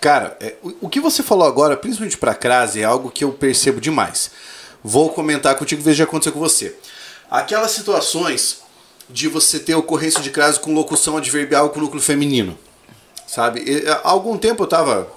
Cara, 0.00 0.36
é, 0.40 0.54
o, 0.62 0.86
o, 0.86 0.88
que 0.88 0.98
você 0.98 1.22
falou 1.22 1.46
agora, 1.46 1.76
principalmente 1.76 2.16
para 2.16 2.34
crase, 2.34 2.80
é 2.80 2.84
algo 2.84 3.10
que 3.10 3.22
eu 3.22 3.32
percebo 3.32 3.80
demais. 3.80 4.30
Vou 4.82 5.10
comentar 5.10 5.54
contigo, 5.56 5.82
ver 5.82 5.90
se 5.92 5.98
já 5.98 6.04
aconteceu 6.04 6.32
com 6.32 6.40
você. 6.40 6.74
Aquelas 7.30 7.72
situações 7.72 8.62
de 9.10 9.28
você 9.28 9.58
ter 9.58 9.74
ocorrência 9.74 10.22
de 10.22 10.30
crase 10.30 10.58
com 10.58 10.72
locução 10.72 11.18
adverbial 11.18 11.68
com 11.68 11.80
núcleo 11.80 12.02
feminino. 12.02 12.58
Sabe? 13.26 13.62
E, 13.64 13.86
há 13.88 14.00
algum 14.04 14.38
tempo 14.38 14.62
eu 14.62 14.66
tava. 14.66 15.12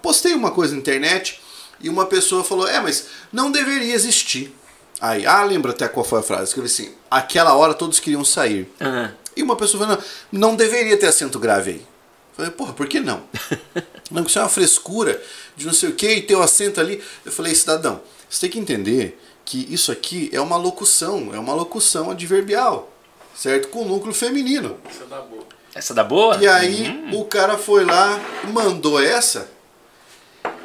Postei 0.00 0.34
uma 0.34 0.52
coisa 0.52 0.72
na 0.72 0.78
internet 0.78 1.40
e 1.80 1.88
uma 1.88 2.06
pessoa 2.06 2.44
falou: 2.44 2.68
É, 2.68 2.80
mas 2.80 3.06
não 3.32 3.50
deveria 3.50 3.92
existir. 3.92 4.54
Aí, 5.00 5.26
ah, 5.26 5.42
lembra 5.42 5.72
até 5.72 5.88
qual 5.88 6.04
foi 6.04 6.20
a 6.20 6.22
frase? 6.22 6.44
Escrevi 6.44 6.66
assim: 6.66 6.92
Aquela 7.10 7.54
hora 7.54 7.74
todos 7.74 7.98
queriam 7.98 8.24
sair. 8.24 8.72
Uhum. 8.80 9.10
E 9.36 9.42
uma 9.42 9.56
pessoa 9.56 9.84
falou: 9.84 10.02
Não, 10.30 10.50
não 10.50 10.56
deveria 10.56 10.96
ter 10.96 11.06
acento 11.06 11.40
grave 11.40 11.70
aí. 11.72 11.97
Falei, 12.38 12.52
porra, 12.52 12.72
por 12.72 12.86
que 12.86 13.00
não? 13.00 13.24
não, 14.12 14.22
isso 14.22 14.38
é 14.38 14.42
uma 14.42 14.48
frescura 14.48 15.20
de 15.56 15.66
não 15.66 15.72
sei 15.72 15.88
o 15.88 15.94
que 15.96 16.08
e 16.08 16.22
ter 16.22 16.36
o 16.36 16.40
acento 16.40 16.80
ali. 16.80 17.02
Eu 17.26 17.32
falei, 17.32 17.52
cidadão, 17.52 18.00
você 18.30 18.42
tem 18.42 18.50
que 18.50 18.60
entender 18.60 19.20
que 19.44 19.66
isso 19.68 19.90
aqui 19.90 20.30
é 20.32 20.40
uma 20.40 20.56
locução, 20.56 21.34
é 21.34 21.38
uma 21.40 21.52
locução 21.52 22.12
adverbial, 22.12 22.92
certo? 23.34 23.66
Com 23.70 23.84
núcleo 23.84 24.14
feminino. 24.14 24.78
Essa 24.88 25.04
dá 25.06 25.20
boa. 25.20 25.44
Essa 25.74 25.94
dá 25.94 26.04
boa? 26.04 26.36
E 26.36 26.46
aí 26.46 26.88
hum. 26.88 27.18
o 27.18 27.24
cara 27.24 27.58
foi 27.58 27.84
lá, 27.84 28.20
mandou 28.52 29.02
essa. 29.02 29.50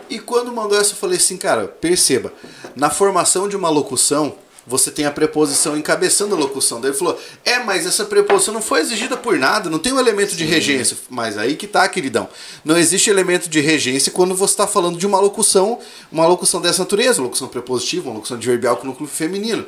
E 0.08 0.20
quando 0.20 0.54
mandou 0.54 0.80
essa, 0.80 0.92
eu 0.92 0.98
falei 0.98 1.18
assim, 1.18 1.38
cara, 1.38 1.68
perceba, 1.68 2.32
na 2.76 2.92
formação 2.92 3.50
de 3.50 3.56
uma 3.56 3.72
locução, 3.72 4.36
você 4.66 4.90
tem 4.90 5.06
a 5.06 5.12
preposição 5.12 5.78
encabeçando 5.78 6.36
a 6.36 6.38
locução. 6.38 6.80
Daí 6.80 6.92
ele 6.92 6.98
falou: 6.98 7.20
É, 7.44 7.60
mas 7.60 7.86
essa 7.86 8.06
preposição 8.06 8.54
não 8.54 8.62
foi 8.62 8.80
exigida 8.80 9.18
por 9.18 9.38
nada, 9.38 9.70
não 9.70 9.80
tem 9.80 9.92
um 9.92 10.00
elemento 10.00 10.32
Sim. 10.32 10.38
de 10.38 10.46
regência. 10.46 10.98
Mas 11.10 11.38
aí 11.38 11.56
que 11.56 11.68
tá, 11.68 11.88
queridão. 11.88 12.30
Não 12.64 12.78
existe 12.78 13.10
elemento 13.10 13.50
de 13.50 13.60
regência 13.60 14.12
quando 14.12 14.34
você 14.36 14.54
está 14.54 14.66
falando 14.66 14.98
de 14.98 15.06
uma 15.06 15.20
locução, 15.20 15.80
uma 16.12 16.26
locução 16.26 16.62
dessa 16.62 16.80
natureza, 16.80 17.20
uma 17.20 17.26
locução 17.26 17.48
prepositiva, 17.48 18.10
uma 18.10 18.16
locução 18.16 18.38
adverbial 18.38 18.78
com 18.78 18.88
núcleo 18.88 19.08
feminino. 19.08 19.66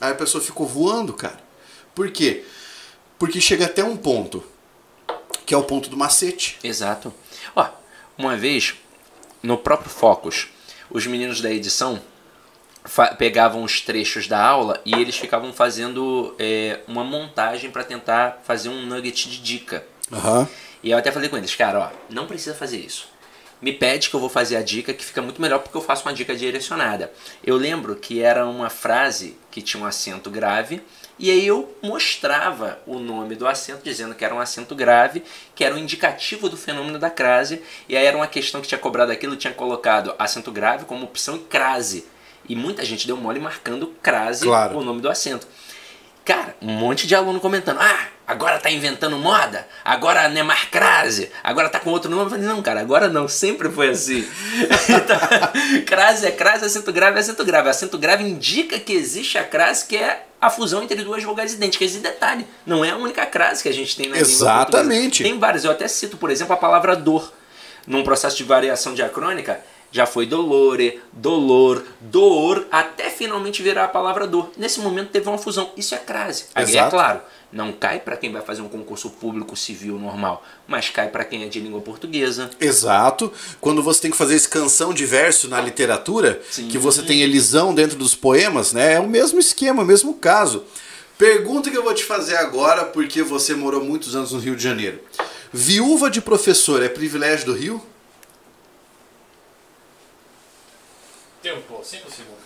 Aí 0.00 0.10
a 0.10 0.14
pessoa 0.14 0.42
ficou 0.42 0.66
voando, 0.66 1.12
cara. 1.12 1.38
Por 1.94 2.10
quê? 2.10 2.44
Porque 3.18 3.40
chega 3.40 3.66
até 3.66 3.84
um 3.84 3.96
ponto, 3.96 4.42
que 5.46 5.54
é 5.54 5.56
o 5.56 5.62
ponto 5.62 5.88
do 5.88 5.96
macete. 5.96 6.58
Exato. 6.64 7.14
Ó, 7.54 7.68
uma 8.18 8.36
vez, 8.36 8.74
no 9.40 9.56
próprio 9.56 9.90
Focus, 9.90 10.48
os 10.90 11.06
meninos 11.06 11.40
da 11.40 11.50
edição 11.52 12.02
pegavam 13.16 13.62
os 13.62 13.80
trechos 13.80 14.26
da 14.26 14.44
aula 14.44 14.80
e 14.84 14.92
eles 14.94 15.16
ficavam 15.16 15.52
fazendo 15.52 16.34
é, 16.38 16.80
uma 16.88 17.04
montagem 17.04 17.70
para 17.70 17.84
tentar 17.84 18.42
fazer 18.44 18.68
um 18.68 18.86
nugget 18.86 19.30
de 19.30 19.40
dica. 19.40 19.84
Uhum. 20.10 20.46
E 20.82 20.90
eu 20.90 20.98
até 20.98 21.12
falei 21.12 21.28
com 21.28 21.36
eles, 21.36 21.54
cara, 21.54 21.78
ó, 21.78 21.90
não 22.10 22.26
precisa 22.26 22.54
fazer 22.54 22.78
isso. 22.78 23.12
Me 23.60 23.72
pede 23.72 24.10
que 24.10 24.16
eu 24.16 24.18
vou 24.18 24.28
fazer 24.28 24.56
a 24.56 24.62
dica, 24.62 24.92
que 24.92 25.04
fica 25.04 25.22
muito 25.22 25.40
melhor 25.40 25.60
porque 25.60 25.76
eu 25.76 25.80
faço 25.80 26.02
uma 26.02 26.12
dica 26.12 26.34
direcionada. 26.34 27.12
Eu 27.44 27.56
lembro 27.56 27.94
que 27.94 28.20
era 28.20 28.44
uma 28.44 28.68
frase 28.68 29.38
que 29.52 29.62
tinha 29.62 29.80
um 29.80 29.86
acento 29.86 30.28
grave, 30.28 30.82
e 31.16 31.30
aí 31.30 31.46
eu 31.46 31.72
mostrava 31.80 32.80
o 32.84 32.98
nome 32.98 33.36
do 33.36 33.46
acento, 33.46 33.84
dizendo 33.84 34.16
que 34.16 34.24
era 34.24 34.34
um 34.34 34.40
acento 34.40 34.74
grave, 34.74 35.22
que 35.54 35.62
era 35.62 35.76
um 35.76 35.78
indicativo 35.78 36.48
do 36.48 36.56
fenômeno 36.56 36.98
da 36.98 37.08
crase, 37.08 37.62
e 37.88 37.96
aí 37.96 38.04
era 38.04 38.16
uma 38.16 38.26
questão 38.26 38.60
que 38.60 38.66
tinha 38.66 38.78
cobrado 38.78 39.12
aquilo, 39.12 39.36
tinha 39.36 39.52
colocado 39.52 40.12
acento 40.18 40.50
grave 40.50 40.84
como 40.84 41.04
opção 41.04 41.36
e 41.36 41.40
crase 41.40 42.04
e 42.48 42.56
muita 42.56 42.84
gente 42.84 43.06
deu 43.06 43.16
mole 43.16 43.40
marcando 43.40 43.92
crase 44.02 44.44
claro. 44.44 44.78
o 44.78 44.84
nome 44.84 45.00
do 45.00 45.08
assento. 45.08 45.46
Cara, 46.24 46.54
um 46.62 46.72
monte 46.72 47.06
de 47.06 47.14
aluno 47.14 47.40
comentando: 47.40 47.80
ah, 47.80 48.06
agora 48.26 48.58
tá 48.58 48.70
inventando 48.70 49.18
moda, 49.18 49.66
agora 49.84 50.28
não 50.28 50.40
é 50.40 50.42
mais 50.44 50.64
crase, 50.64 51.30
agora 51.42 51.68
tá 51.68 51.80
com 51.80 51.90
outro 51.90 52.08
nome. 52.08 52.22
Eu 52.22 52.30
falei: 52.30 52.44
não, 52.44 52.62
cara, 52.62 52.80
agora 52.80 53.08
não, 53.08 53.26
sempre 53.26 53.68
foi 53.68 53.90
assim. 53.90 54.24
então, 54.88 55.18
crase 55.84 56.26
é 56.26 56.30
crase, 56.30 56.64
acento 56.64 56.92
grave 56.92 57.16
é 57.16 57.20
acento 57.20 57.44
grave. 57.44 57.68
Acento 57.68 57.98
grave 57.98 58.22
indica 58.22 58.78
que 58.78 58.92
existe 58.92 59.36
a 59.36 59.42
crase, 59.42 59.84
que 59.86 59.96
é 59.96 60.24
a 60.40 60.48
fusão 60.48 60.82
entre 60.82 61.02
duas 61.02 61.24
vogais 61.24 61.54
idênticas. 61.54 61.96
E 61.96 61.98
detalhe, 61.98 62.46
não 62.64 62.84
é 62.84 62.90
a 62.90 62.96
única 62.96 63.26
crase 63.26 63.60
que 63.60 63.68
a 63.68 63.74
gente 63.74 63.96
tem 63.96 64.08
na 64.08 64.16
Exatamente. 64.16 65.24
Tem 65.24 65.36
várias. 65.38 65.64
Eu 65.64 65.72
até 65.72 65.88
cito, 65.88 66.16
por 66.16 66.30
exemplo, 66.30 66.54
a 66.54 66.56
palavra 66.56 66.94
dor. 66.94 67.32
Num 67.84 68.04
processo 68.04 68.36
de 68.36 68.44
variação 68.44 68.94
diacrônica, 68.94 69.60
já 69.92 70.06
foi 70.06 70.24
dolore, 70.24 71.00
dolor, 71.12 71.84
dor, 72.00 72.66
até 72.72 73.10
finalmente 73.10 73.62
virar 73.62 73.84
a 73.84 73.88
palavra 73.88 74.26
dor. 74.26 74.50
Nesse 74.56 74.80
momento 74.80 75.10
teve 75.10 75.28
uma 75.28 75.36
fusão. 75.36 75.70
Isso 75.76 75.94
é 75.94 75.98
crase. 75.98 76.46
Aí 76.54 76.76
é 76.76 76.88
claro, 76.88 77.20
não 77.52 77.70
cai 77.72 78.00
para 78.00 78.16
quem 78.16 78.32
vai 78.32 78.40
fazer 78.40 78.62
um 78.62 78.68
concurso 78.68 79.10
público 79.10 79.54
civil 79.54 79.98
normal, 79.98 80.42
mas 80.66 80.88
cai 80.88 81.08
para 81.08 81.24
quem 81.24 81.44
é 81.44 81.48
de 81.48 81.60
língua 81.60 81.82
portuguesa. 81.82 82.50
Exato. 82.58 83.30
Quando 83.60 83.82
você 83.82 84.00
tem 84.00 84.10
que 84.10 84.16
fazer 84.16 84.34
escansão 84.34 84.94
de 84.94 85.04
verso 85.04 85.46
na 85.46 85.60
literatura, 85.60 86.40
Sim. 86.50 86.68
que 86.68 86.78
você 86.78 87.02
tem 87.02 87.20
elisão 87.20 87.74
dentro 87.74 87.98
dos 87.98 88.14
poemas, 88.14 88.72
né? 88.72 88.94
É 88.94 89.00
o 89.00 89.06
mesmo 89.06 89.38
esquema, 89.38 89.82
o 89.82 89.86
mesmo 89.86 90.14
caso. 90.14 90.64
Pergunta 91.18 91.70
que 91.70 91.76
eu 91.76 91.84
vou 91.84 91.92
te 91.92 92.02
fazer 92.02 92.36
agora, 92.36 92.86
porque 92.86 93.22
você 93.22 93.54
morou 93.54 93.84
muitos 93.84 94.16
anos 94.16 94.32
no 94.32 94.38
Rio 94.38 94.56
de 94.56 94.62
Janeiro. 94.62 94.98
Viúva 95.52 96.10
de 96.10 96.22
professor 96.22 96.82
é 96.82 96.88
privilégio 96.88 97.44
do 97.44 97.52
Rio? 97.52 97.91
Tempo, 101.52 101.80
5 101.84 102.10
segundos. 102.10 102.42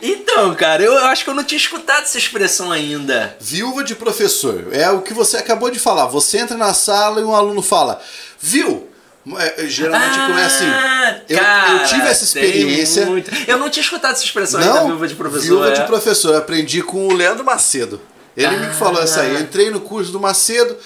então, 0.02 0.54
cara, 0.54 0.82
eu 0.82 0.96
acho 1.04 1.24
que 1.24 1.30
eu 1.30 1.34
não 1.34 1.44
tinha 1.44 1.58
escutado 1.58 2.04
essa 2.04 2.16
expressão 2.16 2.72
ainda. 2.72 3.36
Viúva 3.38 3.84
de 3.84 3.94
professor. 3.94 4.68
É 4.72 4.88
o 4.90 5.02
que 5.02 5.12
você 5.12 5.36
acabou 5.36 5.70
de 5.70 5.78
falar. 5.78 6.06
Você 6.06 6.38
entra 6.38 6.56
na 6.56 6.72
sala 6.72 7.20
e 7.20 7.24
um 7.24 7.34
aluno 7.34 7.60
fala, 7.60 8.00
viu? 8.40 8.88
É, 9.38 9.64
é, 9.64 9.68
geralmente 9.68 10.18
ah, 10.18 10.26
começa 10.26 10.64
assim. 10.64 11.24
Eu, 11.28 11.38
cara, 11.38 11.72
eu, 11.72 11.86
tive 11.86 12.06
essa 12.06 12.24
experiência. 12.24 13.06
Eu 13.46 13.58
não 13.58 13.68
tinha 13.68 13.82
escutado 13.82 14.12
essa 14.12 14.24
expressão 14.24 14.60
não, 14.60 14.68
ainda, 14.68 14.86
viúva 14.86 15.08
de 15.08 15.14
professor. 15.16 15.42
Viúva 15.42 15.68
é. 15.68 15.72
de 15.72 15.82
professor. 15.86 16.32
Eu 16.32 16.38
aprendi 16.38 16.82
com 16.82 17.08
o 17.08 17.12
Leandro 17.12 17.44
Macedo. 17.44 18.00
Ele 18.34 18.46
ah. 18.54 18.58
me 18.58 18.74
falou 18.74 19.02
essa 19.02 19.20
aí. 19.20 19.34
Eu 19.34 19.40
entrei 19.40 19.70
no 19.70 19.80
curso 19.80 20.12
do 20.12 20.20
Macedo. 20.20 20.78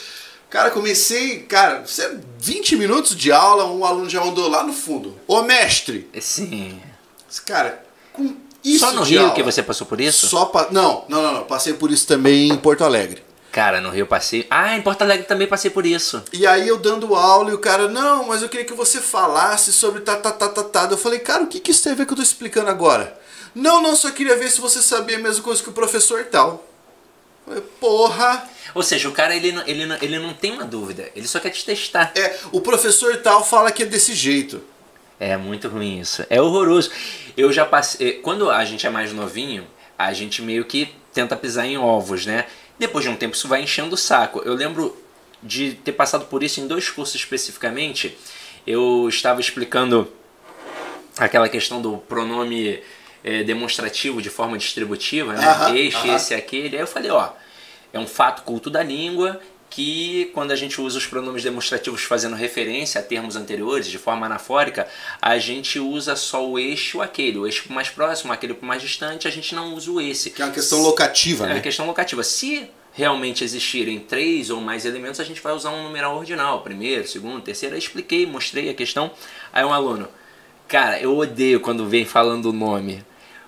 Cara, 0.50 0.72
comecei, 0.72 1.42
cara, 1.42 1.84
20 2.40 2.74
minutos 2.74 3.16
de 3.16 3.30
aula, 3.30 3.66
um 3.66 3.84
aluno 3.84 4.10
já 4.10 4.20
andou 4.20 4.48
lá 4.48 4.64
no 4.64 4.72
fundo. 4.72 5.16
Ô 5.28 5.42
mestre! 5.42 6.10
Sim. 6.20 6.82
Cara, 7.46 7.84
com 8.12 8.34
isso 8.64 8.84
Só 8.84 8.92
no 8.92 9.02
Rio 9.02 9.20
aula, 9.20 9.34
que 9.34 9.44
você 9.44 9.62
passou 9.62 9.86
por 9.86 10.00
isso? 10.00 10.26
Só 10.26 10.46
pa... 10.46 10.66
não, 10.72 11.04
não, 11.08 11.22
não, 11.22 11.32
não. 11.34 11.44
Passei 11.44 11.72
por 11.74 11.90
isso 11.90 12.04
também 12.04 12.50
em 12.50 12.56
Porto 12.56 12.84
Alegre. 12.84 13.22
Cara, 13.52 13.80
no 13.80 13.90
Rio 13.90 14.08
passei. 14.08 14.44
Ah, 14.50 14.76
em 14.76 14.82
Porto 14.82 15.02
Alegre 15.02 15.24
também 15.24 15.46
passei 15.46 15.70
por 15.70 15.86
isso. 15.86 16.22
E 16.32 16.44
aí 16.44 16.66
eu 16.66 16.78
dando 16.78 17.14
aula 17.14 17.50
e 17.50 17.54
o 17.54 17.58
cara, 17.58 17.88
não, 17.88 18.26
mas 18.26 18.42
eu 18.42 18.48
queria 18.48 18.66
que 18.66 18.74
você 18.74 19.00
falasse 19.00 19.72
sobre 19.72 20.00
tá, 20.00 20.16
tá, 20.16 20.32
tá, 20.32 20.48
tá, 20.48 20.64
tá. 20.64 20.88
Eu 20.90 20.98
falei, 20.98 21.20
cara, 21.20 21.44
o 21.44 21.46
que, 21.46 21.60
que 21.60 21.70
isso 21.70 21.84
tem 21.84 21.92
a 21.92 21.94
ver 21.94 22.06
que 22.06 22.12
eu 22.12 22.16
tô 22.16 22.22
explicando 22.22 22.70
agora? 22.70 23.18
Não, 23.54 23.80
não, 23.80 23.94
só 23.94 24.10
queria 24.10 24.36
ver 24.36 24.50
se 24.50 24.60
você 24.60 24.82
sabia 24.82 25.16
a 25.16 25.20
mesma 25.20 25.44
coisa 25.44 25.62
que 25.62 25.68
o 25.68 25.72
professor 25.72 26.24
tal. 26.24 26.64
Eu 27.46 27.54
falei, 27.54 27.64
porra. 27.80 28.50
Ou 28.74 28.82
seja, 28.82 29.08
o 29.08 29.12
cara 29.12 29.34
ele, 29.34 29.48
ele, 29.66 29.82
ele 30.00 30.18
não 30.18 30.32
tem 30.32 30.52
uma 30.52 30.64
dúvida, 30.64 31.10
ele 31.14 31.26
só 31.26 31.40
quer 31.40 31.50
te 31.50 31.64
testar. 31.64 32.12
É, 32.14 32.38
o 32.52 32.60
professor 32.60 33.16
tal 33.18 33.44
fala 33.44 33.70
que 33.70 33.82
é 33.82 33.86
desse 33.86 34.14
jeito. 34.14 34.62
É 35.18 35.36
muito 35.36 35.68
ruim 35.68 36.00
isso. 36.00 36.24
É 36.30 36.40
horroroso. 36.40 36.90
Eu 37.36 37.52
já 37.52 37.66
passei. 37.66 38.14
Quando 38.14 38.50
a 38.50 38.64
gente 38.64 38.86
é 38.86 38.90
mais 38.90 39.12
novinho, 39.12 39.66
a 39.98 40.12
gente 40.14 40.40
meio 40.40 40.64
que 40.64 40.94
tenta 41.12 41.36
pisar 41.36 41.66
em 41.66 41.76
ovos, 41.76 42.24
né? 42.24 42.46
Depois 42.78 43.04
de 43.04 43.10
um 43.10 43.16
tempo 43.16 43.36
isso 43.36 43.46
vai 43.46 43.62
enchendo 43.62 43.94
o 43.94 43.98
saco. 43.98 44.40
Eu 44.44 44.54
lembro 44.54 44.96
de 45.42 45.74
ter 45.84 45.92
passado 45.92 46.24
por 46.24 46.42
isso 46.42 46.60
em 46.60 46.66
dois 46.66 46.88
cursos 46.88 47.14
especificamente. 47.14 48.16
Eu 48.66 49.06
estava 49.08 49.40
explicando 49.40 50.10
aquela 51.18 51.48
questão 51.48 51.82
do 51.82 51.98
pronome 51.98 52.80
é, 53.22 53.42
demonstrativo 53.42 54.22
de 54.22 54.30
forma 54.30 54.56
distributiva, 54.56 55.34
né? 55.34 55.46
Aham, 55.46 55.76
este, 55.76 56.08
aham. 56.08 56.16
esse, 56.16 56.34
aquele. 56.34 56.76
Aí 56.76 56.82
eu 56.82 56.86
falei, 56.86 57.10
ó, 57.10 57.30
é 57.92 57.98
um 57.98 58.06
fato 58.06 58.42
culto 58.42 58.70
da 58.70 58.82
língua 58.82 59.40
que 59.68 60.30
quando 60.34 60.50
a 60.50 60.56
gente 60.56 60.80
usa 60.80 60.98
os 60.98 61.06
pronomes 61.06 61.44
demonstrativos 61.44 62.02
fazendo 62.02 62.34
referência 62.34 63.00
a 63.00 63.04
termos 63.04 63.36
anteriores 63.36 63.86
de 63.86 63.98
forma 63.98 64.26
anafórica, 64.26 64.88
a 65.22 65.38
gente 65.38 65.78
usa 65.78 66.16
só 66.16 66.44
o 66.44 66.58
este 66.58 66.96
ou 66.96 67.02
aquele, 67.02 67.38
o 67.38 67.46
este 67.46 67.62
pro 67.62 67.72
mais 67.72 67.88
próximo, 67.88 68.32
aquele 68.32 68.52
pro 68.52 68.66
mais 68.66 68.82
distante, 68.82 69.28
a 69.28 69.30
gente 69.30 69.54
não 69.54 69.74
usa 69.74 69.90
o 69.92 70.00
esse. 70.00 70.30
Que 70.30 70.42
é 70.42 70.44
uma 70.44 70.52
questão 70.52 70.82
locativa, 70.82 71.44
É 71.44 71.48
né? 71.50 71.58
a 71.58 71.60
questão 71.60 71.86
locativa. 71.86 72.24
Se 72.24 72.68
realmente 72.92 73.44
existirem 73.44 74.00
três 74.00 74.50
ou 74.50 74.60
mais 74.60 74.84
elementos, 74.84 75.20
a 75.20 75.24
gente 75.24 75.40
vai 75.40 75.52
usar 75.52 75.70
um 75.70 75.84
numeral 75.84 76.16
ordinal. 76.16 76.62
Primeiro, 76.62 77.06
segundo, 77.06 77.40
terceiro. 77.40 77.76
Aí 77.76 77.80
expliquei, 77.80 78.26
mostrei 78.26 78.70
a 78.70 78.74
questão. 78.74 79.12
Aí 79.52 79.64
um 79.64 79.72
aluno, 79.72 80.08
cara, 80.66 81.00
eu 81.00 81.16
odeio 81.16 81.60
quando 81.60 81.86
vem 81.86 82.04
falando 82.04 82.46
o 82.46 82.52
nome. 82.52 83.04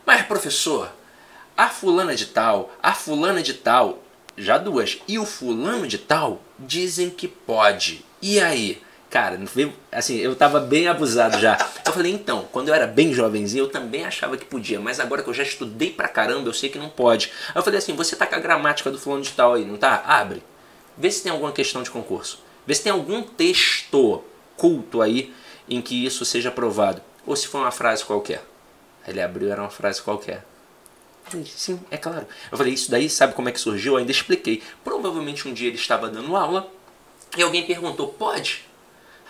Mas, 0.07 0.23
professor, 0.23 0.89
a 1.57 1.69
fulana 1.69 2.15
de 2.15 2.27
tal, 2.27 2.73
a 2.81 2.95
fulana 2.95 3.43
de 3.43 3.55
tal, 3.55 4.02
já 4.37 4.59
duas, 4.59 4.99
e 5.07 5.19
o 5.19 5.27
fulano 5.27 5.87
de 5.87 5.99
tal 5.99 6.43
dizem 6.59 7.11
que 7.11 7.29
pode. 7.29 8.05
E 8.21 8.41
aí? 8.41 8.81
Cara, 9.11 9.39
assim, 9.91 10.17
eu 10.17 10.35
tava 10.35 10.59
bem 10.59 10.89
abusado 10.89 11.39
já. 11.39 11.59
Eu 11.85 11.93
falei, 11.93 12.11
então, 12.11 12.49
quando 12.51 12.69
eu 12.69 12.75
era 12.75 12.87
bem 12.87 13.13
jovenzinho, 13.13 13.65
eu 13.65 13.69
também 13.69 14.07
achava 14.07 14.39
que 14.39 14.45
podia, 14.47 14.81
mas 14.81 14.99
agora 14.99 15.23
que 15.23 15.29
eu 15.29 15.35
já 15.35 15.43
estudei 15.43 15.91
pra 15.91 16.09
caramba, 16.09 16.49
eu 16.49 16.53
sei 16.55 16.71
que 16.71 16.79
não 16.79 16.89
pode. 16.89 17.31
Aí 17.49 17.57
eu 17.57 17.63
falei 17.63 17.79
assim, 17.79 17.95
você 17.95 18.17
tá 18.17 18.27
com 18.27 18.37
a 18.37 18.39
gramática 18.39 18.91
do 18.91 18.99
fulano 18.99 19.23
de 19.23 19.33
tal 19.33 19.53
aí, 19.53 19.67
não 19.67 19.77
tá? 19.77 20.03
Abre. 20.07 20.43
Vê 20.97 21.11
se 21.11 21.23
tem 21.23 21.31
alguma 21.31 21.53
questão 21.53 21.83
de 21.83 21.91
concurso. 21.91 22.39
Vê 22.67 22.75
se 22.75 22.83
tem 22.83 22.93
algum 22.93 23.23
texto 23.23 24.25
culto 24.57 25.03
aí 25.03 25.35
em 25.69 25.83
que 25.83 26.07
isso 26.07 26.25
seja 26.25 26.49
aprovado. 26.49 27.03
Ou 27.27 27.37
se 27.37 27.47
foi 27.47 27.61
uma 27.61 27.71
frase 27.71 28.05
qualquer. 28.05 28.43
Ele 29.07 29.21
abriu, 29.21 29.53
era 29.53 29.61
uma 29.61 29.71
frase 29.71 30.01
qualquer. 30.01 30.43
Falei, 31.25 31.47
sim, 31.47 31.81
é 31.91 31.97
claro. 31.97 32.27
Eu 32.51 32.59
falei, 32.59 32.75
isso 32.75 32.91
daí, 32.91 33.09
sabe 33.09 33.35
como 33.35 33.49
é 33.49 33.53
que 33.53 33.61
surgiu? 33.61 33.95
Eu 33.95 33.99
ainda 33.99 34.11
expliquei. 34.11 34.63
Provavelmente 34.85 35.49
um 35.49 35.53
dia 35.55 35.69
ele 35.69 35.77
estava 35.77 36.09
dando 36.09 36.37
aula 36.37 36.71
e 37.37 37.43
alguém 37.43 37.67
perguntou, 37.67 38.09
pode? 38.09 38.65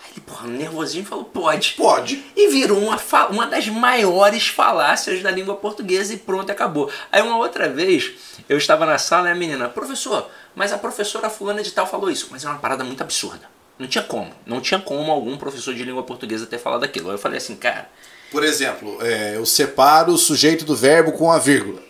Aí 0.04 0.10
ele, 0.12 0.20
porra, 0.20 0.48
nervosinho, 0.48 1.04
falou, 1.04 1.24
pode. 1.24 1.74
Pode. 1.76 2.24
E 2.34 2.48
virou 2.48 2.78
uma, 2.78 2.98
uma 3.30 3.46
das 3.46 3.68
maiores 3.68 4.48
falácias 4.48 5.22
da 5.22 5.30
língua 5.30 5.54
portuguesa 5.56 6.14
e 6.14 6.16
pronto, 6.16 6.50
acabou. 6.50 6.90
Aí 7.10 7.22
uma 7.22 7.36
outra 7.36 7.68
vez, 7.68 8.12
eu 8.48 8.58
estava 8.58 8.84
na 8.84 8.98
sala 8.98 9.28
e 9.28 9.32
a 9.32 9.34
menina, 9.34 9.68
professor, 9.68 10.28
mas 10.54 10.72
a 10.72 10.78
professora 10.78 11.30
fulana 11.30 11.62
de 11.62 11.70
tal 11.70 11.86
falou 11.86 12.10
isso. 12.10 12.28
Mas 12.30 12.44
é 12.44 12.48
uma 12.48 12.58
parada 12.58 12.82
muito 12.82 13.02
absurda. 13.02 13.48
Não 13.78 13.86
tinha 13.86 14.04
como. 14.04 14.32
Não 14.44 14.60
tinha 14.60 14.80
como 14.80 15.10
algum 15.10 15.36
professor 15.36 15.74
de 15.74 15.84
língua 15.84 16.02
portuguesa 16.02 16.46
ter 16.46 16.58
falado 16.58 16.84
aquilo. 16.84 17.08
Aí 17.08 17.14
eu 17.14 17.18
falei 17.18 17.38
assim, 17.38 17.56
cara, 17.56 17.88
Por 18.32 18.42
exemplo, 18.42 18.96
é, 19.02 19.36
eu 19.36 19.44
separo 19.44 20.12
o 20.12 20.18
sujeito 20.18 20.64
do 20.64 20.74
verbo 20.74 21.12
com 21.12 21.30
a 21.30 21.38
vírgula. 21.38 21.82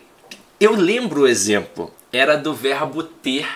Eu 0.59 0.75
lembro 0.75 1.21
o 1.21 1.27
exemplo. 1.27 1.89
Era 2.11 2.35
do 2.35 2.53
verbo 2.53 3.01
ter, 3.01 3.47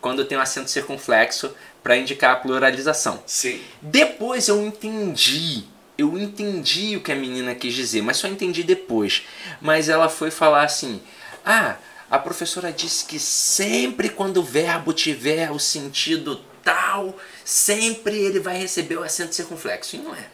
quando 0.00 0.24
tem 0.24 0.38
um 0.38 0.40
acento 0.40 0.70
circunflexo, 0.70 1.52
para 1.82 1.96
indicar 1.96 2.32
a 2.32 2.36
pluralização. 2.36 3.20
Sim. 3.26 3.60
Depois 3.82 4.46
eu 4.46 4.64
entendi. 4.64 5.64
Eu 5.96 6.16
entendi 6.16 6.96
o 6.96 7.00
que 7.00 7.10
a 7.10 7.16
menina 7.16 7.56
quis 7.56 7.74
dizer, 7.74 8.02
mas 8.02 8.18
só 8.18 8.28
entendi 8.28 8.62
depois. 8.62 9.26
Mas 9.60 9.88
ela 9.88 10.08
foi 10.08 10.30
falar 10.30 10.62
assim: 10.62 11.02
Ah, 11.44 11.76
a 12.08 12.20
professora 12.20 12.70
disse 12.70 13.04
que 13.04 13.18
sempre 13.18 14.08
quando 14.08 14.36
o 14.36 14.44
verbo 14.44 14.92
tiver 14.92 15.50
o 15.50 15.58
sentido 15.58 16.40
tal, 16.62 17.16
sempre 17.44 18.16
ele 18.16 18.38
vai 18.38 18.58
receber 18.58 18.96
o 18.96 19.02
acento 19.02 19.34
circunflexo. 19.34 19.96
E 19.96 19.98
não 19.98 20.14
é. 20.14 20.26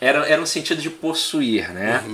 Era, 0.00 0.26
era 0.26 0.40
um 0.40 0.46
sentido 0.46 0.80
de 0.80 0.90
possuir, 0.90 1.72
né? 1.72 2.04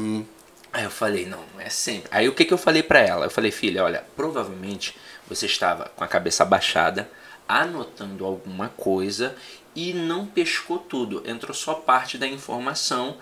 Aí 0.72 0.85
eu 0.85 0.91
falei, 0.91 1.26
não, 1.26 1.43
não 1.53 1.61
é 1.61 1.68
sempre. 1.68 2.09
Aí 2.11 2.28
o 2.28 2.35
que, 2.35 2.45
que 2.45 2.55
eu 2.55 2.59
falei 2.59 2.83
pra 2.83 3.01
ela? 3.01 3.26
Eu 3.26 3.30
falei, 3.30 3.51
filha, 3.51 3.85
olha, 3.85 4.05
provavelmente 4.16 4.97
você 5.28 5.47
estava 5.47 5.91
com 5.95 6.03
a 6.03 6.09
cabeça 6.09 6.45
baixada, 6.45 7.11
anotando 7.49 8.24
alguma 8.24 8.68
coisa 8.70 9.37
e 9.74 9.93
não 9.93 10.26
pescou 10.26 10.78
tudo. 10.78 11.22
Entrou 11.26 11.55
só 11.55 11.74
parte 11.74 12.16
da 12.16 12.26
informação, 12.26 13.18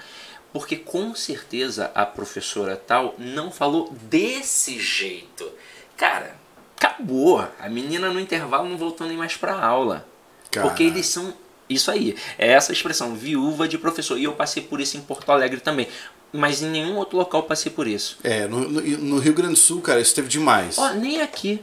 porque 0.53 0.77
com 0.77 1.15
certeza 1.15 1.91
a 1.95 2.05
professora 2.07 2.77
tal 2.77 3.15
não 3.19 3.51
falou 3.51 3.93
desse 4.03 4.79
jeito. 4.79 5.51
Cara, 5.97 6.37
acabou. 6.77 7.47
A 7.59 7.69
menina 7.69 8.11
no 8.11 8.21
intervalo 8.21 8.69
não 8.69 8.77
voltou 8.77 9.07
nem 9.07 9.17
mais 9.17 9.37
pra 9.37 9.55
aula. 9.55 10.07
Porque 10.45 10.61
Caraca. 10.61 10.83
eles 10.83 11.07
são. 11.07 11.33
Isso 11.71 11.91
aí. 11.91 12.17
É 12.37 12.49
essa 12.53 12.73
expressão, 12.73 13.15
viúva 13.15 13.67
de 13.69 13.79
professor. 13.79 14.19
E 14.19 14.25
eu 14.25 14.33
passei 14.33 14.63
por 14.63 14.81
isso 14.81 14.97
em 14.97 15.01
Porto 15.01 15.31
Alegre 15.31 15.61
também. 15.61 15.87
Mas 16.33 16.61
em 16.63 16.69
nenhum 16.69 16.97
outro 16.97 17.17
local 17.17 17.45
passei 17.45 17.73
por 17.73 17.87
isso. 17.87 18.19
É, 18.23 18.47
no, 18.47 18.69
no- 18.69 18.81
no 18.83 19.19
Rio 19.19 19.33
Grande 19.33 19.55
do 19.55 19.59
Sul, 19.59 19.81
cara, 19.81 20.01
isso 20.01 20.15
teve 20.15 20.29
demais. 20.29 20.77
Ó, 20.79 20.91
nem 20.91 21.21
aqui. 21.23 21.61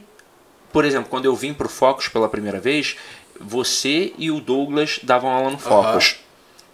Por 0.72 0.84
exemplo, 0.84 1.08
quando 1.08 1.24
eu 1.26 1.34
vim 1.36 1.54
pro 1.54 1.68
Focus 1.68 2.08
pela 2.08 2.28
primeira 2.28 2.58
vez, 2.60 2.96
você 3.40 4.12
e 4.18 4.30
o 4.30 4.40
Douglas 4.40 4.98
davam 5.02 5.30
aula 5.30 5.50
no 5.50 5.58
Focus. 5.58 6.16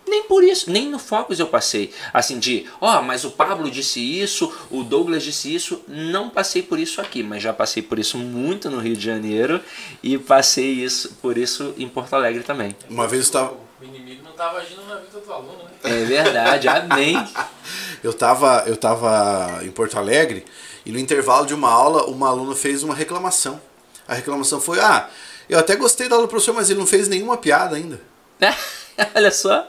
Nem 0.07 0.25
por 0.25 0.45
isso, 0.45 0.71
nem 0.71 0.89
no 0.89 0.99
Focus 0.99 1.41
eu 1.41 1.47
passei. 1.47 1.93
Assim, 2.13 2.39
de, 2.39 2.67
ó, 2.81 3.01
mas 3.01 3.25
o 3.25 3.31
Pablo 3.31 3.71
disse 3.71 4.01
isso, 4.01 4.53
o 4.71 4.83
Douglas 4.83 5.23
disse 5.23 5.55
isso. 5.55 5.83
Não 5.89 6.29
passei 6.29 6.63
por 6.63 6.79
isso 6.79 7.01
aqui, 7.01 7.23
mas 7.23 7.43
já 7.43 7.53
passei 7.53 7.83
por 7.83 7.99
isso 7.99 8.19
muito 8.19 8.71
no 8.71 8.79
Rio 8.79 8.97
de 8.97 9.05
Janeiro 9.05 9.61
e 10.03 10.19
passei 10.19 10.67
isso 10.67 11.17
por 11.23 11.39
isso 11.39 11.75
em 11.79 11.89
Porto 11.89 12.15
Alegre 12.15 12.43
também. 12.43 12.77
Uma 12.89 13.09
vez 13.09 13.27
eu 13.27 13.33
tava, 13.33 13.55
O 13.81 13.85
inimigo 13.85 14.23
não 14.25 14.33
estava 14.33 14.59
agindo 14.59 14.85
na 14.87 14.97
vida 14.97 15.19
do 15.19 15.33
aluno, 15.33 15.65
né? 15.65 15.71
É 15.85 16.05
verdade, 16.05 16.69
amém. 16.69 17.17
eu 18.03 18.13
tava, 18.13 18.65
eu 18.67 18.77
tava 18.77 19.65
em 19.65 19.71
Porto 19.71 19.99
Alegre 19.99 20.45
e 20.85 20.93
no 20.93 20.99
intervalo 20.99 21.47
de 21.47 21.55
uma 21.55 21.71
aula, 21.71 22.05
uma 22.07 22.29
aluna 22.29 22.55
fez 22.55 22.83
uma 22.83 22.95
reclamação. 22.95 23.61
A 24.07 24.15
reclamação 24.15 24.61
foi: 24.61 24.81
Ah, 24.81 25.09
eu 25.49 25.59
até 25.59 25.77
gostei 25.77 26.09
da 26.09 26.17
aula 26.17 26.27
do 26.27 26.31
professor, 26.31 26.55
mas 26.55 26.69
ele 26.69 26.79
não 26.79 26.87
fez 26.87 27.09
nenhuma 27.09 27.37
piada 27.37 27.77
ainda. 27.77 28.01
Olha 29.15 29.31
só. 29.31 29.67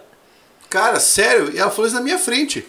Cara, 0.75 0.99
sério, 0.99 1.55
e 1.55 1.57
ela 1.57 1.71
falou 1.71 1.87
isso 1.87 1.95
na 1.95 2.01
minha 2.01 2.19
frente. 2.19 2.67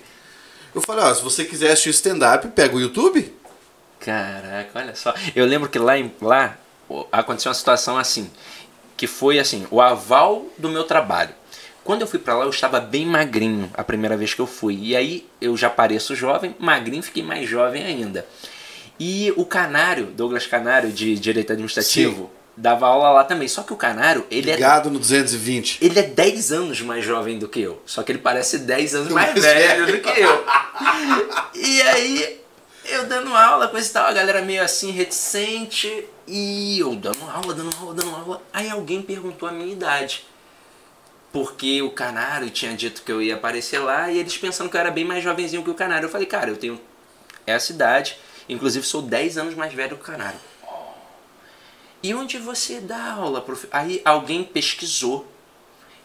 Eu 0.72 0.80
falei: 0.80 1.02
Ó, 1.02 1.12
se 1.12 1.24
você 1.24 1.44
quiser 1.44 1.72
assistir 1.72 1.90
stand-up, 1.90 2.46
pega 2.54 2.76
o 2.76 2.80
YouTube. 2.80 3.34
Caraca, 3.98 4.70
olha 4.76 4.94
só. 4.94 5.12
Eu 5.34 5.44
lembro 5.44 5.68
que 5.68 5.76
lá, 5.76 5.98
em, 5.98 6.14
lá 6.22 6.56
aconteceu 7.10 7.50
uma 7.50 7.54
situação 7.56 7.98
assim, 7.98 8.30
que 8.96 9.08
foi 9.08 9.40
assim, 9.40 9.66
o 9.72 9.80
aval 9.80 10.46
do 10.56 10.68
meu 10.68 10.84
trabalho. 10.84 11.34
Quando 11.82 12.02
eu 12.02 12.06
fui 12.06 12.20
pra 12.20 12.36
lá, 12.36 12.44
eu 12.44 12.50
estava 12.50 12.78
bem 12.78 13.04
magrinho 13.04 13.68
a 13.74 13.82
primeira 13.82 14.16
vez 14.16 14.32
que 14.32 14.40
eu 14.40 14.46
fui. 14.46 14.78
E 14.80 14.94
aí 14.94 15.26
eu 15.40 15.56
já 15.56 15.68
pareço 15.68 16.14
jovem, 16.14 16.54
magrinho, 16.60 17.02
fiquei 17.02 17.24
mais 17.24 17.48
jovem 17.48 17.82
ainda. 17.82 18.24
E 19.00 19.34
o 19.36 19.44
Canário, 19.44 20.06
Douglas 20.06 20.46
Canário, 20.46 20.92
de 20.92 21.16
Direito 21.18 21.52
Administrativo, 21.52 22.30
dava 22.56 22.86
aula 22.86 23.10
lá 23.10 23.24
também. 23.24 23.46
Só 23.48 23.62
que 23.62 23.72
o 23.72 23.76
Canário, 23.76 24.26
ele 24.30 24.50
é 24.50 24.54
Ligado 24.54 24.90
no 24.90 24.98
220. 24.98 25.78
ele 25.84 25.98
é 25.98 26.02
10 26.02 26.52
anos 26.52 26.80
mais 26.80 27.04
jovem 27.04 27.38
do 27.38 27.48
que 27.48 27.60
eu. 27.60 27.80
Só 27.84 28.02
que 28.02 28.12
ele 28.12 28.18
parece 28.18 28.58
10 28.58 28.94
anos 28.94 29.12
mais 29.12 29.30
Mais 29.32 29.42
velho 29.44 29.86
velho. 29.86 29.98
do 29.98 30.02
que 30.02 30.20
eu. 30.20 30.44
E 31.54 31.82
aí, 31.82 32.40
eu 32.86 33.06
dando 33.06 33.34
aula, 33.34 33.68
coisa 33.68 33.88
e 33.88 33.92
tal, 33.92 34.06
a 34.06 34.12
galera 34.12 34.42
meio 34.42 34.62
assim, 34.62 34.90
reticente. 34.90 36.06
E 36.26 36.78
eu 36.78 36.94
dando 36.96 37.22
aula, 37.30 37.54
dando 37.54 37.76
aula, 37.80 37.94
dando 37.94 38.14
aula. 38.14 38.42
Aí 38.52 38.70
alguém 38.70 39.02
perguntou 39.02 39.48
a 39.48 39.52
minha 39.52 39.72
idade. 39.72 40.24
Porque 41.32 41.82
o 41.82 41.90
Canário 41.90 42.48
tinha 42.48 42.74
dito 42.74 43.02
que 43.02 43.12
eu 43.12 43.20
ia 43.20 43.34
aparecer 43.34 43.78
lá 43.78 44.10
e 44.10 44.18
eles 44.18 44.38
pensando 44.38 44.70
que 44.70 44.76
eu 44.76 44.80
era 44.80 44.90
bem 44.90 45.04
mais 45.04 45.22
jovenzinho 45.22 45.62
que 45.62 45.70
o 45.70 45.74
Canário. 45.74 46.06
Eu 46.06 46.10
falei, 46.10 46.26
cara, 46.26 46.48
eu 46.50 46.56
tenho 46.56 46.80
essa 47.46 47.72
idade. 47.72 48.16
Inclusive, 48.48 48.86
sou 48.86 49.02
10 49.02 49.36
anos 49.38 49.54
mais 49.54 49.74
velho 49.74 49.96
que 49.96 50.02
o 50.02 50.06
Canário. 50.06 50.38
E 52.02 52.14
onde 52.14 52.38
você 52.38 52.80
dá 52.80 53.12
aula, 53.12 53.40
prof? 53.40 53.66
Aí 53.72 54.00
alguém 54.04 54.44
pesquisou 54.44 55.26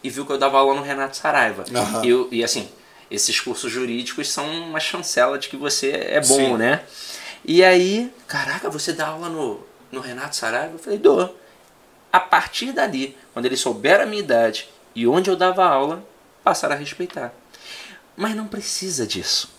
e 0.02 0.10
viu 0.10 0.26
que 0.26 0.32
eu 0.32 0.38
dava 0.38 0.58
aula 0.58 0.74
no 0.74 0.82
Renato 0.82 1.16
Saraiva. 1.16 1.64
Aham. 1.74 2.04
E, 2.04 2.08
eu- 2.08 2.28
e 2.32 2.42
assim, 2.42 2.68
esses 3.10 3.38
cursos 3.40 3.70
jurídicos 3.70 4.28
são 4.28 4.48
uma 4.62 4.80
chancela 4.80 5.38
de 5.38 5.48
que 5.48 5.56
você 5.56 5.90
é 5.90 6.20
bom, 6.20 6.34
Sim. 6.36 6.56
né? 6.56 6.82
E 7.44 7.62
aí, 7.62 8.12
caraca, 8.26 8.68
você 8.70 8.92
dá 8.92 9.08
aula 9.08 9.28
no, 9.28 9.60
no 9.90 10.00
Renato 10.00 10.34
Saraiva? 10.36 10.74
Eu 10.74 10.78
falei, 10.78 10.98
dou. 10.98 11.38
A 12.12 12.20
partir 12.20 12.72
dali, 12.72 13.16
quando 13.32 13.46
eles 13.46 13.60
souberam 13.60 14.04
a 14.04 14.06
minha 14.06 14.22
idade 14.22 14.68
e 14.94 15.06
onde 15.06 15.30
eu 15.30 15.36
dava 15.36 15.64
aula, 15.64 16.04
passaram 16.44 16.74
a 16.74 16.78
respeitar. 16.78 17.32
Mas 18.16 18.34
não 18.34 18.46
precisa 18.46 19.06
disso. 19.06 19.50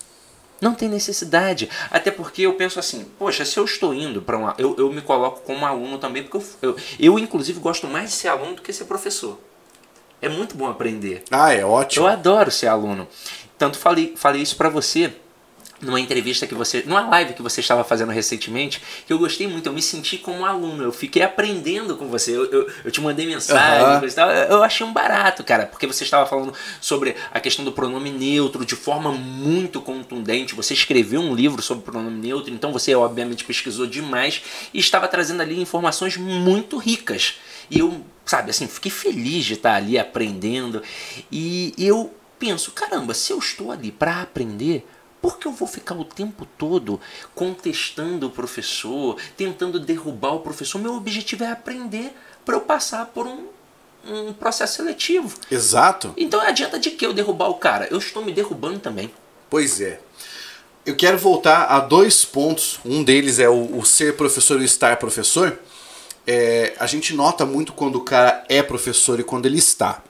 Não 0.63 0.73
tem 0.73 0.87
necessidade. 0.87 1.69
Até 1.91 2.09
porque 2.09 2.43
eu 2.43 2.53
penso 2.53 2.79
assim, 2.79 3.05
poxa, 3.19 3.43
se 3.43 3.57
eu 3.57 3.65
estou 3.65 3.93
indo 3.93 4.21
para 4.21 4.37
uma. 4.37 4.55
Eu, 4.57 4.75
eu 4.77 4.91
me 4.91 5.01
coloco 5.01 5.41
como 5.41 5.65
aluno 5.65 5.97
também, 5.97 6.23
porque 6.23 6.37
eu, 6.37 6.43
eu, 6.61 6.75
eu, 6.99 7.19
inclusive, 7.19 7.59
gosto 7.59 7.87
mais 7.87 8.11
de 8.11 8.15
ser 8.15 8.29
aluno 8.29 8.55
do 8.55 8.61
que 8.61 8.71
ser 8.71 8.85
professor. 8.85 9.37
É 10.21 10.29
muito 10.29 10.55
bom 10.55 10.69
aprender. 10.69 11.23
Ah, 11.29 11.53
é 11.53 11.65
ótimo. 11.65 12.05
Eu 12.05 12.09
adoro 12.09 12.49
ser 12.49 12.67
aluno. 12.67 13.07
Tanto 13.57 13.77
falei, 13.77 14.13
falei 14.15 14.41
isso 14.41 14.55
pra 14.55 14.69
você 14.69 15.13
numa 15.83 15.99
entrevista 15.99 16.47
que 16.47 16.55
você, 16.55 16.83
numa 16.85 17.01
live 17.09 17.33
que 17.33 17.41
você 17.41 17.59
estava 17.59 17.83
fazendo 17.83 18.11
recentemente, 18.11 18.81
que 19.05 19.11
eu 19.11 19.19
gostei 19.19 19.47
muito, 19.47 19.67
eu 19.67 19.73
me 19.73 19.81
senti 19.81 20.17
como 20.17 20.45
aluno, 20.45 20.83
eu 20.83 20.91
fiquei 20.91 21.21
aprendendo 21.21 21.95
com 21.97 22.07
você, 22.07 22.35
eu, 22.35 22.49
eu, 22.51 22.71
eu 22.85 22.91
te 22.91 23.01
mandei 23.01 23.25
mensagem, 23.25 24.07
e 24.07 24.11
tal, 24.13 24.31
eu 24.31 24.53
eu 24.53 24.63
achei 24.63 24.85
um 24.85 24.93
barato, 24.93 25.43
cara, 25.43 25.65
porque 25.65 25.85
você 25.85 26.03
estava 26.03 26.25
falando 26.25 26.53
sobre 26.79 27.15
a 27.31 27.39
questão 27.39 27.65
do 27.65 27.71
pronome 27.71 28.11
neutro 28.11 28.65
de 28.65 28.75
forma 28.75 29.11
muito 29.11 29.81
contundente, 29.81 30.55
você 30.55 30.73
escreveu 30.73 31.21
um 31.21 31.35
livro 31.35 31.61
sobre 31.61 31.83
pronome 31.83 32.19
neutro, 32.19 32.53
então 32.53 32.71
você 32.71 32.95
obviamente 32.95 33.43
pesquisou 33.43 33.85
demais 33.85 34.41
e 34.73 34.79
estava 34.79 35.07
trazendo 35.07 35.41
ali 35.41 35.59
informações 35.59 36.17
muito 36.17 36.77
ricas, 36.77 37.35
e 37.69 37.79
eu, 37.79 38.05
sabe, 38.25 38.51
assim, 38.51 38.67
fiquei 38.67 38.91
feliz 38.91 39.45
de 39.45 39.53
estar 39.53 39.75
ali 39.75 39.97
aprendendo, 39.97 40.81
e 41.31 41.73
eu 41.77 42.13
penso, 42.39 42.71
caramba, 42.71 43.13
se 43.13 43.31
eu 43.31 43.39
estou 43.39 43.71
ali 43.71 43.91
para 43.91 44.21
aprender, 44.21 44.85
por 45.23 45.39
que 45.39 45.47
eu 45.47 45.53
vou 45.53 45.69
ficar 45.69 45.95
o 45.95 46.03
tempo 46.03 46.45
todo 46.57 46.99
contestando 47.33 48.27
o 48.27 48.29
professor, 48.29 49.15
tentando 49.37 49.79
derrubar 49.79 50.33
o 50.33 50.41
professor? 50.41 50.79
Meu 50.79 50.95
objetivo 50.95 51.45
é 51.45 51.47
aprender 51.49 52.13
para 52.43 52.57
eu 52.57 52.59
passar 52.59 53.05
por 53.05 53.25
um, 53.25 53.47
um 54.05 54.33
processo 54.33 54.75
seletivo. 54.75 55.33
Exato. 55.49 56.13
Então 56.17 56.41
adianta 56.41 56.77
de 56.77 56.91
que 56.91 57.05
eu 57.05 57.13
derrubar 57.13 57.47
o 57.47 57.53
cara? 57.53 57.87
Eu 57.89 57.99
estou 57.99 58.25
me 58.25 58.33
derrubando 58.33 58.79
também. 58.79 59.13
Pois 59.49 59.79
é. 59.79 60.01
Eu 60.85 60.97
quero 60.97 61.17
voltar 61.17 61.67
a 61.67 61.79
dois 61.79 62.25
pontos. 62.25 62.81
Um 62.83 63.01
deles 63.01 63.39
é 63.39 63.47
o, 63.47 63.77
o 63.77 63.85
ser 63.85 64.17
professor 64.17 64.59
e 64.59 64.63
o 64.63 64.65
estar 64.65 64.97
professor. 64.97 65.57
É, 66.27 66.73
a 66.77 66.85
gente 66.85 67.13
nota 67.13 67.45
muito 67.45 67.71
quando 67.71 67.95
o 67.95 68.01
cara 68.01 68.43
é 68.49 68.61
professor 68.61 69.17
e 69.21 69.23
quando 69.23 69.45
ele 69.45 69.57
está. 69.57 70.03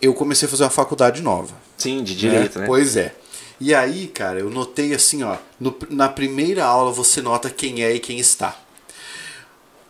Eu 0.00 0.14
comecei 0.14 0.46
a 0.46 0.48
fazer 0.48 0.62
uma 0.62 0.70
faculdade 0.70 1.20
nova. 1.20 1.52
Sim, 1.76 2.04
de 2.04 2.14
direito, 2.14 2.60
né? 2.60 2.66
Pois 2.66 2.96
é. 2.96 3.12
E 3.58 3.74
aí, 3.74 4.06
cara, 4.08 4.38
eu 4.40 4.50
notei 4.50 4.94
assim, 4.94 5.22
ó, 5.22 5.36
no- 5.58 5.76
na 5.88 6.08
primeira 6.08 6.64
aula 6.64 6.92
você 6.92 7.22
nota 7.22 7.48
quem 7.48 7.82
é 7.82 7.94
e 7.94 8.00
quem 8.00 8.18
está. 8.18 8.58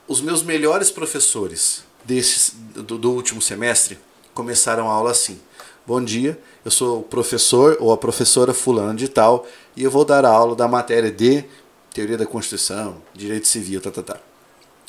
Os 0.07 0.21
meus 0.21 0.43
melhores 0.43 0.91
professores 0.91 1.83
desses, 2.05 2.53
do, 2.75 2.97
do 2.97 3.11
último 3.11 3.43
semestre 3.43 3.99
começaram 4.33 4.89
a 4.89 4.93
aula 4.93 5.11
assim. 5.11 5.41
Bom 5.85 6.03
dia, 6.03 6.39
eu 6.65 6.71
sou 6.71 7.01
o 7.01 7.03
professor 7.03 7.77
ou 7.81 7.93
a 7.93 7.97
professora 7.97 8.55
fulana 8.55 8.95
de 8.95 9.09
tal 9.09 9.47
e 9.77 9.83
eu 9.83 9.91
vou 9.91 10.05
dar 10.05 10.25
a 10.25 10.31
aula 10.31 10.55
da 10.55 10.69
matéria 10.69 11.11
de 11.11 11.45
Teoria 11.93 12.17
da 12.19 12.27
Constituição, 12.27 13.01
Direito 13.15 13.49
Civil, 13.49 13.81
tá, 13.81 13.91
tá, 13.91 14.03
tá. 14.03 14.17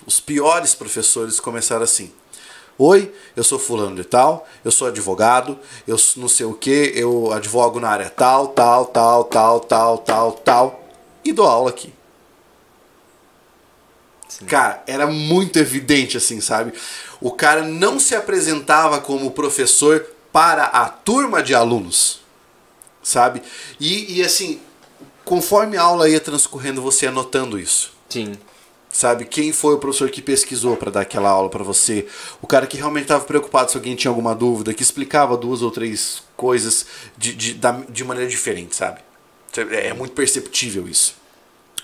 Os 0.05 0.19
piores 0.19 0.75
professores 0.75 1.39
começaram 1.39 1.84
assim. 1.84 2.11
Oi, 2.80 3.11
eu 3.36 3.43
sou 3.43 3.57
fulano 3.57 3.95
de 3.95 4.03
tal, 4.03 4.47
eu 4.63 4.71
sou 4.71 4.88
advogado, 4.88 5.57
eu 5.88 5.97
não 6.15 6.28
sei 6.28 6.45
o 6.45 6.53
que, 6.53 6.93
eu 6.95 7.32
advogo 7.32 7.80
na 7.80 7.89
área 7.89 8.09
tal, 8.09 8.49
tal, 8.49 8.86
tal, 8.86 9.23
tal, 9.23 9.59
tal, 9.59 9.97
tal, 9.97 10.32
tal, 10.34 10.89
e 11.25 11.34
dou 11.34 11.47
aula 11.47 11.71
aqui. 11.71 11.91
Cara, 14.45 14.84
era 14.86 15.07
muito 15.07 15.57
evidente 15.57 16.17
assim, 16.17 16.39
sabe? 16.39 16.73
O 17.19 17.32
cara 17.32 17.63
não 17.63 17.99
se 17.99 18.13
apresentava 18.15 19.01
como 19.01 19.32
professor 19.32 20.05
para 20.32 20.65
a 20.65 20.88
turma 20.88 21.41
de 21.41 21.55
alunos, 21.55 22.21
sabe? 23.01 23.41
E, 23.80 24.19
e 24.19 24.23
assim, 24.23 24.61
conforme 25.25 25.78
a 25.78 25.82
aula 25.82 26.07
ia 26.07 26.19
transcorrendo, 26.19 26.82
você 26.82 27.05
ia 27.05 27.11
notando 27.11 27.59
isso 27.59 27.97
Sim. 28.09 28.38
Sabe? 28.98 29.26
Quem 29.26 29.54
foi 29.54 29.76
o 29.76 29.78
professor 29.78 30.10
que 30.10 30.24
pesquisou 30.24 30.76
para 30.76 30.89
dar 30.89 31.02
aquela 31.02 31.30
aula 31.30 31.50
para 31.50 31.64
você? 31.64 32.08
O 32.41 32.48
cara 32.48 32.66
que 32.66 32.78
realmente 32.78 33.04
estava 33.04 33.24
preocupado 33.24 33.70
se 33.70 33.78
alguém 33.78 33.95
tinha 33.95 34.10
alguma 34.10 34.34
dúvida, 34.34 34.74
que 34.74 34.82
explicava 34.82 35.38
duas 35.38 35.62
ou 35.62 35.70
três 35.70 36.24
coisas 36.36 36.88
de, 37.16 37.36
de, 37.36 37.60
de 37.89 38.04
maneira 38.04 38.28
diferente, 38.28 38.76
sabe? 38.76 39.02
É, 39.56 39.89
é 39.89 39.93
muito 39.93 40.14
perceptível 40.14 40.88
isso. 40.88 41.16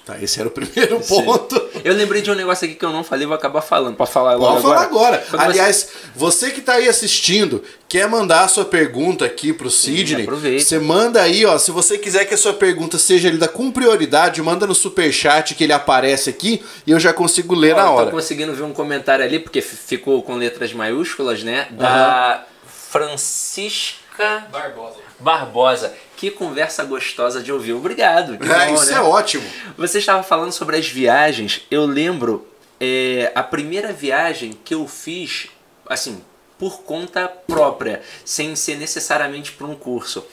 Tá, 0.06 0.22
esse 0.22 0.38
era 0.38 0.50
o 0.50 0.52
primeiro 0.54 1.00
ponto. 1.00 1.56
Eu 1.84 1.94
lembrei 1.94 2.22
de 2.22 2.30
um 2.30 2.36
negócio 2.36 2.66
aqui 2.66 2.76
que 2.76 2.84
eu 2.84 2.92
não 2.92 3.06
falei, 3.06 3.26
vou 3.26 3.36
acabar 3.36 3.62
falando. 3.62 3.96
Pode 3.96 4.12
falar 4.12 4.34
logo 4.36 4.52
Pode 4.56 4.62
falar 4.62 4.82
agora. 4.82 5.24
Você- 5.30 5.38
Aliás, 5.38 5.90
você 6.14 6.52
que 6.52 6.60
tá 6.60 6.74
aí 6.74 6.90
assistindo, 6.90 7.64
quer 7.88 8.06
mandar 8.10 8.42
a 8.42 8.48
sua 8.50 8.66
pergunta 8.66 9.24
aqui 9.24 9.54
pro 9.54 9.72
Sidney? 9.72 10.24
aproveita. 10.24 10.62
Você 10.66 10.78
manda 10.78 11.22
aí, 11.22 11.46
ó. 11.46 11.58
Se 11.58 11.72
você 11.72 11.98
quiser 11.98 12.26
que 12.26 12.34
a 12.34 12.38
sua 12.38 12.54
pergunta 12.54 12.98
seja 12.98 13.30
lida 13.30 13.48
com 13.48 13.72
prioridade, 13.72 14.42
manda 14.42 14.68
no 14.68 14.76
superchat 14.76 15.56
que 15.56 15.64
ele 15.64 15.72
aparece 15.74 16.30
aqui 16.30 16.62
e 16.86 16.92
eu 16.92 17.00
já 17.00 17.14
consigo 17.14 17.56
ler 17.56 17.74
Ó, 17.74 17.78
na 17.78 17.84
eu 17.86 17.92
hora. 17.94 18.06
Tô 18.08 18.12
conseguindo 18.12 18.54
ver 18.54 18.64
um 18.64 18.74
comentário 18.74 19.24
ali, 19.24 19.40
porque 19.40 19.62
ficou 19.62 20.22
com 20.22 20.36
letras 20.36 20.74
maiúsculas, 20.74 21.44
né? 21.44 21.68
Da 21.72 22.44
Francisca 22.68 24.48
Barbosa. 24.52 24.98
Barbosa. 25.20 25.94
Que 26.16 26.32
conversa 26.32 26.84
gostosa 26.84 27.42
de 27.42 27.52
ouvir. 27.52 27.74
Obrigado. 27.74 28.38
que 28.38 28.50
É, 28.50 28.68
bom, 28.68 28.76
isso 28.76 28.92
né? 28.92 28.98
é 28.98 29.02
ótimo. 29.02 29.44
Você 29.78 30.00
estava 30.00 30.24
falando 30.24 30.52
sobre 30.52 30.78
as 30.78 30.88
viagens. 30.88 31.62
Eu 31.70 31.86
lembro 31.86 32.48
é, 32.80 33.32
a 33.36 33.44
primeira 33.44 33.92
viagem 33.92 34.58
que 34.64 34.74
eu 34.74 34.88
fiz, 34.88 35.48
assim, 35.88 36.22
por 36.58 36.84
conta 36.84 37.28
própria, 37.28 38.02
sem 38.24 38.56
ser 38.56 38.78
necessariamente 38.78 39.52
por 39.52 39.68
um 39.68 39.76
curso. 39.76 40.24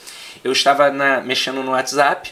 Eu 0.43 0.51
estava 0.51 0.89
na- 0.91 1.19
mexendo 1.21 1.61
no 1.63 1.71
WhatsApp, 1.71 2.31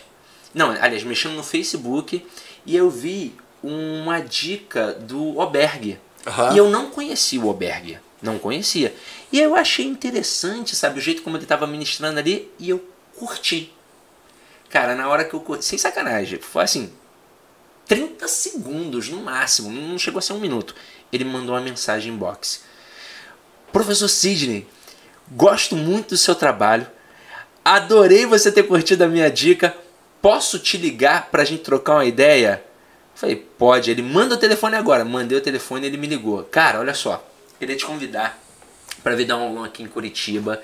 não, 0.54 0.70
aliás, 0.72 1.04
mexendo 1.04 1.34
no 1.34 1.43
Facebook, 1.43 2.26
e 2.66 2.76
eu 2.76 2.89
vi 2.89 3.36
uma 3.62 4.20
dica 4.22 4.93
do 4.93 5.38
Oberg. 5.38 5.97
Aham. 6.26 6.54
E 6.54 6.58
eu 6.58 6.70
não 6.70 6.89
conhecia 6.89 7.41
o 7.41 7.50
Oberg. 7.50 7.97
Não 8.22 8.38
conhecia. 8.38 8.93
E 9.32 9.39
eu 9.39 9.56
achei 9.56 9.86
interessante, 9.86 10.76
sabe, 10.76 11.00
o 11.00 11.02
jeito 11.02 11.22
como 11.22 11.38
ele 11.38 11.43
estava 11.43 11.66
ministrando 11.68 12.20
ali, 12.20 12.50
e 12.60 12.70
eu 12.70 12.84
curti. 13.20 13.74
Cara, 14.70 14.95
na 14.95 15.09
hora 15.09 15.26
que 15.26 15.34
eu 15.34 15.41
curti, 15.41 15.65
sem 15.65 15.78
sacanagem, 15.78 16.39
foi 16.39 16.63
assim, 16.63 16.93
30 17.88 18.28
segundos 18.28 19.09
no 19.09 19.17
máximo, 19.17 19.70
não 19.70 19.97
chegou 19.97 20.20
a 20.20 20.22
ser 20.22 20.34
um 20.34 20.39
minuto. 20.39 20.74
Ele 21.11 21.26
mandou 21.26 21.55
uma 21.55 21.61
mensagem 21.61 22.13
em 22.13 22.15
box. 22.15 22.63
Professor 23.74 24.07
Sidney, 24.07 24.67
gosto 25.32 25.76
muito 25.76 26.09
do 26.09 26.17
seu 26.17 26.36
trabalho. 26.36 26.88
Adorei 27.65 28.26
você 28.26 28.51
ter 28.51 28.63
curtido 28.63 29.03
a 29.03 29.07
minha 29.07 29.30
dica. 29.30 29.76
Posso 30.22 30.59
te 30.59 30.78
ligar 30.78 31.30
pra 31.30 31.43
gente 31.43 31.63
trocar 31.63 31.95
uma 31.95 32.05
ideia? 32.05 32.63
Falei, 33.15 33.36
pode. 33.36 33.91
Ele 33.91 34.01
manda 34.01 34.36
o 34.36 34.38
telefone 34.38 34.76
agora. 34.76 35.03
Mandei 35.03 35.38
o 35.38 35.41
telefone 35.41 35.86
ele 35.86 35.97
me 35.97 36.07
ligou. 36.07 36.43
Cara, 36.43 36.80
olha 36.80 36.93
só. 36.93 37.28
Queria 37.57 37.76
te 37.76 37.86
convidar 37.86 38.39
para 39.03 39.15
vir 39.15 39.26
dar 39.26 39.38
um 39.38 39.41
aulão 39.41 39.63
aqui 39.63 39.84
em 39.84 39.88
Curitiba. 39.88 40.61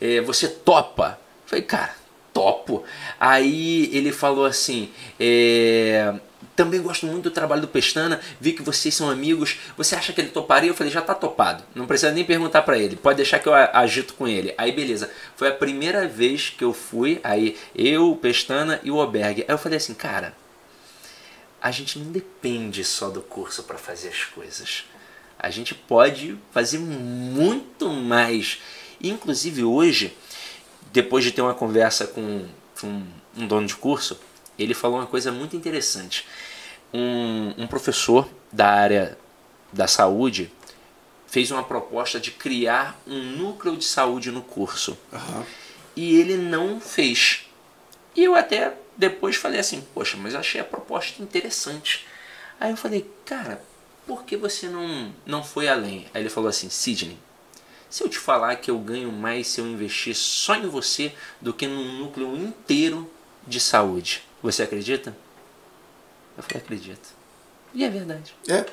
É, 0.00 0.20
você 0.20 0.46
topa? 0.48 1.18
Falei, 1.46 1.64
cara, 1.64 1.94
topo. 2.34 2.84
Aí 3.18 3.88
ele 3.96 4.12
falou 4.12 4.44
assim: 4.44 4.90
é, 5.18 6.12
também 6.56 6.82
gosto 6.82 7.06
muito 7.06 7.24
do 7.24 7.30
trabalho 7.30 7.60
do 7.60 7.68
Pestana, 7.68 8.20
vi 8.40 8.52
que 8.52 8.62
vocês 8.62 8.94
são 8.94 9.10
amigos. 9.10 9.58
Você 9.76 9.94
acha 9.94 10.12
que 10.12 10.20
ele 10.20 10.30
toparia? 10.30 10.70
Eu 10.70 10.74
falei, 10.74 10.92
já 10.92 11.02
tá 11.02 11.14
topado. 11.14 11.62
Não 11.74 11.86
precisa 11.86 12.12
nem 12.12 12.24
perguntar 12.24 12.62
para 12.62 12.78
ele. 12.78 12.96
Pode 12.96 13.16
deixar 13.16 13.38
que 13.38 13.48
eu 13.48 13.54
agito 13.54 14.14
com 14.14 14.26
ele. 14.26 14.54
Aí 14.58 14.72
beleza. 14.72 15.10
Foi 15.36 15.48
a 15.48 15.54
primeira 15.54 16.08
vez 16.08 16.50
que 16.50 16.64
eu 16.64 16.72
fui, 16.72 17.20
aí 17.22 17.56
eu, 17.74 18.10
o 18.10 18.16
Pestana 18.16 18.80
e 18.82 18.90
o 18.90 18.96
Oberg. 18.96 19.42
Aí 19.42 19.54
eu 19.54 19.58
falei 19.58 19.76
assim, 19.76 19.94
cara, 19.94 20.34
a 21.60 21.70
gente 21.70 21.98
não 21.98 22.10
depende 22.10 22.84
só 22.84 23.08
do 23.10 23.20
curso 23.20 23.62
para 23.62 23.78
fazer 23.78 24.08
as 24.08 24.24
coisas. 24.24 24.84
A 25.38 25.50
gente 25.50 25.74
pode 25.74 26.38
fazer 26.50 26.78
muito 26.78 27.90
mais. 27.90 28.58
Inclusive 29.02 29.62
hoje, 29.62 30.16
depois 30.96 31.22
de 31.22 31.30
ter 31.30 31.42
uma 31.42 31.52
conversa 31.52 32.06
com, 32.06 32.46
com 32.80 33.02
um 33.36 33.46
dono 33.46 33.66
de 33.66 33.76
curso, 33.76 34.18
ele 34.58 34.72
falou 34.72 34.96
uma 34.96 35.06
coisa 35.06 35.30
muito 35.30 35.54
interessante. 35.54 36.26
Um, 36.90 37.52
um 37.58 37.66
professor 37.66 38.26
da 38.50 38.66
área 38.66 39.18
da 39.70 39.86
saúde 39.86 40.50
fez 41.26 41.50
uma 41.50 41.62
proposta 41.62 42.18
de 42.18 42.30
criar 42.30 42.98
um 43.06 43.22
núcleo 43.36 43.76
de 43.76 43.84
saúde 43.84 44.30
no 44.30 44.40
curso. 44.40 44.96
Aham. 45.12 45.44
E 45.94 46.18
ele 46.18 46.38
não 46.38 46.80
fez. 46.80 47.44
E 48.14 48.24
eu 48.24 48.34
até 48.34 48.72
depois 48.96 49.36
falei 49.36 49.60
assim, 49.60 49.86
poxa, 49.92 50.16
mas 50.16 50.32
eu 50.32 50.40
achei 50.40 50.62
a 50.62 50.64
proposta 50.64 51.22
interessante. 51.22 52.06
Aí 52.58 52.70
eu 52.70 52.76
falei, 52.78 53.06
cara, 53.26 53.62
por 54.06 54.24
que 54.24 54.34
você 54.34 54.66
não, 54.66 55.12
não 55.26 55.44
foi 55.44 55.68
além? 55.68 56.06
Aí 56.14 56.22
ele 56.22 56.30
falou 56.30 56.48
assim, 56.48 56.70
Sidney, 56.70 57.18
se 57.88 58.02
eu 58.02 58.08
te 58.08 58.18
falar 58.18 58.56
que 58.56 58.70
eu 58.70 58.78
ganho 58.78 59.12
mais 59.12 59.46
se 59.46 59.60
eu 59.60 59.66
investir 59.66 60.14
só 60.14 60.54
em 60.56 60.68
você 60.68 61.12
do 61.40 61.52
que 61.52 61.66
num 61.66 61.98
núcleo 61.98 62.36
inteiro 62.36 63.10
de 63.46 63.60
saúde, 63.60 64.22
você 64.42 64.62
acredita? 64.62 65.16
Eu 66.36 66.42
falei, 66.42 66.62
acredito. 66.62 67.08
E 67.72 67.84
é 67.84 67.88
verdade. 67.88 68.34
É. 68.48 68.66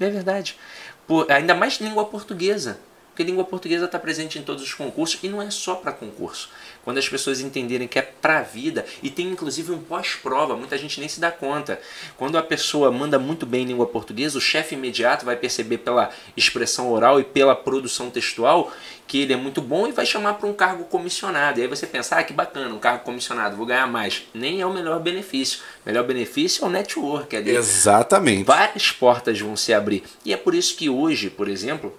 É 0.00 0.10
verdade. 0.10 0.58
Por, 1.06 1.30
ainda 1.30 1.54
mais 1.54 1.74
língua 1.74 2.04
portuguesa. 2.06 2.78
Porque 3.12 3.22
língua 3.22 3.44
portuguesa 3.44 3.84
está 3.84 3.98
presente 3.98 4.38
em 4.38 4.42
todos 4.42 4.62
os 4.62 4.72
concursos 4.72 5.20
e 5.22 5.28
não 5.28 5.42
é 5.42 5.50
só 5.50 5.74
para 5.74 5.92
concurso. 5.92 6.48
Quando 6.82 6.96
as 6.96 7.06
pessoas 7.06 7.40
entenderem 7.40 7.86
que 7.86 7.98
é 7.98 8.02
para 8.02 8.38
a 8.38 8.42
vida 8.42 8.86
e 9.02 9.10
tem 9.10 9.28
inclusive 9.28 9.70
um 9.70 9.78
pós-prova, 9.78 10.56
muita 10.56 10.78
gente 10.78 10.98
nem 10.98 11.08
se 11.08 11.20
dá 11.20 11.30
conta. 11.30 11.78
Quando 12.16 12.38
a 12.38 12.42
pessoa 12.42 12.90
manda 12.90 13.18
muito 13.18 13.44
bem 13.44 13.64
em 13.64 13.66
língua 13.66 13.86
portuguesa, 13.86 14.38
o 14.38 14.40
chefe 14.40 14.74
imediato 14.74 15.26
vai 15.26 15.36
perceber 15.36 15.78
pela 15.78 16.10
expressão 16.34 16.90
oral 16.90 17.20
e 17.20 17.24
pela 17.24 17.54
produção 17.54 18.10
textual 18.10 18.72
que 19.06 19.20
ele 19.20 19.34
é 19.34 19.36
muito 19.36 19.60
bom 19.60 19.86
e 19.86 19.92
vai 19.92 20.06
chamar 20.06 20.34
para 20.34 20.48
um 20.48 20.54
cargo 20.54 20.84
comissionado. 20.84 21.60
E 21.60 21.62
aí 21.62 21.68
você 21.68 21.86
pensa, 21.86 22.16
ah, 22.16 22.24
que 22.24 22.32
bacana, 22.32 22.74
um 22.74 22.78
cargo 22.78 23.04
comissionado, 23.04 23.56
vou 23.56 23.66
ganhar 23.66 23.86
mais. 23.86 24.22
Nem 24.32 24.62
é 24.62 24.66
o 24.66 24.72
melhor 24.72 25.00
benefício. 25.00 25.60
O 25.84 25.88
melhor 25.88 26.04
benefício 26.04 26.64
é 26.64 26.66
o 26.66 26.70
network. 26.70 27.36
É 27.36 27.40
Exatamente. 27.40 28.44
Várias 28.44 28.90
portas 28.90 29.38
vão 29.38 29.54
se 29.54 29.74
abrir. 29.74 30.02
E 30.24 30.32
é 30.32 30.36
por 30.38 30.54
isso 30.54 30.74
que 30.74 30.88
hoje, 30.88 31.28
por 31.28 31.46
exemplo, 31.46 31.94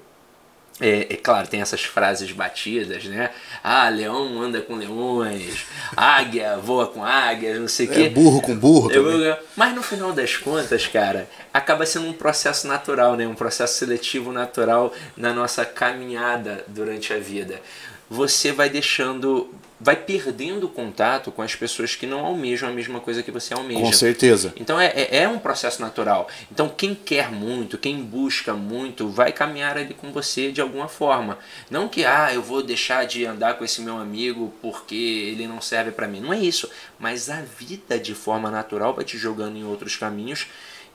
é, 0.81 1.13
é, 1.13 1.17
claro, 1.17 1.47
tem 1.47 1.61
essas 1.61 1.83
frases 1.83 2.31
batidas, 2.31 3.05
né? 3.05 3.29
Ah, 3.63 3.87
leão 3.89 4.41
anda 4.41 4.59
com 4.59 4.75
leões, 4.75 5.65
águia 5.95 6.57
voa 6.57 6.87
com 6.87 7.05
águias, 7.05 7.59
não 7.59 7.67
sei 7.67 7.87
o 7.87 7.91
é, 7.91 7.95
quê. 7.95 8.09
burro 8.09 8.41
com 8.41 8.55
burro 8.55 8.91
eu. 8.91 9.37
Mas 9.55 9.75
no 9.75 9.83
final 9.83 10.11
das 10.11 10.35
contas, 10.35 10.87
cara, 10.87 11.29
acaba 11.53 11.85
sendo 11.85 12.07
um 12.07 12.13
processo 12.13 12.67
natural, 12.67 13.15
né? 13.15 13.27
Um 13.27 13.35
processo 13.35 13.77
seletivo 13.77 14.31
natural 14.31 14.91
na 15.15 15.31
nossa 15.31 15.63
caminhada 15.63 16.63
durante 16.67 17.13
a 17.13 17.19
vida. 17.19 17.61
Você 18.09 18.51
vai 18.51 18.69
deixando 18.69 19.53
vai 19.83 19.95
perdendo 19.95 20.69
contato 20.69 21.31
com 21.31 21.41
as 21.41 21.55
pessoas 21.55 21.95
que 21.95 22.05
não 22.05 22.25
almejam 22.25 22.69
a 22.69 22.71
mesma 22.71 22.99
coisa 23.01 23.21
que 23.21 23.29
você 23.29 23.53
almeja. 23.53 23.81
Com 23.81 23.91
certeza. 23.91 24.53
Então 24.55 24.79
é, 24.79 24.87
é, 24.87 25.23
é, 25.23 25.27
um 25.27 25.37
processo 25.37 25.81
natural. 25.81 26.27
Então 26.51 26.69
quem 26.69 26.95
quer 26.95 27.29
muito, 27.29 27.77
quem 27.77 28.01
busca 28.01 28.53
muito, 28.53 29.09
vai 29.09 29.33
caminhar 29.33 29.77
ali 29.77 29.93
com 29.93 30.11
você 30.11 30.51
de 30.51 30.61
alguma 30.61 30.87
forma. 30.87 31.37
Não 31.69 31.89
que, 31.89 32.05
ah, 32.05 32.33
eu 32.33 32.41
vou 32.41 32.63
deixar 32.63 33.05
de 33.05 33.25
andar 33.25 33.57
com 33.57 33.65
esse 33.65 33.81
meu 33.81 33.97
amigo 33.97 34.53
porque 34.61 34.95
ele 34.95 35.45
não 35.45 35.59
serve 35.59 35.91
para 35.91 36.07
mim. 36.07 36.21
Não 36.21 36.33
é 36.33 36.39
isso. 36.39 36.69
Mas 36.97 37.29
a 37.29 37.41
vida 37.41 37.99
de 37.99 38.15
forma 38.15 38.49
natural 38.49 38.93
vai 38.93 39.03
te 39.03 39.17
jogando 39.17 39.57
em 39.57 39.65
outros 39.65 39.97
caminhos 39.97 40.47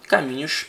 caminhos 0.09 0.67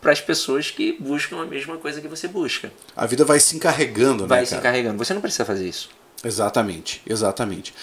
para 0.00 0.12
as 0.12 0.20
pessoas 0.20 0.70
que 0.70 0.92
buscam 1.00 1.42
a 1.42 1.44
mesma 1.44 1.76
coisa 1.78 2.00
que 2.00 2.06
você 2.06 2.28
busca. 2.28 2.72
A 2.94 3.06
vida 3.06 3.24
vai 3.24 3.40
se 3.40 3.56
encarregando, 3.56 4.26
vai 4.26 4.38
né? 4.38 4.44
Vai 4.44 4.46
se 4.46 4.54
encarregando. 4.54 4.96
Você 5.04 5.12
não 5.12 5.20
precisa 5.20 5.44
fazer 5.44 5.68
isso. 5.68 5.90
Exatamente, 6.24 7.02
exatamente. 7.06 7.74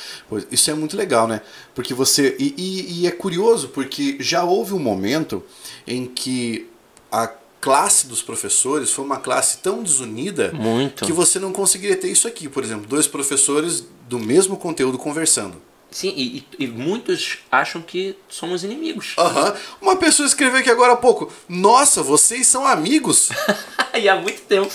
Isso 0.52 0.70
é 0.70 0.74
muito 0.74 0.98
legal, 0.98 1.28
né? 1.28 1.42
Porque 1.74 1.94
você. 1.94 2.36
E, 2.40 2.54
e, 2.58 3.02
e, 3.02 3.08
é 3.08 3.12
curioso, 3.12 3.70
porque 3.70 4.18
já 4.20 4.44
houve 4.44 4.74
um 4.74 4.80
momento 4.80 5.44
em 5.86 6.06
que 6.06 6.68
a 7.12 7.28
classe 7.62 8.08
dos 8.08 8.22
professores 8.22 8.92
foi 8.92 9.06
uma 9.06 9.18
classe 9.18 9.60
tão 9.60 9.82
desunida 9.82 10.52
muito. 10.54 11.06
que 11.06 11.14
você 11.14 11.40
não 11.40 11.54
conseguiria 11.54 11.96
ter 11.96 12.10
isso 12.10 12.28
aqui. 12.28 12.50
Por 12.50 12.64
exemplo, 12.64 12.86
dois 12.88 13.08
professores 13.08 13.86
do 14.10 14.20
mesmo 14.20 14.58
conteúdo 14.58 14.98
conversando. 14.98 15.62
Sim, 15.90 16.12
e, 16.18 16.44
e, 16.58 16.68
muitos 16.68 17.38
acham 17.52 17.80
que 17.80 18.18
somos 18.28 18.64
inimigos. 18.64 19.16
Uhum. 19.16 19.54
Uma 19.80 19.96
pessoa 19.96 20.26
escreveu 20.26 20.60
aqui 20.60 20.70
agora 20.70 20.94
há 20.94 20.98
pouco: 20.98 21.32
Nossa, 21.48 22.02
vocês 22.02 22.48
são 22.48 22.66
amigos! 22.66 23.30
e 23.94 24.10
há 24.10 24.16
muito 24.16 24.42
tempo. 24.42 24.74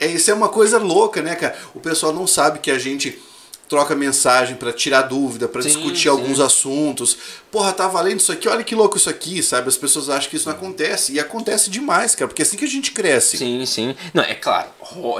É, 0.00 0.06
isso 0.06 0.30
é 0.30 0.34
uma 0.34 0.48
coisa 0.48 0.78
louca, 0.78 1.22
né, 1.22 1.34
cara? 1.34 1.56
O 1.74 1.80
pessoal 1.80 2.12
não 2.12 2.26
sabe 2.26 2.58
que 2.58 2.70
a 2.70 2.78
gente 2.78 3.18
troca 3.68 3.94
mensagem 3.94 4.56
para 4.56 4.72
tirar 4.72 5.02
dúvida, 5.02 5.46
para 5.46 5.62
discutir 5.62 6.04
sim. 6.04 6.08
alguns 6.08 6.40
assuntos. 6.40 7.16
Porra, 7.50 7.72
tá 7.72 7.86
valendo 7.86 8.18
isso 8.20 8.32
aqui? 8.32 8.48
Olha 8.48 8.64
que 8.64 8.74
louco 8.74 8.96
isso 8.96 9.10
aqui, 9.10 9.42
sabe? 9.42 9.68
As 9.68 9.76
pessoas 9.76 10.08
acham 10.08 10.30
que 10.30 10.36
isso 10.36 10.48
não 10.48 10.56
acontece. 10.56 11.12
E 11.12 11.20
acontece 11.20 11.70
demais, 11.70 12.14
cara, 12.14 12.28
porque 12.28 12.42
é 12.42 12.44
assim 12.44 12.56
que 12.56 12.64
a 12.64 12.68
gente 12.68 12.90
cresce. 12.90 13.36
Sim, 13.36 13.64
sim. 13.66 13.94
Não, 14.14 14.22
é 14.22 14.34
claro, 14.34 14.70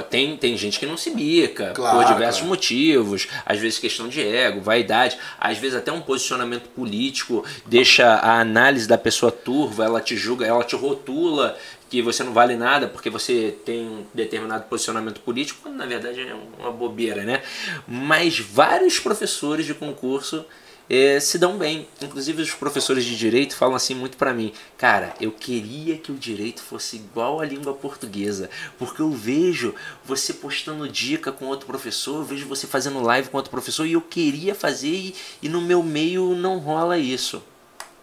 tem, 0.09 0.35
tem 0.35 0.57
gente 0.57 0.79
que 0.79 0.85
não 0.85 0.97
se 0.97 1.11
bica 1.11 1.71
claro, 1.75 1.97
por 1.97 2.05
diversos 2.05 2.39
claro. 2.39 2.49
motivos. 2.49 3.27
Às 3.45 3.59
vezes 3.59 3.77
questão 3.77 4.07
de 4.07 4.21
ego, 4.21 4.61
vaidade. 4.61 5.17
Às 5.39 5.57
vezes 5.57 5.77
até 5.77 5.91
um 5.91 6.01
posicionamento 6.01 6.69
político 6.69 7.45
deixa 7.65 8.15
a 8.15 8.39
análise 8.39 8.87
da 8.87 8.97
pessoa 8.97 9.31
turva, 9.31 9.85
ela 9.85 10.01
te 10.01 10.17
julga, 10.17 10.45
ela 10.45 10.63
te 10.63 10.75
rotula 10.75 11.57
que 11.89 12.01
você 12.01 12.23
não 12.23 12.33
vale 12.33 12.55
nada 12.55 12.87
porque 12.87 13.09
você 13.09 13.57
tem 13.65 13.87
um 13.87 14.05
determinado 14.13 14.65
posicionamento 14.65 15.21
político, 15.21 15.61
quando 15.63 15.75
na 15.75 15.85
verdade 15.85 16.21
é 16.21 16.35
uma 16.59 16.71
bobeira, 16.71 17.23
né? 17.23 17.41
Mas 17.87 18.39
vários 18.39 18.99
professores 18.99 19.65
de 19.65 19.73
concurso 19.73 20.45
é, 20.89 21.19
se 21.19 21.37
dão 21.37 21.57
bem. 21.57 21.87
Inclusive 22.01 22.41
os 22.41 22.51
professores 22.51 23.05
de 23.05 23.15
direito 23.15 23.55
falam 23.55 23.75
assim 23.75 23.93
muito 23.93 24.17
para 24.17 24.33
mim, 24.33 24.51
cara, 24.77 25.13
eu 25.21 25.31
queria 25.31 25.97
que 25.97 26.11
o 26.11 26.15
direito 26.15 26.61
fosse 26.61 26.95
igual 26.95 27.39
à 27.39 27.45
língua 27.45 27.73
portuguesa, 27.73 28.49
porque 28.77 29.01
eu 29.01 29.11
vejo 29.11 29.75
você 30.03 30.33
postando 30.33 30.89
dica 30.89 31.31
com 31.31 31.45
outro 31.45 31.67
professor, 31.67 32.17
eu 32.17 32.25
vejo 32.25 32.47
você 32.47 32.65
fazendo 32.65 33.01
live 33.01 33.29
com 33.29 33.37
outro 33.37 33.51
professor 33.51 33.85
e 33.85 33.93
eu 33.93 34.01
queria 34.01 34.55
fazer 34.55 34.89
e, 34.89 35.15
e 35.41 35.49
no 35.49 35.61
meu 35.61 35.83
meio 35.83 36.35
não 36.35 36.57
rola 36.57 36.97
isso. 36.97 37.43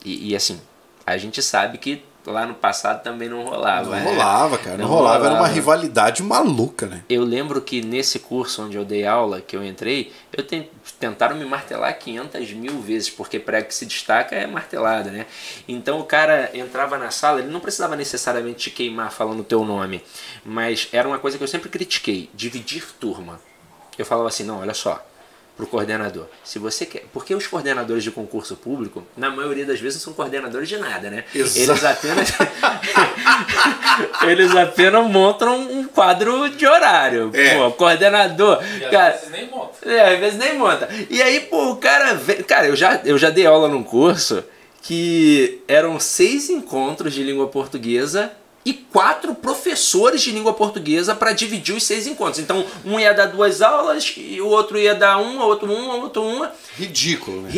E, 0.05 0.31
e 0.31 0.37
assim, 0.37 0.61
a 1.05 1.17
gente 1.17 1.43
sabe 1.43 1.79
que 1.79 2.03
lá 2.31 2.47
no 2.47 2.55
passado 2.55 3.03
também 3.03 3.29
não 3.29 3.45
rolava. 3.45 3.91
Não 3.91 3.97
né? 3.97 4.05
rolava, 4.05 4.59
cara. 4.59 4.77
Não, 4.77 4.85
não 4.85 4.95
rolava. 4.95 5.19
rolava. 5.19 5.35
Era 5.35 5.43
uma 5.43 5.49
rivalidade 5.49 6.23
maluca, 6.23 6.87
né? 6.87 7.03
Eu 7.09 7.23
lembro 7.23 7.61
que 7.61 7.83
nesse 7.83 8.19
curso 8.19 8.65
onde 8.65 8.77
eu 8.77 8.85
dei 8.85 9.07
aula, 9.07 9.41
que 9.41 9.57
eu 9.57 9.65
entrei, 9.65 10.13
eu 10.33 10.45
tentaram 10.99 11.37
me 11.37 11.45
martelar 11.45 11.97
500 11.99 12.53
mil 12.53 12.81
vezes, 12.81 13.11
porque 13.11 13.39
prego 13.39 13.69
que 13.69 13.75
se 13.75 13.87
destaca 13.87 14.35
é 14.35 14.47
martelado, 14.47 15.11
né? 15.11 15.27
Então 15.67 15.99
o 16.01 16.05
cara 16.05 16.51
entrava 16.55 16.99
na 16.99 17.11
sala, 17.11 17.41
ele 17.41 17.51
não 17.51 17.61
precisava 17.61 17.97
necessariamente 17.97 18.59
te 18.59 18.71
queimar 18.71 19.11
falando 19.11 19.41
o 19.41 19.45
teu 19.45 19.65
nome, 19.65 20.03
mas 20.45 20.89
era 20.93 21.07
uma 21.07 21.19
coisa 21.19 21.37
que 21.39 21.45
eu 21.45 21.49
sempre 21.49 21.69
critiquei, 21.69 22.31
dividir 22.35 22.85
turma. 23.01 23.41
Eu 23.99 24.05
falava 24.05 24.29
assim, 24.29 24.45
não, 24.45 24.61
olha 24.61 24.75
só, 24.75 25.05
para 25.57 25.65
o 25.65 25.69
coordenador. 25.69 26.27
Se 26.45 26.59
você 26.59 26.85
quer, 26.85 27.05
porque 27.13 27.35
os 27.35 27.47
coordenadores 27.47 28.05
de 28.05 28.11
concurso 28.11 28.57
público, 28.57 29.07
na 29.17 29.31
maioria 29.31 29.65
das 29.65 29.81
vezes, 29.81 30.03
são 30.03 30.13
coordenadores 30.13 30.69
de 30.69 30.77
nada, 30.77 31.09
né? 31.09 31.25
Exato. 31.35 31.59
Eles 31.59 31.85
apenas 31.85 32.33
eles 34.29 34.55
apenas 34.55 35.11
montam 35.11 35.59
um 35.59 35.85
quadro 35.85 36.51
de 36.51 36.67
horário. 36.67 37.31
É. 37.33 37.57
Pô, 37.57 37.71
coordenador, 37.73 38.63
e 38.77 38.81
cara, 38.91 39.15
às 39.15 39.21
vezes 39.21 39.31
nem 39.31 39.51
monta. 39.51 39.89
É, 39.89 40.15
às 40.15 40.21
vezes 40.21 40.39
nem 40.39 40.59
monta. 40.59 40.89
E 41.09 41.23
aí, 41.23 41.41
pô, 41.41 41.71
o 41.71 41.77
cara, 41.77 42.15
vem, 42.15 42.43
cara, 42.43 42.67
eu 42.67 42.77
já 42.77 43.01
eu 43.05 43.17
já 43.17 43.31
dei 43.31 43.47
aula 43.47 43.69
num 43.69 43.83
curso 43.83 44.45
que 44.83 45.63
eram 45.67 45.99
seis 45.99 46.51
encontros 46.51 47.15
de 47.15 47.23
língua 47.23 47.49
portuguesa 47.49 48.31
e 48.67 48.73
quatro 48.73 49.33
professores 49.33 50.21
de 50.21 50.33
língua 50.33 50.53
portuguesa 50.53 51.15
para 51.15 51.33
dividir 51.33 51.77
os 51.77 51.85
seis 51.85 52.05
encontros. 52.09 52.41
Então, 52.41 52.67
um 52.85 52.99
ia 52.99 53.15
dar 53.15 53.27
duas 53.27 53.63
aulas, 53.63 54.13
e 54.17 54.41
o 54.41 54.49
outro 54.49 54.77
ia 54.77 54.93
dar 54.93 55.19
uma, 55.19 55.45
outro 55.45 55.73
uma, 55.73 55.95
outro 55.95 56.21
uma. 56.21 56.51
Ridículo, 56.77 57.43
né? 57.43 57.51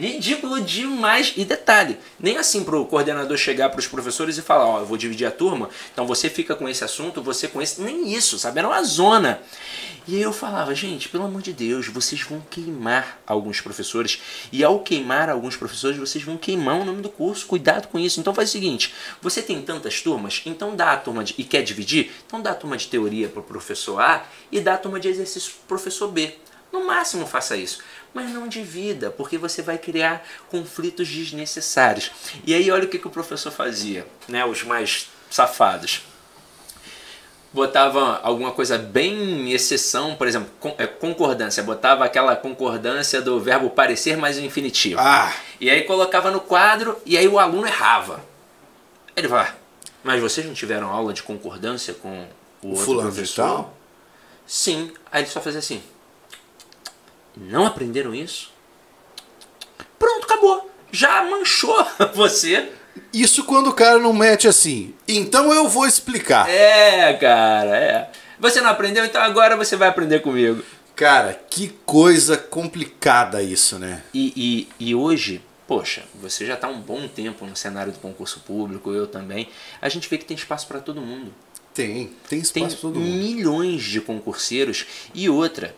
Ridículo 0.00 0.62
demais. 0.62 1.34
E 1.36 1.44
detalhe, 1.44 1.98
nem 2.18 2.38
assim 2.38 2.64
para 2.64 2.74
o 2.74 2.86
coordenador 2.86 3.36
chegar 3.36 3.68
para 3.68 3.80
os 3.80 3.86
professores 3.86 4.38
e 4.38 4.42
falar, 4.42 4.66
ó, 4.66 4.76
oh, 4.76 4.78
eu 4.80 4.86
vou 4.86 4.96
dividir 4.96 5.26
a 5.26 5.30
turma, 5.30 5.68
então 5.92 6.06
você 6.06 6.30
fica 6.30 6.56
com 6.56 6.66
esse 6.66 6.82
assunto, 6.82 7.22
você 7.22 7.46
com 7.46 7.60
esse. 7.60 7.82
Nem 7.82 8.10
isso, 8.10 8.38
sabe? 8.38 8.60
Era 8.60 8.68
uma 8.68 8.82
zona. 8.82 9.42
E 10.08 10.16
aí 10.16 10.22
eu 10.22 10.32
falava, 10.32 10.74
gente, 10.74 11.10
pelo 11.10 11.24
amor 11.24 11.42
de 11.42 11.52
Deus, 11.52 11.86
vocês 11.88 12.22
vão 12.22 12.42
queimar 12.50 13.20
alguns 13.26 13.60
professores. 13.60 14.20
E 14.50 14.64
ao 14.64 14.80
queimar 14.80 15.28
alguns 15.28 15.54
professores, 15.54 15.98
vocês 15.98 16.24
vão 16.24 16.38
queimar 16.38 16.80
o 16.80 16.84
nome 16.84 17.02
do 17.02 17.10
curso. 17.10 17.46
Cuidado 17.46 17.86
com 17.88 17.98
isso. 17.98 18.18
Então 18.18 18.32
faz 18.32 18.48
o 18.48 18.52
seguinte: 18.52 18.94
você 19.20 19.42
tem 19.42 19.60
tantas 19.60 20.00
turmas, 20.00 20.40
então 20.46 20.74
dá 20.74 20.92
a 20.92 20.96
turma 20.96 21.22
de. 21.22 21.34
e 21.36 21.44
quer 21.44 21.62
dividir? 21.62 22.10
Então 22.26 22.40
dá 22.40 22.52
a 22.52 22.54
turma 22.54 22.78
de 22.78 22.88
teoria 22.88 23.28
para 23.28 23.40
o 23.40 23.44
professor 23.44 24.00
A 24.00 24.24
e 24.50 24.60
dá 24.60 24.74
a 24.74 24.78
turma 24.78 24.98
de 24.98 25.08
exercício 25.08 25.52
para 25.52 25.64
o 25.64 25.68
professor 25.68 26.08
B. 26.08 26.34
No 26.72 26.86
máximo 26.86 27.26
faça 27.26 27.56
isso. 27.56 27.80
Mas 28.12 28.30
não 28.30 28.48
divida, 28.48 29.10
porque 29.10 29.38
você 29.38 29.62
vai 29.62 29.78
criar 29.78 30.26
conflitos 30.50 31.08
desnecessários. 31.08 32.10
E 32.44 32.52
aí 32.54 32.70
olha 32.70 32.84
o 32.84 32.88
que, 32.88 32.98
que 32.98 33.06
o 33.06 33.10
professor 33.10 33.52
fazia, 33.52 34.06
né? 34.28 34.44
Os 34.44 34.64
mais 34.64 35.08
safados 35.30 36.02
botava 37.52 38.20
alguma 38.22 38.52
coisa 38.52 38.78
bem 38.78 39.52
exceção, 39.52 40.14
por 40.14 40.26
exemplo, 40.26 40.48
é, 40.78 40.86
concordância, 40.86 41.62
botava 41.62 42.04
aquela 42.04 42.36
concordância 42.36 43.20
do 43.20 43.40
verbo 43.40 43.70
parecer 43.70 44.16
mais 44.16 44.38
o 44.38 44.40
infinitivo. 44.40 45.00
Ah. 45.00 45.32
E 45.60 45.68
aí 45.68 45.82
colocava 45.82 46.30
no 46.30 46.40
quadro 46.40 46.96
e 47.04 47.18
aí 47.18 47.26
o 47.26 47.38
aluno 47.38 47.66
errava. 47.66 48.24
Ele 49.16 49.28
vai, 49.28 49.46
ah, 49.46 49.54
mas 50.04 50.20
vocês 50.20 50.46
não 50.46 50.54
tiveram 50.54 50.90
aula 50.90 51.12
de 51.12 51.22
concordância 51.22 51.94
com 51.94 52.26
o, 52.62 52.68
o 52.68 52.68
outro 52.70 52.84
fulano 52.84 53.12
professor? 53.12 53.68
Sim. 54.46 54.92
Aí 55.10 55.22
ele 55.22 55.30
só 55.30 55.40
fazia 55.40 55.58
assim. 55.58 55.82
Não 57.36 57.66
aprenderam 57.66 58.14
isso? 58.14 58.52
Pronto, 59.98 60.24
acabou. 60.24 60.70
Já 60.92 61.22
manchou 61.24 61.86
você 62.14 62.70
isso 63.12 63.44
quando 63.44 63.68
o 63.68 63.72
cara 63.72 63.98
não 63.98 64.12
mete 64.12 64.46
assim. 64.48 64.94
Então 65.06 65.52
eu 65.52 65.68
vou 65.68 65.86
explicar. 65.86 66.48
É, 66.48 67.12
cara, 67.14 67.76
é. 67.76 68.10
Você 68.38 68.60
não 68.60 68.70
aprendeu, 68.70 69.04
então 69.04 69.20
agora 69.20 69.56
você 69.56 69.76
vai 69.76 69.88
aprender 69.88 70.20
comigo. 70.20 70.62
Cara, 70.96 71.38
que 71.48 71.68
coisa 71.84 72.36
complicada 72.36 73.42
isso, 73.42 73.78
né? 73.78 74.02
E, 74.12 74.68
e, 74.80 74.88
e 74.88 74.94
hoje, 74.94 75.42
poxa, 75.66 76.04
você 76.14 76.46
já 76.46 76.54
está 76.54 76.68
um 76.68 76.80
bom 76.80 77.08
tempo 77.08 77.46
no 77.46 77.56
cenário 77.56 77.92
do 77.92 77.98
concurso 77.98 78.40
público, 78.40 78.92
eu 78.92 79.06
também. 79.06 79.48
A 79.80 79.88
gente 79.88 80.08
vê 80.08 80.18
que 80.18 80.24
tem 80.24 80.36
espaço 80.36 80.66
para 80.66 80.80
todo 80.80 81.00
mundo. 81.00 81.32
Tem, 81.74 82.12
tem 82.28 82.40
espaço 82.40 82.76
pra 82.76 82.80
todo 82.82 83.00
mundo. 83.00 83.10
milhões 83.10 83.82
de 83.82 84.00
concurseiros. 84.00 84.86
E 85.14 85.28
outra, 85.28 85.74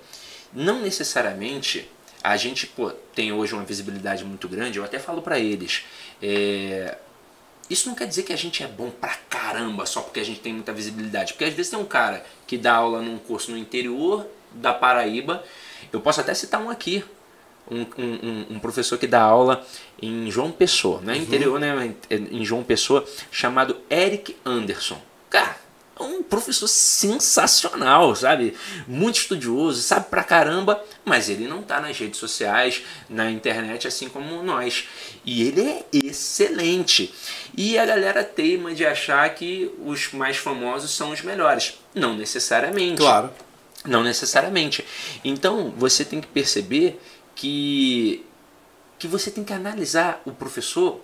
não 0.53 0.81
necessariamente 0.81 1.89
a 2.23 2.37
gente 2.37 2.67
pô, 2.67 2.91
tem 3.15 3.33
hoje 3.33 3.53
uma 3.55 3.65
visibilidade 3.65 4.25
muito 4.25 4.49
grande, 4.49 4.79
eu 4.79 4.85
até 4.85 4.99
falo 4.99 5.21
pra 5.23 5.39
eles. 5.39 5.83
é, 6.23 6.97
isso 7.71 7.89
não 7.89 7.95
quer 7.95 8.07
dizer 8.07 8.25
que 8.25 8.33
a 8.33 8.37
gente 8.37 8.63
é 8.63 8.67
bom 8.67 8.91
pra 8.91 9.15
caramba 9.31 9.87
só 9.87 10.03
porque 10.03 10.21
a 10.21 10.25
gente 10.25 10.41
tem 10.41 10.53
muita 10.53 10.73
visibilidade. 10.75 11.33
Porque 11.33 11.45
às 11.45 11.55
vezes 11.55 11.71
tem 11.71 11.79
um 11.79 11.87
cara 11.87 12.23
que 12.47 12.59
dá 12.59 12.75
aula 12.75 13.01
num 13.01 13.17
curso 13.19 13.51
no 13.51 13.57
interior 13.57 14.27
da 14.53 14.75
Paraíba. 14.75 15.43
Eu 15.91 16.01
posso 16.01 16.21
até 16.21 16.35
citar 16.35 16.61
um 16.61 16.69
aqui. 16.69 17.03
Um, 17.71 17.87
um- 17.97 18.47
um- 18.57 18.59
professor 18.61 18.99
que 18.99 19.07
dá 19.07 19.23
aula 19.23 19.65
em 20.03 20.31
João 20.31 20.51
Pessoa, 20.51 21.01
não 21.03 21.15
é 21.15 21.17
interior, 21.17 21.59
né? 21.59 21.95
Em 22.11 22.45
João 22.45 22.63
Pessoa, 22.63 23.07
chamado 23.31 23.79
Eric 23.89 24.37
Anderson. 24.45 25.01
Cara, 25.31 25.57
é 25.57 25.62
um 26.03 26.23
professor 26.23 26.69
sensacional, 26.69 28.15
sabe? 28.15 28.55
Muito 28.87 29.17
estudioso, 29.17 29.83
sabe 29.83 30.07
pra 30.09 30.25
caramba, 30.25 30.83
mas 31.05 31.29
ele 31.29 31.47
não 31.47 31.63
tá 31.63 31.81
nas 31.81 31.99
redes 31.99 32.19
sociais, 32.19 32.83
na 33.09 33.31
internet, 33.31 33.87
assim 33.87 34.09
como 34.09 34.43
nós. 34.43 34.89
E 35.25 35.43
ele 35.43 35.61
é 35.63 35.85
excelente. 35.93 37.13
E 37.57 37.79
a 37.79 37.87
galera 37.87 38.25
teima 38.25 38.75
de 38.75 38.85
achar 38.85 39.29
que 39.35 39.71
os 39.85 40.13
mais 40.13 40.37
famosos 40.37 40.91
são 40.91 41.11
os 41.11 41.23
melhores. 41.23 41.79
Não 41.95 42.17
necessariamente. 42.17 42.97
Claro. 42.97 43.31
Não 43.85 44.03
necessariamente. 44.03 44.85
Então 45.25 45.73
você 45.77 46.05
tem 46.05 46.21
que 46.21 46.29
perceber 46.29 47.01
que, 47.35 48.25
que 48.99 49.09
você 49.09 49.31
tem 49.31 49.43
que 49.43 49.53
analisar 49.53 50.23
o 50.25 50.33
professor 50.33 51.01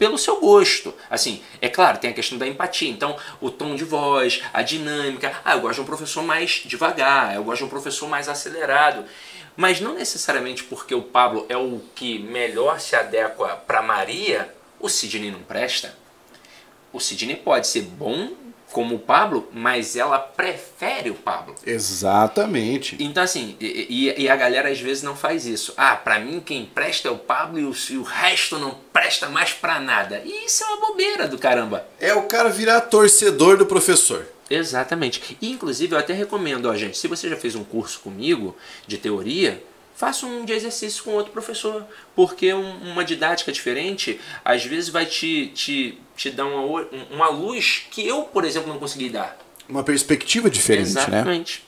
pelo 0.00 0.16
seu 0.16 0.40
gosto. 0.40 0.94
Assim, 1.10 1.42
é 1.60 1.68
claro, 1.68 1.98
tem 1.98 2.08
a 2.08 2.14
questão 2.14 2.38
da 2.38 2.46
empatia. 2.48 2.88
Então, 2.88 3.18
o 3.38 3.50
tom 3.50 3.76
de 3.76 3.84
voz, 3.84 4.42
a 4.50 4.62
dinâmica. 4.62 5.38
Ah, 5.44 5.52
eu 5.52 5.60
gosto 5.60 5.74
de 5.74 5.80
um 5.82 5.84
professor 5.84 6.22
mais 6.22 6.62
devagar, 6.64 7.34
eu 7.34 7.44
gosto 7.44 7.58
de 7.58 7.64
um 7.66 7.68
professor 7.68 8.08
mais 8.08 8.26
acelerado. 8.26 9.04
Mas 9.54 9.78
não 9.78 9.92
necessariamente 9.92 10.64
porque 10.64 10.94
o 10.94 11.02
Pablo 11.02 11.44
é 11.50 11.56
o 11.56 11.82
que 11.94 12.18
melhor 12.18 12.80
se 12.80 12.96
adequa 12.96 13.56
para 13.66 13.82
Maria, 13.82 14.54
o 14.80 14.88
Sidney 14.88 15.30
não 15.30 15.42
presta. 15.42 15.94
O 16.94 16.98
Sidney 16.98 17.36
pode 17.36 17.66
ser 17.66 17.82
bom 17.82 18.32
como 18.72 18.94
o 18.94 18.98
Pablo, 18.98 19.48
mas 19.52 19.96
ela 19.96 20.18
prefere 20.18 21.10
o 21.10 21.14
Pablo. 21.14 21.54
Exatamente. 21.66 22.96
Então, 23.00 23.22
assim, 23.22 23.56
e, 23.60 24.14
e- 24.16 24.28
a 24.28 24.36
galera 24.36 24.68
às 24.70 24.80
vezes 24.80 25.02
não 25.02 25.16
faz 25.16 25.46
isso. 25.46 25.72
Ah, 25.76 25.96
pra 25.96 26.18
mim 26.18 26.40
quem 26.40 26.64
presta 26.64 27.08
é 27.08 27.10
o 27.10 27.18
Pablo 27.18 27.58
e 27.58 27.64
o, 27.64 27.74
e 27.90 27.96
o 27.98 28.02
resto 28.02 28.58
não 28.58 28.76
presta 28.92 29.28
mais 29.28 29.52
pra 29.52 29.80
nada. 29.80 30.22
E 30.24 30.46
isso 30.46 30.62
é 30.62 30.66
uma 30.66 30.86
bobeira 30.88 31.26
do 31.28 31.38
caramba. 31.38 31.84
É 31.98 32.14
o 32.14 32.22
cara 32.22 32.48
virar 32.48 32.80
torcedor 32.82 33.56
do 33.56 33.66
professor. 33.66 34.26
Exatamente. 34.48 35.36
E, 35.40 35.50
inclusive, 35.50 35.94
eu 35.94 35.98
até 35.98 36.12
recomendo, 36.12 36.66
ó, 36.66 36.74
gente, 36.74 36.98
se 36.98 37.06
você 37.06 37.28
já 37.28 37.36
fez 37.36 37.54
um 37.54 37.62
curso 37.64 38.00
comigo 38.00 38.56
de 38.86 38.98
teoria, 38.98 39.62
faça 40.00 40.24
um 40.24 40.44
de 40.46 40.52
exercício 40.54 41.04
com 41.04 41.10
outro 41.12 41.30
professor. 41.30 41.84
Porque 42.16 42.52
um- 42.54 42.92
uma 42.92 43.04
didática 43.04 43.52
diferente, 43.52 44.18
às 44.42 44.64
vezes, 44.64 44.88
vai 44.88 45.04
te, 45.04 45.48
te, 45.54 45.98
te 46.16 46.30
dar 46.30 46.46
uma, 46.46 46.86
uma 47.10 47.28
luz 47.28 47.82
que 47.90 48.06
eu, 48.06 48.22
por 48.22 48.44
exemplo, 48.44 48.72
não 48.72 48.78
consegui 48.80 49.10
dar. 49.10 49.36
Uma 49.68 49.84
perspectiva 49.84 50.48
diferente, 50.50 50.94
né? 50.94 51.02
Exatamente. 51.02 51.64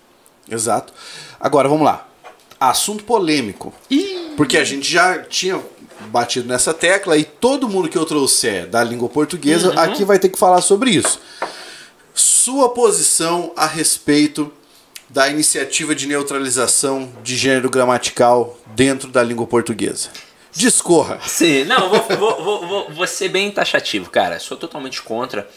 Exato. 0.50 0.92
Agora, 1.38 1.68
vamos 1.68 1.84
lá. 1.84 2.08
Assunto 2.58 3.04
polêmico. 3.04 3.72
Ih, 3.90 4.32
Porque 4.36 4.56
a 4.56 4.64
gente 4.64 4.90
já 4.90 5.18
tinha 5.20 5.60
batido 6.06 6.48
nessa 6.48 6.72
tecla 6.72 7.16
e 7.18 7.24
todo 7.24 7.68
mundo 7.68 7.88
que 7.88 7.96
eu 7.98 8.04
trouxer 8.06 8.66
da 8.66 8.82
língua 8.82 9.08
portuguesa 9.08 9.70
Uhum. 9.72 9.78
aqui 9.78 10.04
vai 10.04 10.18
ter 10.18 10.30
que 10.30 10.38
falar 10.38 10.60
sobre 10.62 10.90
isso. 10.90 11.20
Sua 12.14 12.70
posição 12.70 13.52
a 13.56 13.66
respeito 13.66 14.52
da 15.12 15.28
iniciativa 15.28 15.94
de 15.94 16.06
neutralização 16.06 17.12
de 17.22 17.36
gênero 17.36 17.68
gramatical 17.68 18.58
dentro 18.68 19.08
da 19.08 19.22
língua 19.22 19.46
portuguesa. 19.46 20.08
Discorra. 20.50 21.20
Sim, 21.26 21.64
não, 21.64 21.90
vou, 21.90 22.18
vou, 22.18 22.66
vou, 22.66 22.90
vou, 22.90 23.06
ser 23.06 23.28
bem 23.28 23.50
taxativo, 23.50 24.08
cara. 24.08 24.40
Sou 24.40 24.56
totalmente 24.56 25.02
contra, 25.02 25.48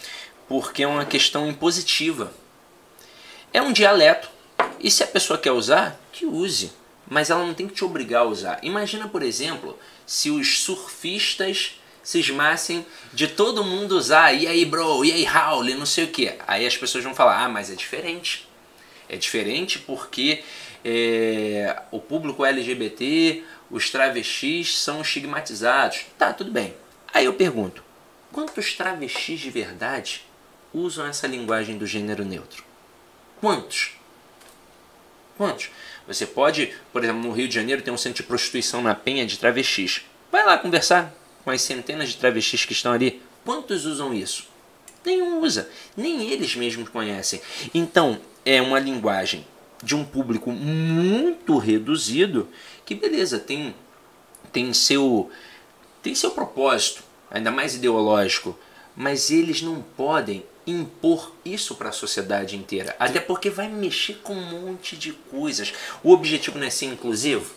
porque 0.48 0.84
é 0.84 0.88
uma 0.88 1.06
questão 1.06 1.48
impositiva. 1.48 2.34
É 3.53 3.61
um 3.61 3.72
dialeto. 3.72 4.30
E 4.80 4.91
se 4.91 5.03
a 5.03 5.07
pessoa 5.07 5.40
quer 5.40 5.52
usar, 5.52 5.99
que 6.11 6.26
use. 6.26 6.72
Mas 7.07 7.30
ela 7.30 7.45
não 7.45 7.53
tem 7.53 7.68
que 7.68 7.73
te 7.73 7.86
obrigar 7.86 8.23
a 8.23 8.26
usar. 8.26 8.60
Imagina, 8.61 9.07
por 9.07 9.23
exemplo, 9.23 9.77
se 10.06 10.30
os 10.30 10.60
surfistas 10.60 11.80
cismassem 12.03 12.86
de 13.14 13.27
todo 13.27 13.64
mundo 13.64 13.98
usar, 13.98 14.34
e 14.34 14.48
aí, 14.48 14.65
bro, 14.65 15.03
e 15.06 15.14
aí, 15.14 15.23
Raul, 15.23 15.64
não 15.76 15.86
sei 15.86 16.06
o 16.06 16.10
que. 16.10 16.34
Aí 16.45 16.65
as 16.65 16.76
pessoas 16.76 17.03
vão 17.03 17.15
falar, 17.15 17.44
ah, 17.44 17.49
mas 17.49 17.72
é 17.72 17.76
diferente. 17.76 18.45
É 19.07 19.15
diferente 19.18 19.80
porque 19.80 20.44
é, 20.84 21.82
o 21.91 21.99
público 21.99 22.45
LGBT, 22.45 23.44
os 23.69 23.90
travestis 23.90 24.77
são 24.77 25.02
estigmatizados. 25.02 26.06
Tá, 26.18 26.34
tudo 26.34 26.52
bem. 26.52 26.73
Aí 27.14 27.26
eu 27.26 27.34
pergunto: 27.34 27.84
quantos 28.32 28.73
travestis 28.73 29.40
de 29.40 29.49
verdade 29.49 30.23
usam 30.73 31.06
essa 31.06 31.27
linguagem 31.27 31.77
do 31.77 31.88
gênero 31.88 32.26
neutro? 32.26 32.64
Quantos? 33.40 33.91
Quantos? 35.38 35.69
Você 36.07 36.26
pode, 36.26 36.73
por 36.94 37.03
exemplo, 37.03 37.23
no 37.23 37.32
Rio 37.32 37.48
de 37.48 37.56
Janeiro 37.56 37.82
tem 37.82 37.94
um 37.94 37.98
centro 37.98 38.22
de 38.22 38.27
prostituição 38.27 38.82
na 38.82 38.94
Penha 38.94 39.26
de 39.26 39.38
travestis. 39.38 40.02
Vai 40.32 40.45
lá 40.45 40.57
conversar 40.57 41.14
com 41.44 41.52
as 41.52 41.61
centenas 41.61 42.10
de 42.10 42.18
travestis 42.18 42.65
que 42.65 42.73
estão 42.73 42.91
ali. 42.91 43.22
Quantos 43.44 43.86
usam 43.86 44.14
isso? 44.14 44.48
Nenhum 45.06 45.40
usa. 45.41 45.69
Nem 45.95 46.30
eles 46.30 46.56
mesmos 46.56 46.90
conhecem. 46.90 47.41
Então, 47.73 48.19
é 48.46 48.62
uma 48.62 48.80
linguagem 48.80 49.46
de 49.84 49.96
um 49.96 50.06
público 50.06 50.52
muito 50.52 51.58
reduzido 51.58 52.48
que, 52.86 52.96
beleza, 52.96 53.40
tem, 53.40 53.76
tem, 54.52 54.72
seu, 54.74 55.30
tem 56.02 56.14
seu 56.14 56.32
propósito, 56.32 57.04
ainda 57.30 57.52
mais 57.52 57.76
ideológico, 57.76 58.58
mas 58.96 59.32
eles 59.32 59.62
não 59.62 59.82
podem 59.82 60.44
impor 60.66 61.32
isso 61.44 61.76
para 61.76 61.90
a 61.90 61.94
sociedade 61.94 62.56
inteira. 62.56 62.96
Até 63.00 63.20
porque 63.20 63.50
vai 63.50 63.68
mexer 63.68 64.16
com 64.24 64.34
um 64.34 64.62
monte 64.62 64.96
de 64.96 65.12
coisas. 65.14 65.74
O 66.04 66.12
objetivo 66.12 66.58
não 66.58 66.66
é 66.66 66.70
ser 66.70 66.86
inclusivo? 66.86 67.54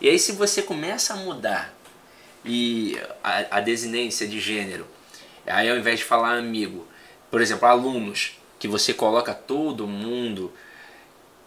E 0.00 0.08
aí, 0.08 0.18
se 0.18 0.32
você 0.32 0.62
começa 0.62 1.14
a 1.14 1.16
mudar 1.16 1.74
e 2.44 2.98
a, 3.22 3.58
a 3.58 3.60
desinência 3.60 4.26
de 4.26 4.40
gênero, 4.40 4.86
aí 5.46 5.68
ao 5.70 5.76
invés 5.76 6.00
de 6.00 6.04
falar 6.04 6.36
amigo, 6.36 6.86
por 7.30 7.40
exemplo, 7.40 7.66
alunos, 7.66 8.38
que 8.64 8.68
você 8.68 8.94
coloca 8.94 9.34
todo 9.34 9.86
mundo, 9.86 10.50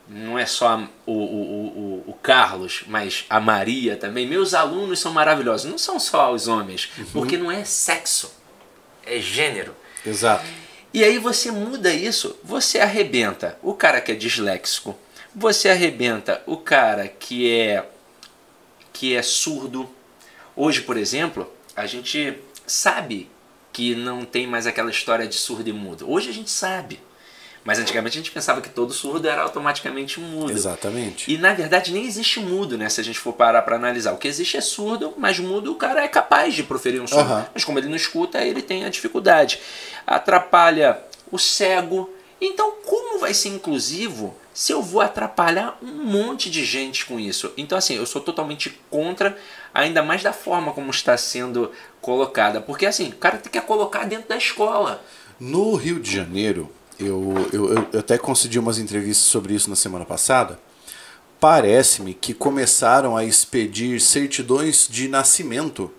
não 0.07 0.37
é 0.37 0.45
só 0.45 0.87
o, 1.03 1.11
o, 1.11 1.15
o, 1.15 2.03
o 2.11 2.13
Carlos, 2.21 2.83
mas 2.85 3.25
a 3.27 3.39
Maria 3.39 3.97
também. 3.97 4.27
Meus 4.27 4.53
alunos 4.53 4.99
são 4.99 5.11
maravilhosos. 5.11 5.67
Não 5.67 5.79
são 5.79 5.99
só 5.99 6.31
os 6.31 6.47
homens, 6.47 6.91
porque 7.11 7.35
não 7.35 7.51
é 7.51 7.63
sexo, 7.63 8.31
é 9.03 9.19
gênero. 9.19 9.75
Exato. 10.05 10.45
E 10.93 11.03
aí 11.03 11.17
você 11.17 11.49
muda 11.49 11.91
isso, 11.91 12.37
você 12.43 12.77
arrebenta 12.77 13.57
o 13.63 13.73
cara 13.73 13.99
que 13.99 14.11
é 14.11 14.15
disléxico, 14.15 14.95
você 15.33 15.69
arrebenta 15.69 16.43
o 16.45 16.55
cara 16.55 17.07
que 17.07 17.51
é 17.51 17.83
que 18.93 19.15
é 19.15 19.23
surdo. 19.23 19.89
Hoje, 20.55 20.81
por 20.81 20.97
exemplo, 20.97 21.51
a 21.75 21.87
gente 21.87 22.37
sabe 22.67 23.27
que 23.73 23.95
não 23.95 24.23
tem 24.23 24.45
mais 24.45 24.67
aquela 24.67 24.91
história 24.91 25.27
de 25.27 25.35
surdo 25.35 25.67
e 25.67 25.73
mudo. 25.73 26.07
Hoje 26.11 26.29
a 26.29 26.33
gente 26.33 26.51
sabe. 26.51 26.99
Mas 27.67 27.79
antigamente 27.79 28.17
a 28.17 28.21
gente 28.21 28.31
pensava 28.31 28.61
que 28.61 28.69
todo 28.69 28.93
surdo 28.93 29.27
era 29.27 29.41
automaticamente 29.41 30.21
mudo. 30.21 30.53
Exatamente. 30.53 31.29
E 31.29 31.37
na 31.37 31.53
verdade 31.53 31.91
nem 31.91 32.05
existe 32.05 32.39
mudo, 32.39 32.77
né? 32.77 32.87
Se 32.87 33.01
a 33.01 33.03
gente 33.03 33.19
for 33.19 33.33
parar 33.33 33.61
para 33.63 33.75
analisar. 33.75 34.13
O 34.13 34.17
que 34.17 34.25
existe 34.25 34.55
é 34.55 34.61
surdo, 34.61 35.13
mas 35.17 35.37
mudo 35.37 35.73
o 35.73 35.75
cara 35.75 36.01
é 36.01 36.07
capaz 36.07 36.55
de 36.55 36.63
proferir 36.63 37.01
um 37.01 37.07
som. 37.07 37.19
Aham. 37.19 37.45
Mas 37.53 37.65
como 37.65 37.77
ele 37.77 37.89
não 37.89 37.97
escuta, 37.97 38.41
ele 38.41 38.61
tem 38.61 38.85
a 38.85 38.89
dificuldade. 38.89 39.59
Atrapalha 40.07 40.97
o 41.29 41.37
cego. 41.37 42.09
Então, 42.39 42.71
como 42.85 43.19
vai 43.19 43.33
ser 43.33 43.49
inclusivo 43.49 44.33
se 44.53 44.71
eu 44.71 44.81
vou 44.81 45.01
atrapalhar 45.01 45.77
um 45.83 46.05
monte 46.05 46.49
de 46.49 46.63
gente 46.63 47.05
com 47.05 47.19
isso? 47.19 47.51
Então, 47.57 47.77
assim, 47.77 47.97
eu 47.97 48.05
sou 48.05 48.21
totalmente 48.21 48.79
contra, 48.89 49.37
ainda 49.73 50.01
mais 50.01 50.23
da 50.23 50.31
forma 50.31 50.71
como 50.71 50.89
está 50.89 51.17
sendo 51.17 51.69
colocada. 51.99 52.61
Porque, 52.61 52.85
assim, 52.85 53.09
o 53.09 53.17
cara 53.17 53.37
tem 53.37 53.51
que 53.51 53.59
colocar 53.59 54.05
dentro 54.05 54.29
da 54.29 54.37
escola. 54.37 55.03
No 55.37 55.75
Rio 55.75 55.99
de 55.99 56.09
Janeiro, 56.09 56.71
eu, 56.99 57.49
eu, 57.53 57.73
eu- 57.91 57.99
até 57.99 58.17
concedi 58.17 58.57
umas 58.59 58.77
entrevistas 58.79 59.27
sobre 59.27 59.53
isso 59.53 59.69
na 59.69 59.75
semana 59.75 60.05
passada. 60.05 60.59
Parece-me 61.39 62.13
que 62.13 62.33
começaram 62.33 63.15
a 63.15 63.23
expedir 63.23 64.01
certidões 64.01 64.87
de 64.89 65.07
nascimento 65.07 65.91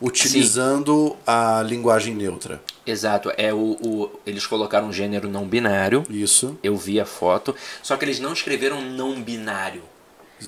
utilizando 0.00 1.16
a 1.26 1.62
linguagem 1.64 2.14
neutra. 2.14 2.60
Exato, 2.84 3.32
é 3.36 3.54
o, 3.54 3.78
o 3.80 4.10
eles 4.26 4.46
colocaram 4.46 4.88
um 4.88 4.92
gênero 4.92 5.28
não 5.28 5.46
binário. 5.46 6.04
Isso. 6.10 6.58
Eu 6.62 6.76
vi 6.76 7.00
a 7.00 7.06
foto, 7.06 7.54
só 7.82 7.96
que 7.96 8.04
eles 8.04 8.18
não 8.18 8.32
escreveram 8.32 8.80
não 8.82 9.22
binário, 9.22 9.82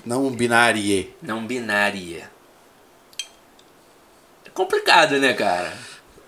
Não 0.05 0.29
binárie. 0.29 1.15
não 1.21 1.47
binária. 1.47 2.29
É 4.45 4.49
complicado, 4.49 5.17
né, 5.19 5.33
cara? 5.33 5.73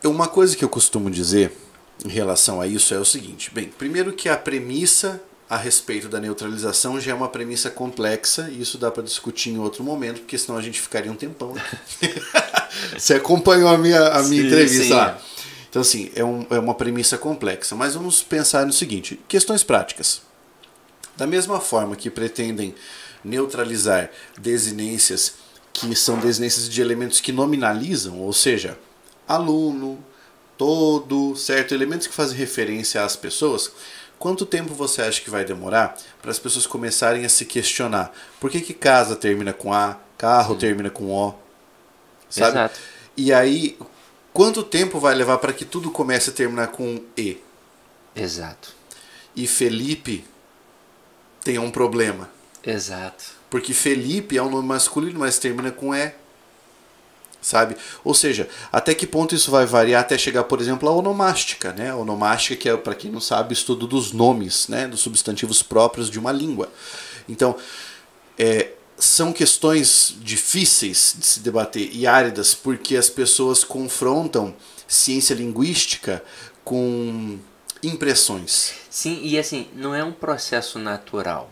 Uma 0.04 0.28
coisa 0.28 0.56
que 0.56 0.64
eu 0.64 0.70
costumo 0.70 1.12
dizer 1.12 1.52
em 2.06 2.10
relação 2.10 2.62
a 2.62 2.68
isso 2.68 2.94
é 2.94 3.00
o 3.00 3.06
seguinte. 3.06 3.52
Bem, 3.54 3.66
primeiro 3.66 4.14
que 4.14 4.30
a 4.30 4.38
premissa 4.38 5.22
a 5.50 5.58
respeito 5.58 6.08
da 6.08 6.20
neutralização 6.20 7.02
já 7.02 7.12
é 7.12 7.14
uma 7.14 7.28
premissa 7.28 7.72
complexa 7.72 8.50
e 8.52 8.62
isso 8.62 8.78
dá 8.78 8.92
para 8.92 9.02
discutir 9.02 9.50
em 9.50 9.58
outro 9.58 9.84
momento, 9.84 10.20
porque 10.20 10.38
senão 10.38 10.58
a 10.58 10.62
gente 10.62 10.80
ficaria 10.80 11.12
um 11.12 11.16
tempão. 11.16 11.56
Você 12.96 13.16
acompanhou 13.16 13.68
a 13.68 13.78
minha, 13.78 14.10
a 14.10 14.22
minha 14.24 14.42
Sim, 14.44 14.48
entrevista 14.48 14.84
sim. 14.84 14.94
lá. 14.94 15.20
Então, 15.68 15.82
assim, 15.82 16.12
é, 16.16 16.24
um, 16.24 16.46
é 16.52 16.60
uma 16.60 16.76
premissa 16.76 17.18
complexa. 17.18 17.76
Mas 17.76 17.96
vamos 17.96 18.22
pensar 18.22 18.66
no 18.66 18.74
seguinte: 18.74 19.20
questões 19.28 19.64
práticas. 19.64 20.22
Da 21.18 21.26
mesma 21.26 21.60
forma 21.60 21.96
que 21.96 22.10
pretendem 22.10 22.76
neutralizar 23.24 24.12
desinências 24.38 25.34
que 25.74 25.96
são 25.96 26.20
desinências 26.20 26.70
de 26.70 26.82
elementos 26.82 27.20
que 27.20 27.32
nominalizam, 27.32 28.20
ou 28.20 28.34
seja, 28.34 28.78
aluno, 29.28 30.04
todo, 30.60 31.38
certo? 31.38 31.74
Elementos 31.74 32.06
que 32.06 32.14
fazem 32.14 32.38
referência 32.38 33.02
às 33.02 33.16
pessoas. 33.16 33.72
Quanto 34.20 34.46
tempo 34.46 34.74
você 34.74 35.02
acha 35.02 35.22
que 35.22 35.30
vai 35.30 35.46
demorar 35.46 35.98
para 36.22 36.30
as 36.30 36.38
pessoas 36.38 36.68
começarem 36.68 37.24
a 37.24 37.30
se 37.30 37.46
questionar? 37.46 38.14
Por 38.42 38.52
que, 38.52 38.60
que 38.60 38.74
casa 38.74 39.16
termina 39.16 39.54
com 39.54 39.74
A, 39.74 39.98
carro 40.18 40.58
termina 40.58 40.90
com 40.90 41.10
O? 41.12 41.34
Sabe? 42.30 42.58
Exato. 42.58 42.80
E 43.16 43.32
aí, 43.32 43.80
quanto 44.34 44.62
tempo 44.62 45.00
vai 45.00 45.16
levar 45.16 45.38
para 45.38 45.54
que 45.54 45.64
tudo 45.64 45.90
comece 45.90 46.30
a 46.30 46.34
terminar 46.34 46.68
com 46.68 47.02
E? 47.18 47.38
Exato. 48.14 48.74
E 49.34 49.48
Felipe 49.48 50.26
tem 51.42 51.58
um 51.58 51.72
problema. 51.72 52.30
Exato. 52.62 53.24
Porque 53.50 53.74
Felipe 53.74 54.38
é 54.38 54.44
um 54.44 54.50
nome 54.50 54.68
masculino, 54.68 55.20
mas 55.20 55.40
termina 55.40 55.72
com 55.72 55.96
E. 55.96 56.14
Sabe? 57.42 57.78
Ou 58.04 58.14
seja, 58.14 58.50
até 58.72 58.94
que 58.94 59.08
ponto 59.08 59.34
isso 59.34 59.50
vai 59.50 59.66
variar 59.66 60.02
até 60.02 60.18
chegar, 60.18 60.44
por 60.44 60.60
exemplo, 60.60 60.90
à 60.90 60.92
onomástica, 60.92 61.72
né? 61.72 61.92
A 61.92 61.96
onomástica 61.96 62.56
que 62.56 62.70
é, 62.70 62.76
para 62.76 62.96
quem 62.96 63.10
não 63.10 63.22
sabe, 63.22 63.54
estudo 63.54 63.88
dos 63.88 64.12
nomes, 64.12 64.68
né? 64.68 64.88
Dos 64.88 65.00
substantivos 65.00 65.64
próprios 65.64 66.10
de 66.10 66.20
uma 66.20 66.32
língua. 66.32 66.70
Então, 67.30 67.56
é, 68.38 68.72
são 68.98 69.32
questões 69.32 70.16
difíceis 70.20 71.16
de 71.18 71.26
se 71.26 71.40
debater 71.40 71.90
e 71.94 72.06
áridas 72.06 72.54
porque 72.54 72.98
as 72.98 73.10
pessoas 73.10 73.64
confrontam 73.64 74.54
ciência 74.88 75.34
linguística 75.34 76.24
com 76.64 77.40
impressões. 77.82 78.74
Sim, 78.90 79.22
e 79.24 79.40
assim, 79.40 79.68
não 79.74 79.96
é 79.96 80.04
um 80.04 80.12
processo 80.12 80.78
natural. 80.78 81.50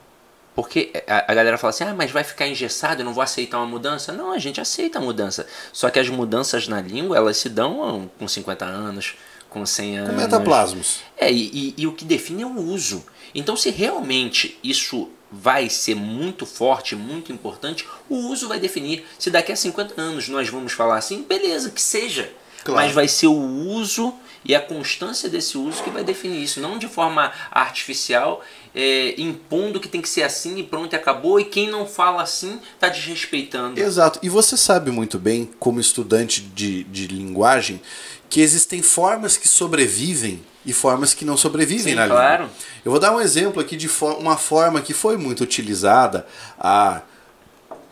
Porque 0.58 0.92
a, 1.06 1.32
a 1.32 1.36
galera 1.36 1.56
fala 1.56 1.70
assim, 1.70 1.84
ah, 1.84 1.94
mas 1.94 2.10
vai 2.10 2.24
ficar 2.24 2.48
engessado, 2.48 3.02
eu 3.02 3.06
não 3.06 3.14
vou 3.14 3.22
aceitar 3.22 3.60
uma 3.60 3.68
mudança. 3.68 4.12
Não, 4.12 4.32
a 4.32 4.40
gente 4.40 4.60
aceita 4.60 4.98
a 4.98 5.02
mudança. 5.02 5.46
Só 5.72 5.88
que 5.92 6.00
as 6.00 6.10
mudanças 6.10 6.68
na 6.68 6.82
língua, 6.82 7.16
elas 7.16 7.38
se 7.38 7.48
dão 7.48 8.10
com 8.18 8.28
50 8.28 8.66
anos, 8.66 9.14
com 9.52 9.64
100 9.64 9.98
anos. 10.00 10.10
Com 10.16 10.18
metaplasmos. 10.20 11.02
É, 11.16 11.32
e, 11.32 11.52
e, 11.54 11.74
e 11.78 11.86
o 11.86 11.94
que 11.94 12.04
define 12.04 12.42
é 12.42 12.46
o 12.48 12.60
uso. 12.60 13.06
Então, 13.36 13.56
se 13.56 13.70
realmente 13.70 14.58
isso 14.64 15.12
vai 15.32 15.70
ser 15.70 15.94
muito 15.94 16.44
forte, 16.44 16.96
muito 16.96 17.32
importante, 17.32 17.88
o 18.10 18.16
uso 18.16 18.48
vai 18.48 18.60
definir. 18.60 19.06
Se 19.20 19.30
daqui 19.30 19.52
a 19.52 19.56
50 19.56 20.02
anos 20.02 20.28
nós 20.28 20.50
vamos 20.50 20.74
falar 20.74 20.98
assim, 20.98 21.22
beleza, 21.22 21.70
que 21.70 21.82
seja. 21.82 22.32
Claro. 22.64 22.82
Mas 22.82 22.96
vai 22.96 23.08
ser 23.08 23.28
o 23.28 23.38
uso 23.38 24.12
e 24.44 24.56
a 24.56 24.62
constância 24.62 25.30
desse 25.30 25.58
uso 25.58 25.84
que 25.84 25.90
vai 25.90 26.04
definir 26.04 26.42
isso, 26.42 26.62
não 26.62 26.78
de 26.78 26.88
forma 26.88 27.32
artificial, 27.52 28.42
é, 28.80 29.20
impondo 29.20 29.80
que 29.80 29.88
tem 29.88 30.00
que 30.02 30.08
ser 30.08 30.22
assim 30.22 30.60
e 30.60 30.64
pronto, 30.64 30.94
e 30.94 30.96
acabou, 30.96 31.40
e 31.40 31.46
quem 31.46 31.68
não 31.68 31.88
fala 31.88 32.22
assim 32.22 32.60
está 32.76 32.88
desrespeitando. 32.90 33.80
Exato. 33.80 34.20
E 34.22 34.30
você 34.30 34.56
sabe 34.56 34.92
muito 34.92 35.18
bem, 35.18 35.50
como 35.60 35.80
estudante 35.80 36.42
de, 36.42 36.84
de 36.84 37.08
linguagem, 37.08 37.82
que 38.30 38.40
existem 38.40 38.84
formas 38.84 39.36
que 39.36 39.48
sobrevivem 39.48 40.44
e 40.64 40.72
formas 40.74 41.16
que 41.16 41.26
não 41.26 41.36
sobrevivem 41.36 41.94
Sim, 41.94 41.96
na 41.96 42.08
claro. 42.08 42.44
língua. 42.44 42.56
Eu 42.86 42.92
vou 42.92 43.00
dar 43.00 43.16
um 43.16 43.20
exemplo 43.20 43.60
aqui 43.60 43.76
de 43.76 43.88
fo- 43.88 44.14
uma 44.14 44.38
forma 44.38 44.80
que 44.80 44.94
foi 44.94 45.18
muito 45.18 45.44
utilizada 45.44 46.28
há 46.60 47.02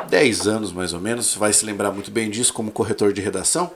10 0.07 0.45
anos 0.47 0.71
mais 0.71 0.93
ou 0.93 0.99
menos, 0.99 1.25
você 1.25 1.39
vai 1.39 1.51
se 1.51 1.65
lembrar 1.65 1.91
muito 1.91 2.11
bem 2.11 2.29
disso 2.29 2.53
como 2.53 2.69
corretor 2.69 3.11
de 3.11 3.21
redação, 3.21 3.71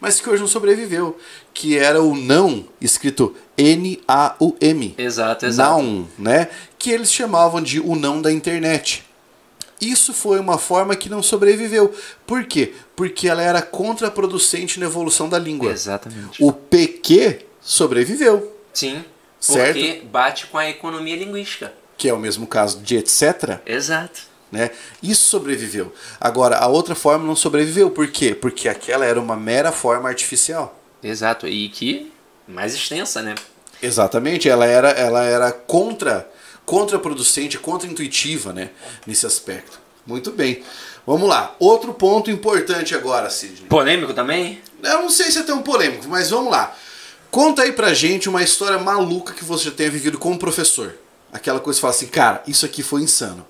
mas 0.00 0.20
que 0.20 0.28
hoje 0.30 0.40
não 0.40 0.48
sobreviveu, 0.48 1.18
que 1.52 1.76
era 1.78 2.02
o 2.02 2.14
não 2.14 2.64
escrito 2.80 3.34
N-A-U-M. 3.56 4.94
Exato, 4.98 5.46
exato. 5.46 5.70
Noun, 5.82 6.06
né? 6.18 6.48
Que 6.78 6.90
eles 6.90 7.12
chamavam 7.12 7.60
de 7.60 7.80
o 7.80 7.94
não 7.94 8.20
da 8.22 8.30
internet. 8.32 9.04
Isso 9.80 10.12
foi 10.12 10.40
uma 10.40 10.58
forma 10.58 10.96
que 10.96 11.08
não 11.08 11.22
sobreviveu. 11.22 11.94
Por 12.26 12.44
quê? 12.44 12.74
Porque 12.96 13.28
ela 13.28 13.42
era 13.42 13.62
contraproducente 13.62 14.80
na 14.80 14.86
evolução 14.86 15.28
da 15.28 15.38
língua. 15.38 15.70
Exatamente. 15.70 16.42
O 16.42 16.52
PQ 16.52 17.46
sobreviveu, 17.60 18.56
Sim, 18.74 19.04
Certo. 19.38 19.74
porque 19.78 20.02
bate 20.10 20.46
com 20.48 20.58
a 20.58 20.68
economia 20.68 21.16
linguística. 21.16 21.72
que 21.96 22.08
é 22.08 22.14
o 22.14 22.18
mesmo 22.18 22.46
caso 22.46 22.80
de 22.80 22.96
etc. 22.96 23.58
Exato. 23.66 24.22
Né? 24.50 24.70
Isso 25.02 25.28
sobreviveu. 25.28 25.92
Agora, 26.20 26.56
a 26.56 26.66
outra 26.66 26.94
forma 26.94 27.26
não 27.26 27.36
sobreviveu. 27.36 27.90
Por 27.90 28.08
quê? 28.08 28.34
Porque 28.34 28.68
aquela 28.68 29.04
era 29.04 29.20
uma 29.20 29.36
mera 29.36 29.70
forma 29.70 30.08
artificial. 30.08 30.78
Exato. 31.02 31.46
E 31.46 31.68
que 31.68 32.10
mais 32.46 32.74
extensa, 32.74 33.20
né? 33.22 33.34
Exatamente, 33.82 34.48
ela 34.48 34.66
era, 34.66 34.90
ela 34.90 35.22
era 35.22 35.52
contra, 35.52 36.28
contraproducente, 36.64 37.58
contraintuitiva, 37.58 38.52
né, 38.52 38.70
nesse 39.06 39.24
aspecto. 39.24 39.78
Muito 40.06 40.32
bem. 40.32 40.64
Vamos 41.06 41.28
lá. 41.28 41.54
Outro 41.58 41.94
ponto 41.94 42.30
importante 42.30 42.94
agora, 42.94 43.30
Sidney. 43.30 43.68
Polêmico 43.68 44.12
também? 44.12 44.60
Eu 44.82 45.02
não 45.02 45.10
sei 45.10 45.30
se 45.30 45.38
é 45.38 45.42
tão 45.42 45.62
polêmico, 45.62 46.08
mas 46.08 46.30
vamos 46.30 46.50
lá. 46.50 46.74
Conta 47.30 47.62
aí 47.62 47.72
pra 47.72 47.94
gente 47.94 48.28
uma 48.28 48.42
história 48.42 48.78
maluca 48.78 49.32
que 49.32 49.44
você 49.44 49.70
tenha 49.70 49.90
vivido 49.90 50.18
como 50.18 50.38
professor. 50.38 50.94
Aquela 51.32 51.60
coisa 51.60 51.76
que 51.76 51.80
você 51.80 51.80
fala 51.82 51.94
assim, 51.94 52.06
cara, 52.06 52.42
isso 52.46 52.64
aqui 52.64 52.82
foi 52.82 53.02
insano. 53.02 53.46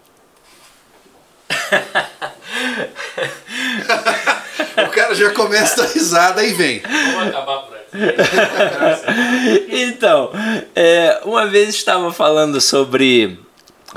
o 4.87 4.91
cara 4.91 5.15
já 5.15 5.31
começa 5.31 5.85
a 5.85 5.87
risada 5.87 6.45
e 6.45 6.53
vem. 6.53 6.81
Vamos 6.81 7.29
acabar 7.29 7.63
por 7.63 7.77
aqui. 7.77 7.89
Então, 9.71 10.31
é, 10.75 11.21
uma 11.25 11.47
vez 11.47 11.71
estava 11.71 12.13
falando 12.13 12.61
sobre 12.61 13.39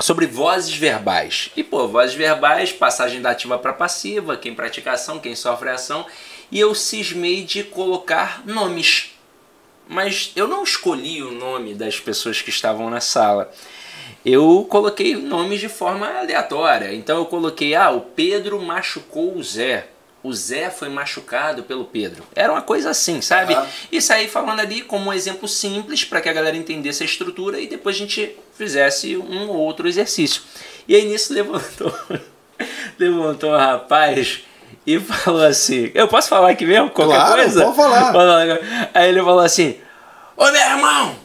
sobre 0.00 0.26
vozes 0.26 0.74
verbais. 0.74 1.50
E 1.56 1.62
pô, 1.62 1.86
vozes 1.86 2.14
verbais, 2.14 2.72
passagem 2.72 3.20
da 3.20 3.30
ativa 3.30 3.58
para 3.58 3.72
passiva, 3.72 4.36
quem 4.36 4.54
pratica 4.54 4.92
ação, 4.92 5.18
quem 5.18 5.34
sofre 5.34 5.70
ação, 5.70 6.06
e 6.50 6.58
eu 6.58 6.74
cismei 6.74 7.44
de 7.44 7.62
colocar 7.62 8.42
nomes. 8.46 9.10
Mas 9.88 10.32
eu 10.34 10.48
não 10.48 10.62
escolhi 10.62 11.22
o 11.22 11.30
nome 11.30 11.74
das 11.74 12.00
pessoas 12.00 12.40
que 12.40 12.50
estavam 12.50 12.88
na 12.88 13.00
sala. 13.00 13.52
Eu 14.24 14.66
coloquei 14.68 15.16
nomes 15.16 15.60
de 15.60 15.68
forma 15.68 16.06
aleatória. 16.06 16.94
Então 16.94 17.18
eu 17.18 17.26
coloquei, 17.26 17.74
ah, 17.74 17.90
o 17.90 18.00
Pedro 18.00 18.60
machucou 18.60 19.36
o 19.36 19.42
Zé. 19.42 19.86
O 20.22 20.32
Zé 20.32 20.70
foi 20.70 20.88
machucado 20.88 21.64
pelo 21.64 21.84
Pedro. 21.84 22.22
Era 22.36 22.52
uma 22.52 22.62
coisa 22.62 22.90
assim, 22.90 23.20
sabe? 23.20 23.54
Aham. 23.54 23.66
E 23.90 24.00
saí 24.00 24.28
falando 24.28 24.60
ali 24.60 24.82
como 24.82 25.10
um 25.10 25.12
exemplo 25.12 25.48
simples 25.48 26.04
para 26.04 26.20
que 26.20 26.28
a 26.28 26.32
galera 26.32 26.56
entendesse 26.56 27.02
a 27.02 27.06
estrutura 27.06 27.58
e 27.60 27.66
depois 27.66 27.96
a 27.96 27.98
gente 27.98 28.36
fizesse 28.56 29.16
um 29.16 29.48
ou 29.48 29.56
outro 29.56 29.88
exercício. 29.88 30.42
E 30.86 30.94
aí 30.94 31.04
nisso 31.04 31.32
levantou, 31.34 31.92
levantou 32.98 33.50
um 33.50 33.56
rapaz 33.56 34.42
e 34.86 35.00
falou 35.00 35.42
assim: 35.44 35.90
Eu 35.92 36.06
posso 36.06 36.28
falar 36.28 36.50
aqui 36.50 36.64
mesmo? 36.64 36.90
Qualquer 36.90 37.16
Claro, 37.16 37.42
coisa? 37.42 37.64
pode 37.64 37.76
falar. 37.76 38.58
Aí 38.94 39.08
ele 39.08 39.20
falou 39.22 39.40
assim: 39.40 39.76
Ô 40.36 40.44
meu 40.52 40.54
irmão, 40.60 41.16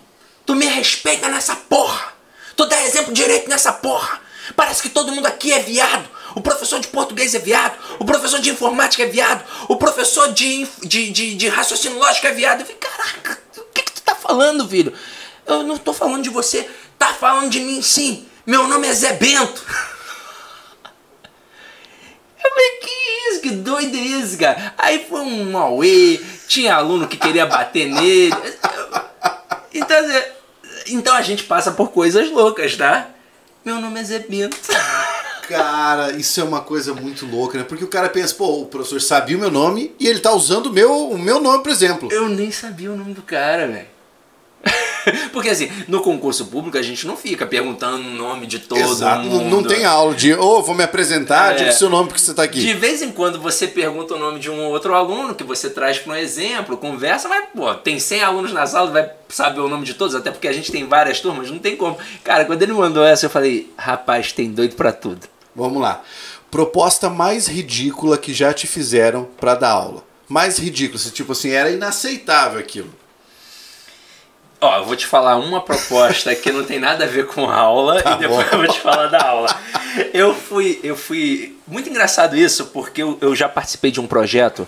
tu 0.43 0.55
me 0.55 0.65
respeita 0.65 1.27
nessa 1.29 1.55
porra! 1.55 2.16
Tu 2.57 2.65
dá 2.65 2.83
exemplo 2.83 3.13
direito 3.13 3.47
nessa 3.47 3.71
porra! 3.71 4.19
Parece 4.55 4.81
que 4.81 4.89
todo 4.89 5.11
mundo 5.11 5.27
aqui 5.27 5.53
é 5.53 5.59
viado! 5.59 6.09
O 6.33 6.41
professor 6.41 6.79
de 6.79 6.87
português 6.87 7.35
é 7.35 7.39
viado! 7.39 7.77
O 7.99 8.05
professor 8.05 8.39
de 8.39 8.49
informática 8.49 9.03
é 9.03 9.05
viado! 9.05 9.45
O 9.69 9.75
professor 9.75 10.33
de, 10.33 10.67
de, 10.83 11.11
de, 11.11 11.35
de 11.35 11.47
raciocínio 11.49 11.99
lógico 11.99 12.25
é 12.25 12.31
viado! 12.31 12.61
Eu 12.61 12.65
falei, 12.65 12.79
caraca, 12.81 13.39
o 13.57 13.61
que, 13.71 13.83
que 13.83 13.91
tu 13.91 14.01
tá 14.01 14.15
falando, 14.15 14.67
filho? 14.67 14.91
Eu 15.45 15.61
não 15.61 15.77
tô 15.77 15.93
falando 15.93 16.23
de 16.23 16.31
você, 16.31 16.67
tá 16.97 17.13
falando 17.13 17.51
de 17.51 17.59
mim 17.59 17.79
sim! 17.83 18.27
Meu 18.43 18.67
nome 18.67 18.87
é 18.87 18.93
Zé 18.93 19.13
Bento! 19.13 19.63
Eu 22.43 22.49
falei, 22.49 22.69
que 22.79 23.29
isso, 23.29 23.41
que 23.41 23.49
doido 23.51 23.95
é 23.95 23.99
isso, 23.99 24.37
cara? 24.37 24.73
Aí 24.79 25.05
foi 25.07 25.19
um 25.19 25.55
auê, 25.55 26.19
tinha 26.47 26.73
aluno 26.75 27.07
que 27.07 27.17
queria 27.17 27.45
bater 27.45 27.85
nele. 27.87 28.33
Então, 29.73 29.95
assim, 29.95 30.36
então 30.89 31.15
a 31.15 31.21
gente 31.21 31.43
passa 31.43 31.71
por 31.71 31.91
coisas 31.91 32.29
loucas, 32.31 32.75
tá? 32.75 33.09
Meu 33.63 33.81
nome 33.81 33.99
é 33.99 34.03
Zé 34.03 34.19
Bento. 34.19 34.57
Cara, 35.47 36.11
isso 36.11 36.39
é 36.41 36.43
uma 36.43 36.61
coisa 36.61 36.93
muito 36.93 37.25
louca, 37.25 37.57
né? 37.57 37.63
Porque 37.63 37.83
o 37.83 37.87
cara 37.87 38.09
pensa, 38.09 38.35
pô, 38.35 38.61
o 38.61 38.65
professor 38.65 39.01
sabia 39.01 39.37
o 39.37 39.39
meu 39.39 39.49
nome 39.49 39.95
e 39.99 40.07
ele 40.07 40.19
tá 40.19 40.33
usando 40.33 40.67
o 40.67 40.73
meu, 40.73 41.09
o 41.09 41.17
meu 41.17 41.39
nome, 41.39 41.63
por 41.63 41.71
exemplo. 41.71 42.09
Eu 42.11 42.27
nem 42.27 42.51
sabia 42.51 42.91
o 42.91 42.97
nome 42.97 43.13
do 43.13 43.21
cara, 43.21 43.67
velho. 43.67 43.96
Porque 45.31 45.49
assim, 45.49 45.69
no 45.87 46.01
concurso 46.01 46.45
público 46.47 46.77
a 46.77 46.81
gente 46.81 47.05
não 47.07 47.15
fica 47.17 47.45
perguntando 47.45 47.97
o 48.07 48.13
nome 48.13 48.45
de 48.47 48.59
todo 48.59 48.79
Exato. 48.79 49.23
mundo. 49.23 49.45
Não, 49.49 49.63
tem 49.63 49.85
aula 49.85 50.13
de, 50.13 50.33
ô, 50.33 50.61
vou 50.61 50.75
me 50.75 50.83
apresentar, 50.83 51.53
É. 51.53 51.55
diga 51.57 51.69
o 51.69 51.73
seu 51.73 51.89
nome 51.89 52.07
porque 52.07 52.21
você 52.21 52.33
tá 52.33 52.43
aqui. 52.43 52.59
De 52.59 52.73
vez 52.73 53.01
em 53.01 53.11
quando 53.11 53.39
você 53.39 53.67
pergunta 53.67 54.15
o 54.15 54.19
nome 54.19 54.39
de 54.39 54.49
um 54.49 54.59
ou 54.65 54.71
outro 54.71 54.93
aluno 54.93 55.35
que 55.35 55.43
você 55.43 55.69
traz 55.69 55.97
para 55.99 56.13
um 56.13 56.15
exemplo, 56.15 56.77
conversa, 56.77 57.27
mas, 57.27 57.45
pô, 57.55 57.73
tem 57.75 57.99
100 57.99 58.23
alunos 58.23 58.53
na 58.53 58.65
sala, 58.65 58.91
vai 58.91 59.09
saber 59.29 59.59
o 59.59 59.67
nome 59.69 59.85
de 59.85 59.93
todos, 59.93 60.15
até 60.15 60.31
porque 60.31 60.47
a 60.47 60.53
gente 60.53 60.71
tem 60.71 60.87
várias 60.87 61.19
turmas, 61.19 61.49
não 61.51 61.59
tem 61.59 61.75
como. 61.75 61.97
Cara, 62.23 62.45
quando 62.45 62.61
ele 62.61 62.73
mandou 62.73 63.03
essa, 63.05 63.25
eu 63.25 63.29
falei, 63.29 63.71
rapaz, 63.77 64.31
tem 64.31 64.51
doido 64.51 64.75
pra 64.75 64.91
tudo. 64.91 65.27
Vamos 65.55 65.81
lá. 65.81 66.01
Proposta 66.51 67.09
mais 67.09 67.47
ridícula 67.47 68.17
que 68.17 68.33
já 68.33 68.53
te 68.53 68.67
fizeram 68.67 69.27
pra 69.39 69.53
dar 69.55 69.71
aula. 69.71 70.03
Mais 70.29 70.57
ridícula, 70.57 70.97
se, 70.99 71.11
tipo 71.11 71.31
assim, 71.31 71.51
era 71.51 71.69
inaceitável 71.71 72.59
aquilo. 72.59 72.89
Ó, 74.59 74.77
eu 74.77 74.85
vou 74.85 74.95
te 74.95 75.05
falar 75.05 75.35
uma 75.35 75.61
proposta 75.61 76.33
que 76.33 76.51
não 76.51 76.63
tem 76.63 76.79
nada 76.79 77.03
a 77.03 77.07
ver 77.07 77.27
com 77.27 77.47
aula 77.49 78.01
Tá 78.01 78.13
e 78.13 78.17
depois 78.19 78.47
bom. 78.49 78.55
eu 78.55 78.57
vou 78.65 78.67
te 78.73 78.79
falar 78.79 79.07
da 79.07 79.21
aula. 79.23 79.55
Eu 80.13 80.33
fui, 80.33 80.79
eu 80.83 80.95
fui. 80.95 81.55
Muito 81.67 81.89
engraçado 81.89 82.35
isso, 82.35 82.67
porque 82.67 83.03
eu, 83.03 83.17
eu 83.21 83.35
já 83.35 83.47
participei 83.47 83.91
de 83.91 83.99
um 83.99 84.07
projeto 84.07 84.67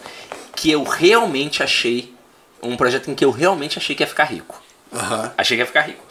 que 0.55 0.69
eu 0.71 0.83
realmente 0.83 1.63
achei. 1.63 2.13
Um 2.61 2.75
projeto 2.77 3.09
em 3.09 3.15
que 3.15 3.23
eu 3.25 3.31
realmente 3.31 3.77
achei 3.79 3.95
que 3.95 4.03
ia 4.03 4.07
ficar 4.07 4.25
rico. 4.25 4.61
Aham. 4.93 5.31
Achei 5.37 5.57
que 5.57 5.61
ia 5.63 5.67
ficar 5.67 5.81
rico. 5.81 6.03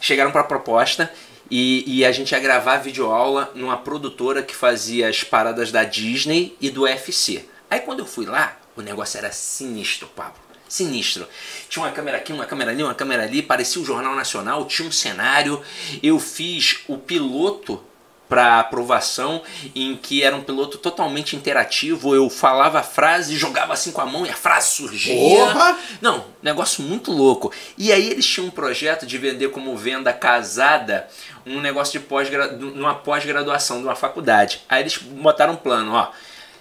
Chegaram 0.00 0.30
pra 0.30 0.44
proposta 0.44 1.10
e, 1.50 1.82
e 1.86 2.04
a 2.04 2.12
gente 2.12 2.30
ia 2.32 2.38
gravar 2.38 2.76
videoaula 2.76 3.50
numa 3.54 3.76
produtora 3.76 4.42
que 4.42 4.54
fazia 4.54 5.08
as 5.08 5.24
paradas 5.24 5.72
da 5.72 5.82
Disney 5.84 6.56
e 6.60 6.70
do 6.70 6.82
UFC. 6.82 7.44
Aí 7.70 7.80
quando 7.80 8.00
eu 8.00 8.06
fui 8.06 8.26
lá, 8.26 8.56
o 8.76 8.82
negócio 8.82 9.18
era 9.18 9.32
sinistro, 9.32 10.06
Pablo. 10.14 10.34
Sinistro. 10.68 11.26
Tinha 11.68 11.84
uma 11.84 11.92
câmera 11.92 12.16
aqui, 12.16 12.32
uma 12.32 12.46
câmera 12.46 12.70
ali, 12.70 12.82
uma 12.82 12.94
câmera 12.94 13.22
ali, 13.22 13.42
parecia 13.42 13.80
o 13.80 13.84
Jornal 13.84 14.14
Nacional, 14.14 14.64
tinha 14.66 14.88
um 14.88 14.92
cenário. 14.92 15.62
Eu 16.02 16.18
fiz 16.18 16.80
o 16.88 16.98
piloto 16.98 17.82
para 18.28 18.58
aprovação, 18.58 19.42
em 19.74 19.96
que 19.96 20.22
era 20.22 20.34
um 20.34 20.42
piloto 20.42 20.78
totalmente 20.78 21.36
interativo. 21.36 22.14
Eu 22.14 22.28
falava 22.28 22.80
a 22.80 22.82
frase, 22.82 23.36
jogava 23.36 23.72
assim 23.72 23.92
com 23.92 24.00
a 24.00 24.06
mão 24.06 24.26
e 24.26 24.30
a 24.30 24.34
frase 24.34 24.74
surgia. 24.74 25.14
Porra! 25.14 25.78
Não, 26.00 26.26
negócio 26.42 26.82
muito 26.82 27.12
louco. 27.12 27.52
E 27.78 27.92
aí 27.92 28.10
eles 28.10 28.26
tinham 28.26 28.48
um 28.48 28.50
projeto 28.50 29.06
de 29.06 29.16
vender 29.18 29.50
como 29.50 29.76
venda 29.76 30.12
casada 30.12 31.08
um 31.44 31.60
negócio 31.60 31.98
de 31.98 32.04
pós 32.04 32.28
numa 32.58 32.94
pós-graduação 32.94 33.78
de 33.78 33.84
uma 33.84 33.94
faculdade. 33.94 34.62
Aí 34.68 34.82
eles 34.82 34.98
botaram 34.98 35.52
um 35.52 35.56
plano, 35.56 35.92
ó. 35.92 36.10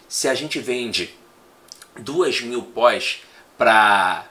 Se 0.07 0.27
a 0.27 0.35
gente 0.35 0.59
vende 0.59 1.13
duas 1.99 2.41
mil 2.41 2.61
pós 2.61 3.21
para 3.57 4.25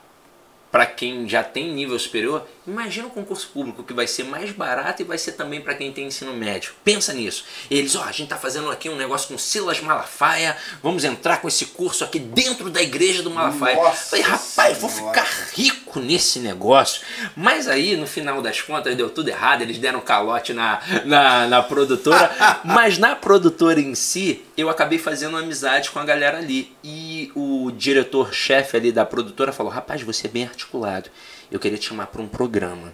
para 0.75 0.87
quem 0.87 1.29
já 1.29 1.45
tem 1.45 1.73
nível 1.73 1.97
superior, 1.97 2.49
imagina 2.67 3.07
um 3.07 3.11
concurso 3.11 3.49
público 3.55 3.85
que 3.85 3.93
vai 3.93 4.09
ser 4.09 4.25
mais 4.25 4.51
barato 4.51 5.03
e 5.03 5.05
vai 5.05 5.17
ser 5.17 5.31
também 5.31 5.61
para 5.61 5.73
quem 5.73 5.93
tem 5.93 6.09
ensino 6.09 6.35
médio. 6.35 6.73
Pensa 6.83 7.13
nisso. 7.13 7.45
Eles, 7.71 7.95
ó, 7.95 8.03
a 8.03 8.11
gente 8.11 8.31
tá 8.31 8.37
fazendo 8.37 8.69
aqui 8.73 8.89
um 8.89 8.97
negócio 8.97 9.29
com 9.29 9.39
Silas 9.39 9.79
Malafaia, 9.81 10.57
vamos 10.83 11.05
entrar 11.05 11.37
com 11.37 11.47
esse 11.47 11.67
curso 11.67 12.03
aqui 12.03 12.19
dentro 12.19 12.71
da 12.71 12.83
igreja 12.83 13.23
do 13.23 13.31
Malafaia. 13.31 13.77
Nossa 13.77 14.11
Falei, 14.11 14.25
rapaz, 14.25 14.79
vou 14.79 14.91
ficar 14.91 15.29
rico 15.53 16.01
nesse 16.01 16.41
negócio. 16.41 17.03
Mas 17.37 17.69
aí, 17.69 17.97
no 17.97 18.09
final 18.09 18.43
das 18.43 18.61
contas, 18.61 18.97
deu 18.97 19.09
tudo 19.09 19.29
errado, 19.29 19.63
eles 19.63 19.79
deram 19.79 20.01
calote 20.01 20.53
na, 20.53 20.83
na, 21.05 21.47
na 21.47 21.63
produtora. 21.63 22.35
Mas 22.65 22.99
na 22.99 23.15
produtora 23.15 23.79
em 23.79 23.95
si, 23.95 24.43
eu 24.57 24.69
acabei 24.69 24.99
fazendo 24.99 25.37
amizade 25.37 25.89
com 25.91 26.01
a 26.01 26.05
galera 26.05 26.39
ali. 26.39 26.75
E 26.83 27.31
o 27.37 27.71
diretor-chefe 27.71 28.77
ali 28.77 28.91
da 28.91 29.05
produtora 29.05 29.53
falou: 29.53 29.71
rapaz, 29.71 30.03
você 30.03 30.27
é 30.27 30.31
bem 30.31 30.45
articulado. 30.65 31.11
Eu 31.51 31.61
queria 31.61 31.79
te 31.79 31.89
chamar 31.89 32.07
para 32.07 32.23
um 32.23 32.27
programa. 32.29 32.93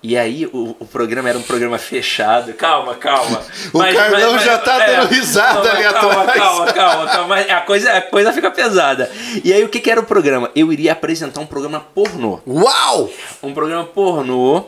E 0.00 0.16
aí, 0.16 0.46
o, 0.46 0.76
o 0.78 0.86
programa 0.86 1.28
era 1.28 1.36
um 1.36 1.42
programa 1.42 1.76
fechado. 1.76 2.52
Calma, 2.52 2.94
calma. 2.94 3.42
O 3.74 3.80
Carlão 3.80 4.38
já 4.38 4.56
tá 4.58 4.78
dando 4.86 5.08
risada 5.08 5.68
ali 5.72 5.82
calma, 5.82 6.22
atrás. 6.22 6.38
Calma, 6.38 6.72
calma, 6.72 7.06
calma. 7.10 7.26
Mas 7.26 7.50
A 7.50 7.60
coisa, 7.62 7.92
a 7.92 8.00
coisa 8.02 8.32
fica 8.32 8.48
pesada. 8.50 9.10
E 9.42 9.52
aí, 9.52 9.64
o 9.64 9.68
que, 9.68 9.80
que 9.80 9.90
era 9.90 10.00
o 10.00 10.04
programa? 10.04 10.50
Eu 10.54 10.72
iria 10.72 10.92
apresentar 10.92 11.40
um 11.40 11.46
programa 11.46 11.80
pornô. 11.80 12.40
Uau! 12.46 13.10
Um 13.42 13.52
programa 13.52 13.84
pornô. 13.84 14.66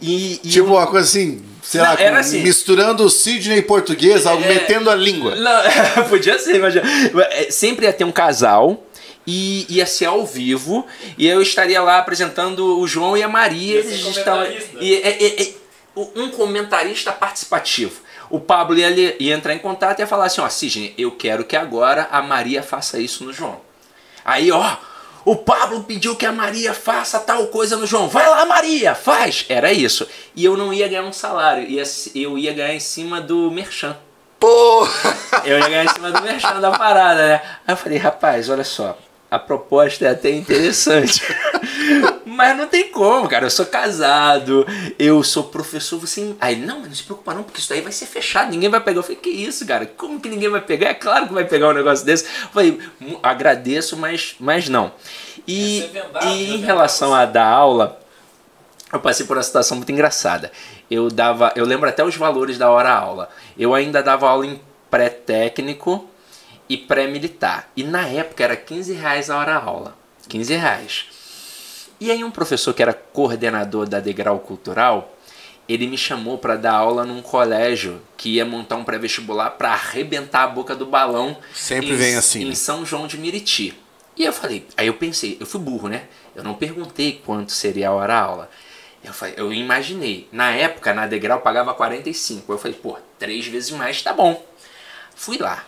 E, 0.00 0.40
e 0.42 0.48
Tipo 0.50 0.70
uma 0.74 0.86
coisa 0.88 1.06
assim, 1.06 1.44
sei 1.62 1.80
Não, 1.80 1.88
lá, 1.88 1.96
com- 1.96 2.14
assim. 2.16 2.42
misturando 2.42 3.08
Sidney 3.08 3.58
e 3.58 3.62
português, 3.62 4.26
algo 4.26 4.42
É. 4.42 4.48
metendo 4.48 4.90
a 4.90 4.96
língua. 4.96 5.36
Não, 5.36 5.62
podia 6.10 6.36
ser, 6.40 6.58
mas 6.58 6.74
é, 6.74 7.48
sempre 7.52 7.86
ia 7.86 7.92
ter 7.92 8.02
um 8.02 8.10
casal 8.10 8.82
e 9.26 9.66
ia 9.68 9.86
ser 9.86 10.06
ao 10.06 10.26
vivo 10.26 10.86
e 11.16 11.26
eu 11.26 11.40
estaria 11.40 11.80
lá 11.80 11.98
apresentando 11.98 12.78
o 12.78 12.86
João 12.86 13.16
e 13.16 13.22
a 13.22 13.28
Maria. 13.28 13.76
Eles 13.78 14.00
estavam 14.04 14.46
comentarista. 14.46 14.78
e, 14.80 14.94
é, 14.94 15.08
é, 15.08 15.42
é, 15.42 15.54
um 15.94 16.30
comentarista 16.30 17.12
participativo. 17.12 18.00
O 18.30 18.40
Pablo 18.40 18.78
ia, 18.78 18.90
ia 19.22 19.34
entrar 19.34 19.54
em 19.54 19.58
contato 19.58 19.98
e 19.98 20.02
ia 20.02 20.06
falar 20.06 20.26
assim, 20.26 20.40
ó, 20.40 20.48
Sidney, 20.48 20.94
eu 20.96 21.10
quero 21.10 21.44
que 21.44 21.56
agora 21.56 22.08
a 22.10 22.22
Maria 22.22 22.62
faça 22.62 22.98
isso 22.98 23.24
no 23.24 23.32
João. 23.32 23.60
Aí, 24.24 24.50
ó, 24.50 24.76
o 25.24 25.36
Pablo 25.36 25.84
pediu 25.84 26.16
que 26.16 26.26
a 26.26 26.32
Maria 26.32 26.74
faça 26.74 27.20
tal 27.20 27.46
coisa 27.48 27.76
no 27.76 27.86
João. 27.86 28.08
Vai 28.08 28.28
lá, 28.28 28.44
Maria, 28.44 28.94
faz! 28.94 29.44
Era 29.48 29.72
isso. 29.72 30.08
E 30.34 30.44
eu 30.44 30.56
não 30.56 30.72
ia 30.72 30.88
ganhar 30.88 31.02
um 31.02 31.12
salário, 31.12 31.68
ia, 31.68 31.82
eu 32.14 32.38
ia 32.38 32.52
ganhar 32.52 32.74
em 32.74 32.80
cima 32.80 33.20
do 33.20 33.50
merchan. 33.50 33.96
Pô! 34.40 34.88
Eu 35.44 35.58
ia 35.58 35.68
ganhar 35.68 35.84
em 35.84 35.88
cima 35.88 36.10
do 36.10 36.22
merchan 36.22 36.60
da 36.60 36.70
parada, 36.70 37.26
né? 37.28 37.42
Aí 37.66 37.72
eu 37.72 37.76
falei, 37.76 37.98
rapaz, 37.98 38.48
olha 38.48 38.64
só, 38.64 38.96
a 39.32 39.38
proposta 39.38 40.04
é 40.04 40.10
até 40.10 40.28
interessante. 40.30 41.22
Mas 42.26 42.54
não 42.54 42.66
tem 42.66 42.88
como, 42.90 43.26
cara. 43.26 43.46
Eu 43.46 43.50
sou 43.50 43.64
casado, 43.64 44.66
eu 44.98 45.22
sou 45.22 45.44
professor, 45.44 45.98
você. 45.98 46.34
Aí, 46.38 46.54
não, 46.56 46.80
mas 46.80 46.88
não 46.88 46.94
se 46.94 47.02
preocupa 47.02 47.32
não, 47.34 47.42
porque 47.42 47.58
isso 47.60 47.68
daí 47.70 47.80
vai 47.80 47.92
ser 47.92 48.06
fechado, 48.06 48.50
ninguém 48.50 48.68
vai 48.68 48.80
pegar. 48.80 48.98
Eu 48.98 49.02
falei, 49.02 49.16
que 49.16 49.30
isso, 49.30 49.66
cara? 49.66 49.86
Como 49.86 50.20
que 50.20 50.28
ninguém 50.28 50.48
vai 50.50 50.60
pegar? 50.60 50.88
É 50.88 50.94
claro 50.94 51.28
que 51.28 51.32
vai 51.34 51.44
pegar 51.46 51.68
um 51.68 51.72
negócio 51.72 52.04
desse. 52.04 52.24
Eu 52.24 52.48
falei, 52.52 52.78
"Mu- 53.00 53.18
agradeço, 53.22 53.96
mas, 53.96 54.34
mas 54.38 54.68
não. 54.68 54.92
E, 55.46 55.80
ser 55.80 55.88
vendado, 55.88 56.26
e 56.26 56.44
em 56.44 56.52
vendar 56.56 56.66
relação 56.66 57.14
a 57.14 57.24
dar 57.24 57.46
aula, 57.46 58.00
eu 58.92 59.00
passei 59.00 59.24
por 59.26 59.36
uma 59.36 59.42
situação 59.42 59.76
muito 59.78 59.92
engraçada. 59.92 60.52
Eu 60.90 61.10
dava, 61.10 61.52
eu 61.56 61.64
lembro 61.64 61.88
até 61.88 62.04
os 62.04 62.16
valores 62.16 62.58
da 62.58 62.70
hora 62.70 62.90
aula. 62.92 63.28
Eu 63.58 63.74
ainda 63.74 64.02
dava 64.02 64.28
aula 64.28 64.46
em 64.46 64.60
pré-técnico 64.90 66.08
e 66.68 66.76
pré-militar. 66.76 67.68
E 67.76 67.82
na 67.84 68.06
época 68.06 68.42
era 68.44 68.56
15 68.56 68.92
reais 68.94 69.30
a 69.30 69.38
hora 69.38 69.54
aula. 69.56 69.96
15 70.28 70.54
reais. 70.54 71.04
E 72.00 72.10
aí 72.10 72.24
um 72.24 72.30
professor 72.30 72.72
que 72.74 72.82
era 72.82 72.92
coordenador 72.92 73.88
da 73.88 74.00
Degrau 74.00 74.38
Cultural, 74.40 75.14
ele 75.68 75.86
me 75.86 75.96
chamou 75.96 76.38
para 76.38 76.56
dar 76.56 76.72
aula 76.74 77.04
num 77.04 77.22
colégio 77.22 78.02
que 78.16 78.30
ia 78.36 78.44
montar 78.44 78.76
um 78.76 78.84
pré-vestibular 78.84 79.50
para 79.50 79.72
arrebentar 79.72 80.42
a 80.44 80.46
boca 80.48 80.74
do 80.74 80.84
balão. 80.86 81.36
Sempre 81.54 81.90
em- 81.92 81.96
vem 81.96 82.16
assim, 82.16 82.42
Em 82.42 82.48
né? 82.48 82.54
São 82.54 82.84
João 82.84 83.06
de 83.06 83.16
Meriti. 83.18 83.74
E 84.16 84.24
eu 84.24 84.32
falei, 84.32 84.66
aí 84.76 84.86
eu 84.88 84.94
pensei, 84.94 85.36
eu 85.40 85.46
fui 85.46 85.60
burro, 85.60 85.88
né? 85.88 86.04
Eu 86.34 86.42
não 86.42 86.54
perguntei 86.54 87.20
quanto 87.24 87.52
seria 87.52 87.88
a 87.88 87.92
hora 87.92 88.14
aula. 88.18 88.50
Eu, 89.02 89.12
falei, 89.12 89.34
eu 89.36 89.52
imaginei. 89.52 90.28
Na 90.30 90.50
época, 90.52 90.92
na 90.92 91.06
Degrau, 91.06 91.40
pagava 91.40 91.72
45. 91.74 92.52
Eu 92.52 92.58
falei, 92.58 92.76
pô, 92.76 92.98
três 93.18 93.46
vezes 93.46 93.70
mais, 93.70 94.02
tá 94.02 94.12
bom. 94.12 94.44
Fui 95.14 95.38
lá. 95.38 95.64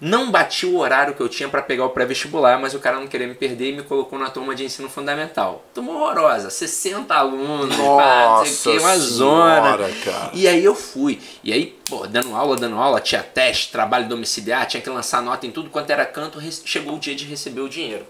Não 0.00 0.30
bati 0.30 0.64
o 0.64 0.78
horário 0.78 1.14
que 1.14 1.20
eu 1.20 1.28
tinha 1.28 1.48
para 1.48 1.60
pegar 1.60 1.84
o 1.84 1.90
pré-vestibular, 1.90 2.60
mas 2.60 2.72
o 2.72 2.78
cara 2.78 3.00
não 3.00 3.08
queria 3.08 3.26
me 3.26 3.34
perder 3.34 3.70
e 3.70 3.76
me 3.76 3.82
colocou 3.82 4.16
na 4.16 4.30
turma 4.30 4.54
de 4.54 4.64
ensino 4.64 4.88
fundamental. 4.88 5.64
Turma 5.74 5.92
horrorosa, 5.92 6.50
60 6.50 7.12
alunos, 7.12 7.74
pá, 7.74 8.40
o 8.40 8.44
quê, 8.44 8.78
uma 8.78 8.96
zona. 8.96 9.76
cara. 10.04 10.30
E 10.32 10.46
aí 10.46 10.64
eu 10.64 10.76
fui. 10.76 11.20
E 11.42 11.52
aí, 11.52 11.76
pô, 11.88 12.06
dando 12.06 12.32
aula, 12.34 12.54
dando 12.54 12.76
aula, 12.76 13.00
tinha 13.00 13.22
teste, 13.24 13.72
trabalho 13.72 14.08
domiciliar, 14.08 14.66
tinha 14.66 14.80
que 14.80 14.88
lançar 14.88 15.20
nota 15.20 15.46
em 15.46 15.50
tudo 15.50 15.68
quanto 15.68 15.90
era 15.90 16.06
canto, 16.06 16.40
chegou 16.64 16.94
o 16.94 17.00
dia 17.00 17.16
de 17.16 17.24
receber 17.24 17.60
o 17.60 17.68
dinheiro. 17.68 18.06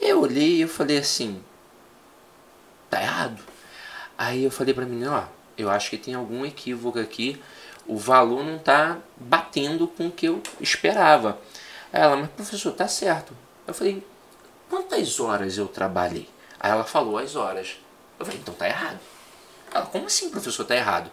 Eu 0.00 0.22
olhei 0.22 0.56
e 0.56 0.60
eu 0.62 0.68
falei 0.68 0.98
assim, 0.98 1.38
tá 2.88 3.02
errado. 3.02 3.42
Aí 4.16 4.42
eu 4.44 4.50
falei 4.50 4.72
pra 4.72 4.86
menina, 4.86 5.12
ó, 5.12 5.24
eu 5.58 5.68
acho 5.70 5.90
que 5.90 5.98
tem 5.98 6.14
algum 6.14 6.46
equívoco 6.46 6.98
aqui, 6.98 7.40
o 7.86 7.96
valor 7.96 8.44
não 8.44 8.58
tá 8.58 8.98
batendo 9.16 9.86
com 9.86 10.08
o 10.08 10.10
que 10.10 10.26
eu 10.26 10.42
esperava. 10.60 11.38
Aí 11.92 12.02
ela, 12.02 12.16
mas 12.16 12.30
professor, 12.30 12.72
tá 12.72 12.88
certo. 12.88 13.36
Eu 13.66 13.74
falei, 13.74 14.04
quantas 14.68 15.20
horas 15.20 15.56
eu 15.58 15.68
trabalhei? 15.68 16.28
Aí 16.58 16.70
ela 16.70 16.84
falou 16.84 17.18
as 17.18 17.36
horas. 17.36 17.76
Eu 18.18 18.26
falei, 18.26 18.40
então 18.40 18.54
tá 18.54 18.66
errado. 18.68 18.98
Ela, 19.72 19.86
como 19.86 20.06
assim, 20.06 20.30
professor, 20.30 20.64
tá 20.64 20.74
errado? 20.74 21.10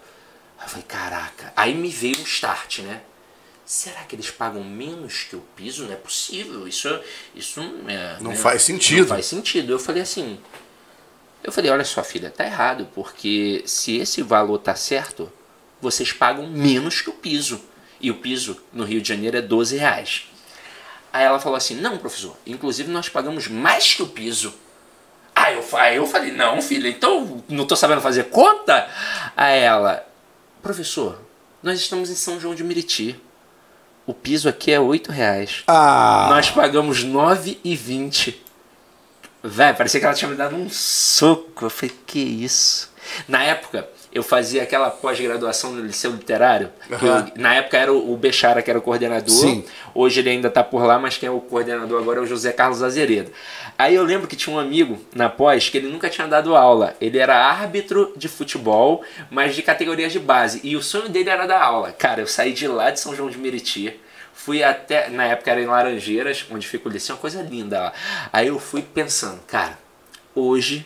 Aí 0.57 0.65
eu 0.65 0.69
falei, 0.69 0.85
caraca. 0.88 1.53
Aí 1.56 1.73
me 1.73 1.89
veio 1.89 2.18
um 2.18 2.23
start, 2.23 2.80
né? 2.80 3.02
Será 3.65 4.03
que 4.03 4.15
eles 4.15 4.30
pagam 4.30 4.64
menos 4.64 5.23
que 5.23 5.35
o 5.35 5.41
piso? 5.56 5.85
Não 5.85 5.93
é 5.93 5.95
possível. 5.95 6.68
Isso, 6.68 6.88
isso 7.34 7.61
é, 7.88 8.18
Não 8.19 8.31
né? 8.31 8.38
faz 8.38 8.64
sentido. 8.64 9.02
Não 9.02 9.07
faz 9.07 9.26
sentido. 9.26 9.72
Eu 9.72 9.80
falei 9.80 10.02
assim. 10.02 10.39
Eu 11.43 11.52
falei, 11.52 11.72
olha 11.72 11.84
só, 11.84 12.03
filha, 12.03 12.30
tá 12.30 12.45
errado, 12.45 12.88
porque 12.93 13.64
se 13.65 13.98
esse 13.98 14.22
valor 14.22 14.60
tá 14.60 14.76
certo, 14.76 15.31
vocês 15.82 16.12
pagam 16.14 16.48
menos 16.48 17.02
que 17.02 17.10
o 17.10 17.14
piso. 17.14 17.62
E 17.99 18.10
o 18.10 18.16
piso 18.16 18.58
no 18.74 18.84
Rio 18.84 19.02
de 19.02 19.08
Janeiro 19.10 19.38
é 19.38 19.41
12 19.41 19.78
reais. 19.78 20.24
Aí 21.14 21.26
ela 21.26 21.40
falou 21.40 21.58
assim, 21.58 21.76
não, 21.76 21.98
professor, 21.98 22.38
inclusive 22.48 22.90
nós 22.90 23.10
pagamos 23.10 23.48
mais 23.48 23.94
que 23.94 24.02
o 24.02 24.08
piso. 24.08 24.53
Aí 25.36 25.56
eu 25.56 25.78
aí 25.78 25.95
eu 25.98 26.08
falei, 26.08 26.32
não, 26.32 26.62
filha, 26.62 26.88
então 26.88 27.44
não 27.49 27.66
tô 27.66 27.76
sabendo 27.76 28.02
fazer 28.02 28.26
conta? 28.26 28.88
Aí 29.36 29.60
ela, 29.60 30.06
professor, 30.62 31.20
nós 31.62 31.80
estamos 31.80 32.10
em 32.10 32.16
São 32.16 32.40
João 32.40 32.56
de 32.56 32.64
Meriti. 32.64 33.20
O 34.06 34.14
piso 34.14 34.49
aqui 34.49 34.72
é 34.72 34.80
8 34.80 35.12
reais. 35.12 35.64
Ah, 35.68 36.28
Nós 36.30 36.49
pagamos 36.49 37.03
9,20. 37.06 38.36
Véi, 39.44 39.74
parecia 39.74 39.99
que 39.99 40.06
ela 40.06 40.16
tinha 40.16 40.30
me 40.30 40.36
dado 40.36 40.56
um 40.56 40.70
soco. 40.70 41.66
Eu 41.66 41.70
falei, 41.70 41.95
que 42.06 42.20
isso? 42.20 42.91
Na 43.28 43.44
época, 43.44 43.90
eu 44.14 44.22
fazia 44.24 44.64
aquela 44.64 44.90
pós-graduação 44.90 45.72
no 45.72 45.82
Liceu 45.86 46.12
Literário. 46.12 46.70
que 47.00 47.06
eu- 47.06 47.32
na 47.36 47.56
época 47.56 47.78
era 47.78 47.94
o 47.94 48.16
Bechara 48.18 48.62
que 48.62 48.70
era 48.70 48.78
o 48.78 48.82
coordenador. 48.82 49.30
Sim. 49.34 49.64
Hoje 49.94 50.20
ele 50.20 50.30
ainda 50.30 50.50
tá 50.50 50.64
por 50.64 50.84
lá, 50.86 51.00
mas 51.00 51.18
quem 51.18 51.28
é 51.28 51.32
o 51.32 51.40
coordenador 51.40 52.02
agora 52.02 52.20
é 52.20 52.22
o 52.22 52.26
José 52.26 52.52
Carlos 52.52 52.84
Azeredo. 52.84 53.32
Aí 53.78 53.96
eu 53.96 54.04
lembro 54.04 54.28
que 54.28 54.36
tinha 54.36 54.56
um 54.56 54.60
amigo 54.60 55.00
na 55.16 55.30
pós 55.30 55.70
que 55.70 55.78
ele 55.78 55.88
nunca 55.88 56.10
tinha 56.10 56.28
dado 56.28 56.56
aula. 56.56 56.96
Ele 57.00 57.18
era 57.18 57.36
árbitro 57.36 58.14
de 58.16 58.28
futebol, 58.28 59.02
mas 59.30 59.56
de 59.56 59.62
categorias 59.62 60.12
de 60.12 60.20
base. 60.20 60.60
E 60.64 60.76
o 60.76 60.84
sonho 60.84 61.10
dele 61.10 61.30
era 61.30 61.46
dar 61.48 61.62
aula. 61.64 61.92
Cara, 61.92 62.22
eu 62.22 62.28
saí 62.28 62.54
de 62.54 62.68
lá 62.68 62.92
de 62.92 63.00
São 63.00 63.16
João 63.16 63.30
de 63.30 63.38
Meriti. 63.38 64.00
Fui 64.34 64.62
até. 64.64 65.10
Na 65.10 65.26
época 65.26 65.52
era 65.52 65.62
em 65.62 65.66
Laranjeiras, 65.66 66.46
onde 66.52 66.68
fica 66.68 66.88
o 66.90 66.92
liceu, 66.92 67.16
uma 67.16 67.22
coisa 67.22 67.42
linda 67.42 67.80
lá. 67.80 67.94
Aí 68.34 68.48
eu 68.48 68.60
fui 68.60 68.82
pensando, 68.82 69.40
cara, 69.48 69.78
hoje 70.36 70.86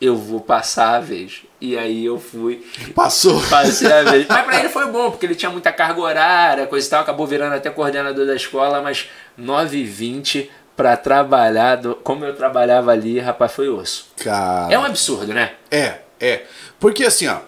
eu 0.00 0.16
vou 0.16 0.40
passar 0.40 0.94
a 0.96 1.00
vez. 1.00 1.42
E 1.60 1.76
aí 1.76 2.04
eu 2.06 2.20
fui 2.20 2.64
passou. 2.94 3.40
Passei 3.50 3.90
a 3.92 4.02
vez. 4.04 4.26
Mas 4.30 4.44
pra 4.44 4.60
ele 4.60 4.68
foi 4.68 4.86
bom, 4.92 5.10
porque 5.10 5.26
ele 5.26 5.34
tinha 5.34 5.50
muita 5.50 5.72
carga 5.72 6.00
horária, 6.00 6.66
coisa 6.66 6.86
e 6.86 6.90
tal, 6.90 7.02
acabou 7.02 7.26
virando 7.26 7.54
até 7.54 7.68
coordenador 7.68 8.24
da 8.26 8.36
escola, 8.36 8.80
mas 8.80 9.08
9h20 9.40 10.48
pra 10.76 10.96
trabalhar, 10.96 11.76
do- 11.76 11.96
como 11.96 12.24
eu 12.24 12.34
trabalhava 12.34 12.92
ali, 12.92 13.18
rapaz, 13.18 13.52
foi 13.52 13.68
osso. 13.68 14.06
Cara. 14.22 14.72
É 14.72 14.78
um 14.78 14.84
absurdo, 14.84 15.34
né? 15.34 15.52
É, 15.70 15.98
é. 16.20 16.42
Porque 16.78 17.04
assim, 17.04 17.26
ó, 17.26 17.38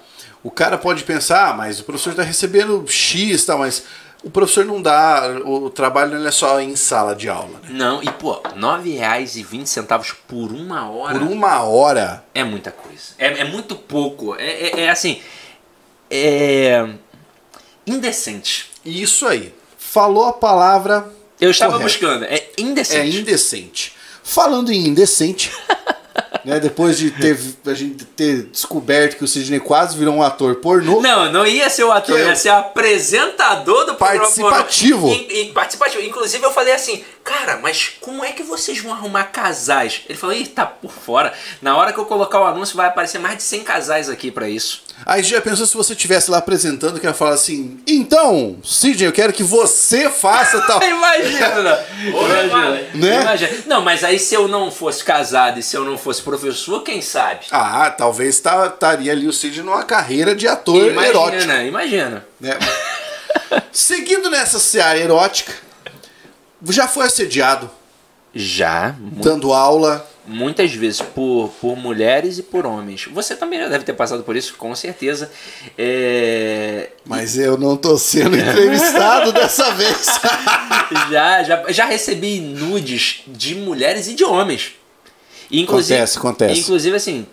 o 0.43 0.51
cara 0.51 0.77
pode 0.77 1.05
pensar, 1.05 1.51
ah, 1.51 1.55
mas 1.55 1.79
o 1.79 1.85
professor 1.85 2.13
tá 2.15 2.23
recebendo 2.25 2.85
X, 2.89 3.45
tá, 3.45 3.57
mas 3.57 3.85
o 4.23 4.31
professor 4.31 4.65
não 4.65 4.83
dá, 4.83 5.29
o 5.45 5.71
trabalho 5.71 6.19
não 6.19 6.27
é 6.27 6.31
só 6.31 6.61
em 6.61 6.77
sala 6.77 7.15
de 7.15 7.29
aula, 7.29 7.59
né? 7.63 7.69
Não, 7.71 8.03
e 8.03 8.11
pô, 8.13 8.35
R$ 8.35 8.55
9,20 8.57 10.15
por 10.29 10.53
uma 10.53 10.91
hora 10.91 11.19
Por 11.19 11.27
uma 11.29 11.63
hora, 11.63 12.25
é 12.35 12.45
muita 12.45 12.71
coisa. 12.71 13.15
É, 13.19 13.41
é 13.41 13.45
muito 13.45 13.75
pouco. 13.77 14.35
É, 14.37 14.45
é- 14.51 14.81
é 14.83 14.91
assim. 14.91 15.21
É. 16.11 16.87
Indecente. 17.87 18.71
isso 18.85 19.27
aí. 19.27 19.55
Falou 19.79 20.27
a 20.27 20.33
palavra, 20.33 21.11
Eu 21.41 21.51
estava 21.51 21.73
Correto. 21.73 21.91
buscando. 21.91 22.25
É 22.25 22.35
é 22.35 22.53
indecente. 22.59 23.17
indecente. 23.19 23.97
Falando 24.23 24.71
em 24.71 24.87
indecente, 24.89 25.51
né, 26.45 26.61
depois 26.61 26.99
de 26.99 27.11
ter, 27.11 27.39
a 27.67 27.75
gente 27.75 28.05
ter 28.05 28.45
descoberto 28.45 29.17
que 29.17 29.25
o 29.25 29.29
Sidney 29.29 29.61
quase 29.61 29.97
virou 29.97 30.15
um 30.15 30.23
ator 30.23 30.57
pornô, 30.57 31.01
Não, 31.01 31.31
não 31.33 31.47
ia 31.47 31.69
ser 31.71 31.85
o 31.85 31.93
ator, 31.93 32.19
ia 32.19 32.35
ser 32.37 32.51
o 32.51 32.55
apresentador 32.55 33.87
do 33.87 33.95
programa 33.95 34.21
Participativo. 34.21 35.09
participativo. 35.55 36.03
Inclusive 36.05 36.45
eu 36.45 36.53
falei 36.53 36.75
assim, 36.75 37.05
cara, 37.25 37.59
mas 37.63 37.93
como 38.01 38.25
é 38.25 38.33
que 38.33 38.43
vocês 38.43 38.81
vão 38.81 38.93
arrumar 38.93 39.25
casais? 39.25 40.03
Ele 40.09 40.19
falou, 40.19 40.35
ih, 40.35 40.47
tá 40.47 40.67
por 40.67 40.91
fora. 40.93 41.33
Na 41.63 41.77
hora 41.77 41.93
que 41.93 41.99
eu 41.99 42.05
colocar 42.05 42.41
o 42.41 42.45
anúncio 42.47 42.77
vai 42.77 42.87
aparecer 42.89 43.19
mais 43.19 43.37
de 43.37 43.43
100 43.43 43.65
casais 43.65 44.09
aqui 44.09 44.31
pra 44.31 44.49
isso. 44.49 44.83
Aí 45.07 45.23
já 45.23 45.41
pensou 45.41 45.67
se 45.67 45.75
você 45.77 45.93
estivesse 45.95 46.31
lá 46.31 46.39
apresentando, 46.39 47.01
que 47.01 47.07
ia 47.07 47.15
falar 47.15 47.33
assim: 47.33 47.81
então, 47.87 48.59
Sidney, 48.63 49.07
eu 49.09 49.13
quero 49.13 49.33
que 49.33 49.43
você 49.43 50.11
faça 50.11 50.61
tal. 50.67 50.83
Imagina! 50.83 51.85
Imagina. 52.05 52.71
Né? 52.95 53.23
Imagina. 53.23 53.51
Não, 53.67 53.81
mas 53.81 54.05
aí 54.05 54.19
se 54.19 54.35
eu 54.35 54.47
não 54.47 54.71
fosse 54.71 55.03
casado 55.03 55.59
e 55.59 55.63
se 55.63 55.75
eu 55.77 55.85
não 55.85 55.97
fosse 55.97 56.21
professor, 56.23 56.83
quem 56.83 57.01
sabe? 57.01 57.47
Ah, 57.51 57.91
talvez 57.91 58.41
tá- 58.41 58.67
estaria 58.67 59.13
ali 59.13 59.27
o 59.27 59.33
Sidney 59.33 59.63
numa 59.65 59.85
carreira 59.85 60.35
de 60.35 60.47
ator 60.47 60.77
erótico. 60.77 61.45
Imagina, 61.45 61.65
imagina. 61.65 62.27
Né? 62.39 62.59
Seguindo 63.73 64.29
nessa 64.31 64.59
seara 64.59 64.99
erótica, 64.99 65.53
já 66.69 66.87
foi 66.89 67.07
assediado, 67.07 67.71
Já, 68.35 68.95
dando 69.01 69.53
aula. 69.53 70.09
muitas 70.27 70.73
vezes 70.73 71.01
por, 71.01 71.49
por 71.61 71.77
mulheres 71.77 72.39
e 72.39 72.43
por 72.43 72.65
homens. 72.67 73.07
Você 73.13 73.35
também 73.35 73.59
já 73.59 73.69
deve 73.69 73.85
ter 73.85 73.93
passado 73.95 74.23
por 74.23 74.37
isso, 74.37 74.55
com 74.57 74.75
certeza. 74.75 75.31
É, 75.77 76.91
Mas 77.05 77.37
eu 77.39 77.57
não 77.59 77.77
tô 77.77 77.97
sendo 77.99 78.37
entrevistado 78.37 79.33
dessa 79.35 79.73
vez. 79.73 80.07
já, 81.11 81.43
já, 81.43 81.65
já 81.73 81.85
recebi 81.87 82.41
nudes 82.41 83.23
de 83.27 83.55
mulheres 83.57 84.07
e 84.09 84.15
de 84.15 84.25
homens. 84.25 84.73
Inclusive, 85.51 85.95
Acontece, 85.95 86.19
acontece. 86.19 86.61
Inclusive, 86.61 86.97
assim, 86.97 87.27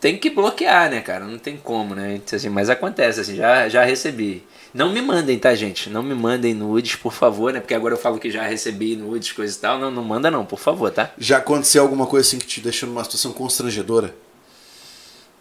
tem 0.00 0.18
que 0.18 0.30
bloquear, 0.30 0.90
né, 0.90 1.00
cara? 1.00 1.24
Não 1.24 1.38
tem 1.38 1.56
como, 1.56 1.94
né? 1.94 2.16
Então, 2.16 2.36
Assim, 2.36 2.48
mas 2.48 2.68
acontece, 2.68 3.20
assim, 3.20 3.36
já, 3.36 3.68
já 3.68 3.84
recebi. 3.84 4.42
Não 4.74 4.92
me 4.92 5.00
mandem, 5.00 5.38
tá, 5.38 5.54
gente? 5.54 5.88
Não 5.88 6.02
me 6.02 6.14
mandem 6.16 6.52
nudes, 6.52 6.96
por 6.96 7.12
favor, 7.12 7.52
né? 7.52 7.60
Porque 7.60 7.74
agora 7.74 7.94
eu 7.94 7.98
falo 7.98 8.18
que 8.18 8.28
já 8.28 8.42
recebi 8.42 8.96
nudes, 8.96 9.30
coisa 9.30 9.56
e 9.56 9.60
tal. 9.60 9.78
Não, 9.78 9.88
não 9.88 10.02
manda 10.02 10.30
não, 10.32 10.44
por 10.44 10.58
favor, 10.58 10.90
tá? 10.90 11.12
Já 11.16 11.38
aconteceu 11.38 11.80
alguma 11.80 12.06
coisa 12.08 12.26
assim 12.26 12.40
que 12.40 12.46
te 12.46 12.60
deixou 12.60 12.88
numa 12.88 13.04
situação 13.04 13.32
constrangedora? 13.32 14.12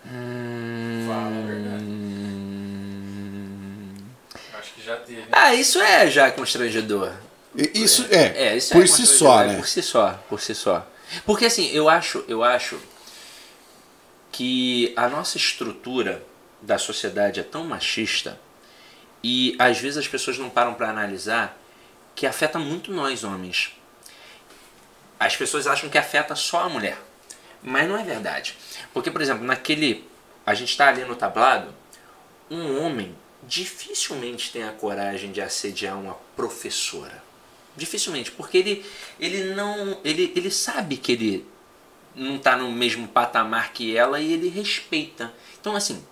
Fala 0.05 1.27
a 1.27 1.47
verdade. 1.47 1.84
Acho 4.60 4.73
que 4.76 4.85
já 4.85 4.95
teve. 4.97 5.23
Ah, 5.31 5.55
isso 5.55 5.80
é 5.81 6.07
já 6.11 6.30
constrangedor. 6.31 7.11
E- 7.55 7.72
Isso 7.84 8.05
é, 8.11 8.49
É, 8.49 8.57
isso 8.57 8.72
por 8.73 8.84
é 8.84 8.88
si 8.88 9.05
só, 9.07 9.41
é 9.43 9.47
né? 9.47 9.55
Por 9.57 9.68
si 9.68 9.81
só, 9.81 10.23
por 10.30 10.39
si 10.41 10.53
só. 10.55 10.88
Porque 11.26 11.45
assim, 11.45 11.69
eu 11.72 11.89
acho, 11.89 12.23
eu 12.27 12.43
acho 12.43 12.77
que 14.31 14.93
a 14.95 15.07
nossa 15.07 15.38
estrutura 15.38 16.23
da 16.61 16.77
sociedade 16.77 17.39
é 17.39 17.43
tão 17.43 17.64
machista 17.64 18.39
e 19.24 19.56
às 19.58 19.80
vezes 19.80 19.98
as 19.98 20.08
pessoas 20.08 20.38
não 20.38 20.50
param 20.50 20.74
para 20.74 20.90
analisar 20.90 21.58
que 22.16 22.28
afeta 22.28 22.60
muito 22.60 22.91
nós 22.91 23.24
homens. 23.24 23.72
As 25.20 25.36
pessoas 25.36 25.66
acham 25.66 25.90
que 25.90 25.98
afeta 25.98 26.36
só 26.36 26.64
a 26.64 26.70
mulher, 26.70 26.98
mas 27.62 27.88
não 27.88 27.98
é 27.98 28.04
verdade. 28.04 28.58
Porque, 28.94 29.10
por 29.10 29.22
exemplo, 29.22 29.45
naquele 29.45 30.06
a 30.45 30.54
gente 30.54 30.70
está 30.70 30.90
ali 30.90 31.06
no 31.06 31.16
tablado, 31.16 31.74
um 32.52 32.84
homem 32.84 33.16
dificilmente 33.44 34.52
tem 34.52 34.64
a 34.64 34.72
coragem 34.72 35.32
de 35.32 35.41
assediar 35.41 35.98
uma 35.98 36.16
professora. 36.36 37.24
Dificilmente, 37.76 38.32
porque 38.32 38.58
ele, 38.58 38.86
ele 39.20 39.54
não. 39.56 40.00
Ele, 40.04 40.32
ele 40.36 40.52
sabe 40.52 40.98
que 40.98 41.12
ele 41.14 41.48
não 42.16 42.36
está 42.36 42.56
no 42.56 42.72
mesmo 42.72 43.08
patamar 43.08 43.74
que 43.74 43.95
ela 43.95 44.20
e 44.20 44.34
ele 44.34 44.48
respeita. 44.50 45.34
Então, 45.60 45.76
assim, 45.76 46.06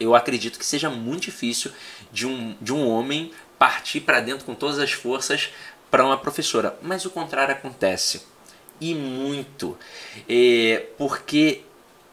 eu 0.00 0.14
acredito 0.14 0.58
que 0.58 0.66
seja 0.66 0.90
muito 0.90 1.24
difícil 1.24 1.70
de 2.12 2.26
um, 2.26 2.54
de 2.60 2.72
um 2.72 2.88
homem 2.88 3.30
partir 3.58 4.00
para 4.00 4.20
dentro 4.20 4.44
com 4.44 4.54
todas 4.54 4.78
as 4.78 4.92
forças 4.92 5.50
para 5.90 6.04
uma 6.04 6.16
professora. 6.18 6.76
Mas 6.82 7.04
o 7.04 7.10
contrário 7.10 7.54
acontece. 7.54 8.22
E 8.80 8.94
muito. 8.94 9.76
É, 10.28 10.86
porque 10.98 11.62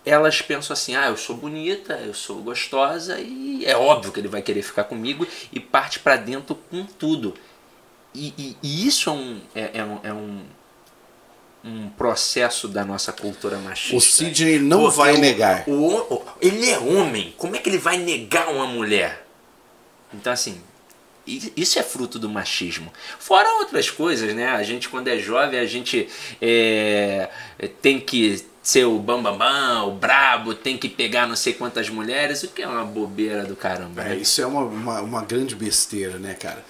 elas 0.06 0.42
pensam 0.42 0.74
assim: 0.74 0.96
ah, 0.96 1.08
eu 1.08 1.18
sou 1.18 1.36
bonita, 1.36 1.94
eu 1.96 2.14
sou 2.14 2.38
gostosa 2.42 3.20
e 3.20 3.64
é 3.66 3.76
óbvio 3.76 4.12
que 4.14 4.20
ele 4.20 4.28
vai 4.30 4.42
querer 4.42 4.62
ficar 4.62 4.86
comigo 4.86 5.28
e 5.52 5.60
parte 5.60 6.00
para 6.00 6.16
dentro 6.16 6.56
com 6.56 6.86
tudo. 6.86 7.34
E, 8.16 8.34
e- 8.38 8.58
e 8.64 8.88
isso 8.88 9.10
é 9.10 9.14
um, 9.14 9.42
é, 9.56 9.72
é 9.74 9.84
um, 9.84 10.00
é 10.04 10.14
um, 10.14 10.42
um 11.66 11.90
processo 11.90 12.68
da 12.68 12.86
nossa 12.86 13.12
cultura 13.12 13.58
machista. 13.58 13.96
O 13.98 14.02
Sidney 14.02 14.60
não 14.60 14.84
Porque 14.84 14.98
vai 14.98 15.14
o- 15.16 15.18
negar. 15.18 15.64
o 15.68 16.14
o- 16.14 16.26
ele 16.42 16.70
é 16.70 16.78
homem. 16.78 17.34
Como 17.38 17.56
é 17.56 17.60
que 17.60 17.70
ele 17.70 17.78
vai 17.78 17.98
negar 17.98 18.50
uma 18.50 18.68
mulher? 18.68 19.23
Então, 20.14 20.32
assim, 20.32 20.62
isso 21.26 21.80
é 21.80 21.84
fruto 21.84 22.20
do 22.20 22.30
machismo. 22.30 22.92
Fora 23.18 23.60
outras 23.60 23.90
coisas, 23.90 24.34
né? 24.36 24.48
A 24.48 24.64
gente, 24.64 24.90
quando 24.90 25.08
é 25.08 25.18
jovem, 25.18 25.60
a 25.60 25.66
gente 25.66 26.08
é, 26.42 27.30
tem 27.82 28.00
que 28.00 28.46
ser 28.62 28.86
o 28.86 28.98
bambambam, 29.00 29.38
bam, 29.38 29.48
bam, 29.48 29.88
o 29.88 29.92
brabo, 29.92 30.54
tem 30.54 30.78
que 30.78 30.88
pegar 30.88 31.28
não 31.28 31.36
sei 31.36 31.54
quantas 31.54 31.90
mulheres, 31.90 32.44
o 32.44 32.48
que 32.48 32.62
é 32.62 32.68
uma 32.68 32.86
bobeira 32.86 33.44
do 33.44 33.56
caramba. 33.56 34.02
É, 34.02 34.10
né? 34.10 34.16
isso 34.18 34.42
é 34.42 34.46
uma, 34.46 34.62
uma, 34.62 35.02
uma 35.02 35.22
grande 35.22 35.56
besteira, 35.56 36.18
né, 36.18 36.34
cara? 36.34 36.64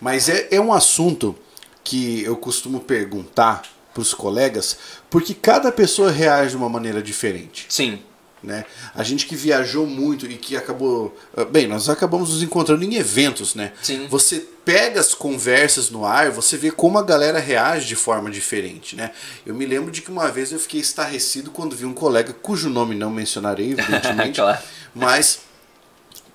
Mas 0.00 0.28
é, 0.28 0.48
é 0.50 0.60
um 0.60 0.72
assunto 0.72 1.36
que 1.82 2.22
eu 2.22 2.36
costumo 2.36 2.80
perguntar 2.80 3.62
pros 3.92 4.14
colegas, 4.14 4.78
porque 5.08 5.34
cada 5.34 5.72
pessoa 5.72 6.10
reage 6.10 6.50
de 6.50 6.56
uma 6.56 6.68
maneira 6.68 7.02
diferente. 7.02 7.66
Sim, 7.68 8.00
né? 8.42 8.64
A 8.94 9.02
gente 9.02 9.26
que 9.26 9.36
viajou 9.36 9.86
muito 9.86 10.26
e 10.26 10.36
que 10.36 10.56
acabou. 10.56 11.16
ah, 11.36 11.44
Bem, 11.44 11.66
nós 11.66 11.88
acabamos 11.88 12.30
nos 12.30 12.42
encontrando 12.42 12.82
em 12.84 12.94
eventos, 12.94 13.54
né? 13.54 13.72
Sim. 13.82 14.06
Você 14.08 14.40
pega 14.64 14.98
as 15.00 15.12
conversas 15.14 15.90
no 15.90 16.04
ar, 16.04 16.30
você 16.30 16.56
vê 16.56 16.70
como 16.70 16.98
a 16.98 17.02
galera 17.02 17.38
reage 17.38 17.86
de 17.86 17.96
forma 17.96 18.30
diferente, 18.30 18.96
né? 18.96 19.10
Eu 19.44 19.54
me 19.54 19.66
lembro 19.66 19.90
de 19.90 20.00
que 20.02 20.10
uma 20.10 20.30
vez 20.30 20.52
eu 20.52 20.58
fiquei 20.58 20.80
estarrecido 20.80 21.50
quando 21.50 21.76
vi 21.76 21.84
um 21.84 21.92
colega, 21.94 22.32
cujo 22.32 22.68
nome 22.70 22.94
não 22.94 23.10
mencionarei, 23.10 23.72
evidentemente, 23.78 24.36
Claro. 24.40 24.58
mas 24.94 25.40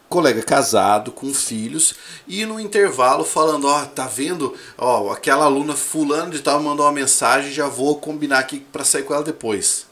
colega 0.08 0.42
casado 0.44 1.12
com 1.12 1.34
filhos 1.34 1.96
e 2.28 2.46
no 2.46 2.60
intervalo 2.60 3.26
falando, 3.26 3.68
ó, 3.68 3.86
tá 3.86 4.06
vendo? 4.08 4.54
Ó, 4.78 5.12
aquela 5.12 5.46
aluna 5.46 5.76
fulano 5.76 6.32
de 6.32 6.40
tal 6.40 6.62
mandou 6.62 6.86
uma 6.86 6.92
mensagem, 6.92 7.52
já 7.52 7.68
vou 7.68 7.98
combinar 8.00 8.40
aqui 8.40 8.60
pra 8.72 8.84
sair 8.86 9.04
com 9.04 9.14
ela 9.14 9.24
depois. 9.24 9.88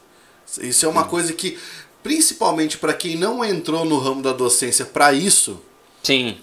Isso 0.60 0.86
é 0.86 0.88
uma 0.88 1.04
coisa 1.04 1.32
que, 1.32 1.58
principalmente 2.04 2.76
para 2.76 2.92
quem 2.92 3.16
não 3.16 3.42
entrou 3.42 3.84
no 3.86 3.98
ramo 3.98 4.22
da 4.22 4.32
docência 4.32 4.84
para 4.84 5.14
isso, 5.14 5.58
Sim. 6.02 6.36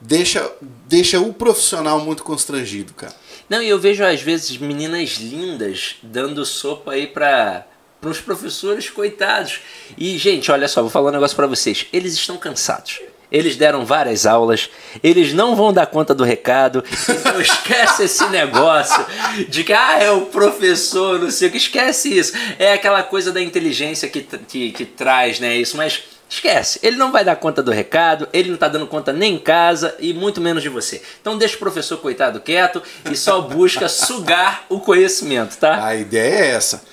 deixa, 0.00 0.50
deixa 0.86 1.20
o 1.20 1.34
profissional 1.34 1.98
muito 2.00 2.22
constrangido, 2.22 2.94
cara. 2.94 3.14
Não, 3.48 3.60
e 3.60 3.68
eu 3.68 3.78
vejo 3.80 4.04
às 4.04 4.22
vezes 4.22 4.56
meninas 4.56 5.16
lindas 5.18 5.96
dando 6.02 6.46
sopa 6.46 6.92
aí 6.92 7.08
pra 7.08 7.66
para 8.00 8.08
os 8.08 8.18
professores 8.18 8.88
coitados. 8.88 9.60
E 9.98 10.16
gente, 10.16 10.50
olha 10.50 10.66
só, 10.66 10.80
vou 10.80 10.90
falar 10.90 11.10
um 11.10 11.12
negócio 11.12 11.36
para 11.36 11.46
vocês. 11.46 11.86
Eles 11.92 12.14
estão 12.14 12.38
cansados. 12.38 13.00
Eles 13.30 13.56
deram 13.56 13.84
várias 13.84 14.26
aulas, 14.26 14.68
eles 15.02 15.32
não 15.32 15.54
vão 15.54 15.72
dar 15.72 15.86
conta 15.86 16.14
do 16.14 16.24
recado, 16.24 16.84
então 17.08 17.38
esquece 17.40 18.04
esse 18.04 18.26
negócio 18.28 19.04
de 19.48 19.62
que 19.64 19.72
ah, 19.72 19.98
é 19.98 20.10
o 20.10 20.26
professor, 20.26 21.18
não 21.18 21.30
sei 21.30 21.48
o 21.48 21.50
que, 21.50 21.56
esquece 21.56 22.16
isso. 22.18 22.32
É 22.58 22.72
aquela 22.72 23.02
coisa 23.02 23.30
da 23.30 23.40
inteligência 23.40 24.08
que, 24.08 24.22
que, 24.22 24.72
que 24.72 24.84
traz 24.84 25.38
né, 25.38 25.56
isso, 25.56 25.76
mas 25.76 26.02
Esquece, 26.30 26.78
ele 26.84 26.96
não 26.96 27.10
vai 27.10 27.24
dar 27.24 27.34
conta 27.34 27.60
do 27.60 27.72
recado, 27.72 28.28
ele 28.32 28.50
não 28.50 28.56
tá 28.56 28.68
dando 28.68 28.86
conta 28.86 29.12
nem 29.12 29.34
em 29.34 29.38
casa 29.38 29.96
e 29.98 30.14
muito 30.14 30.40
menos 30.40 30.62
de 30.62 30.68
você. 30.68 31.02
Então 31.20 31.36
deixa 31.36 31.56
o 31.56 31.58
professor 31.58 31.98
coitado 31.98 32.38
quieto 32.38 32.80
e 33.10 33.16
só 33.16 33.40
busca 33.40 33.88
sugar 33.88 34.64
o 34.68 34.78
conhecimento, 34.78 35.56
tá? 35.56 35.84
A 35.84 35.96
ideia 35.96 36.44
é 36.44 36.50
essa. 36.50 36.84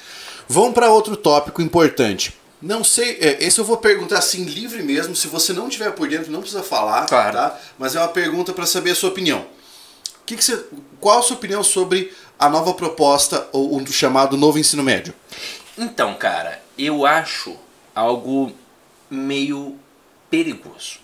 Vamos 0.48 0.74
para 0.74 0.90
outro 0.90 1.16
tópico 1.16 1.62
importante. 1.62 2.34
Não 2.62 2.84
sei, 2.84 3.18
é, 3.22 3.44
esse 3.44 3.60
eu 3.60 3.66
vou 3.66 3.78
perguntar 3.78 4.18
assim 4.18 4.44
livre 4.44 4.82
mesmo, 4.82 5.16
se 5.16 5.28
você 5.28 5.54
não 5.54 5.70
tiver 5.70 5.92
por 5.92 6.08
dentro 6.10 6.32
não 6.32 6.40
precisa 6.42 6.64
falar, 6.64 7.06
Claro. 7.06 7.34
tá? 7.38 7.60
Mas 7.78 7.96
é 7.96 8.00
uma 8.00 8.08
pergunta 8.08 8.52
para 8.54 8.66
saber 8.66 8.92
a 8.92 8.96
sua 8.96 9.10
opinião. 9.10 9.46
Que 10.26 10.36
que 10.36 10.44
você, 10.44 10.66
qual 11.00 11.20
a 11.20 11.22
sua 11.22 11.38
opinião 11.38 11.64
sobre 11.64 12.12
a 12.38 12.50
nova 12.50 12.74
proposta 12.74 13.48
ou 13.52 13.78
o 13.78 13.88
chamado 13.88 14.36
novo 14.36 14.58
ensino 14.58 14.84
médio? 14.84 15.14
Então, 15.78 16.16
cara, 16.16 16.62
eu 16.78 17.06
acho 17.06 17.56
algo 17.94 18.52
meio 19.10 19.78
perigoso. 20.30 21.00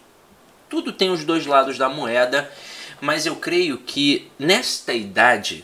Tudo 0.69 0.91
tem 0.91 1.11
os 1.11 1.23
dois 1.23 1.45
lados 1.45 1.77
da 1.77 1.87
moeda, 1.87 2.51
mas 2.99 3.25
eu 3.27 3.35
creio 3.35 3.77
que 3.77 4.29
nesta 4.39 4.91
idade 4.93 5.63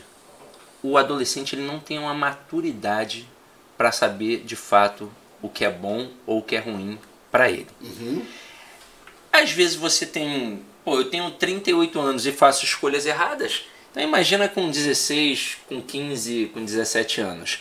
o 0.82 0.96
adolescente 0.96 1.54
ele 1.54 1.66
não 1.66 1.80
tem 1.80 1.98
uma 1.98 2.14
maturidade 2.14 3.28
para 3.76 3.90
saber 3.92 4.44
de 4.44 4.54
fato 4.56 5.10
o 5.42 5.48
que 5.48 5.64
é 5.64 5.70
bom 5.70 6.08
ou 6.26 6.38
o 6.38 6.42
que 6.42 6.56
é 6.56 6.60
ruim 6.60 6.98
para 7.30 7.50
ele. 7.50 7.66
Às 9.32 9.52
vezes 9.52 9.76
você 9.76 10.04
tem, 10.04 10.62
pô, 10.84 10.96
eu 10.96 11.10
tenho 11.10 11.30
38 11.30 12.00
anos 12.00 12.26
e 12.26 12.32
faço 12.32 12.64
escolhas 12.64 13.06
erradas. 13.06 13.64
Então 13.90 14.02
imagina 14.02 14.48
com 14.48 14.70
16, 14.70 15.58
com 15.68 15.80
15, 15.80 16.50
com 16.52 16.64
17 16.64 17.20
anos. 17.20 17.60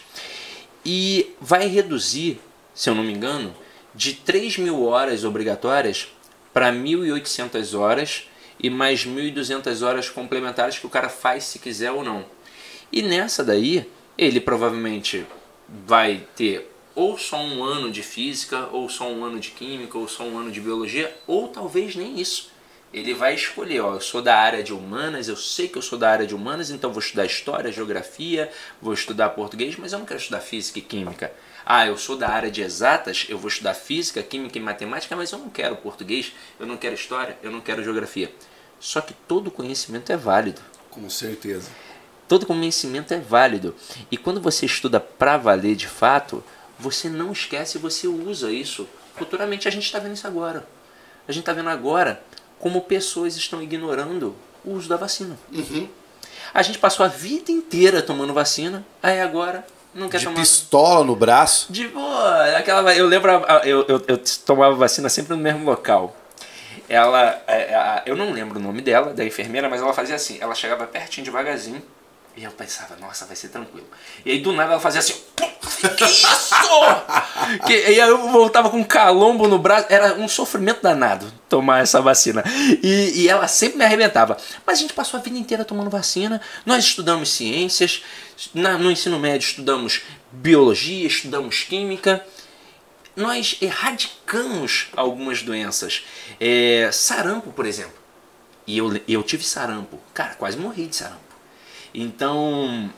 E 0.86 1.34
vai 1.40 1.68
reduzir, 1.68 2.40
se 2.74 2.90
eu 2.90 2.96
não 2.96 3.04
me 3.04 3.14
engano, 3.14 3.56
de 3.94 4.14
3 4.14 4.58
mil 4.58 4.86
horas 4.86 5.24
obrigatórias 5.24 6.08
para 6.54 6.72
1.800 6.72 7.78
horas 7.78 8.28
e 8.60 8.70
mais 8.70 9.06
1.200 9.06 9.86
horas 9.86 10.10
complementares 10.10 10.78
que 10.78 10.86
o 10.86 10.90
cara 10.90 11.10
faz 11.10 11.46
se 11.46 11.60
quiser 11.60 11.92
ou 11.92 12.04
não. 12.04 12.26
E 12.92 13.02
nessa 13.02 13.44
daí, 13.44 13.88
ele 14.18 14.40
provavelmente 14.40 15.26
vai 15.68 16.24
ter 16.36 16.70
ou 17.00 17.18
só 17.18 17.42
um 17.42 17.64
ano 17.64 17.90
de 17.90 18.04
física, 18.04 18.68
ou 18.74 18.90
só 18.90 19.10
um 19.10 19.24
ano 19.24 19.40
de 19.40 19.52
química, 19.52 19.98
ou 19.98 20.06
só 20.06 20.26
um 20.26 20.38
ano 20.38 20.52
de 20.52 20.60
biologia, 20.60 21.18
ou 21.26 21.48
talvez 21.48 21.96
nem 21.96 22.20
isso. 22.20 22.52
Ele 22.94 23.14
vai 23.14 23.34
escolher, 23.34 23.80
ó, 23.80 23.94
eu 23.94 24.02
sou 24.02 24.22
da 24.22 24.36
área 24.36 24.62
de 24.62 24.74
humanas, 24.74 25.30
eu 25.30 25.38
sei 25.38 25.70
que 25.70 25.78
eu 25.78 25.82
sou 25.82 25.98
da 25.98 26.10
área 26.10 26.28
de 26.28 26.36
humanas, 26.36 26.70
então 26.70 26.92
vou 26.92 27.00
estudar 27.00 27.26
história, 27.26 27.72
geografia, 27.72 28.52
vou 28.82 28.94
estudar 28.94 29.30
português, 29.30 29.78
mas 29.78 29.94
eu 29.94 30.00
não 30.00 30.06
quero 30.06 30.20
estudar 30.20 30.42
física 30.42 30.80
e 30.80 30.82
química. 30.82 31.32
Ah, 31.66 31.88
eu 31.88 31.98
sou 31.98 32.18
da 32.18 32.28
área 32.28 32.52
de 32.52 32.62
exatas, 32.62 33.26
eu 33.30 33.38
vou 33.38 33.48
estudar 33.48 33.76
física, 33.76 34.22
química 34.22 34.58
e 34.58 34.62
matemática, 34.62 35.16
mas 35.16 35.32
eu 35.32 35.40
não 35.40 35.50
quero 35.50 35.78
português, 35.78 36.34
eu 36.60 36.68
não 36.68 36.76
quero 36.76 36.96
história, 36.96 37.38
eu 37.42 37.50
não 37.50 37.62
quero 37.62 37.82
geografia. 37.82 38.30
Só 38.78 39.00
que 39.00 39.14
todo 39.14 39.50
conhecimento 39.50 40.12
é 40.12 40.18
válido. 40.18 40.60
Com 40.90 41.10
certeza. 41.10 41.70
Todo 42.28 42.46
conhecimento 42.46 43.14
é 43.14 43.20
válido. 43.20 43.74
E 44.12 44.18
quando 44.18 44.42
você 44.42 44.66
estuda 44.66 45.00
para 45.00 45.38
valer 45.38 45.76
de 45.76 45.88
fato, 45.88 46.44
você 46.80 47.10
não 47.10 47.32
esquece, 47.32 47.78
você 47.78 48.08
usa 48.08 48.52
isso. 48.52 48.88
Futuramente 49.16 49.68
a 49.68 49.72
gente 49.72 49.84
está 49.86 50.00
vendo 50.00 50.14
isso 50.14 50.26
agora. 50.26 50.66
A 51.28 51.32
gente 51.32 51.42
está 51.42 51.54
vendo 51.54 51.70
agora 51.70 52.22
como 52.58 52.82
pessoas 52.82 53.36
estão 53.36 53.62
ignorando 53.62 54.36
o 54.64 54.72
uso 54.72 54.88
da 54.90 54.96
vacina. 54.98 55.38
A 56.54 56.62
gente 56.62 56.80
passou 56.80 57.06
a 57.06 57.10
vida 57.10 57.52
inteira 57.52 58.02
tomando 58.02 58.34
vacina, 58.34 58.86
aí 59.04 59.20
agora 59.20 59.66
não 59.94 60.10
quer 60.10 60.18
De 60.20 60.26
tomar. 60.26 60.40
pistola 60.40 61.04
no 61.04 61.16
braço. 61.16 61.72
De 61.72 61.88
boa, 61.88 62.58
aquela, 62.58 62.96
eu 62.96 63.06
lembro, 63.06 63.32
eu, 63.64 63.86
eu, 63.88 64.04
eu 64.08 64.18
tomava 64.46 64.74
vacina 64.76 65.10
sempre 65.10 65.36
no 65.36 65.42
mesmo 65.42 65.66
local. 65.66 66.16
Ela, 66.88 67.42
é, 67.48 68.02
eu 68.06 68.16
não 68.16 68.32
lembro 68.32 68.58
o 68.60 68.62
nome 68.62 68.82
dela, 68.82 69.14
da 69.14 69.24
enfermeira, 69.24 69.70
mas 69.70 69.82
ela 69.82 69.94
fazia 69.94 70.16
assim, 70.16 70.40
ela 70.42 70.56
chegava 70.56 70.88
pertinho 70.88 71.24
devagarzinho, 71.26 71.82
e 72.38 72.44
eu 72.44 72.52
pensava, 72.52 72.96
nossa, 72.98 73.26
vai 73.26 73.36
ser 73.36 73.50
tranquilo. 73.50 73.88
E 74.26 74.32
aí 74.32 74.40
do 74.40 74.52
nada 74.54 74.72
ela 74.74 74.80
fazia 74.82 75.00
assim, 75.00 75.14
que 75.98 76.04
isso? 76.06 76.50
que, 77.66 77.74
e 77.74 78.00
aí 78.02 78.10
eu 78.10 78.30
voltava 78.32 78.70
com 78.70 78.78
um 78.78 78.84
calombo 78.84 79.48
no 79.48 79.60
braço, 79.60 79.88
era 79.90 80.14
um 80.14 80.28
sofrimento 80.28 80.82
danado 80.82 81.32
tomar 81.50 81.82
essa 81.82 82.02
vacina. 82.02 82.44
E, 82.84 83.22
e 83.24 83.30
ela 83.30 83.48
sempre 83.48 83.78
me 83.78 83.86
arrebentava. 83.86 84.38
Mas 84.66 84.78
a 84.80 84.82
gente 84.82 84.94
passou 84.94 85.20
a 85.20 85.24
vida 85.24 85.38
inteira 85.38 85.66
tomando 85.66 85.90
vacina, 85.90 86.40
nós 86.66 86.86
estudamos 86.86 87.30
ciências, 87.30 88.04
na- 88.54 88.78
no 88.78 88.90
ensino 88.92 89.20
médio 89.20 89.46
estudamos 89.46 90.02
biologia, 90.32 91.08
estudamos 91.08 91.64
química, 91.64 92.26
nós 93.16 93.58
erradicamos 93.62 94.88
algumas 94.96 95.42
doenças. 95.42 96.04
É, 96.40 96.90
sarampo, 96.94 97.52
por 97.52 97.66
exemplo. 97.66 97.94
E 98.66 98.78
eu, 98.78 99.02
eu 99.08 99.24
tive 99.24 99.44
sarampo. 99.44 100.00
Cara, 100.14 100.36
quase 100.36 100.58
morri 100.58 100.86
de 100.88 100.96
sarampo. 100.96 101.29
Então, 101.94 102.92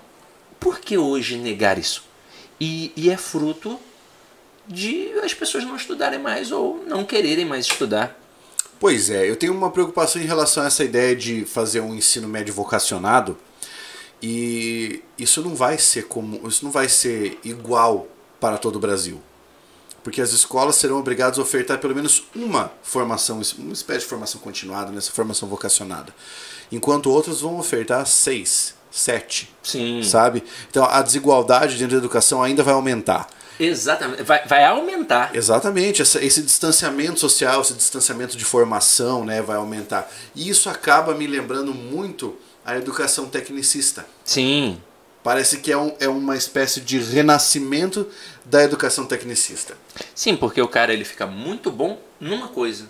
por 0.59 0.79
que 0.79 0.97
hoje 0.97 1.37
negar 1.37 1.77
isso? 1.77 2.03
E, 2.59 2.91
e 2.95 3.09
é 3.09 3.17
fruto 3.17 3.79
de 4.67 5.11
as 5.23 5.33
pessoas 5.33 5.63
não 5.63 5.75
estudarem 5.75 6.19
mais 6.19 6.51
ou 6.51 6.83
não 6.87 7.03
quererem 7.03 7.45
mais 7.45 7.65
estudar. 7.65 8.17
Pois 8.79 9.09
é, 9.09 9.29
eu 9.29 9.35
tenho 9.35 9.53
uma 9.53 9.69
preocupação 9.69 10.21
em 10.21 10.25
relação 10.25 10.63
a 10.63 10.67
essa 10.67 10.83
ideia 10.83 11.15
de 11.15 11.45
fazer 11.45 11.81
um 11.81 11.93
ensino 11.93 12.27
médio 12.27 12.53
vocacionado 12.53 13.37
e 14.21 15.03
isso 15.17 15.41
não 15.41 15.55
vai 15.55 15.77
ser 15.77 16.07
como, 16.07 16.47
isso 16.47 16.63
não 16.63 16.71
vai 16.71 16.87
ser 16.87 17.39
igual 17.43 18.07
para 18.39 18.57
todo 18.57 18.77
o 18.77 18.79
Brasil. 18.79 19.21
Porque 20.03 20.21
as 20.21 20.31
escolas 20.31 20.77
serão 20.77 20.97
obrigadas 20.97 21.37
a 21.37 21.41
ofertar 21.43 21.79
pelo 21.79 21.93
menos 21.93 22.23
uma 22.35 22.71
formação, 22.81 23.41
uma 23.59 23.73
espécie 23.73 23.99
de 23.99 24.05
formação 24.07 24.41
continuada 24.41 24.91
nessa 24.91 25.11
formação 25.11 25.47
vocacionada. 25.47 26.13
Enquanto 26.71 27.11
outras 27.11 27.41
vão 27.41 27.59
ofertar 27.59 28.05
seis, 28.07 28.73
sete, 28.91 29.49
Sim. 29.63 30.03
sabe? 30.03 30.43
Então 30.69 30.83
a 30.85 31.01
desigualdade 31.01 31.77
dentro 31.77 31.91
da 31.93 31.97
educação 31.97 32.43
ainda 32.43 32.61
vai 32.61 32.73
aumentar. 32.73 33.27
Exatamente. 33.59 34.23
Vai, 34.23 34.45
vai 34.47 34.65
aumentar. 34.65 35.35
Exatamente, 35.35 36.01
essa- 36.01 36.23
esse 36.23 36.41
distanciamento 36.41 37.19
social, 37.19 37.61
esse 37.61 37.73
distanciamento 37.75 38.35
de 38.35 38.43
formação 38.43 39.23
né, 39.23 39.41
vai 39.41 39.55
aumentar. 39.57 40.11
E 40.35 40.49
isso 40.49 40.69
acaba 40.69 41.13
me 41.13 41.27
lembrando 41.27 41.73
muito 41.73 42.35
a 42.65 42.75
educação 42.77 43.27
tecnicista. 43.27 44.05
Sim. 44.25 44.81
Parece 45.23 45.57
que 45.59 45.71
é, 45.71 45.77
um, 45.77 45.95
é 45.99 46.07
uma 46.09 46.35
espécie 46.35 46.81
de 46.81 46.97
renascimento 46.97 48.07
da 48.43 48.63
educação 48.63 49.05
tecnicista. 49.05 49.77
Sim, 50.15 50.35
porque 50.35 50.59
o 50.59 50.67
cara 50.67 50.91
ele 50.91 51.05
fica 51.05 51.27
muito 51.27 51.69
bom 51.71 52.01
numa 52.19 52.47
coisa 52.47 52.85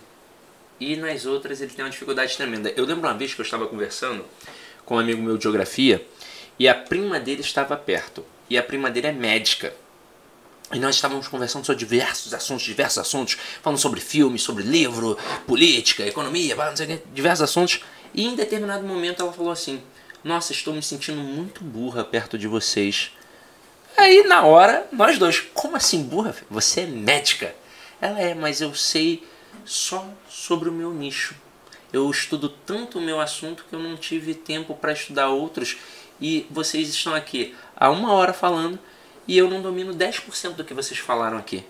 e 0.80 0.96
nas 0.96 1.26
outras 1.26 1.60
ele 1.60 1.72
tem 1.72 1.84
uma 1.84 1.92
dificuldade 1.92 2.36
tremenda. 2.38 2.72
Eu 2.78 2.86
lembro 2.86 3.06
uma 3.08 3.14
vez 3.18 3.34
que 3.34 3.42
eu 3.42 3.44
estava 3.44 3.68
conversando 3.68 4.24
com 4.92 4.98
um 4.98 5.00
amigo 5.00 5.22
meu 5.22 5.38
de 5.38 5.44
geografia 5.44 6.06
e 6.60 6.68
a 6.68 6.76
prima 6.76 7.18
dele 7.18 7.40
estava 7.40 7.78
perto. 7.78 8.26
E 8.50 8.58
a 8.58 8.62
prima 8.62 8.92
dele 8.92 9.08
é 9.08 9.12
médica. 9.14 9.74
E 10.74 10.80
nós 10.80 10.96
estávamos 10.96 11.30
conversando 11.30 11.66
sobre 11.66 11.80
diversos 11.80 12.34
assuntos, 12.34 12.66
diversos 12.66 12.98
assuntos, 12.98 13.38
falando 13.62 13.80
sobre 13.80 14.02
filmes, 14.02 14.42
sobre 14.42 14.64
livro, 14.64 15.18
política, 15.48 16.06
economia, 16.06 16.58
não 16.58 16.76
sei 16.76 16.86
o 16.88 16.90
quê, 16.90 17.04
diversos 17.14 17.44
assuntos. 17.44 17.80
E 18.14 18.26
em 18.26 18.36
determinado 18.36 18.86
momento 18.86 19.22
ela 19.22 19.32
falou 19.32 19.54
assim: 19.54 19.82
Nossa, 20.26 20.52
estou 20.52 20.74
me 20.74 20.84
sentindo 20.84 21.22
muito 21.22 21.64
burra 21.64 22.04
perto 22.04 22.38
de 22.38 22.50
vocês. 22.50 23.14
Aí 23.96 24.24
na 24.24 24.44
hora, 24.44 24.90
nós 24.92 25.18
dois, 25.18 25.40
como 25.54 25.78
assim 25.78 26.04
burra? 26.04 26.36
Você 26.50 26.82
é 26.82 26.86
médica? 26.86 27.56
Ela 28.02 28.20
é, 28.20 28.36
mas 28.36 28.60
eu 28.60 28.76
sei 28.76 29.26
só 29.64 30.06
sobre 30.30 30.68
o 30.68 30.74
meu 30.74 30.94
nicho. 30.94 31.34
Eu 31.92 32.10
estudo 32.10 32.50
tanto 32.50 33.00
o 33.00 33.02
meu 33.02 33.20
assunto 33.20 33.66
que 33.70 33.76
eu 33.76 33.80
não 33.80 33.98
tive 33.98 34.34
tempo 34.34 34.74
para 34.74 34.94
estudar 34.94 35.30
outros. 35.30 35.78
E 36.20 36.46
vocês 36.50 36.90
estão 36.90 37.14
aqui 37.14 37.56
há 37.76 37.90
uma 37.90 38.14
hora 38.14 38.32
falando 38.32 38.80
e 39.28 39.38
eu 39.38 39.50
não 39.50 39.62
domino 39.62 39.94
10% 39.94 40.54
do 40.54 40.64
que 40.64 40.74
vocês 40.74 41.00
falaram 41.00 41.38
aqui. 41.38 41.66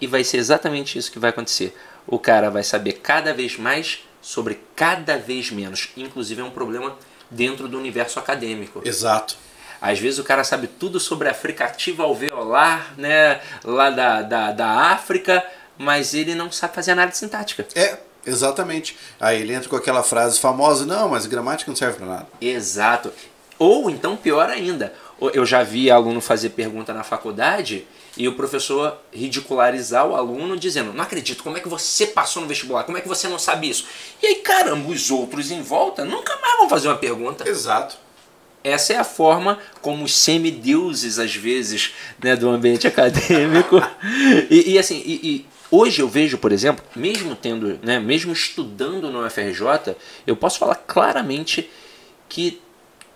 E 0.00 0.06
vai 0.06 0.22
ser 0.22 0.36
exatamente 0.36 0.98
isso 0.98 1.10
que 1.10 1.18
vai 1.18 1.30
acontecer. 1.30 1.76
O 2.06 2.18
cara 2.18 2.50
vai 2.50 2.62
saber 2.62 2.94
cada 2.94 3.34
vez 3.34 3.56
mais 3.56 4.04
sobre 4.20 4.60
cada 4.76 5.18
vez 5.18 5.50
menos. 5.50 5.90
Inclusive 5.96 6.40
é 6.40 6.44
um 6.44 6.50
problema 6.50 6.96
dentro 7.30 7.68
do 7.68 7.78
universo 7.78 8.18
acadêmico. 8.18 8.82
Exato. 8.84 9.36
Às 9.80 9.98
vezes 9.98 10.18
o 10.18 10.24
cara 10.24 10.42
sabe 10.44 10.66
tudo 10.66 10.98
sobre 10.98 11.28
a 11.28 11.34
fricativa 11.34 12.02
alveolar, 12.02 12.94
né, 12.96 13.40
lá 13.64 13.90
da, 13.90 14.22
da, 14.22 14.52
da 14.52 14.68
África, 14.92 15.44
mas 15.76 16.14
ele 16.14 16.34
não 16.34 16.50
sabe 16.50 16.74
fazer 16.74 16.92
análise 16.92 17.18
sintática. 17.18 17.66
É, 17.76 17.98
exatamente. 18.28 18.96
Aí 19.18 19.40
ele 19.40 19.54
entra 19.54 19.68
com 19.68 19.76
aquela 19.76 20.02
frase 20.02 20.38
famosa, 20.38 20.86
não, 20.86 21.08
mas 21.08 21.26
gramática 21.26 21.70
não 21.70 21.76
serve 21.76 21.98
para 21.98 22.06
nada. 22.06 22.26
Exato. 22.40 23.12
Ou 23.58 23.90
então, 23.90 24.16
pior 24.16 24.48
ainda, 24.48 24.94
eu 25.32 25.44
já 25.44 25.62
vi 25.62 25.90
aluno 25.90 26.20
fazer 26.20 26.50
pergunta 26.50 26.94
na 26.94 27.02
faculdade 27.02 27.86
e 28.16 28.26
o 28.26 28.34
professor 28.34 28.98
ridicularizar 29.12 30.06
o 30.06 30.14
aluno 30.14 30.56
dizendo: 30.56 30.92
Não 30.92 31.02
acredito, 31.02 31.42
como 31.42 31.56
é 31.56 31.60
que 31.60 31.68
você 31.68 32.06
passou 32.06 32.42
no 32.42 32.48
vestibular? 32.48 32.84
Como 32.84 32.98
é 32.98 33.00
que 33.00 33.08
você 33.08 33.28
não 33.28 33.38
sabe 33.38 33.68
isso? 33.68 33.86
E 34.22 34.26
aí, 34.26 34.34
caramba, 34.36 34.88
os 34.90 35.10
outros 35.10 35.50
em 35.50 35.62
volta 35.62 36.04
nunca 36.04 36.36
mais 36.36 36.58
vão 36.58 36.68
fazer 36.68 36.88
uma 36.88 36.96
pergunta. 36.96 37.48
Exato. 37.48 37.96
Essa 38.62 38.94
é 38.94 38.96
a 38.96 39.04
forma 39.04 39.58
como 39.80 40.04
os 40.04 40.14
semideuses, 40.16 41.18
às 41.18 41.34
vezes, 41.34 41.94
né, 42.22 42.34
do 42.34 42.50
ambiente 42.50 42.86
acadêmico. 42.88 43.80
e, 44.50 44.72
e, 44.72 44.78
assim, 44.78 45.00
e, 45.06 45.14
e 45.14 45.46
hoje 45.70 46.02
eu 46.02 46.08
vejo, 46.08 46.38
por 46.38 46.52
exemplo, 46.52 46.84
mesmo 46.94 47.34
tendo, 47.34 47.78
né, 47.82 47.98
mesmo 47.98 48.32
estudando 48.32 49.10
no 49.10 49.24
UFRJ, 49.26 49.96
eu 50.26 50.36
posso 50.36 50.58
falar 50.58 50.76
claramente 50.76 51.70
que 52.28 52.60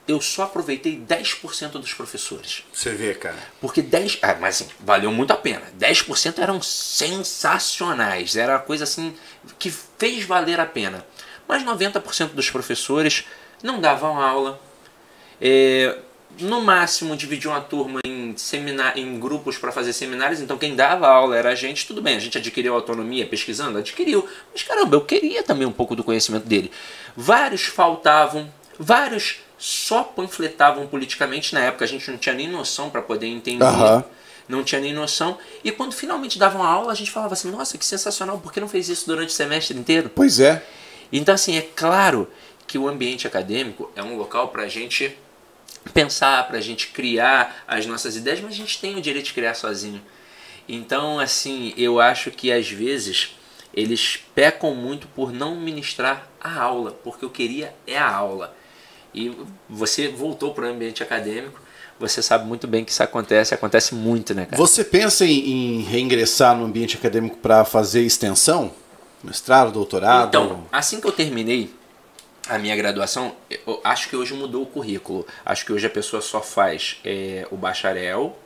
eu 0.06 0.20
só 0.20 0.44
aproveitei 0.44 0.96
10% 0.98 1.72
dos 1.72 1.94
professores. 1.94 2.64
Você 2.72 2.90
vê, 2.90 3.14
cara. 3.14 3.38
Porque 3.60 3.80
10. 3.80 4.18
Ah, 4.22 4.36
mas 4.40 4.56
assim, 4.56 4.70
valeu 4.80 5.12
muito 5.12 5.32
a 5.32 5.36
pena. 5.36 5.62
10% 5.78 6.38
eram 6.38 6.60
sensacionais. 6.60 8.36
Era 8.36 8.54
uma 8.54 8.58
coisa 8.58 8.84
assim 8.84 9.14
que 9.58 9.70
fez 9.70 10.24
valer 10.24 10.58
a 10.58 10.66
pena. 10.66 11.06
Mas 11.46 11.62
90% 11.62 12.30
dos 12.30 12.50
professores 12.50 13.24
não 13.62 13.80
davam 13.80 14.20
aula. 14.20 14.60
É, 15.40 15.98
no 16.40 16.60
máximo 16.60 17.16
dividiam 17.16 17.54
a 17.54 17.60
turma 17.60 18.00
em, 18.04 18.34
seminar, 18.36 18.96
em 18.96 19.18
grupos 19.18 19.58
para 19.58 19.72
fazer 19.72 19.92
seminários, 19.92 20.40
então 20.40 20.58
quem 20.58 20.74
dava 20.74 21.08
aula 21.08 21.36
era 21.36 21.50
a 21.50 21.54
gente, 21.54 21.86
tudo 21.86 22.00
bem, 22.00 22.16
a 22.16 22.20
gente 22.20 22.38
adquiriu 22.38 22.74
autonomia 22.74 23.26
pesquisando, 23.26 23.78
adquiriu, 23.78 24.26
mas 24.52 24.62
caramba, 24.62 24.96
eu 24.96 25.02
queria 25.02 25.42
também 25.42 25.66
um 25.66 25.72
pouco 25.72 25.94
do 25.94 26.04
conhecimento 26.04 26.46
dele. 26.46 26.70
Vários 27.16 27.62
faltavam, 27.62 28.52
vários 28.78 29.40
só 29.58 30.02
panfletavam 30.02 30.86
politicamente 30.86 31.54
na 31.54 31.60
época, 31.60 31.84
a 31.84 31.88
gente 31.88 32.10
não 32.10 32.18
tinha 32.18 32.34
nem 32.34 32.48
noção 32.48 32.90
para 32.90 33.02
poder 33.02 33.26
entender. 33.26 33.64
Não 34.48 34.64
tinha 34.64 34.80
nem 34.80 34.92
noção. 34.92 35.38
E 35.62 35.70
quando 35.70 35.92
finalmente 35.92 36.36
davam 36.36 36.64
aula, 36.64 36.90
a 36.90 36.94
gente 36.96 37.12
falava 37.12 37.32
assim: 37.32 37.48
nossa, 37.48 37.78
que 37.78 37.86
sensacional, 37.86 38.38
por 38.40 38.52
que 38.52 38.60
não 38.60 38.68
fez 38.68 38.88
isso 38.88 39.06
durante 39.06 39.28
o 39.28 39.32
semestre 39.32 39.78
inteiro? 39.78 40.10
Pois 40.12 40.40
é. 40.40 40.66
Então, 41.12 41.32
assim, 41.32 41.56
é 41.56 41.62
claro 41.62 42.28
que 42.66 42.76
o 42.76 42.88
ambiente 42.88 43.24
acadêmico 43.24 43.90
é 43.94 44.02
um 44.02 44.16
local 44.16 44.48
para 44.48 44.64
a 44.64 44.68
gente 44.68 45.16
pensar, 45.92 46.46
para 46.46 46.58
a 46.58 46.60
gente 46.60 46.88
criar 46.88 47.64
as 47.66 47.86
nossas 47.86 48.16
ideias, 48.16 48.40
mas 48.40 48.52
a 48.52 48.56
gente 48.56 48.80
tem 48.80 48.96
o 48.96 49.00
direito 49.00 49.26
de 49.26 49.32
criar 49.32 49.54
sozinho. 49.54 50.00
Então, 50.68 51.18
assim, 51.18 51.74
eu 51.76 52.00
acho 52.00 52.30
que 52.30 52.52
às 52.52 52.68
vezes 52.70 53.36
eles 53.74 54.18
pecam 54.34 54.74
muito 54.74 55.06
por 55.08 55.32
não 55.32 55.56
ministrar 55.56 56.28
a 56.40 56.60
aula, 56.60 56.92
porque 57.02 57.24
eu 57.24 57.30
queria 57.30 57.74
é 57.86 57.98
a 57.98 58.08
aula. 58.08 58.54
E 59.14 59.34
você 59.68 60.08
voltou 60.08 60.54
para 60.54 60.66
o 60.66 60.68
ambiente 60.68 61.02
acadêmico, 61.02 61.60
você 61.98 62.22
sabe 62.22 62.46
muito 62.46 62.66
bem 62.66 62.84
que 62.84 62.90
isso 62.90 63.02
acontece, 63.02 63.54
acontece 63.54 63.94
muito, 63.94 64.34
né, 64.34 64.46
cara? 64.46 64.56
Você 64.56 64.84
pensa 64.84 65.24
em, 65.24 65.78
em 65.78 65.82
reingressar 65.82 66.56
no 66.56 66.64
ambiente 66.64 66.96
acadêmico 66.96 67.36
para 67.36 67.64
fazer 67.64 68.02
extensão? 68.02 68.72
Mestrado, 69.22 69.70
doutorado? 69.70 70.28
Então, 70.28 70.64
assim 70.72 71.00
que 71.00 71.06
eu 71.06 71.12
terminei 71.12 71.72
a 72.48 72.58
minha 72.58 72.74
graduação, 72.76 73.34
acho 73.84 74.08
que 74.08 74.16
hoje 74.16 74.34
mudou 74.34 74.62
o 74.62 74.66
currículo. 74.66 75.26
Acho 75.44 75.64
que 75.64 75.72
hoje 75.72 75.86
a 75.86 75.90
pessoa 75.90 76.20
só 76.20 76.40
faz 76.40 76.96
é, 77.04 77.46
o 77.50 77.56
bacharel 77.56 78.36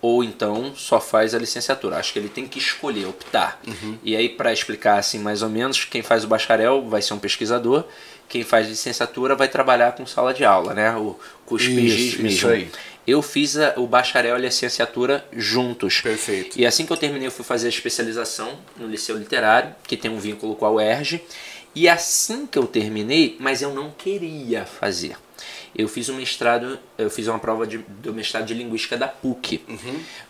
ou 0.00 0.22
então 0.22 0.72
só 0.76 1.00
faz 1.00 1.34
a 1.34 1.38
licenciatura. 1.38 1.96
Acho 1.96 2.12
que 2.12 2.18
ele 2.20 2.28
tem 2.28 2.46
que 2.46 2.58
escolher, 2.58 3.06
optar. 3.06 3.60
E 4.04 4.14
aí, 4.14 4.28
para 4.28 4.52
explicar 4.52 4.98
assim 4.98 5.18
mais 5.18 5.42
ou 5.42 5.48
menos, 5.48 5.84
quem 5.84 6.02
faz 6.02 6.22
o 6.22 6.28
bacharel 6.28 6.88
vai 6.88 7.02
ser 7.02 7.14
um 7.14 7.18
pesquisador, 7.18 7.84
quem 8.28 8.44
faz 8.44 8.68
licenciatura 8.68 9.34
vai 9.34 9.48
trabalhar 9.48 9.92
com 9.92 10.06
sala 10.06 10.32
de 10.32 10.44
aula, 10.44 10.72
né? 10.72 10.94
O 10.96 11.18
cuspigis 11.46 12.12
Isso, 12.12 12.22
mesmo. 12.22 12.28
isso 12.28 12.48
aí. 12.48 12.70
Eu 13.06 13.22
fiz 13.22 13.56
a- 13.56 13.72
o 13.78 13.86
bacharel 13.86 14.34
e 14.34 14.36
a 14.36 14.38
licenciatura 14.38 15.24
juntos. 15.32 16.00
Perfeito. 16.02 16.60
E 16.60 16.64
assim 16.66 16.84
que 16.86 16.92
eu 16.92 16.96
terminei, 16.96 17.26
eu 17.26 17.32
fui 17.32 17.44
fazer 17.44 17.66
a 17.66 17.70
especialização 17.70 18.56
no 18.76 18.86
Liceu 18.86 19.16
Literário, 19.16 19.74
que 19.86 19.96
tem 19.96 20.10
um 20.10 20.18
vínculo 20.20 20.54
com 20.54 20.66
a 20.66 20.70
UERJ. 20.70 21.20
E 21.74 21.88
assim 21.88 22.46
que 22.46 22.58
eu 22.58 22.66
terminei, 22.66 23.36
mas 23.38 23.62
eu 23.62 23.72
não 23.72 23.90
queria 23.90 24.64
fazer. 24.64 25.16
Eu 25.74 25.88
fiz 25.88 26.08
um 26.08 26.16
mestrado, 26.16 26.78
eu 26.96 27.10
fiz 27.10 27.28
uma 27.28 27.38
prova 27.38 27.66
de, 27.66 27.78
do 27.78 28.12
mestrado 28.12 28.46
de 28.46 28.54
Linguística 28.54 28.96
da 28.96 29.06
PUC. 29.06 29.62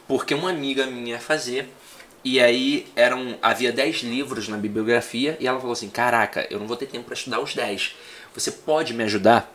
Porque 0.06 0.34
uma 0.34 0.50
amiga 0.50 0.86
minha 0.86 1.14
ia 1.14 1.20
fazer, 1.20 1.68
e 2.24 2.40
aí 2.40 2.86
eram, 2.94 3.38
havia 3.40 3.72
10 3.72 4.02
livros 4.02 4.48
na 4.48 4.56
bibliografia, 4.56 5.36
e 5.40 5.46
ela 5.46 5.58
falou 5.58 5.72
assim, 5.72 5.88
caraca, 5.88 6.46
eu 6.50 6.58
não 6.58 6.66
vou 6.66 6.76
ter 6.76 6.86
tempo 6.86 7.04
para 7.04 7.14
estudar 7.14 7.40
os 7.40 7.54
10. 7.54 7.96
Você 8.34 8.50
pode 8.50 8.92
me 8.92 9.04
ajudar? 9.04 9.50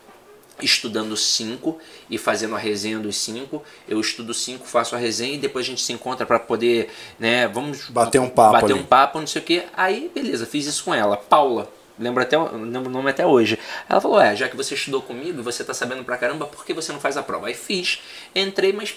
Estudando 0.62 1.16
cinco 1.18 1.78
e 2.10 2.18
fazendo 2.18 2.56
a 2.56 2.60
resenha 2.60 3.00
dos 3.00 3.18
cinco. 3.18 3.64
Eu 3.88 4.00
estudo 4.00 4.34
cinco, 4.34 4.66
faço 4.68 4.96
a 4.96 4.98
resenha 5.00 5.36
e 5.36 5.38
depois 5.38 5.66
a 5.66 5.70
gente 5.70 5.82
se 5.82 5.94
encontra 5.94 6.26
para 6.26 6.40
poder, 6.40 6.90
né, 7.20 7.48
vamos 7.48 7.90
Bater 7.90 8.20
um 8.20 8.30
papo 8.30 8.54
bater 8.54 8.74
ali. 8.74 8.82
um 8.82 8.86
papo, 8.86 9.20
não 9.20 9.28
sei 9.28 9.42
o 9.42 9.46
que. 9.46 9.64
Aí, 9.76 10.12
beleza, 10.14 10.46
fiz 10.46 10.66
isso 10.66 10.84
com 10.84 10.94
ela, 10.94 11.18
Paula. 11.18 11.70
Lembro 12.00 12.24
até 12.24 12.38
lembro 12.38 12.90
o 12.90 12.94
nome 12.94 13.10
até 13.10 13.26
hoje. 13.26 13.60
Ela 13.88 14.02
falou: 14.02 14.20
"É, 14.20 14.36
já 14.36 14.50
que 14.50 14.58
você 14.58 14.74
estudou 14.74 15.02
comigo 15.02 15.44
você 15.44 15.64
tá 15.64 15.74
sabendo 15.74 16.04
pra 16.04 16.18
caramba, 16.18 16.46
por 16.46 16.66
que 16.66 16.74
você 16.74 16.92
não 16.92 17.00
faz 17.00 17.18
a 17.18 17.24
prova?" 17.24 17.48
Aí 17.48 17.54
fiz, 17.54 18.02
entrei, 18.36 18.74
mas 18.74 18.96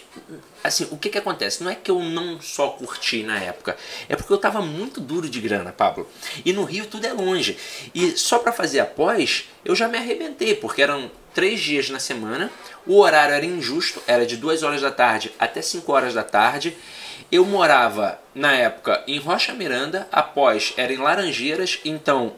assim, 0.65 0.89
o 0.91 0.97
que 0.97 1.11
que 1.11 1.19
acontece? 1.19 1.63
Não 1.63 1.71
é 1.71 1.75
que 1.75 1.91
eu 1.91 2.01
não 2.01 2.41
só 2.41 2.69
curti 2.69 3.23
na 3.23 3.39
época, 3.39 3.77
é 4.09 4.17
porque 4.17 4.33
eu 4.33 4.39
tava 4.39 4.63
muito 4.63 5.01
duro 5.01 5.29
de 5.29 5.41
grana, 5.41 5.73
Pablo. 5.73 6.09
E 6.45 6.53
no 6.53 6.65
Rio 6.65 6.87
tudo 6.87 7.07
é 7.07 7.13
longe. 7.13 7.57
E 7.95 8.17
só 8.17 8.39
pra 8.39 8.53
fazer 8.53 8.81
a 8.81 8.87
pós, 8.87 9.49
eu 9.65 9.75
já 9.75 9.89
me 9.89 9.99
arrebentei, 9.99 10.55
porque 10.55 10.83
eram 10.83 11.11
três 11.35 11.61
dias 11.61 11.91
na 11.91 11.99
semana, 11.99 12.51
o 12.87 12.99
horário 12.99 13.35
era 13.35 13.45
injusto, 13.45 14.03
era 14.07 14.25
de 14.25 14.39
duas 14.39 14.63
horas 14.63 14.81
da 14.81 14.91
tarde 14.91 15.31
até 15.39 15.61
5 15.61 15.93
horas 15.93 16.15
da 16.15 16.23
tarde. 16.23 16.75
Eu 17.31 17.45
morava, 17.45 18.19
na 18.35 18.53
época, 18.53 19.03
em 19.07 19.19
Rocha 19.19 19.53
Miranda, 19.53 20.09
após 20.11 20.73
era 20.77 20.93
em 20.93 20.97
Laranjeiras, 20.97 21.81
então 21.85 22.35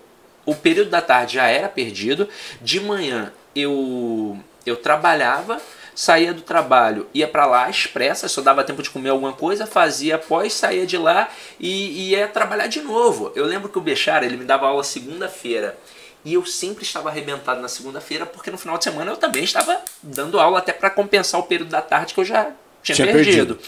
o 0.49 0.55
período 0.55 0.89
da 0.89 1.03
tarde 1.03 1.35
já 1.35 1.47
era 1.47 1.69
perdido. 1.69 2.27
De 2.63 2.81
manhã 2.81 3.31
eu, 3.55 4.39
eu 4.65 4.77
trabalhava, 4.77 5.61
saía 5.95 6.33
do 6.33 6.41
trabalho, 6.41 7.07
ia 7.13 7.29
para 7.29 7.45
lá 7.45 7.67
às 7.67 7.87
pressas, 7.87 8.33
só 8.33 8.41
dava 8.41 8.65
tempo 8.65 8.83
de 8.83 8.89
comer 8.89 9.11
alguma 9.11 9.35
coisa, 9.35 9.67
fazia 9.67 10.15
após, 10.15 10.55
saía 10.55 10.87
de 10.87 10.97
lá 10.97 11.29
e, 11.61 11.69
e 11.69 12.11
ia 12.13 12.27
trabalhar 12.29 12.67
de 12.67 12.81
novo. 12.81 13.31
Eu 13.35 13.45
lembro 13.45 13.69
que 13.69 13.77
o 13.77 13.81
Bechara, 13.83 14.25
ele 14.25 14.39
me 14.39 14.45
dava 14.47 14.67
aula 14.67 14.83
segunda-feira. 14.83 15.79
E 16.25 16.33
eu 16.33 16.47
sempre 16.47 16.83
estava 16.83 17.11
arrebentado 17.11 17.61
na 17.61 17.69
segunda-feira, 17.69 18.25
porque 18.25 18.51
no 18.51 18.57
final 18.57 18.79
de 18.79 18.85
semana 18.85 19.11
eu 19.11 19.17
também 19.19 19.45
estava 19.45 19.79
dando 20.03 20.41
aula 20.41 20.61
até 20.61 20.73
para 20.73 20.89
compensar 20.89 21.39
o 21.41 21.45
período 21.45 21.69
da 21.69 21.83
tarde 21.83 22.15
que 22.15 22.21
eu 22.21 22.25
já 22.25 22.53
tinha, 22.83 22.97
Tinha 22.97 23.13
perdido. 23.13 23.55
perdido. 23.57 23.59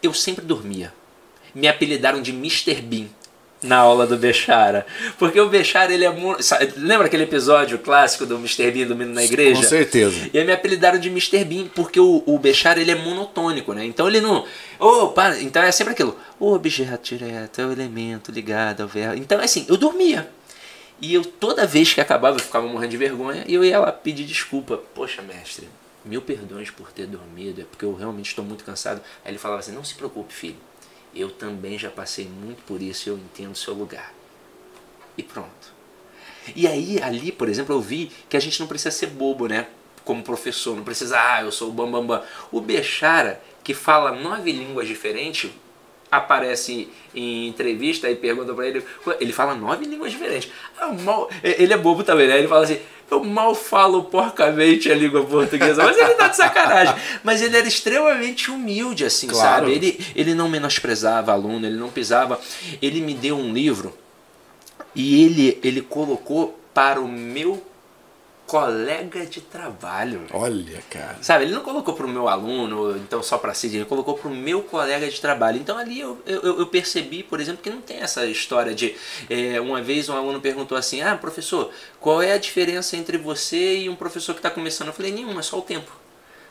Eu 0.00 0.14
sempre 0.14 0.44
dormia. 0.44 0.94
Me 1.52 1.66
apelidaram 1.66 2.22
de 2.22 2.30
Mr. 2.30 2.76
Bean 2.80 3.08
na 3.62 3.76
aula 3.78 4.06
do 4.06 4.16
Bechara. 4.16 4.84
Porque 5.18 5.40
o 5.40 5.48
Bechara, 5.48 5.92
ele 5.92 6.04
é. 6.04 6.10
mu- 6.10 6.42
sabe, 6.42 6.72
Lembra 6.76 7.06
aquele 7.06 7.22
episódio 7.22 7.78
clássico 7.78 8.26
do 8.26 8.36
Mr. 8.36 8.70
Bean 8.70 8.86
dormindo 8.86 9.12
na 9.12 9.22
igreja? 9.24 9.62
Com 9.62 9.68
certeza. 9.68 10.30
E 10.32 10.38
aí 10.38 10.44
me 10.44 10.52
apelidaram 10.52 10.98
de 10.98 11.08
Mr. 11.08 11.44
Bean, 11.44 11.68
porque 11.74 12.00
o, 12.00 12.22
o 12.26 12.38
Bechara 12.38 12.80
ele 12.80 12.90
é 12.90 12.94
monotônico, 12.96 13.72
né? 13.72 13.84
Então 13.84 14.08
ele 14.08 14.20
não. 14.20 14.44
Ô, 14.78 15.08
para. 15.08 15.40
Então 15.40 15.62
é 15.62 15.70
sempre 15.70 15.92
aquilo. 15.92 16.18
O 16.40 16.52
objeto 16.52 17.14
direto 17.14 17.60
é 17.60 17.66
o 17.66 17.72
elemento 17.72 18.32
ligado 18.32 18.82
ao 18.82 18.88
verbo. 18.88 19.16
Então, 19.16 19.40
assim, 19.40 19.64
eu 19.68 19.76
dormia. 19.76 20.28
E 21.00 21.14
eu, 21.14 21.24
toda 21.24 21.66
vez 21.66 21.92
que 21.92 22.00
acabava, 22.00 22.36
eu 22.36 22.40
ficava 22.42 22.66
morrendo 22.66 22.90
de 22.90 22.96
vergonha 22.96 23.44
e 23.48 23.54
eu 23.54 23.64
ia 23.64 23.78
lá 23.80 23.90
pedir 23.92 24.24
desculpa. 24.24 24.80
Poxa, 24.94 25.20
mestre, 25.22 25.68
mil 26.04 26.22
perdões 26.22 26.70
por 26.70 26.92
ter 26.92 27.06
dormido, 27.06 27.60
é 27.60 27.64
porque 27.64 27.84
eu 27.84 27.94
realmente 27.94 28.26
estou 28.26 28.44
muito 28.44 28.62
cansado. 28.64 29.00
Aí 29.24 29.30
ele 29.32 29.38
falava 29.38 29.60
assim: 29.60 29.72
não 29.72 29.82
se 29.84 29.94
preocupe, 29.94 30.32
filho. 30.32 30.56
Eu 31.14 31.30
também 31.30 31.78
já 31.78 31.90
passei 31.90 32.26
muito 32.26 32.62
por 32.62 32.80
isso 32.80 33.08
eu 33.08 33.16
entendo 33.16 33.52
o 33.52 33.56
seu 33.56 33.74
lugar. 33.74 34.12
E 35.16 35.22
pronto. 35.22 35.72
E 36.56 36.66
aí, 36.66 37.00
ali, 37.02 37.30
por 37.30 37.48
exemplo, 37.48 37.74
eu 37.74 37.80
vi 37.80 38.10
que 38.28 38.36
a 38.36 38.40
gente 38.40 38.58
não 38.58 38.66
precisa 38.66 38.90
ser 38.90 39.08
bobo, 39.08 39.46
né? 39.46 39.68
Como 40.04 40.22
professor, 40.22 40.74
não 40.74 40.82
precisa, 40.82 41.16
ah, 41.20 41.42
eu 41.42 41.52
sou 41.52 41.68
o 41.68 41.72
bambambam. 41.72 42.18
Bam, 42.18 42.18
bam. 42.18 42.26
O 42.50 42.60
Bechara, 42.60 43.40
que 43.62 43.74
fala 43.74 44.12
nove 44.12 44.50
línguas 44.50 44.88
diferentes, 44.88 45.50
aparece 46.12 46.88
em 47.14 47.48
entrevista 47.48 48.08
e 48.10 48.14
pergunta 48.14 48.52
pra 48.52 48.66
ele, 48.66 48.84
ele 49.18 49.32
fala 49.32 49.54
nove 49.54 49.86
línguas 49.86 50.12
diferentes. 50.12 50.50
Mal, 51.02 51.30
ele 51.42 51.72
é 51.72 51.76
bobo 51.76 52.04
também, 52.04 52.28
né? 52.28 52.38
Ele 52.38 52.46
fala 52.48 52.64
assim, 52.64 52.78
eu 53.10 53.24
mal 53.24 53.54
falo 53.54 54.04
porcamente 54.04 54.92
a 54.92 54.94
língua 54.94 55.24
portuguesa, 55.24 55.82
mas 55.82 55.96
ele 55.96 56.14
tá 56.14 56.28
de 56.28 56.36
sacanagem. 56.36 56.94
Mas 57.24 57.40
ele 57.42 57.56
era 57.56 57.66
extremamente 57.66 58.50
humilde, 58.50 59.04
assim, 59.04 59.26
Claro. 59.26 59.64
sabe? 59.66 59.72
Ele, 59.72 60.06
ele 60.14 60.34
não 60.34 60.48
menosprezava 60.48 61.32
aluno, 61.32 61.66
ele 61.66 61.76
não 61.76 61.88
pisava. 61.90 62.38
Ele 62.80 63.00
me 63.00 63.14
deu 63.14 63.36
um 63.36 63.52
livro 63.52 63.96
e 64.94 65.24
ele, 65.24 65.58
ele 65.62 65.80
colocou 65.80 66.58
para 66.74 67.00
o 67.00 67.08
meu 67.08 67.62
colega 68.52 69.24
de 69.24 69.40
trabalho. 69.40 70.26
Olha, 70.30 70.82
cara. 70.90 71.16
Sabe, 71.22 71.46
ele 71.46 71.54
não 71.54 71.62
colocou 71.62 71.94
pro 71.94 72.06
meu 72.06 72.28
aluno, 72.28 72.94
então 72.98 73.22
só 73.22 73.38
pra 73.38 73.54
Cid, 73.54 73.76
ele 73.76 73.86
colocou 73.86 74.12
pro 74.12 74.28
meu 74.28 74.60
colega 74.62 75.08
de 75.08 75.18
trabalho. 75.18 75.58
Então 75.58 75.78
ali 75.78 75.98
eu, 75.98 76.20
eu, 76.26 76.58
eu 76.58 76.66
percebi, 76.66 77.22
por 77.22 77.40
exemplo, 77.40 77.62
que 77.62 77.70
não 77.70 77.80
tem 77.80 78.00
essa 78.00 78.26
história 78.26 78.74
de. 78.74 78.94
É, 79.30 79.58
uma 79.58 79.80
vez 79.80 80.10
um 80.10 80.14
aluno 80.14 80.38
perguntou 80.38 80.76
assim: 80.76 81.00
Ah, 81.00 81.16
professor, 81.16 81.72
qual 81.98 82.20
é 82.20 82.34
a 82.34 82.36
diferença 82.36 82.94
entre 82.94 83.16
você 83.16 83.78
e 83.78 83.88
um 83.88 83.96
professor 83.96 84.34
que 84.34 84.40
está 84.40 84.50
começando? 84.50 84.88
Eu 84.88 84.94
falei: 84.94 85.12
Nenhuma, 85.12 85.42
só 85.42 85.58
o 85.58 85.62
tempo. 85.62 85.90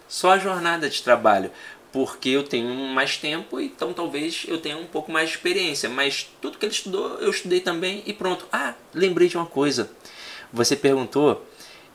Só 0.07 0.31
a 0.31 0.39
jornada 0.39 0.89
de 0.89 1.03
trabalho. 1.03 1.51
Porque 1.91 2.29
eu 2.29 2.41
tenho 2.41 2.73
mais 2.87 3.17
tempo, 3.17 3.59
então 3.59 3.93
talvez 3.93 4.45
eu 4.47 4.57
tenha 4.57 4.77
um 4.77 4.87
pouco 4.87 5.11
mais 5.11 5.29
de 5.29 5.35
experiência. 5.35 5.87
Mas 5.87 6.27
tudo 6.41 6.57
que 6.57 6.65
ele 6.65 6.73
estudou, 6.73 7.19
eu 7.19 7.29
estudei 7.29 7.59
também 7.59 8.01
e 8.07 8.13
pronto. 8.13 8.47
Ah, 8.51 8.73
lembrei 8.91 9.27
de 9.27 9.37
uma 9.37 9.45
coisa. 9.45 9.91
Você 10.51 10.75
perguntou 10.75 11.45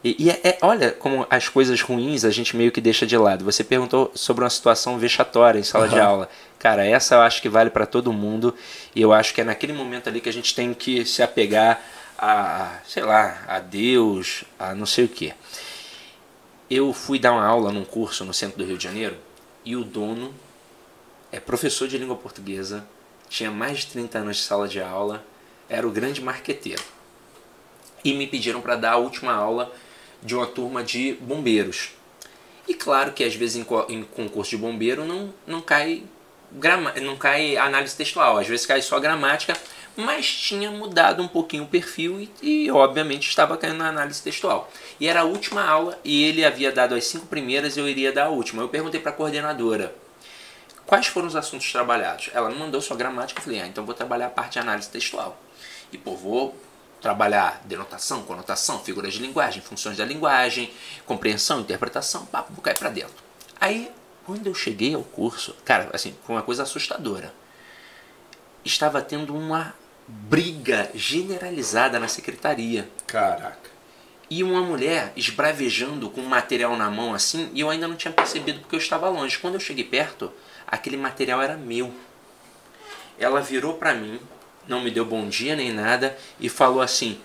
e, 0.06 0.16
e 0.20 0.30
é, 0.30 0.40
é, 0.44 0.58
olha 0.62 0.92
como 0.92 1.26
as 1.28 1.48
coisas 1.48 1.80
ruins 1.80 2.24
a 2.24 2.30
gente 2.30 2.56
meio 2.56 2.70
que 2.70 2.80
deixa 2.80 3.04
de 3.04 3.18
lado. 3.18 3.44
Você 3.44 3.64
perguntou 3.64 4.12
sobre 4.14 4.44
uma 4.44 4.50
situação 4.50 4.96
vexatória 5.00 5.58
em 5.58 5.64
sala 5.64 5.86
uhum. 5.86 5.90
de 5.90 5.98
aula. 5.98 6.28
Cara, 6.60 6.86
essa 6.86 7.16
eu 7.16 7.22
acho 7.22 7.42
que 7.42 7.48
vale 7.48 7.70
para 7.70 7.86
todo 7.86 8.12
mundo. 8.12 8.54
E 8.94 9.02
eu 9.02 9.12
acho 9.12 9.34
que 9.34 9.40
é 9.40 9.44
naquele 9.44 9.72
momento 9.72 10.08
ali 10.08 10.20
que 10.20 10.28
a 10.28 10.32
gente 10.32 10.54
tem 10.54 10.72
que 10.72 11.04
se 11.04 11.24
apegar 11.24 11.82
a, 12.16 12.78
sei 12.86 13.02
lá, 13.02 13.42
a 13.48 13.58
Deus, 13.58 14.44
a 14.56 14.76
não 14.76 14.86
sei 14.86 15.06
o 15.06 15.08
que. 15.08 15.34
Eu 16.70 16.92
fui 16.92 17.18
dar 17.18 17.32
uma 17.32 17.44
aula 17.44 17.72
num 17.72 17.84
curso 17.84 18.24
no 18.24 18.32
centro 18.32 18.58
do 18.58 18.64
Rio 18.64 18.78
de 18.78 18.84
Janeiro 18.84 19.16
e 19.64 19.74
o 19.74 19.82
dono 19.82 20.32
é 21.32 21.40
professor 21.40 21.88
de 21.88 21.98
língua 21.98 22.14
portuguesa, 22.14 22.86
tinha 23.28 23.50
mais 23.50 23.80
de 23.80 23.88
30 23.88 24.18
anos 24.18 24.36
de 24.36 24.42
sala 24.44 24.68
de 24.68 24.80
aula, 24.80 25.24
era 25.68 25.84
o 25.84 25.90
grande 25.90 26.20
marqueteiro. 26.20 26.82
E 28.04 28.14
me 28.14 28.28
pediram 28.28 28.60
para 28.60 28.76
dar 28.76 28.92
a 28.92 28.96
última 28.98 29.32
aula 29.32 29.72
de 30.26 30.34
uma 30.34 30.46
turma 30.46 30.82
de 30.82 31.12
bombeiros. 31.20 31.92
E 32.68 32.74
claro 32.74 33.12
que 33.12 33.22
às 33.22 33.34
vezes 33.34 33.56
em, 33.56 33.66
em 33.88 34.02
concurso 34.02 34.50
de 34.50 34.56
bombeiro 34.56 35.04
não, 35.04 35.32
não 35.46 35.60
cai 35.60 36.02
grama, 36.50 36.92
não 37.00 37.16
cai 37.16 37.56
análise 37.56 37.96
textual, 37.96 38.36
às 38.36 38.48
vezes 38.48 38.66
cai 38.66 38.82
só 38.82 38.98
gramática, 38.98 39.56
mas 39.94 40.26
tinha 40.26 40.70
mudado 40.70 41.22
um 41.22 41.28
pouquinho 41.28 41.62
o 41.62 41.68
perfil 41.68 42.20
e, 42.20 42.30
e, 42.42 42.70
obviamente 42.70 43.28
estava 43.28 43.56
caindo 43.56 43.78
na 43.78 43.88
análise 43.88 44.20
textual. 44.20 44.70
E 45.00 45.08
era 45.08 45.20
a 45.20 45.24
última 45.24 45.64
aula 45.64 45.98
e 46.04 46.24
ele 46.24 46.44
havia 46.44 46.72
dado 46.72 46.94
as 46.94 47.04
cinco 47.04 47.26
primeiras 47.26 47.76
e 47.76 47.80
eu 47.80 47.88
iria 47.88 48.12
dar 48.12 48.26
a 48.26 48.28
última. 48.28 48.62
Eu 48.62 48.68
perguntei 48.68 49.00
para 49.00 49.12
a 49.12 49.14
coordenadora 49.14 49.94
quais 50.84 51.06
foram 51.06 51.28
os 51.28 51.36
assuntos 51.36 51.70
trabalhados. 51.70 52.30
Ela 52.34 52.50
me 52.50 52.58
mandou 52.58 52.80
só 52.82 52.94
gramática, 52.94 53.40
eu 53.40 53.44
falei, 53.44 53.60
ah, 53.60 53.66
então 53.66 53.86
vou 53.86 53.94
trabalhar 53.94 54.26
a 54.26 54.30
parte 54.30 54.54
de 54.54 54.58
análise 54.58 54.90
textual. 54.90 55.40
E 55.92 55.96
pô, 55.96 56.14
vou 56.14 56.54
trabalhar 57.00 57.62
denotação, 57.64 58.22
conotação, 58.22 58.80
figuras 58.80 59.14
de 59.14 59.20
linguagem, 59.20 59.62
funções 59.62 59.96
da 59.96 60.04
linguagem, 60.04 60.72
compreensão, 61.04 61.60
interpretação, 61.60 62.26
papo, 62.26 62.52
vou 62.52 62.62
cair 62.62 62.78
para 62.78 62.90
dentro. 62.90 63.14
Aí, 63.60 63.90
quando 64.24 64.46
eu 64.46 64.54
cheguei 64.54 64.94
ao 64.94 65.02
curso, 65.02 65.54
cara, 65.64 65.88
assim, 65.92 66.16
foi 66.24 66.34
uma 66.34 66.42
coisa 66.42 66.64
assustadora. 66.64 67.32
Estava 68.64 69.00
tendo 69.00 69.36
uma 69.36 69.74
briga 70.06 70.90
generalizada 70.94 71.98
na 71.98 72.08
secretaria. 72.08 72.88
Caraca. 73.06 73.70
E 74.28 74.42
uma 74.42 74.60
mulher 74.60 75.12
esbravejando 75.14 76.10
com 76.10 76.20
um 76.20 76.28
material 76.28 76.76
na 76.76 76.90
mão 76.90 77.14
assim, 77.14 77.50
e 77.54 77.60
eu 77.60 77.70
ainda 77.70 77.86
não 77.86 77.94
tinha 77.94 78.12
percebido 78.12 78.60
porque 78.60 78.74
eu 78.74 78.80
estava 78.80 79.08
longe. 79.08 79.38
Quando 79.38 79.54
eu 79.54 79.60
cheguei 79.60 79.84
perto, 79.84 80.32
aquele 80.66 80.96
material 80.96 81.40
era 81.40 81.56
meu. 81.56 81.92
Ela 83.18 83.40
virou 83.40 83.74
para 83.74 83.94
mim, 83.94 84.20
não 84.68 84.80
me 84.80 84.90
deu 84.90 85.04
bom 85.04 85.28
dia 85.28 85.54
nem 85.54 85.72
nada 85.72 86.16
e 86.40 86.48
falou 86.48 86.80
assim: 86.80 87.18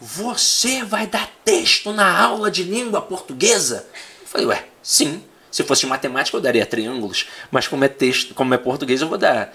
Você 0.00 0.84
vai 0.84 1.06
dar 1.06 1.30
texto 1.44 1.92
na 1.92 2.20
aula 2.20 2.50
de 2.50 2.62
língua 2.62 3.00
portuguesa? 3.00 3.86
Eu 4.22 4.26
falei: 4.26 4.46
Ué, 4.46 4.64
sim. 4.82 5.22
Se 5.50 5.62
fosse 5.62 5.86
matemática 5.86 6.36
eu 6.36 6.40
daria 6.40 6.66
triângulos, 6.66 7.28
mas 7.48 7.68
como 7.68 7.84
é 7.84 7.88
texto, 7.88 8.34
como 8.34 8.52
é 8.54 8.58
português 8.58 9.00
eu 9.00 9.08
vou 9.08 9.16
dar. 9.16 9.54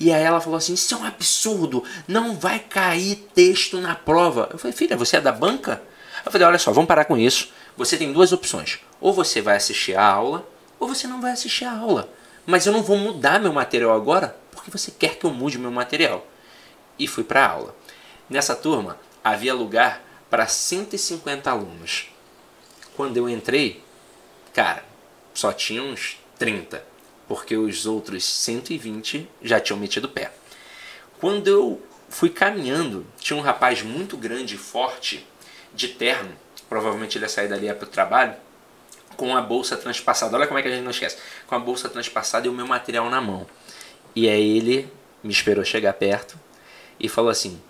E 0.00 0.10
aí 0.12 0.22
ela 0.22 0.40
falou 0.40 0.56
assim: 0.56 0.74
Isso 0.74 0.94
é 0.94 0.96
um 0.96 1.04
absurdo, 1.04 1.84
não 2.08 2.34
vai 2.34 2.58
cair 2.58 3.16
texto 3.34 3.78
na 3.78 3.94
prova. 3.94 4.48
Eu 4.52 4.58
falei: 4.58 4.76
Filha, 4.76 4.96
você 4.96 5.18
é 5.18 5.20
da 5.20 5.32
banca? 5.32 5.82
Eu 6.24 6.32
falei: 6.32 6.46
Olha 6.46 6.58
só, 6.58 6.72
vamos 6.72 6.88
parar 6.88 7.04
com 7.04 7.18
isso. 7.18 7.48
Você 7.76 7.96
tem 7.96 8.12
duas 8.12 8.32
opções: 8.32 8.78
ou 9.00 9.12
você 9.12 9.40
vai 9.42 9.56
assistir 9.56 9.96
a 9.96 10.04
aula, 10.04 10.48
ou 10.80 10.88
você 10.88 11.06
não 11.06 11.20
vai 11.20 11.32
assistir 11.32 11.64
a 11.64 11.76
aula. 11.76 12.08
Mas 12.46 12.66
eu 12.66 12.72
não 12.72 12.82
vou 12.82 12.96
mudar 12.96 13.40
meu 13.40 13.52
material 13.52 13.94
agora 13.94 14.36
porque 14.50 14.70
você 14.70 14.90
quer 14.90 15.16
que 15.16 15.24
eu 15.24 15.30
mude 15.30 15.58
meu 15.58 15.70
material 15.70 16.26
e 16.98 17.06
fui 17.06 17.24
para 17.24 17.44
a 17.44 17.50
aula. 17.50 17.76
Nessa 18.28 18.54
turma 18.54 18.98
havia 19.22 19.54
lugar 19.54 20.02
para 20.30 20.46
150 20.46 21.50
alunos. 21.50 22.08
Quando 22.96 23.16
eu 23.16 23.28
entrei, 23.28 23.82
cara, 24.52 24.84
só 25.32 25.52
tinha 25.52 25.82
uns 25.82 26.18
30, 26.38 26.84
porque 27.26 27.56
os 27.56 27.86
outros 27.86 28.24
120 28.24 29.28
já 29.42 29.60
tinham 29.60 29.78
metido 29.78 30.08
pé. 30.08 30.32
Quando 31.20 31.48
eu 31.48 31.82
fui 32.08 32.30
caminhando, 32.30 33.06
tinha 33.18 33.36
um 33.36 33.42
rapaz 33.42 33.82
muito 33.82 34.16
grande 34.16 34.54
e 34.54 34.58
forte, 34.58 35.26
de 35.74 35.88
terno, 35.88 36.32
provavelmente 36.68 37.18
ele 37.18 37.24
ia 37.24 37.28
sair 37.28 37.48
dali 37.48 37.72
para 37.74 37.84
o 37.84 37.90
trabalho, 37.90 38.34
com 39.16 39.36
a 39.36 39.40
bolsa 39.40 39.76
transpassada. 39.76 40.36
Olha 40.36 40.46
como 40.46 40.58
é 40.58 40.62
que 40.62 40.68
a 40.68 40.70
gente 40.70 40.82
não 40.82 40.90
esquece. 40.90 41.16
Com 41.46 41.54
a 41.54 41.58
bolsa 41.58 41.88
transpassada 41.88 42.46
e 42.46 42.50
o 42.50 42.52
meu 42.52 42.66
material 42.66 43.08
na 43.08 43.20
mão. 43.20 43.46
E 44.14 44.28
aí 44.28 44.56
ele 44.56 44.92
me 45.22 45.32
esperou 45.32 45.64
chegar 45.64 45.92
perto, 45.94 46.38
e 46.98 47.08
falou 47.08 47.30
assim: 47.30 47.60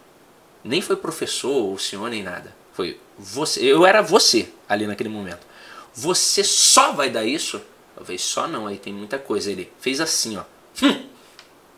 nem 0.62 0.80
foi 0.80 0.96
professor 0.96 1.51
ou 1.51 1.78
senhor 1.78 2.09
nem 2.09 2.22
nada. 2.22 2.55
Foi 2.72 2.98
você. 3.18 3.60
Eu 3.60 3.86
era 3.86 4.02
você 4.02 4.48
ali 4.68 4.86
naquele 4.86 5.09
momento. 5.09 5.46
Você 5.94 6.42
só 6.42 6.92
vai 6.92 7.09
dar 7.10 7.24
isso? 7.24 7.60
Falei, 7.96 8.18
só 8.18 8.48
não, 8.48 8.66
aí 8.66 8.78
tem 8.78 8.92
muita 8.92 9.18
coisa. 9.18 9.51
Ele 9.51 9.70
fez 9.78 10.01
assim, 10.01 10.36
ó. 10.36 10.42
Hum, 10.82 11.05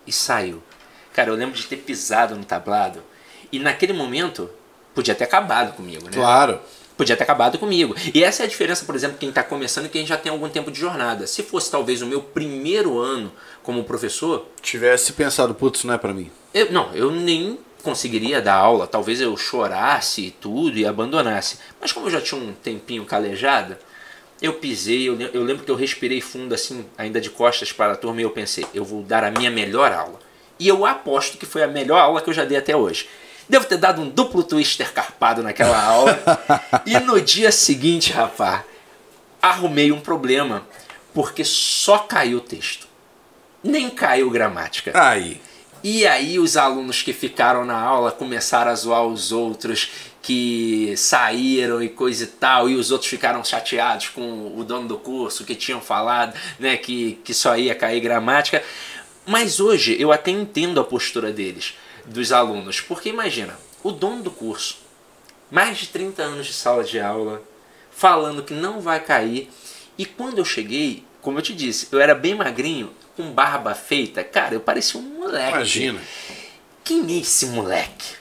e 0.06 0.12
saiu. 0.12 0.62
Cara, 1.12 1.30
eu 1.30 1.34
lembro 1.34 1.54
de 1.54 1.66
ter 1.66 1.76
pisado 1.76 2.34
no 2.34 2.44
tablado. 2.44 3.02
E 3.52 3.58
naquele 3.58 3.92
momento, 3.92 4.48
podia 4.94 5.14
ter 5.14 5.24
acabado 5.24 5.74
comigo, 5.74 6.04
né? 6.06 6.12
Claro. 6.12 6.60
Podia 6.96 7.14
ter 7.14 7.24
acabado 7.24 7.58
comigo. 7.58 7.94
E 8.14 8.24
essa 8.24 8.42
é 8.42 8.46
a 8.46 8.48
diferença, 8.48 8.86
por 8.86 8.94
exemplo, 8.94 9.18
quem 9.18 9.28
está 9.28 9.42
começando 9.42 9.84
e 9.84 9.88
quem 9.90 10.06
já 10.06 10.16
tem 10.16 10.32
algum 10.32 10.48
tempo 10.48 10.70
de 10.70 10.80
jornada. 10.80 11.26
Se 11.26 11.42
fosse 11.42 11.70
talvez 11.70 12.00
o 12.00 12.06
meu 12.06 12.22
primeiro 12.22 12.98
ano 12.98 13.30
como 13.66 13.82
professor. 13.82 14.46
Tivesse 14.62 15.12
pensado, 15.12 15.52
putz, 15.52 15.82
não 15.82 15.92
é 15.92 15.98
para 15.98 16.14
mim. 16.14 16.30
Eu, 16.54 16.70
não, 16.70 16.94
eu 16.94 17.10
nem 17.10 17.58
conseguiria 17.82 18.40
dar 18.40 18.54
aula, 18.54 18.86
talvez 18.86 19.20
eu 19.20 19.36
chorasse 19.36 20.22
e 20.22 20.30
tudo 20.30 20.78
e 20.78 20.86
abandonasse. 20.86 21.58
Mas 21.80 21.90
como 21.90 22.06
eu 22.06 22.10
já 22.12 22.20
tinha 22.20 22.40
um 22.40 22.52
tempinho 22.52 23.04
calejado, 23.04 23.76
eu 24.40 24.54
pisei, 24.54 25.08
eu, 25.08 25.20
eu 25.20 25.42
lembro 25.42 25.64
que 25.64 25.70
eu 25.70 25.74
respirei 25.74 26.20
fundo 26.20 26.54
assim, 26.54 26.86
ainda 26.96 27.20
de 27.20 27.28
costas 27.28 27.72
para 27.72 27.94
a 27.94 27.96
turma 27.96 28.20
e 28.20 28.24
eu 28.24 28.30
pensei, 28.30 28.64
eu 28.72 28.84
vou 28.84 29.02
dar 29.02 29.24
a 29.24 29.32
minha 29.32 29.50
melhor 29.50 29.92
aula. 29.92 30.20
E 30.60 30.68
eu 30.68 30.86
aposto 30.86 31.36
que 31.36 31.44
foi 31.44 31.64
a 31.64 31.68
melhor 31.68 31.98
aula 31.98 32.22
que 32.22 32.30
eu 32.30 32.34
já 32.34 32.44
dei 32.44 32.56
até 32.56 32.76
hoje. 32.76 33.08
Devo 33.48 33.66
ter 33.66 33.78
dado 33.78 34.00
um 34.00 34.08
duplo 34.08 34.44
twister 34.44 34.92
carpado 34.92 35.42
naquela 35.42 35.82
aula. 35.82 36.18
e 36.86 36.98
no 37.00 37.20
dia 37.20 37.50
seguinte, 37.50 38.12
rapaz, 38.12 38.62
arrumei 39.42 39.90
um 39.90 40.00
problema, 40.00 40.66
porque 41.12 41.44
só 41.44 41.98
caiu 41.98 42.38
o 42.38 42.40
texto. 42.40 42.85
Nem 43.62 43.90
caiu 43.90 44.30
gramática. 44.30 44.92
Aí. 44.94 45.40
E 45.82 46.06
aí 46.06 46.38
os 46.38 46.56
alunos 46.56 47.02
que 47.02 47.12
ficaram 47.12 47.64
na 47.64 47.78
aula 47.78 48.10
começaram 48.10 48.70
a 48.70 48.74
zoar 48.74 49.06
os 49.06 49.30
outros 49.30 49.90
que 50.20 50.92
saíram 50.96 51.80
e 51.80 51.88
coisa 51.88 52.24
e 52.24 52.26
tal, 52.26 52.68
e 52.68 52.74
os 52.74 52.90
outros 52.90 53.08
ficaram 53.08 53.44
chateados 53.44 54.08
com 54.08 54.58
o 54.58 54.64
dono 54.64 54.88
do 54.88 54.98
curso 54.98 55.44
que 55.44 55.54
tinham 55.54 55.80
falado, 55.80 56.36
né, 56.58 56.76
que, 56.76 57.20
que 57.22 57.32
só 57.32 57.56
ia 57.56 57.76
cair 57.76 58.00
gramática. 58.00 58.64
Mas 59.24 59.60
hoje 59.60 59.96
eu 60.00 60.10
até 60.10 60.32
entendo 60.32 60.80
a 60.80 60.84
postura 60.84 61.32
deles, 61.32 61.74
dos 62.04 62.32
alunos, 62.32 62.80
porque 62.80 63.08
imagina, 63.08 63.56
o 63.84 63.92
dono 63.92 64.24
do 64.24 64.30
curso, 64.32 64.78
mais 65.48 65.78
de 65.78 65.86
30 65.86 66.20
anos 66.20 66.46
de 66.48 66.52
sala 66.52 66.82
de 66.82 66.98
aula, 66.98 67.40
falando 67.92 68.42
que 68.42 68.52
não 68.52 68.80
vai 68.80 68.98
cair, 68.98 69.48
e 69.96 70.04
quando 70.04 70.38
eu 70.38 70.44
cheguei, 70.44 71.04
como 71.26 71.38
eu 71.38 71.42
te 71.42 71.52
disse, 71.52 71.88
eu 71.90 71.98
era 71.98 72.14
bem 72.14 72.36
magrinho, 72.36 72.92
com 73.16 73.32
barba 73.32 73.74
feita, 73.74 74.22
cara, 74.22 74.54
eu 74.54 74.60
parecia 74.60 75.00
um 75.00 75.02
moleque. 75.02 75.56
Imagina. 75.56 76.00
Quem 76.84 77.04
é 77.16 77.18
esse 77.18 77.46
moleque? 77.46 78.14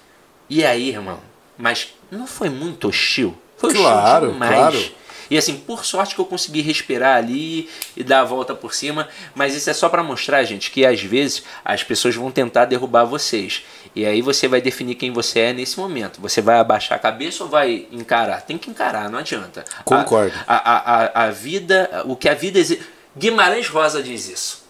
E 0.50 0.66
aí, 0.66 0.90
irmão? 0.90 1.20
Mas 1.56 1.94
não 2.10 2.26
foi 2.26 2.50
muito 2.50 2.88
hostil? 2.88 3.38
Foi 3.58 3.76
claro, 3.76 4.30
hostil 4.30 4.34
demais. 4.34 4.56
Claro. 4.56 4.96
E 5.30 5.38
assim, 5.38 5.56
por 5.56 5.86
sorte 5.86 6.16
que 6.16 6.22
eu 6.22 6.26
consegui 6.26 6.62
respirar 6.62 7.18
ali 7.18 7.70
e 7.96 8.04
dar 8.04 8.22
a 8.22 8.24
volta 8.24 8.56
por 8.56 8.74
cima, 8.74 9.08
mas 9.36 9.54
isso 9.54 9.70
é 9.70 9.74
só 9.74 9.88
para 9.88 10.02
mostrar, 10.02 10.44
gente, 10.44 10.72
que 10.72 10.84
às 10.84 11.00
vezes 11.02 11.44
as 11.64 11.84
pessoas 11.84 12.16
vão 12.16 12.32
tentar 12.32 12.66
derrubar 12.66 13.06
vocês. 13.06 13.64
E 13.96 14.04
aí 14.04 14.20
você 14.20 14.48
vai 14.48 14.62
definir 14.62 14.96
quem 14.96 15.12
você 15.12 15.40
é 15.42 15.54
nesse 15.54 15.80
momento. 15.80 16.20
Você 16.22 16.42
vai 16.42 16.58
abaixar 16.58 16.98
a 16.98 17.00
cabeça 17.00 17.44
ou 17.44 17.50
vai 17.52 17.86
encarar? 17.92 18.42
Tem 18.42 18.58
que 18.58 18.72
encarar, 18.72 19.12
não 19.12 19.20
adianta. 19.20 19.64
Concordo. 19.84 20.34
A, 20.48 20.56
a, 20.56 20.78
a, 20.78 21.26
a 21.26 21.30
vida, 21.30 22.04
o 22.06 22.16
que 22.16 22.28
a 22.28 22.34
vida 22.34 22.58
exige. 22.58 22.95
Guimarães 23.18 23.68
Rosa 23.68 24.04
diz 24.04 24.28
isso. 24.28 24.64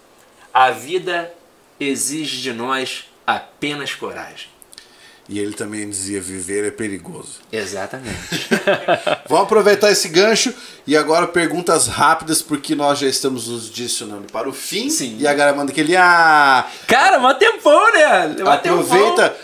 A 0.53 0.71
vida 0.71 1.33
exige 1.79 2.41
de 2.41 2.53
nós 2.53 3.05
apenas 3.25 3.93
coragem. 3.93 4.55
E 5.27 5.39
ele 5.39 5.53
também 5.53 5.89
dizia: 5.89 6.21
viver 6.21 6.65
é 6.65 6.71
perigoso. 6.71 7.39
Exatamente. 7.51 8.15
Vamos 9.27 9.45
aproveitar 9.45 9.91
esse 9.91 10.07
gancho 10.07 10.53
e 10.85 10.95
agora 10.95 11.27
perguntas 11.27 11.87
rápidas, 11.87 12.43
porque 12.43 12.75
nós 12.75 12.99
já 12.99 13.07
estamos 13.07 13.47
nos 13.47 13.71
direcionando 13.71 14.31
para 14.31 14.47
o 14.47 14.53
fim. 14.53 14.89
Sim. 14.89 15.17
E 15.19 15.27
a 15.27 15.33
galera 15.33 15.57
manda 15.57 15.71
aquele. 15.71 15.97
Ah! 15.97 16.67
Cara, 16.87 17.17
mó 17.17 17.33
tempão, 17.33 17.91
né? 17.93 18.35
Mó 18.43 18.51
Aproveita. 18.51 19.35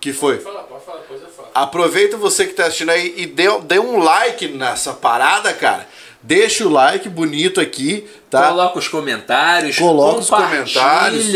Que 0.00 0.12
foi? 0.12 0.38
Pode 0.38 0.44
falar, 0.44 0.62
pode 0.64 0.84
falar, 0.84 0.98
depois 1.00 1.22
eu 1.22 1.28
falo. 1.28 1.48
Aproveita 1.54 2.16
você 2.16 2.46
que 2.46 2.54
tá 2.54 2.66
assistindo 2.66 2.90
aí 2.90 3.14
e 3.16 3.26
dê, 3.26 3.46
dê 3.62 3.78
um 3.78 3.98
like 3.98 4.48
nessa 4.48 4.92
parada, 4.92 5.52
cara. 5.52 5.88
Deixa 6.20 6.66
o 6.66 6.68
like 6.68 7.08
bonito 7.08 7.60
aqui, 7.60 8.08
tá? 8.28 8.48
Coloca 8.48 8.78
os 8.78 8.88
comentários, 8.88 9.78
Coloca 9.78 10.18
os 10.18 10.28
comentários. 10.28 11.26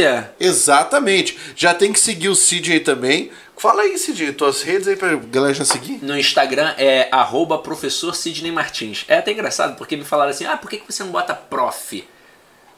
Exatamente. 0.40 1.38
Já 1.54 1.72
tem 1.72 1.92
que 1.92 2.00
seguir 2.00 2.28
o 2.28 2.34
aí 2.34 2.80
também. 2.80 3.30
Fala 3.56 3.82
aí, 3.82 3.96
Cid, 3.96 4.32
tuas 4.32 4.62
redes 4.62 4.88
aí 4.88 4.96
pra 4.96 5.14
galera 5.14 5.54
já 5.54 5.64
seguir. 5.64 6.00
No 6.02 6.18
Instagram 6.18 6.74
é 6.76 7.08
arroba 7.12 7.58
professor 7.58 8.12
Sidney 8.12 8.50
Martins. 8.50 9.04
É 9.06 9.18
até 9.18 9.30
engraçado, 9.30 9.76
porque 9.76 9.96
me 9.96 10.04
falaram 10.04 10.32
assim, 10.32 10.44
ah, 10.44 10.56
por 10.56 10.68
que 10.68 10.78
que 10.78 10.92
você 10.92 11.04
não 11.04 11.12
bota 11.12 11.32
prof? 11.32 12.04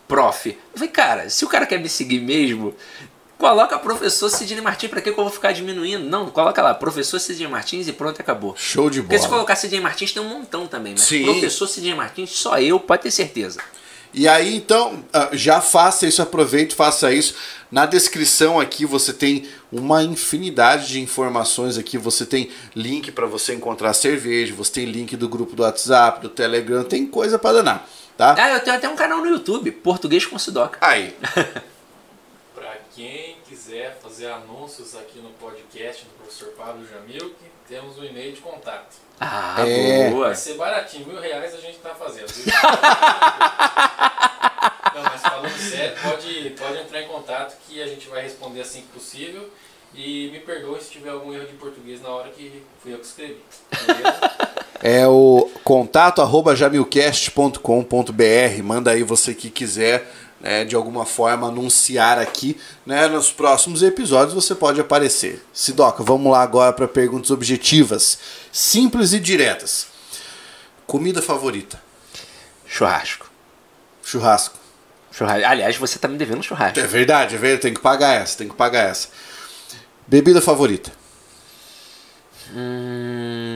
Prof. 0.06 0.50
Eu 0.50 0.56
falei, 0.74 0.90
cara, 0.90 1.30
se 1.30 1.42
o 1.42 1.48
cara 1.48 1.64
quer 1.64 1.80
me 1.80 1.88
seguir 1.88 2.20
mesmo, 2.20 2.74
coloca 3.38 3.78
professor 3.78 4.28
Sidney 4.28 4.60
Martins, 4.60 4.90
pra 4.90 5.00
que 5.00 5.10
eu 5.10 5.14
vou 5.14 5.30
ficar 5.30 5.52
diminuindo? 5.52 6.04
Não, 6.04 6.30
coloca 6.30 6.62
lá, 6.62 6.74
professor 6.74 7.18
Sidney 7.18 7.48
Martins 7.48 7.88
e 7.88 7.92
pronto, 7.92 8.20
acabou. 8.20 8.54
Show 8.56 8.90
de 8.90 9.00
Porque 9.02 9.18
se 9.18 9.24
bola. 9.24 9.36
colocar 9.36 9.56
Sidney 9.56 9.80
Martins 9.80 10.12
tem 10.12 10.22
um 10.22 10.28
montão 10.28 10.66
também, 10.66 10.92
mas 10.92 11.02
Sim. 11.02 11.24
professor 11.24 11.66
Sidney 11.66 11.94
Martins, 11.94 12.30
só 12.30 12.58
eu, 12.58 12.78
pode 12.80 13.02
ter 13.02 13.10
certeza. 13.10 13.60
E 14.16 14.28
aí, 14.28 14.54
então, 14.54 15.04
ah, 15.12 15.30
já 15.32 15.60
faça 15.60 16.06
isso, 16.06 16.22
aproveite, 16.22 16.72
faça 16.74 17.12
isso. 17.12 17.34
Na 17.68 17.84
descrição 17.84 18.60
aqui 18.60 18.86
você 18.86 19.12
tem 19.12 19.48
uma 19.72 20.04
infinidade 20.04 20.86
de 20.86 21.00
informações 21.00 21.76
aqui. 21.76 21.98
Você 21.98 22.24
tem 22.24 22.48
link 22.76 23.10
para 23.10 23.26
você 23.26 23.52
encontrar 23.54 23.92
cerveja, 23.92 24.54
você 24.54 24.70
tem 24.70 24.84
link 24.84 25.16
do 25.16 25.28
grupo 25.28 25.56
do 25.56 25.64
WhatsApp, 25.64 26.20
do 26.20 26.28
Telegram, 26.28 26.84
tem 26.84 27.04
coisa 27.04 27.40
para 27.40 27.56
danar, 27.56 27.88
tá? 28.16 28.36
Ah, 28.38 28.50
eu 28.52 28.60
tenho 28.60 28.76
até 28.76 28.88
um 28.88 28.94
canal 28.94 29.18
no 29.18 29.26
YouTube, 29.26 29.72
Português 29.72 30.24
com 30.24 30.38
Sidoca. 30.38 30.78
Aí, 30.80 31.12
quem 32.94 33.36
quiser 33.48 33.98
fazer 34.02 34.26
anúncios 34.28 34.94
aqui 34.94 35.18
no 35.18 35.30
podcast 35.30 36.04
do 36.04 36.10
professor 36.18 36.48
Pablo 36.56 36.86
Jamil, 36.86 37.34
temos 37.68 37.98
um 37.98 38.04
e-mail 38.04 38.32
de 38.32 38.40
contato. 38.40 38.96
Ah, 39.20 39.56
É. 39.66 40.10
boa. 40.10 40.26
Vai 40.26 40.34
ser 40.36 40.54
baratinho, 40.54 41.06
mil 41.06 41.20
reais 41.20 41.54
a 41.54 41.58
gente 41.58 41.78
tá 41.78 41.94
fazendo. 41.94 42.28
viu? 42.32 42.44
Não, 44.94 45.02
mas 45.02 45.20
falando 45.22 45.58
sério, 45.58 45.96
pode, 46.02 46.50
pode 46.50 46.78
entrar 46.78 47.02
em 47.02 47.08
contato 47.08 47.56
que 47.66 47.82
a 47.82 47.86
gente 47.86 48.06
vai 48.08 48.22
responder 48.22 48.60
assim 48.60 48.82
que 48.82 48.88
possível. 48.88 49.48
E 49.96 50.28
me 50.32 50.40
perdoe 50.40 50.80
se 50.80 50.90
tiver 50.90 51.10
algum 51.10 51.32
erro 51.32 51.46
de 51.46 51.52
português 51.54 52.02
na 52.02 52.08
hora 52.08 52.28
que 52.30 52.64
fui 52.82 52.92
eu 52.92 52.98
que 52.98 53.06
escrevi. 53.06 53.38
É 54.82 55.06
o 55.06 55.48
contato 55.62 56.20
arroba 56.20 56.54
jamilcast.com.br. 56.56 58.62
Manda 58.64 58.90
aí 58.90 59.04
você 59.04 59.32
que 59.34 59.50
quiser, 59.50 60.04
né, 60.44 60.64
de 60.66 60.76
alguma 60.76 61.06
forma, 61.06 61.48
anunciar 61.48 62.18
aqui. 62.18 62.60
Né, 62.84 63.08
nos 63.08 63.32
próximos 63.32 63.82
episódios 63.82 64.34
você 64.34 64.54
pode 64.54 64.78
aparecer. 64.78 65.42
Sidoca, 65.54 66.02
vamos 66.02 66.30
lá 66.30 66.42
agora 66.42 66.70
para 66.70 66.86
perguntas 66.86 67.30
objetivas, 67.30 68.18
simples 68.52 69.14
e 69.14 69.20
diretas. 69.20 69.86
Comida 70.86 71.22
favorita? 71.22 71.82
Churrasco. 72.66 73.30
Churrasco. 74.04 74.58
Churrasco. 75.10 75.46
Aliás, 75.46 75.78
você 75.78 75.98
tá 75.98 76.06
me 76.08 76.18
devendo 76.18 76.40
um 76.40 76.42
churrasco. 76.42 76.78
É 76.78 76.86
verdade, 76.86 77.36
é 77.36 77.38
verdade. 77.38 77.62
Tem 77.62 77.72
que 77.72 77.80
pagar 77.80 78.20
essa, 78.20 78.36
tem 78.36 78.46
que 78.46 78.54
pagar 78.54 78.90
essa. 78.90 79.08
Bebida 80.06 80.42
favorita? 80.42 80.92
Hum... 82.54 83.54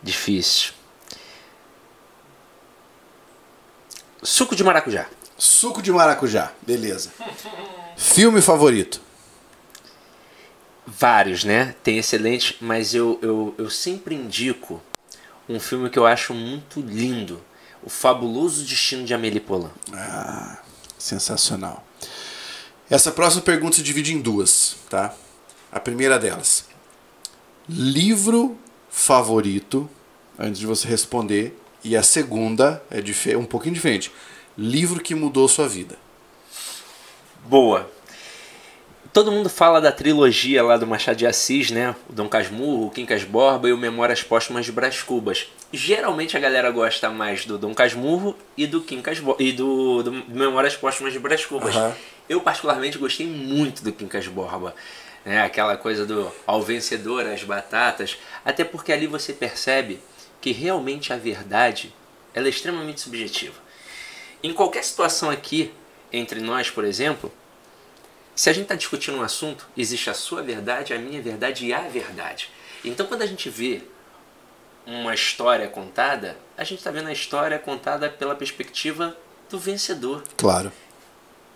Difícil. 0.00 0.79
Suco 4.22 4.54
de 4.54 4.62
maracujá. 4.62 5.06
Suco 5.38 5.80
de 5.80 5.90
maracujá. 5.92 6.52
Beleza. 6.62 7.10
Filme 7.96 8.40
favorito? 8.40 9.00
Vários, 10.86 11.44
né? 11.44 11.74
Tem 11.82 11.98
excelentes, 11.98 12.56
mas 12.60 12.94
eu, 12.94 13.18
eu, 13.22 13.54
eu 13.56 13.70
sempre 13.70 14.14
indico 14.14 14.82
um 15.48 15.58
filme 15.58 15.90
que 15.90 15.98
eu 15.98 16.06
acho 16.06 16.34
muito 16.34 16.80
lindo. 16.80 17.40
O 17.82 17.88
Fabuloso 17.88 18.64
Destino 18.64 19.04
de 19.04 19.14
Amélie 19.14 19.40
Poulain. 19.40 19.70
Ah, 19.92 20.58
sensacional. 20.98 21.84
Essa 22.90 23.10
próxima 23.12 23.42
pergunta 23.42 23.76
se 23.76 23.82
divide 23.82 24.12
em 24.12 24.20
duas, 24.20 24.76
tá? 24.88 25.14
A 25.70 25.78
primeira 25.78 26.18
delas. 26.18 26.66
Livro 27.68 28.58
favorito, 28.90 29.88
antes 30.38 30.58
de 30.58 30.66
você 30.66 30.88
responder. 30.88 31.56
E 31.82 31.96
a 31.96 32.02
segunda 32.02 32.82
é 32.90 33.36
um 33.36 33.44
pouquinho 33.44 33.74
diferente. 33.74 34.12
Livro 34.56 35.00
que 35.00 35.14
mudou 35.14 35.48
sua 35.48 35.68
vida. 35.68 35.96
Boa. 37.46 37.90
Todo 39.12 39.32
mundo 39.32 39.48
fala 39.48 39.80
da 39.80 39.90
trilogia 39.90 40.62
lá 40.62 40.76
do 40.76 40.86
Machado 40.86 41.16
de 41.16 41.26
Assis, 41.26 41.70
né? 41.70 41.96
O 42.08 42.12
Dom 42.12 42.28
Casmurro, 42.28 42.86
o 42.86 42.90
Quincas 42.90 43.24
Borba 43.24 43.68
e 43.68 43.72
o 43.72 43.76
Memórias 43.76 44.22
Póstumas 44.22 44.64
de 44.64 44.70
Brás 44.70 45.02
Cubas. 45.02 45.48
Geralmente 45.72 46.36
a 46.36 46.40
galera 46.40 46.70
gosta 46.70 47.10
mais 47.10 47.44
do 47.44 47.58
Dom 47.58 47.74
Casmurro 47.74 48.36
e 48.56 48.68
do 48.68 48.80
Quincas 48.80 49.18
Bo 49.18 49.36
e 49.40 49.50
do, 49.50 50.02
do 50.04 50.12
Memórias 50.12 50.76
Póstumas 50.76 51.12
de 51.12 51.18
Brás 51.18 51.44
Cubas. 51.44 51.74
Aham. 51.74 51.92
Eu 52.28 52.40
particularmente 52.40 52.98
gostei 52.98 53.26
muito 53.26 53.82
do 53.82 53.92
Quincas 53.92 54.28
Borba. 54.28 54.74
Né? 55.24 55.42
Aquela 55.42 55.76
coisa 55.76 56.06
do 56.06 56.30
ao 56.46 56.62
vencedor, 56.62 57.26
as 57.26 57.42
batatas. 57.42 58.16
Até 58.44 58.62
porque 58.62 58.92
ali 58.92 59.08
você 59.08 59.32
percebe 59.32 59.98
que 60.40 60.52
realmente 60.52 61.12
a 61.12 61.16
verdade 61.16 61.94
ela 62.34 62.46
é 62.46 62.50
extremamente 62.50 63.00
subjetiva. 63.00 63.60
Em 64.42 64.52
qualquer 64.52 64.84
situação 64.84 65.30
aqui, 65.30 65.72
entre 66.12 66.40
nós, 66.40 66.70
por 66.70 66.84
exemplo, 66.84 67.30
se 68.34 68.48
a 68.48 68.52
gente 68.52 68.62
está 68.62 68.74
discutindo 68.74 69.18
um 69.18 69.22
assunto, 69.22 69.66
existe 69.76 70.08
a 70.08 70.14
sua 70.14 70.42
verdade, 70.42 70.94
a 70.94 70.98
minha 70.98 71.20
verdade 71.20 71.66
e 71.66 71.72
a 71.74 71.82
verdade. 71.82 72.48
Então, 72.84 73.06
quando 73.06 73.22
a 73.22 73.26
gente 73.26 73.50
vê 73.50 73.82
uma 74.86 75.14
história 75.14 75.68
contada, 75.68 76.38
a 76.56 76.64
gente 76.64 76.78
está 76.78 76.90
vendo 76.90 77.08
a 77.08 77.12
história 77.12 77.58
contada 77.58 78.08
pela 78.08 78.34
perspectiva 78.34 79.16
do 79.50 79.58
vencedor. 79.58 80.22
Claro. 80.36 80.72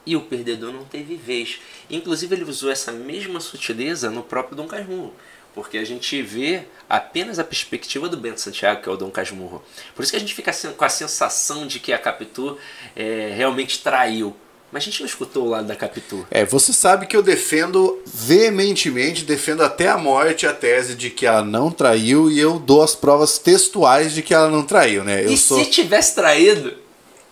E 0.04 0.14
o 0.14 0.20
perdedor 0.20 0.72
não 0.72 0.84
teve 0.84 1.16
vez. 1.16 1.58
Inclusive, 1.88 2.34
ele 2.34 2.44
usou 2.44 2.70
essa 2.70 2.92
mesma 2.92 3.40
sutileza 3.40 4.10
no 4.10 4.22
próprio 4.22 4.56
Dom 4.56 4.66
Casmurro. 4.66 5.14
Porque 5.54 5.78
a 5.78 5.84
gente 5.84 6.20
vê 6.20 6.64
apenas 6.88 7.38
a 7.38 7.44
perspectiva 7.44 8.08
do 8.08 8.16
Bento 8.16 8.40
Santiago, 8.40 8.82
que 8.82 8.88
é 8.88 8.92
o 8.92 8.96
Dom 8.96 9.10
Casmurro. 9.10 9.62
Por 9.94 10.02
isso 10.02 10.10
que 10.10 10.16
a 10.16 10.20
gente 10.20 10.34
fica 10.34 10.52
com 10.76 10.84
a 10.84 10.88
sensação 10.88 11.66
de 11.66 11.78
que 11.78 11.92
a 11.92 11.98
Capitu 11.98 12.58
é, 12.96 13.32
realmente 13.36 13.80
traiu. 13.80 14.34
Mas 14.72 14.82
a 14.82 14.86
gente 14.86 15.00
não 15.00 15.06
escutou 15.06 15.46
o 15.46 15.48
lado 15.50 15.68
da 15.68 15.76
Capitu. 15.76 16.26
É, 16.28 16.44
você 16.44 16.72
sabe 16.72 17.06
que 17.06 17.16
eu 17.16 17.22
defendo 17.22 18.02
veementemente, 18.04 19.24
defendo 19.24 19.62
até 19.62 19.88
a 19.88 19.96
morte 19.96 20.48
a 20.48 20.52
tese 20.52 20.96
de 20.96 21.10
que 21.10 21.24
ela 21.24 21.44
não 21.44 21.70
traiu 21.70 22.28
e 22.28 22.40
eu 22.40 22.58
dou 22.58 22.82
as 22.82 22.96
provas 22.96 23.38
textuais 23.38 24.12
de 24.12 24.20
que 24.20 24.34
ela 24.34 24.50
não 24.50 24.64
traiu, 24.64 25.04
né? 25.04 25.24
Eu 25.24 25.30
e 25.30 25.38
sou 25.38 25.62
se 25.62 25.70
tivesse 25.70 26.16
traído, 26.16 26.74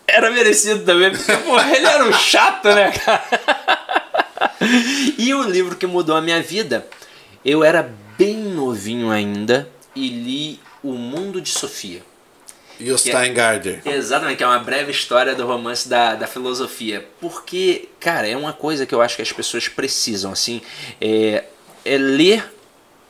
era 0.07 0.31
merecido 0.31 0.85
também, 0.85 1.11
porque 1.11 1.37
porra, 1.39 1.69
ele 1.75 1.85
era 1.85 2.05
um 2.05 2.13
chato, 2.13 2.69
né, 2.69 2.93
cara? 2.93 3.25
e 5.19 5.35
o 5.35 5.43
livro 5.43 5.75
que 5.75 5.87
mudou 5.87 6.15
a 6.15 6.21
minha 6.21 6.41
vida, 6.41 6.87
eu 7.45 7.65
era 7.65 7.93
bem 8.17 8.37
novinho 8.37 9.11
ainda 9.11 9.69
e 9.95 10.09
li 10.09 10.61
O 10.83 10.93
Mundo 10.93 11.41
de 11.41 11.51
Sofia. 11.51 12.03
Jostein 12.81 13.33
Gardner. 13.33 13.83
Exatamente, 13.85 14.39
que 14.39 14.45
é 14.45 14.47
uma 14.47 14.59
breve 14.59 14.91
história 14.91 15.35
do 15.35 15.47
romance 15.47 15.89
da, 15.89 16.15
da 16.15 16.27
filosofia. 16.27 17.07
Porque, 17.21 17.89
cara, 18.01 18.27
é 18.27 18.37
uma 18.37 18.53
coisa 18.53 18.85
que 18.85 18.95
eu 18.95 19.01
acho 19.01 19.17
que 19.17 19.23
as 19.23 19.33
pessoas 19.33 19.69
precisam, 19.69 20.33
assim, 20.33 20.61
é, 21.01 21.45
é 21.85 21.97
ler, 21.97 22.53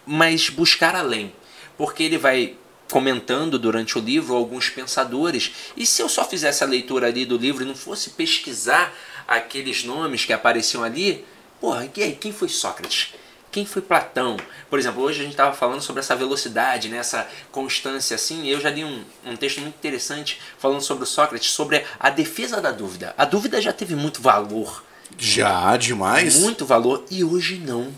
mas 0.07 0.51
buscar 0.51 0.95
além. 0.95 1.33
Porque 1.77 2.03
ele 2.03 2.19
vai 2.19 2.55
comentando 2.91 3.59
durante 3.59 3.97
o 3.97 4.01
livro 4.01 4.35
alguns 4.35 4.69
pensadores. 4.69 5.53
E 5.77 5.87
se 5.87 6.03
eu 6.03 6.09
só 6.09 6.25
fizesse 6.25 6.63
a 6.63 6.67
leitura 6.67 7.07
ali 7.07 7.25
do 7.25 7.39
livro 7.39 7.63
e 7.63 7.67
não 7.67 7.75
fosse 7.75 8.11
pesquisar 8.11 8.95
aqueles 9.27 9.85
nomes 9.85 10.27
que 10.27 10.33
apareciam 10.33 10.85
ali, 10.85 11.25
porra, 11.61 11.91
e 11.97 12.03
aí, 12.03 12.13
quem 12.13 12.33
foi 12.33 12.49
Sócrates? 12.49 13.15
Quem 13.53 13.67
foi 13.67 13.83
Platão? 13.83 14.39
Por 14.71 14.79
exemplo, 14.79 15.03
hoje 15.03 15.21
a 15.21 15.23
gente 15.25 15.35
estava 15.35 15.55
falando 15.55 15.83
sobre 15.83 16.01
essa 16.01 16.17
velocidade, 16.17 16.89
né, 16.89 16.97
essa 16.97 17.29
constância 17.53 18.15
assim. 18.15 18.49
Eu 18.49 18.59
já 18.59 18.71
li 18.71 18.83
um, 18.83 19.05
um 19.27 19.37
texto 19.37 19.61
muito 19.61 19.75
interessante 19.75 20.41
falando 20.59 20.81
sobre 20.81 21.05
o 21.05 21.07
Sócrates, 21.07 21.51
sobre 21.51 21.85
a 22.01 22.09
defesa 22.09 22.63
da 22.63 22.73
dúvida. 22.73 23.15
A 23.17 23.27
dúvida 23.27 23.61
já 23.61 23.71
teve 23.71 23.95
muito 23.95 24.23
valor, 24.23 24.83
Já, 25.19 25.77
demais. 25.77 26.39
muito 26.39 26.65
valor, 26.65 27.05
e 27.11 27.23
hoje 27.23 27.59
não. 27.59 27.93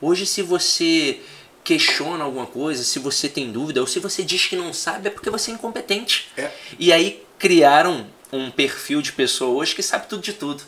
Hoje, 0.00 0.26
se 0.26 0.42
você 0.42 1.20
questiona 1.64 2.22
alguma 2.22 2.46
coisa, 2.46 2.84
se 2.84 3.00
você 3.00 3.28
tem 3.28 3.50
dúvida, 3.50 3.80
ou 3.80 3.88
se 3.88 3.98
você 3.98 4.22
diz 4.22 4.46
que 4.46 4.54
não 4.54 4.72
sabe, 4.72 5.08
é 5.08 5.10
porque 5.10 5.28
você 5.28 5.50
é 5.50 5.54
incompetente. 5.54 6.30
É. 6.36 6.52
E 6.78 6.92
aí 6.92 7.20
criaram 7.36 8.06
um 8.30 8.48
perfil 8.48 9.02
de 9.02 9.10
pessoa 9.10 9.50
hoje 9.50 9.74
que 9.74 9.82
sabe 9.82 10.06
tudo 10.06 10.22
de 10.22 10.34
tudo. 10.34 10.62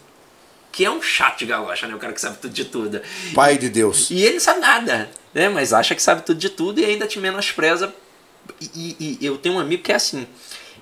Que 0.76 0.84
é 0.84 0.90
um 0.90 1.00
chato 1.00 1.38
de 1.38 1.46
galocha, 1.46 1.88
né? 1.88 1.94
O 1.94 1.98
cara 1.98 2.12
que 2.12 2.20
sabe 2.20 2.36
tudo 2.36 2.52
de 2.52 2.66
tudo. 2.66 3.00
Pai 3.34 3.56
de 3.56 3.70
Deus. 3.70 4.10
E 4.10 4.20
ele 4.20 4.34
não 4.34 4.40
sabe 4.40 4.60
nada, 4.60 5.08
né? 5.32 5.48
Mas 5.48 5.72
acha 5.72 5.94
que 5.94 6.02
sabe 6.02 6.20
tudo 6.20 6.38
de 6.38 6.50
tudo 6.50 6.78
e 6.78 6.84
ainda 6.84 7.06
te 7.06 7.18
menospreza. 7.18 7.94
E, 8.60 8.94
e, 9.00 9.18
e 9.18 9.24
eu 9.24 9.38
tenho 9.38 9.54
um 9.54 9.58
amigo 9.58 9.82
que 9.82 9.90
é 9.90 9.94
assim. 9.94 10.26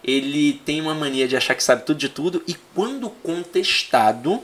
Ele 0.03 0.61
tem 0.65 0.81
uma 0.81 0.97
mania 0.97 1.29
de 1.29 1.37
achar 1.37 1.55
que 1.55 1.63
sabe 1.63 1.85
tudo 1.85 1.97
de 1.97 2.09
tudo 2.09 2.43
e 2.45 2.57
quando 2.75 3.09
contestado, 3.09 4.43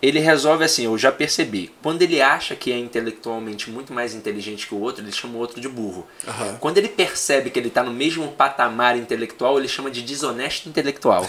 ele 0.00 0.20
resolve 0.20 0.64
assim, 0.64 0.84
eu 0.84 0.96
já 0.96 1.10
percebi. 1.10 1.72
Quando 1.82 2.02
ele 2.02 2.22
acha 2.22 2.54
que 2.54 2.72
é 2.72 2.78
intelectualmente 2.78 3.70
muito 3.70 3.92
mais 3.92 4.14
inteligente 4.14 4.66
que 4.66 4.74
o 4.74 4.80
outro, 4.80 5.02
ele 5.02 5.10
chama 5.10 5.34
o 5.34 5.38
outro 5.38 5.60
de 5.60 5.68
burro. 5.68 6.06
Aham. 6.26 6.56
Quando 6.60 6.78
ele 6.78 6.88
percebe 6.88 7.50
que 7.50 7.58
ele 7.58 7.68
está 7.68 7.82
no 7.82 7.92
mesmo 7.92 8.28
patamar 8.28 8.96
intelectual, 8.96 9.58
ele 9.58 9.68
chama 9.68 9.90
de 9.90 10.02
desonesto 10.02 10.68
intelectual. 10.68 11.28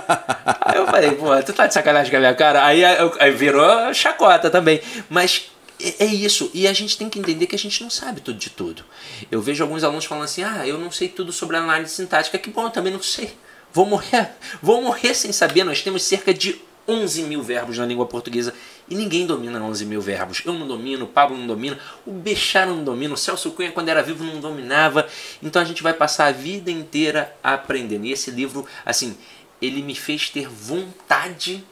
aí 0.62 0.78
eu 0.78 0.86
falei, 0.86 1.12
pô, 1.12 1.42
tu 1.42 1.52
tá 1.52 1.66
de 1.66 1.74
sacanagem 1.74 2.10
com 2.10 2.16
a 2.16 2.20
minha 2.20 2.34
cara? 2.34 2.64
Aí, 2.64 2.84
aí, 2.84 2.96
aí 3.20 3.30
virou 3.32 3.92
chacota 3.92 4.48
também. 4.48 4.80
Mas 5.10 5.50
é 5.80 6.04
é 6.04 6.06
isso. 6.06 6.50
E 6.54 6.66
a 6.66 6.72
gente 6.72 6.96
tem 6.96 7.08
que 7.08 7.18
entender 7.18 7.46
que 7.46 7.54
a 7.54 7.58
gente 7.58 7.82
não 7.82 7.90
sabe 7.90 8.20
tudo 8.20 8.38
de 8.38 8.50
tudo. 8.50 8.84
Eu 9.30 9.40
vejo 9.40 9.62
alguns 9.62 9.84
alunos 9.84 10.04
falando 10.04 10.24
assim, 10.24 10.42
ah, 10.42 10.66
eu 10.66 10.78
não 10.78 10.90
sei 10.90 11.08
tudo 11.08 11.32
sobre 11.32 11.56
análise 11.56 11.94
sintática. 11.94 12.38
Que 12.38 12.50
bom, 12.50 12.64
eu 12.64 12.70
também 12.70 12.92
não 12.92 13.02
sei. 13.02 13.36
Vou 13.72 13.84
morrer. 13.84 14.30
Vou 14.62 14.80
morrer 14.80 15.14
sem 15.14 15.32
saber. 15.32 15.64
Nós 15.64 15.82
temos 15.82 16.02
cerca 16.02 16.32
de 16.32 16.60
11 16.88 17.22
mil 17.24 17.42
verbos 17.42 17.78
na 17.78 17.86
língua 17.86 18.06
portuguesa 18.06 18.54
e 18.88 18.94
ninguém 18.94 19.26
domina 19.26 19.60
11 19.60 19.84
mil 19.84 20.00
verbos. 20.00 20.42
Eu 20.44 20.52
não 20.52 20.66
domino, 20.66 21.04
o 21.04 21.08
Pablo 21.08 21.36
não 21.36 21.46
domina, 21.46 21.78
o 22.06 22.12
Bechara 22.12 22.70
não 22.70 22.84
domina, 22.84 23.14
o 23.14 23.16
Celso 23.16 23.50
Cunha, 23.50 23.72
quando 23.72 23.88
era 23.88 24.02
vivo, 24.02 24.24
não 24.24 24.40
dominava. 24.40 25.08
Então 25.42 25.60
a 25.60 25.64
gente 25.64 25.82
vai 25.82 25.92
passar 25.92 26.26
a 26.26 26.32
vida 26.32 26.70
inteira 26.70 27.34
aprendendo. 27.42 28.06
E 28.06 28.12
esse 28.12 28.30
livro, 28.30 28.66
assim, 28.84 29.16
ele 29.60 29.82
me 29.82 29.94
fez 29.94 30.30
ter 30.30 30.48
vontade 30.48 31.64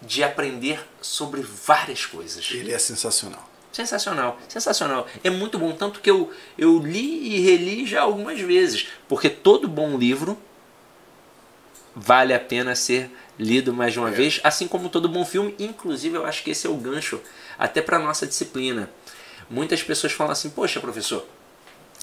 de 0.00 0.22
aprender 0.22 0.80
sobre 1.00 1.40
várias 1.40 2.06
coisas. 2.06 2.48
Ele 2.52 2.72
é 2.72 2.78
sensacional. 2.78 3.48
Sensacional, 3.72 4.38
sensacional. 4.48 5.06
É 5.22 5.30
muito 5.30 5.58
bom, 5.58 5.72
tanto 5.72 6.00
que 6.00 6.10
eu, 6.10 6.32
eu 6.56 6.78
li 6.78 7.34
e 7.34 7.40
reli 7.40 7.86
já 7.86 8.02
algumas 8.02 8.40
vezes, 8.40 8.88
porque 9.06 9.28
todo 9.28 9.68
bom 9.68 9.96
livro 9.98 10.38
vale 11.94 12.32
a 12.32 12.40
pena 12.40 12.74
ser 12.74 13.10
lido 13.38 13.72
mais 13.72 13.92
de 13.92 13.98
uma 14.00 14.08
É. 14.08 14.12
vez, 14.12 14.40
assim 14.42 14.66
como 14.66 14.88
todo 14.88 15.08
bom 15.08 15.24
filme. 15.24 15.54
Inclusive, 15.58 16.16
eu 16.16 16.26
acho 16.26 16.42
que 16.42 16.50
esse 16.50 16.66
é 16.66 16.70
o 16.70 16.74
gancho 16.74 17.20
até 17.58 17.80
para 17.80 17.98
nossa 17.98 18.26
disciplina. 18.26 18.90
Muitas 19.50 19.82
pessoas 19.82 20.12
falam 20.12 20.32
assim: 20.32 20.50
Poxa, 20.50 20.80
professor, 20.80 21.24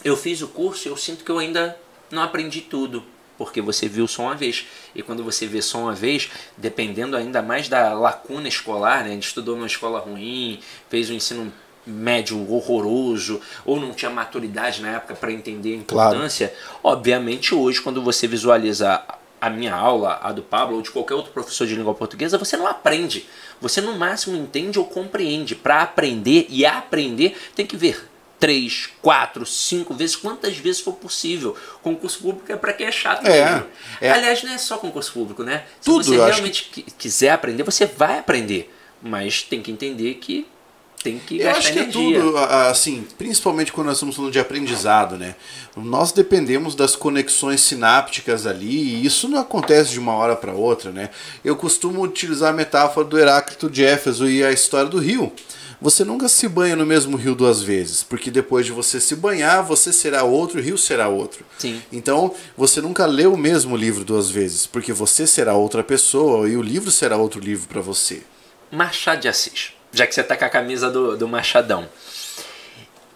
eu 0.04 0.16
fiz 0.16 0.42
o 0.42 0.48
curso 0.48 0.88
e 0.88 0.92
eu 0.92 0.98
sinto 0.98 1.24
que 1.24 1.32
eu 1.32 1.40
ainda 1.40 1.78
não 2.12 2.22
aprendi 2.24 2.62
tudo. 2.62 3.04
Porque 3.38 3.60
você 3.62 3.90
viu 3.90 4.08
só 4.08 4.22
uma 4.24 4.36
vez. 4.36 4.66
E 4.96 5.02
quando 5.04 5.22
você 5.22 5.46
vê 5.46 5.62
só 5.62 5.80
uma 5.80 5.94
vez, 5.94 6.30
dependendo 6.58 7.18
ainda 7.18 7.42
mais 7.42 7.68
da 7.68 7.94
lacuna 7.94 8.48
escolar, 8.48 9.04
né? 9.04 9.10
A 9.10 9.14
gente 9.14 9.28
estudou 9.28 9.58
numa 9.58 9.68
escola 9.68 10.00
ruim, 10.00 10.62
fez 10.90 11.10
um 11.10 11.14
ensino 11.14 11.52
médio 11.86 12.50
horroroso, 12.52 13.42
ou 13.66 13.78
não 13.80 13.92
tinha 13.94 14.10
maturidade 14.10 14.82
na 14.82 14.96
época 14.96 15.16
para 15.16 15.32
entender 15.34 15.78
a 15.78 15.84
Claro. 15.84 16.12
importância. 16.16 16.54
Obviamente, 16.82 17.54
hoje, 17.54 17.82
quando 17.82 18.02
você 18.02 18.26
visualiza 18.26 19.04
a 19.40 19.50
minha 19.50 19.74
aula, 19.76 20.20
a 20.24 20.32
do 20.32 20.42
Pablo, 20.42 20.78
ou 20.78 20.82
de 20.82 20.92
qualquer 20.92 21.14
outro 21.16 21.32
professor 21.32 21.68
de 21.68 21.76
língua 21.76 21.94
portuguesa, 21.94 22.38
você 22.38 22.56
não 22.58 22.66
aprende. 22.68 23.26
Você, 23.62 23.82
no 23.82 23.96
máximo, 23.96 24.36
entende 24.36 24.80
ou 24.80 24.86
compreende. 24.86 25.56
Para 25.56 25.82
aprender 25.82 26.48
e 26.50 26.66
aprender, 26.66 27.38
tem 27.56 27.66
que 27.66 27.78
ver 27.78 28.10
três, 28.40 28.90
quatro, 29.02 29.46
cinco 29.46 29.94
vezes, 29.94 30.16
quantas 30.16 30.58
vezes 30.58 30.82
for 30.82 30.94
possível. 30.94 31.56
Concurso 31.82 32.20
público 32.20 32.52
é 32.52 32.56
para 32.56 32.74
quem 32.74 32.86
é 32.88 32.92
chato 32.92 33.26
É, 33.26 33.64
é. 34.02 34.12
Aliás, 34.12 34.44
não 34.44 34.52
é 34.54 34.58
só 34.58 34.78
concurso 34.78 35.14
público, 35.14 35.42
né? 35.44 35.64
Se 35.80 35.86
Tudo, 35.86 36.04
você 36.04 36.16
realmente 36.18 36.66
qui- 36.72 36.84
quiser 36.98 37.30
aprender, 37.30 37.64
você 37.64 37.86
vai 37.86 38.20
aprender. 38.20 38.74
Mas 39.02 39.42
tem 39.44 39.62
que 39.62 39.72
entender 39.72 40.16
que 40.16 40.48
tem 41.06 41.20
que 41.20 41.40
Eu 41.40 41.52
acho 41.52 41.72
que 41.72 41.80
é 41.80 41.82
energia. 41.84 42.20
tudo, 42.22 42.38
a- 42.38 42.46
a- 42.46 42.70
assim, 42.72 43.06
principalmente 43.18 43.72
quando 43.72 43.88
nós 43.88 43.98
estamos 43.98 44.16
falando 44.16 44.32
de 44.34 44.40
aprendizado, 44.40 45.16
né? 45.18 45.36
Nós 45.78 46.12
dependemos 46.12 46.74
das 46.74 46.96
conexões 46.96 47.62
sinápticas 47.62 48.48
ali 48.48 48.66
e 48.96 49.06
isso 49.06 49.28
não 49.30 49.40
acontece 49.40 49.92
de 49.92 50.00
uma 50.00 50.14
hora 50.14 50.36
para 50.36 50.54
outra, 50.54 50.92
né? 50.92 51.10
Eu 51.44 51.56
costumo 51.56 52.02
utilizar 52.02 52.50
a 52.50 52.54
metáfora 52.54 53.06
do 53.08 53.18
Heráclito 53.20 53.70
de 53.70 53.84
Éfeso 53.86 54.28
e 54.28 54.44
a 54.44 54.52
história 54.52 54.90
do 54.90 54.98
rio. 55.00 55.32
Você 55.82 56.04
nunca 56.06 56.28
se 56.30 56.48
banha 56.48 56.76
no 56.76 56.86
mesmo 56.86 57.18
rio 57.18 57.36
duas 57.36 57.62
vezes, 57.62 58.02
porque 58.02 58.32
depois 58.32 58.66
de 58.66 58.72
você 58.72 59.00
se 59.00 59.14
banhar, 59.16 59.62
você 59.64 59.92
será 59.94 60.24
outro, 60.24 60.60
o 60.60 60.64
rio 60.64 60.78
será 60.78 61.10
outro. 61.10 61.46
Sim. 61.60 61.82
Então, 61.92 62.34
você 62.58 62.80
nunca 62.82 63.06
lê 63.06 63.28
o 63.28 63.36
mesmo 63.38 63.76
livro 63.76 64.04
duas 64.06 64.30
vezes, 64.30 64.66
porque 64.66 64.92
você 64.94 65.28
será 65.28 65.54
outra 65.54 65.84
pessoa 65.84 66.50
e 66.50 66.56
o 66.56 66.62
livro 66.62 66.90
será 66.90 67.18
outro 67.18 67.40
livro 67.42 67.68
para 67.68 67.82
você. 67.82 68.24
Machado 68.72 69.22
de 69.22 69.28
Assis. 69.28 69.75
Já 69.96 70.06
que 70.06 70.14
você 70.14 70.24
tá 70.24 70.36
com 70.36 70.46
a 70.46 70.50
camisa 70.50 70.92
do, 70.92 71.16
do 71.18 71.28
Machadão. 71.28 71.88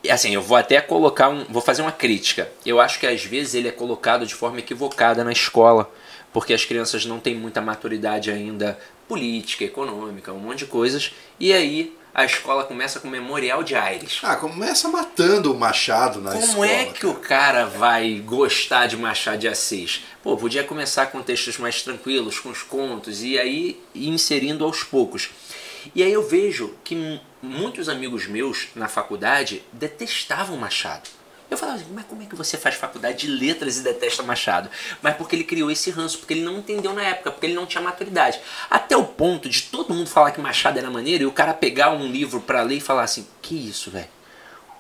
E, 0.03 0.10
Assim, 0.10 0.34
eu 0.34 0.41
vou 0.41 0.57
até 0.57 0.80
colocar 0.81 1.30
um. 1.30 1.43
Vou 1.49 1.61
fazer 1.61 1.81
uma 1.81 1.91
crítica. 1.91 2.49
Eu 2.65 2.80
acho 2.80 2.99
que 2.99 3.06
às 3.06 3.23
vezes 3.23 3.53
ele 3.53 3.68
é 3.68 3.72
colocado 3.72 4.26
de 4.26 4.34
forma 4.34 4.60
equivocada 4.60 5.23
na 5.23 5.31
escola. 5.31 5.91
Porque 6.31 6.53
as 6.53 6.64
crianças 6.64 7.06
não 7.06 7.19
têm 7.19 7.35
muita 7.35 7.60
maturidade 7.60 8.31
ainda 8.31 8.80
política, 9.07 9.65
econômica, 9.65 10.31
um 10.31 10.39
monte 10.39 10.60
de 10.60 10.65
coisas. 10.68 11.11
E 11.39 11.51
aí 11.51 11.97
a 12.14 12.23
escola 12.23 12.64
começa 12.64 12.99
com 12.99 13.07
o 13.07 13.11
memorial 13.11 13.64
de 13.64 13.76
Aires. 13.76 14.19
Ah, 14.23 14.35
começa 14.35 14.88
matando 14.88 15.51
o 15.51 15.57
Machado 15.57 16.22
na 16.22 16.31
Como 16.31 16.43
escola. 16.43 16.68
é 16.68 16.85
que 16.85 17.06
o 17.06 17.15
cara 17.15 17.65
vai 17.65 18.22
gostar 18.26 18.88
de 18.88 18.95
Machado 18.95 19.39
de 19.39 19.47
Assis? 19.47 20.01
Pô, 20.22 20.38
podia 20.38 20.64
começar 20.64 21.07
com 21.07 21.22
textos 21.22 21.57
mais 21.57 21.81
tranquilos, 21.81 22.39
com 22.39 22.49
os 22.49 22.61
contos, 22.61 23.23
e 23.23 23.39
aí 23.39 23.81
ir 23.95 24.10
inserindo 24.10 24.64
aos 24.65 24.84
poucos. 24.84 25.30
E 25.93 26.03
aí 26.03 26.11
eu 26.11 26.27
vejo 26.27 26.76
que 26.84 27.22
muitos 27.41 27.89
amigos 27.89 28.27
meus 28.27 28.68
na 28.76 28.88
faculdade 28.88 29.64
detestavam 29.72 30.57
Machado. 30.57 31.10
Eu 31.49 31.57
falava 31.57 31.80
assim, 31.80 31.88
mas 31.91 32.06
como 32.06 32.22
é 32.22 32.26
que 32.26 32.35
você 32.35 32.57
faz 32.57 32.76
faculdade 32.76 33.26
de 33.26 33.27
letras 33.27 33.77
e 33.77 33.81
detesta 33.81 34.22
Machado? 34.22 34.69
Mas 35.01 35.15
porque 35.15 35.35
ele 35.35 35.43
criou 35.43 35.72
esse 35.72 35.89
ranço, 35.89 36.19
porque 36.19 36.35
ele 36.35 36.43
não 36.43 36.60
entendeu 36.60 36.93
na 36.93 37.03
época, 37.03 37.31
porque 37.31 37.47
ele 37.47 37.56
não 37.56 37.65
tinha 37.65 37.81
maturidade. 37.81 38.39
Até 38.69 38.95
o 38.95 39.03
ponto 39.03 39.49
de 39.49 39.64
todo 39.64 39.93
mundo 39.93 40.07
falar 40.07 40.31
que 40.31 40.39
Machado 40.39 40.77
era 40.77 40.91
maneiro 40.91 41.23
e 41.23 41.27
o 41.27 41.31
cara 41.31 41.53
pegar 41.53 41.91
um 41.91 42.06
livro 42.06 42.39
pra 42.39 42.61
ler 42.61 42.76
e 42.76 42.81
falar 42.81 43.03
assim, 43.03 43.27
que 43.41 43.56
isso, 43.56 43.89
velho? 43.89 44.19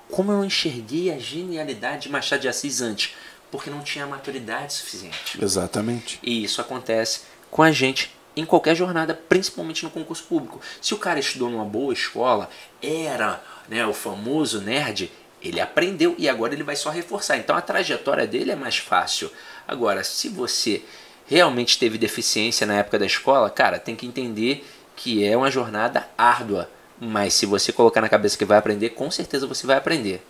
como 0.09 0.31
eu 0.31 0.43
enxerguei 0.43 1.11
a 1.11 1.17
genialidade 1.17 2.03
de 2.03 2.09
Machado 2.09 2.41
de 2.41 2.47
Assis 2.47 2.81
antes, 2.81 3.13
porque 3.51 3.69
não 3.69 3.81
tinha 3.81 4.05
maturidade 4.05 4.73
suficiente. 4.73 5.39
Exatamente. 5.41 6.19
E 6.21 6.43
isso 6.43 6.61
acontece 6.61 7.21
com 7.49 7.63
a 7.63 7.71
gente 7.71 8.11
em 8.39 8.45
qualquer 8.45 8.75
jornada, 8.75 9.13
principalmente 9.13 9.83
no 9.83 9.89
concurso 9.89 10.23
público. 10.23 10.61
Se 10.81 10.93
o 10.93 10.97
cara 10.97 11.19
estudou 11.19 11.49
numa 11.49 11.65
boa 11.65 11.93
escola, 11.93 12.49
era 12.81 13.43
né, 13.67 13.85
o 13.85 13.93
famoso 13.93 14.61
nerd, 14.61 15.11
ele 15.41 15.59
aprendeu 15.59 16.15
e 16.17 16.27
agora 16.27 16.53
ele 16.53 16.63
vai 16.63 16.75
só 16.75 16.89
reforçar. 16.89 17.37
Então 17.37 17.55
a 17.55 17.61
trajetória 17.61 18.27
dele 18.27 18.51
é 18.51 18.55
mais 18.55 18.77
fácil. 18.77 19.31
Agora, 19.67 20.03
se 20.03 20.29
você 20.29 20.83
realmente 21.27 21.77
teve 21.77 21.97
deficiência 21.97 22.65
na 22.65 22.75
época 22.75 22.99
da 22.99 23.05
escola, 23.05 23.49
cara, 23.49 23.79
tem 23.79 23.95
que 23.95 24.05
entender 24.05 24.65
que 24.95 25.23
é 25.23 25.37
uma 25.37 25.51
jornada 25.51 26.07
árdua. 26.17 26.69
Mas 26.99 27.33
se 27.33 27.45
você 27.45 27.71
colocar 27.71 28.01
na 28.01 28.09
cabeça 28.09 28.37
que 28.37 28.43
vai 28.43 28.57
aprender, 28.57 28.89
com 28.89 29.09
certeza 29.09 29.47
você 29.47 29.65
vai 29.65 29.77
aprender. 29.77 30.25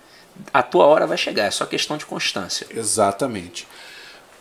A 0.53 0.61
tua 0.61 0.85
hora 0.85 1.07
vai 1.07 1.17
chegar, 1.17 1.45
é 1.45 1.51
só 1.51 1.65
questão 1.65 1.97
de 1.97 2.05
constância. 2.05 2.67
Exatamente. 2.69 3.67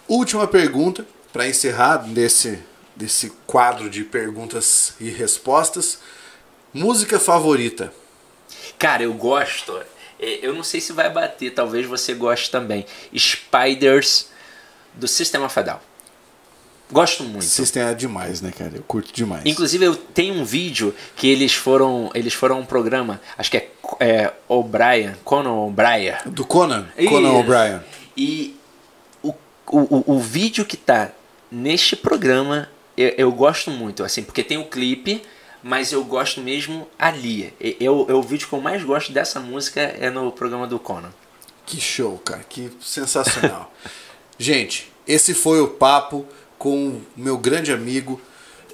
Última 0.06 0.46
pergunta 0.46 1.06
para 1.32 1.48
encerrar 1.48 1.98
desse, 1.98 2.62
desse 2.98 3.30
quadro 3.46 3.88
de 3.88 4.02
perguntas 4.02 4.94
e 4.98 5.08
respostas. 5.08 6.00
Música 6.74 7.20
favorita? 7.20 7.92
Cara, 8.76 9.04
eu 9.04 9.14
gosto. 9.14 9.80
é, 10.20 10.40
Eu 10.42 10.52
não 10.52 10.64
sei 10.64 10.80
se 10.80 10.92
vai 10.92 11.08
bater, 11.08 11.54
talvez 11.54 11.86
você 11.86 12.12
goste 12.12 12.50
também. 12.50 12.84
Spiders 13.16 14.28
do 14.94 15.06
System 15.06 15.42
of 15.44 15.58
a 15.58 15.62
Down. 15.62 15.80
Gosto 16.90 17.22
muito. 17.22 17.44
System 17.44 17.82
é 17.82 17.94
demais, 17.94 18.40
né, 18.40 18.50
cara? 18.50 18.72
Eu 18.74 18.82
curto 18.82 19.12
demais. 19.12 19.42
Inclusive 19.44 19.84
eu 19.84 19.94
tenho 19.94 20.34
um 20.34 20.44
vídeo 20.44 20.94
que 21.14 21.28
eles 21.28 21.54
foram, 21.54 22.10
eles 22.14 22.34
foram 22.34 22.56
a 22.56 22.58
um 22.58 22.66
programa, 22.66 23.20
acho 23.36 23.50
que 23.50 23.58
é, 23.58 23.70
é 24.00 24.32
O'Brien, 24.48 25.14
Conan 25.22 25.52
O'Brien. 25.52 26.16
Do 26.26 26.46
Conan? 26.46 26.88
Conan 27.08 27.28
Isso. 27.28 27.38
O'Brien. 27.38 27.80
E 28.16 28.56
o, 29.22 29.28
o, 29.28 29.34
o, 30.12 30.16
o 30.16 30.18
vídeo 30.18 30.64
que 30.64 30.78
tá 30.78 31.12
neste 31.50 31.94
programa 31.94 32.68
eu, 32.98 33.14
eu 33.16 33.32
gosto 33.32 33.70
muito, 33.70 34.02
assim, 34.02 34.24
porque 34.24 34.42
tem 34.42 34.58
o 34.58 34.64
clipe, 34.64 35.22
mas 35.62 35.92
eu 35.92 36.02
gosto 36.02 36.40
mesmo 36.40 36.88
ali. 36.98 37.54
Eu, 37.60 38.06
eu, 38.08 38.18
o 38.18 38.22
vídeo 38.22 38.48
que 38.48 38.52
eu 38.52 38.60
mais 38.60 38.82
gosto 38.82 39.12
dessa 39.12 39.38
música 39.38 39.80
é 39.80 40.10
no 40.10 40.32
programa 40.32 40.66
do 40.66 40.80
Conan. 40.80 41.12
Que 41.64 41.80
show, 41.80 42.18
cara. 42.18 42.42
Que 42.48 42.70
sensacional. 42.80 43.72
Gente, 44.36 44.90
esse 45.06 45.32
foi 45.32 45.60
o 45.60 45.68
papo 45.68 46.26
com 46.58 46.88
o 46.88 47.06
meu 47.16 47.38
grande 47.38 47.72
amigo, 47.72 48.20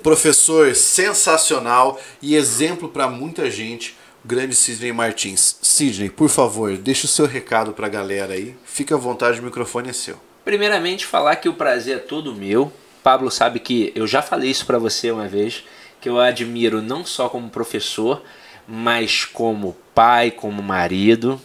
professor 0.02 0.74
sensacional 0.74 2.00
e 2.22 2.34
exemplo 2.34 2.88
para 2.88 3.08
muita 3.08 3.50
gente, 3.50 3.96
o 4.24 4.28
grande 4.28 4.54
Sidney 4.54 4.92
Martins. 4.92 5.58
Sidney, 5.62 6.10
por 6.10 6.28
favor, 6.28 6.76
deixa 6.76 7.06
o 7.06 7.08
seu 7.08 7.26
recado 7.26 7.72
para 7.72 7.86
a 7.86 7.90
galera 7.90 8.34
aí. 8.34 8.54
Fica 8.64 8.94
à 8.94 8.98
vontade, 8.98 9.40
o 9.40 9.42
microfone 9.42 9.90
é 9.90 9.92
seu. 9.92 10.18
Primeiramente, 10.44 11.06
falar 11.06 11.36
que 11.36 11.48
o 11.48 11.54
prazer 11.54 11.96
é 11.96 12.00
todo 12.00 12.34
meu. 12.34 12.70
Pablo 13.04 13.30
sabe 13.30 13.60
que 13.60 13.92
eu 13.94 14.06
já 14.06 14.22
falei 14.22 14.50
isso 14.50 14.64
pra 14.64 14.78
você 14.78 15.10
uma 15.10 15.28
vez, 15.28 15.62
que 16.00 16.08
eu 16.08 16.18
admiro 16.18 16.80
não 16.80 17.04
só 17.04 17.28
como 17.28 17.50
professor, 17.50 18.22
mas 18.66 19.26
como 19.26 19.76
pai, 19.94 20.30
como 20.30 20.62
marido. 20.62 21.38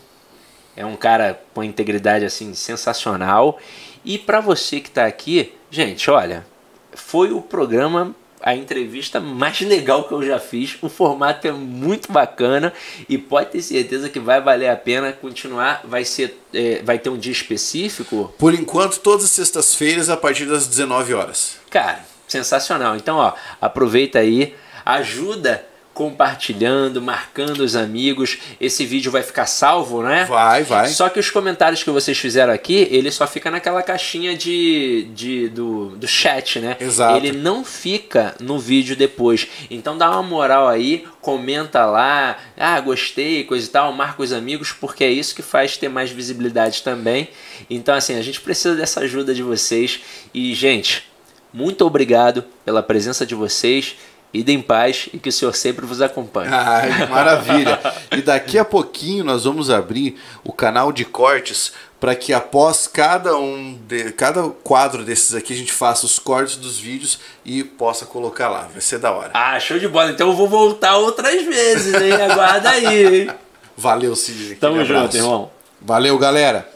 É 0.74 0.86
um 0.86 0.96
cara 0.96 1.38
com 1.54 1.62
integridade 1.62 2.24
assim 2.24 2.54
sensacional. 2.54 3.60
E 4.06 4.18
para 4.18 4.40
você 4.40 4.80
que 4.80 4.88
está 4.88 5.06
aqui, 5.06 5.54
gente, 5.70 6.10
olha, 6.10 6.48
foi 6.94 7.34
o 7.34 7.42
programa 7.42 8.16
a 8.50 8.56
entrevista 8.56 9.20
mais 9.20 9.62
legal 9.62 10.06
que 10.06 10.12
eu 10.12 10.24
já 10.24 10.40
fiz. 10.40 10.76
O 10.82 10.90
formato 10.90 11.48
é 11.48 11.52
muito 11.52 12.12
bacana 12.12 12.74
e 13.08 13.16
pode 13.16 13.52
ter 13.52 13.62
certeza 13.62 14.10
que 14.10 14.20
vai 14.20 14.42
valer 14.42 14.70
a 14.70 14.76
pena 14.76 15.14
continuar. 15.14 15.82
Vai 15.84 16.04
ser, 16.04 16.36
é, 16.52 16.82
vai 16.84 16.98
ter 16.98 17.12
um 17.12 17.18
dia 17.18 17.32
específico. 17.32 18.34
Por 18.40 18.56
enquanto, 18.56 19.00
todas 19.02 19.26
as 19.26 19.32
sextas-feiras 19.32 20.10
a 20.10 20.18
partir 20.18 20.48
das 20.48 20.66
19 20.66 21.14
horas. 21.14 21.58
Cara, 21.70 22.04
sensacional. 22.28 22.96
Então, 22.96 23.18
ó, 23.18 23.34
aproveita 23.62 24.18
aí, 24.18 24.56
ajuda 24.84 25.64
compartilhando, 26.00 27.02
marcando 27.02 27.60
os 27.60 27.76
amigos. 27.76 28.38
Esse 28.58 28.86
vídeo 28.86 29.12
vai 29.12 29.22
ficar 29.22 29.46
salvo, 29.46 30.02
né? 30.02 30.24
Vai, 30.24 30.64
vai. 30.64 30.88
Só 30.88 31.10
que 31.10 31.20
os 31.20 31.30
comentários 31.30 31.84
que 31.84 31.90
vocês 31.90 32.18
fizeram 32.18 32.54
aqui, 32.54 32.88
ele 32.90 33.12
só 33.12 33.28
fica 33.28 33.52
naquela 33.52 33.84
caixinha 33.84 34.34
de, 34.34 35.10
de 35.14 35.50
do, 35.50 35.98
do 35.98 36.08
chat, 36.08 36.58
né? 36.62 36.78
Exato. 36.80 37.18
Ele 37.18 37.34
não 37.34 37.66
fica 37.66 38.34
no 38.40 38.58
vídeo 38.58 38.96
depois. 38.96 39.46
Então 39.70 39.98
dá 39.98 40.10
uma 40.10 40.24
moral 40.24 40.70
aí, 40.70 41.06
comenta 41.20 41.86
lá, 41.86 42.38
ah, 42.56 42.80
gostei, 42.80 43.44
coisa 43.44 43.68
e 43.68 43.70
tal, 43.70 43.92
marca 43.92 44.24
os 44.24 44.32
amigos, 44.32 44.72
porque 44.72 45.04
é 45.04 45.12
isso 45.12 45.36
que 45.36 45.42
faz 45.42 45.76
ter 45.76 45.90
mais 45.90 46.10
visibilidade 46.10 46.82
também. 46.82 47.28
Então, 47.70 47.94
assim, 47.94 48.16
a 48.16 48.22
gente 48.22 48.40
precisa 48.40 48.74
dessa 48.74 49.02
ajuda 49.02 49.34
de 49.34 49.44
vocês. 49.44 50.00
E, 50.34 50.54
gente, 50.54 51.10
muito 51.52 51.86
obrigado 51.86 52.46
pela 52.64 52.82
presença 52.82 53.26
de 53.26 53.36
vocês. 53.36 53.96
Ida 54.32 54.52
em 54.52 54.62
paz 54.62 55.10
e 55.12 55.18
que 55.18 55.30
o 55.30 55.32
Senhor 55.32 55.56
sempre 55.56 55.86
vos 55.86 56.02
acompanhe. 56.02 56.50
Ai, 56.54 57.08
maravilha. 57.08 57.80
E 58.12 58.22
daqui 58.22 58.60
a 58.60 58.66
pouquinho 58.66 59.24
nós 59.24 59.46
vamos 59.46 59.72
abrir 59.72 60.20
o 60.44 60.54
canal 60.54 60.92
de 60.92 61.04
cortes 61.04 61.74
para 62.00 62.16
que 62.16 62.32
após 62.32 62.88
cada 62.88 63.36
um 63.36 63.78
de, 63.88 64.12
cada 64.12 64.44
quadro 64.64 65.04
desses 65.04 65.34
aqui 65.34 65.52
a 65.52 65.56
gente 65.56 65.72
faça 65.72 66.06
os 66.06 66.20
cortes 66.20 66.58
dos 66.58 66.80
vídeos 66.80 67.20
e 67.44 67.64
possa 67.64 68.06
colocar 68.06 68.50
lá. 68.50 68.70
Vai 68.72 68.82
ser 68.82 69.00
da 69.00 69.12
hora. 69.12 69.32
Ah, 69.34 69.60
show 69.60 69.80
de 69.80 69.88
bola. 69.88 70.12
Então 70.12 70.30
eu 70.30 70.36
vou 70.36 70.48
voltar 70.48 70.98
outras 70.98 71.44
vezes, 71.44 71.94
hein? 72.00 72.14
Aguarda 72.14 72.70
aí, 72.70 73.22
hein? 73.22 73.32
Valeu, 73.76 74.16
Sidney. 74.16 74.56
Tamo 74.56 74.86
junto, 74.86 75.18
irmão. 75.18 75.50
Valeu, 75.82 76.18
galera. 76.18 76.70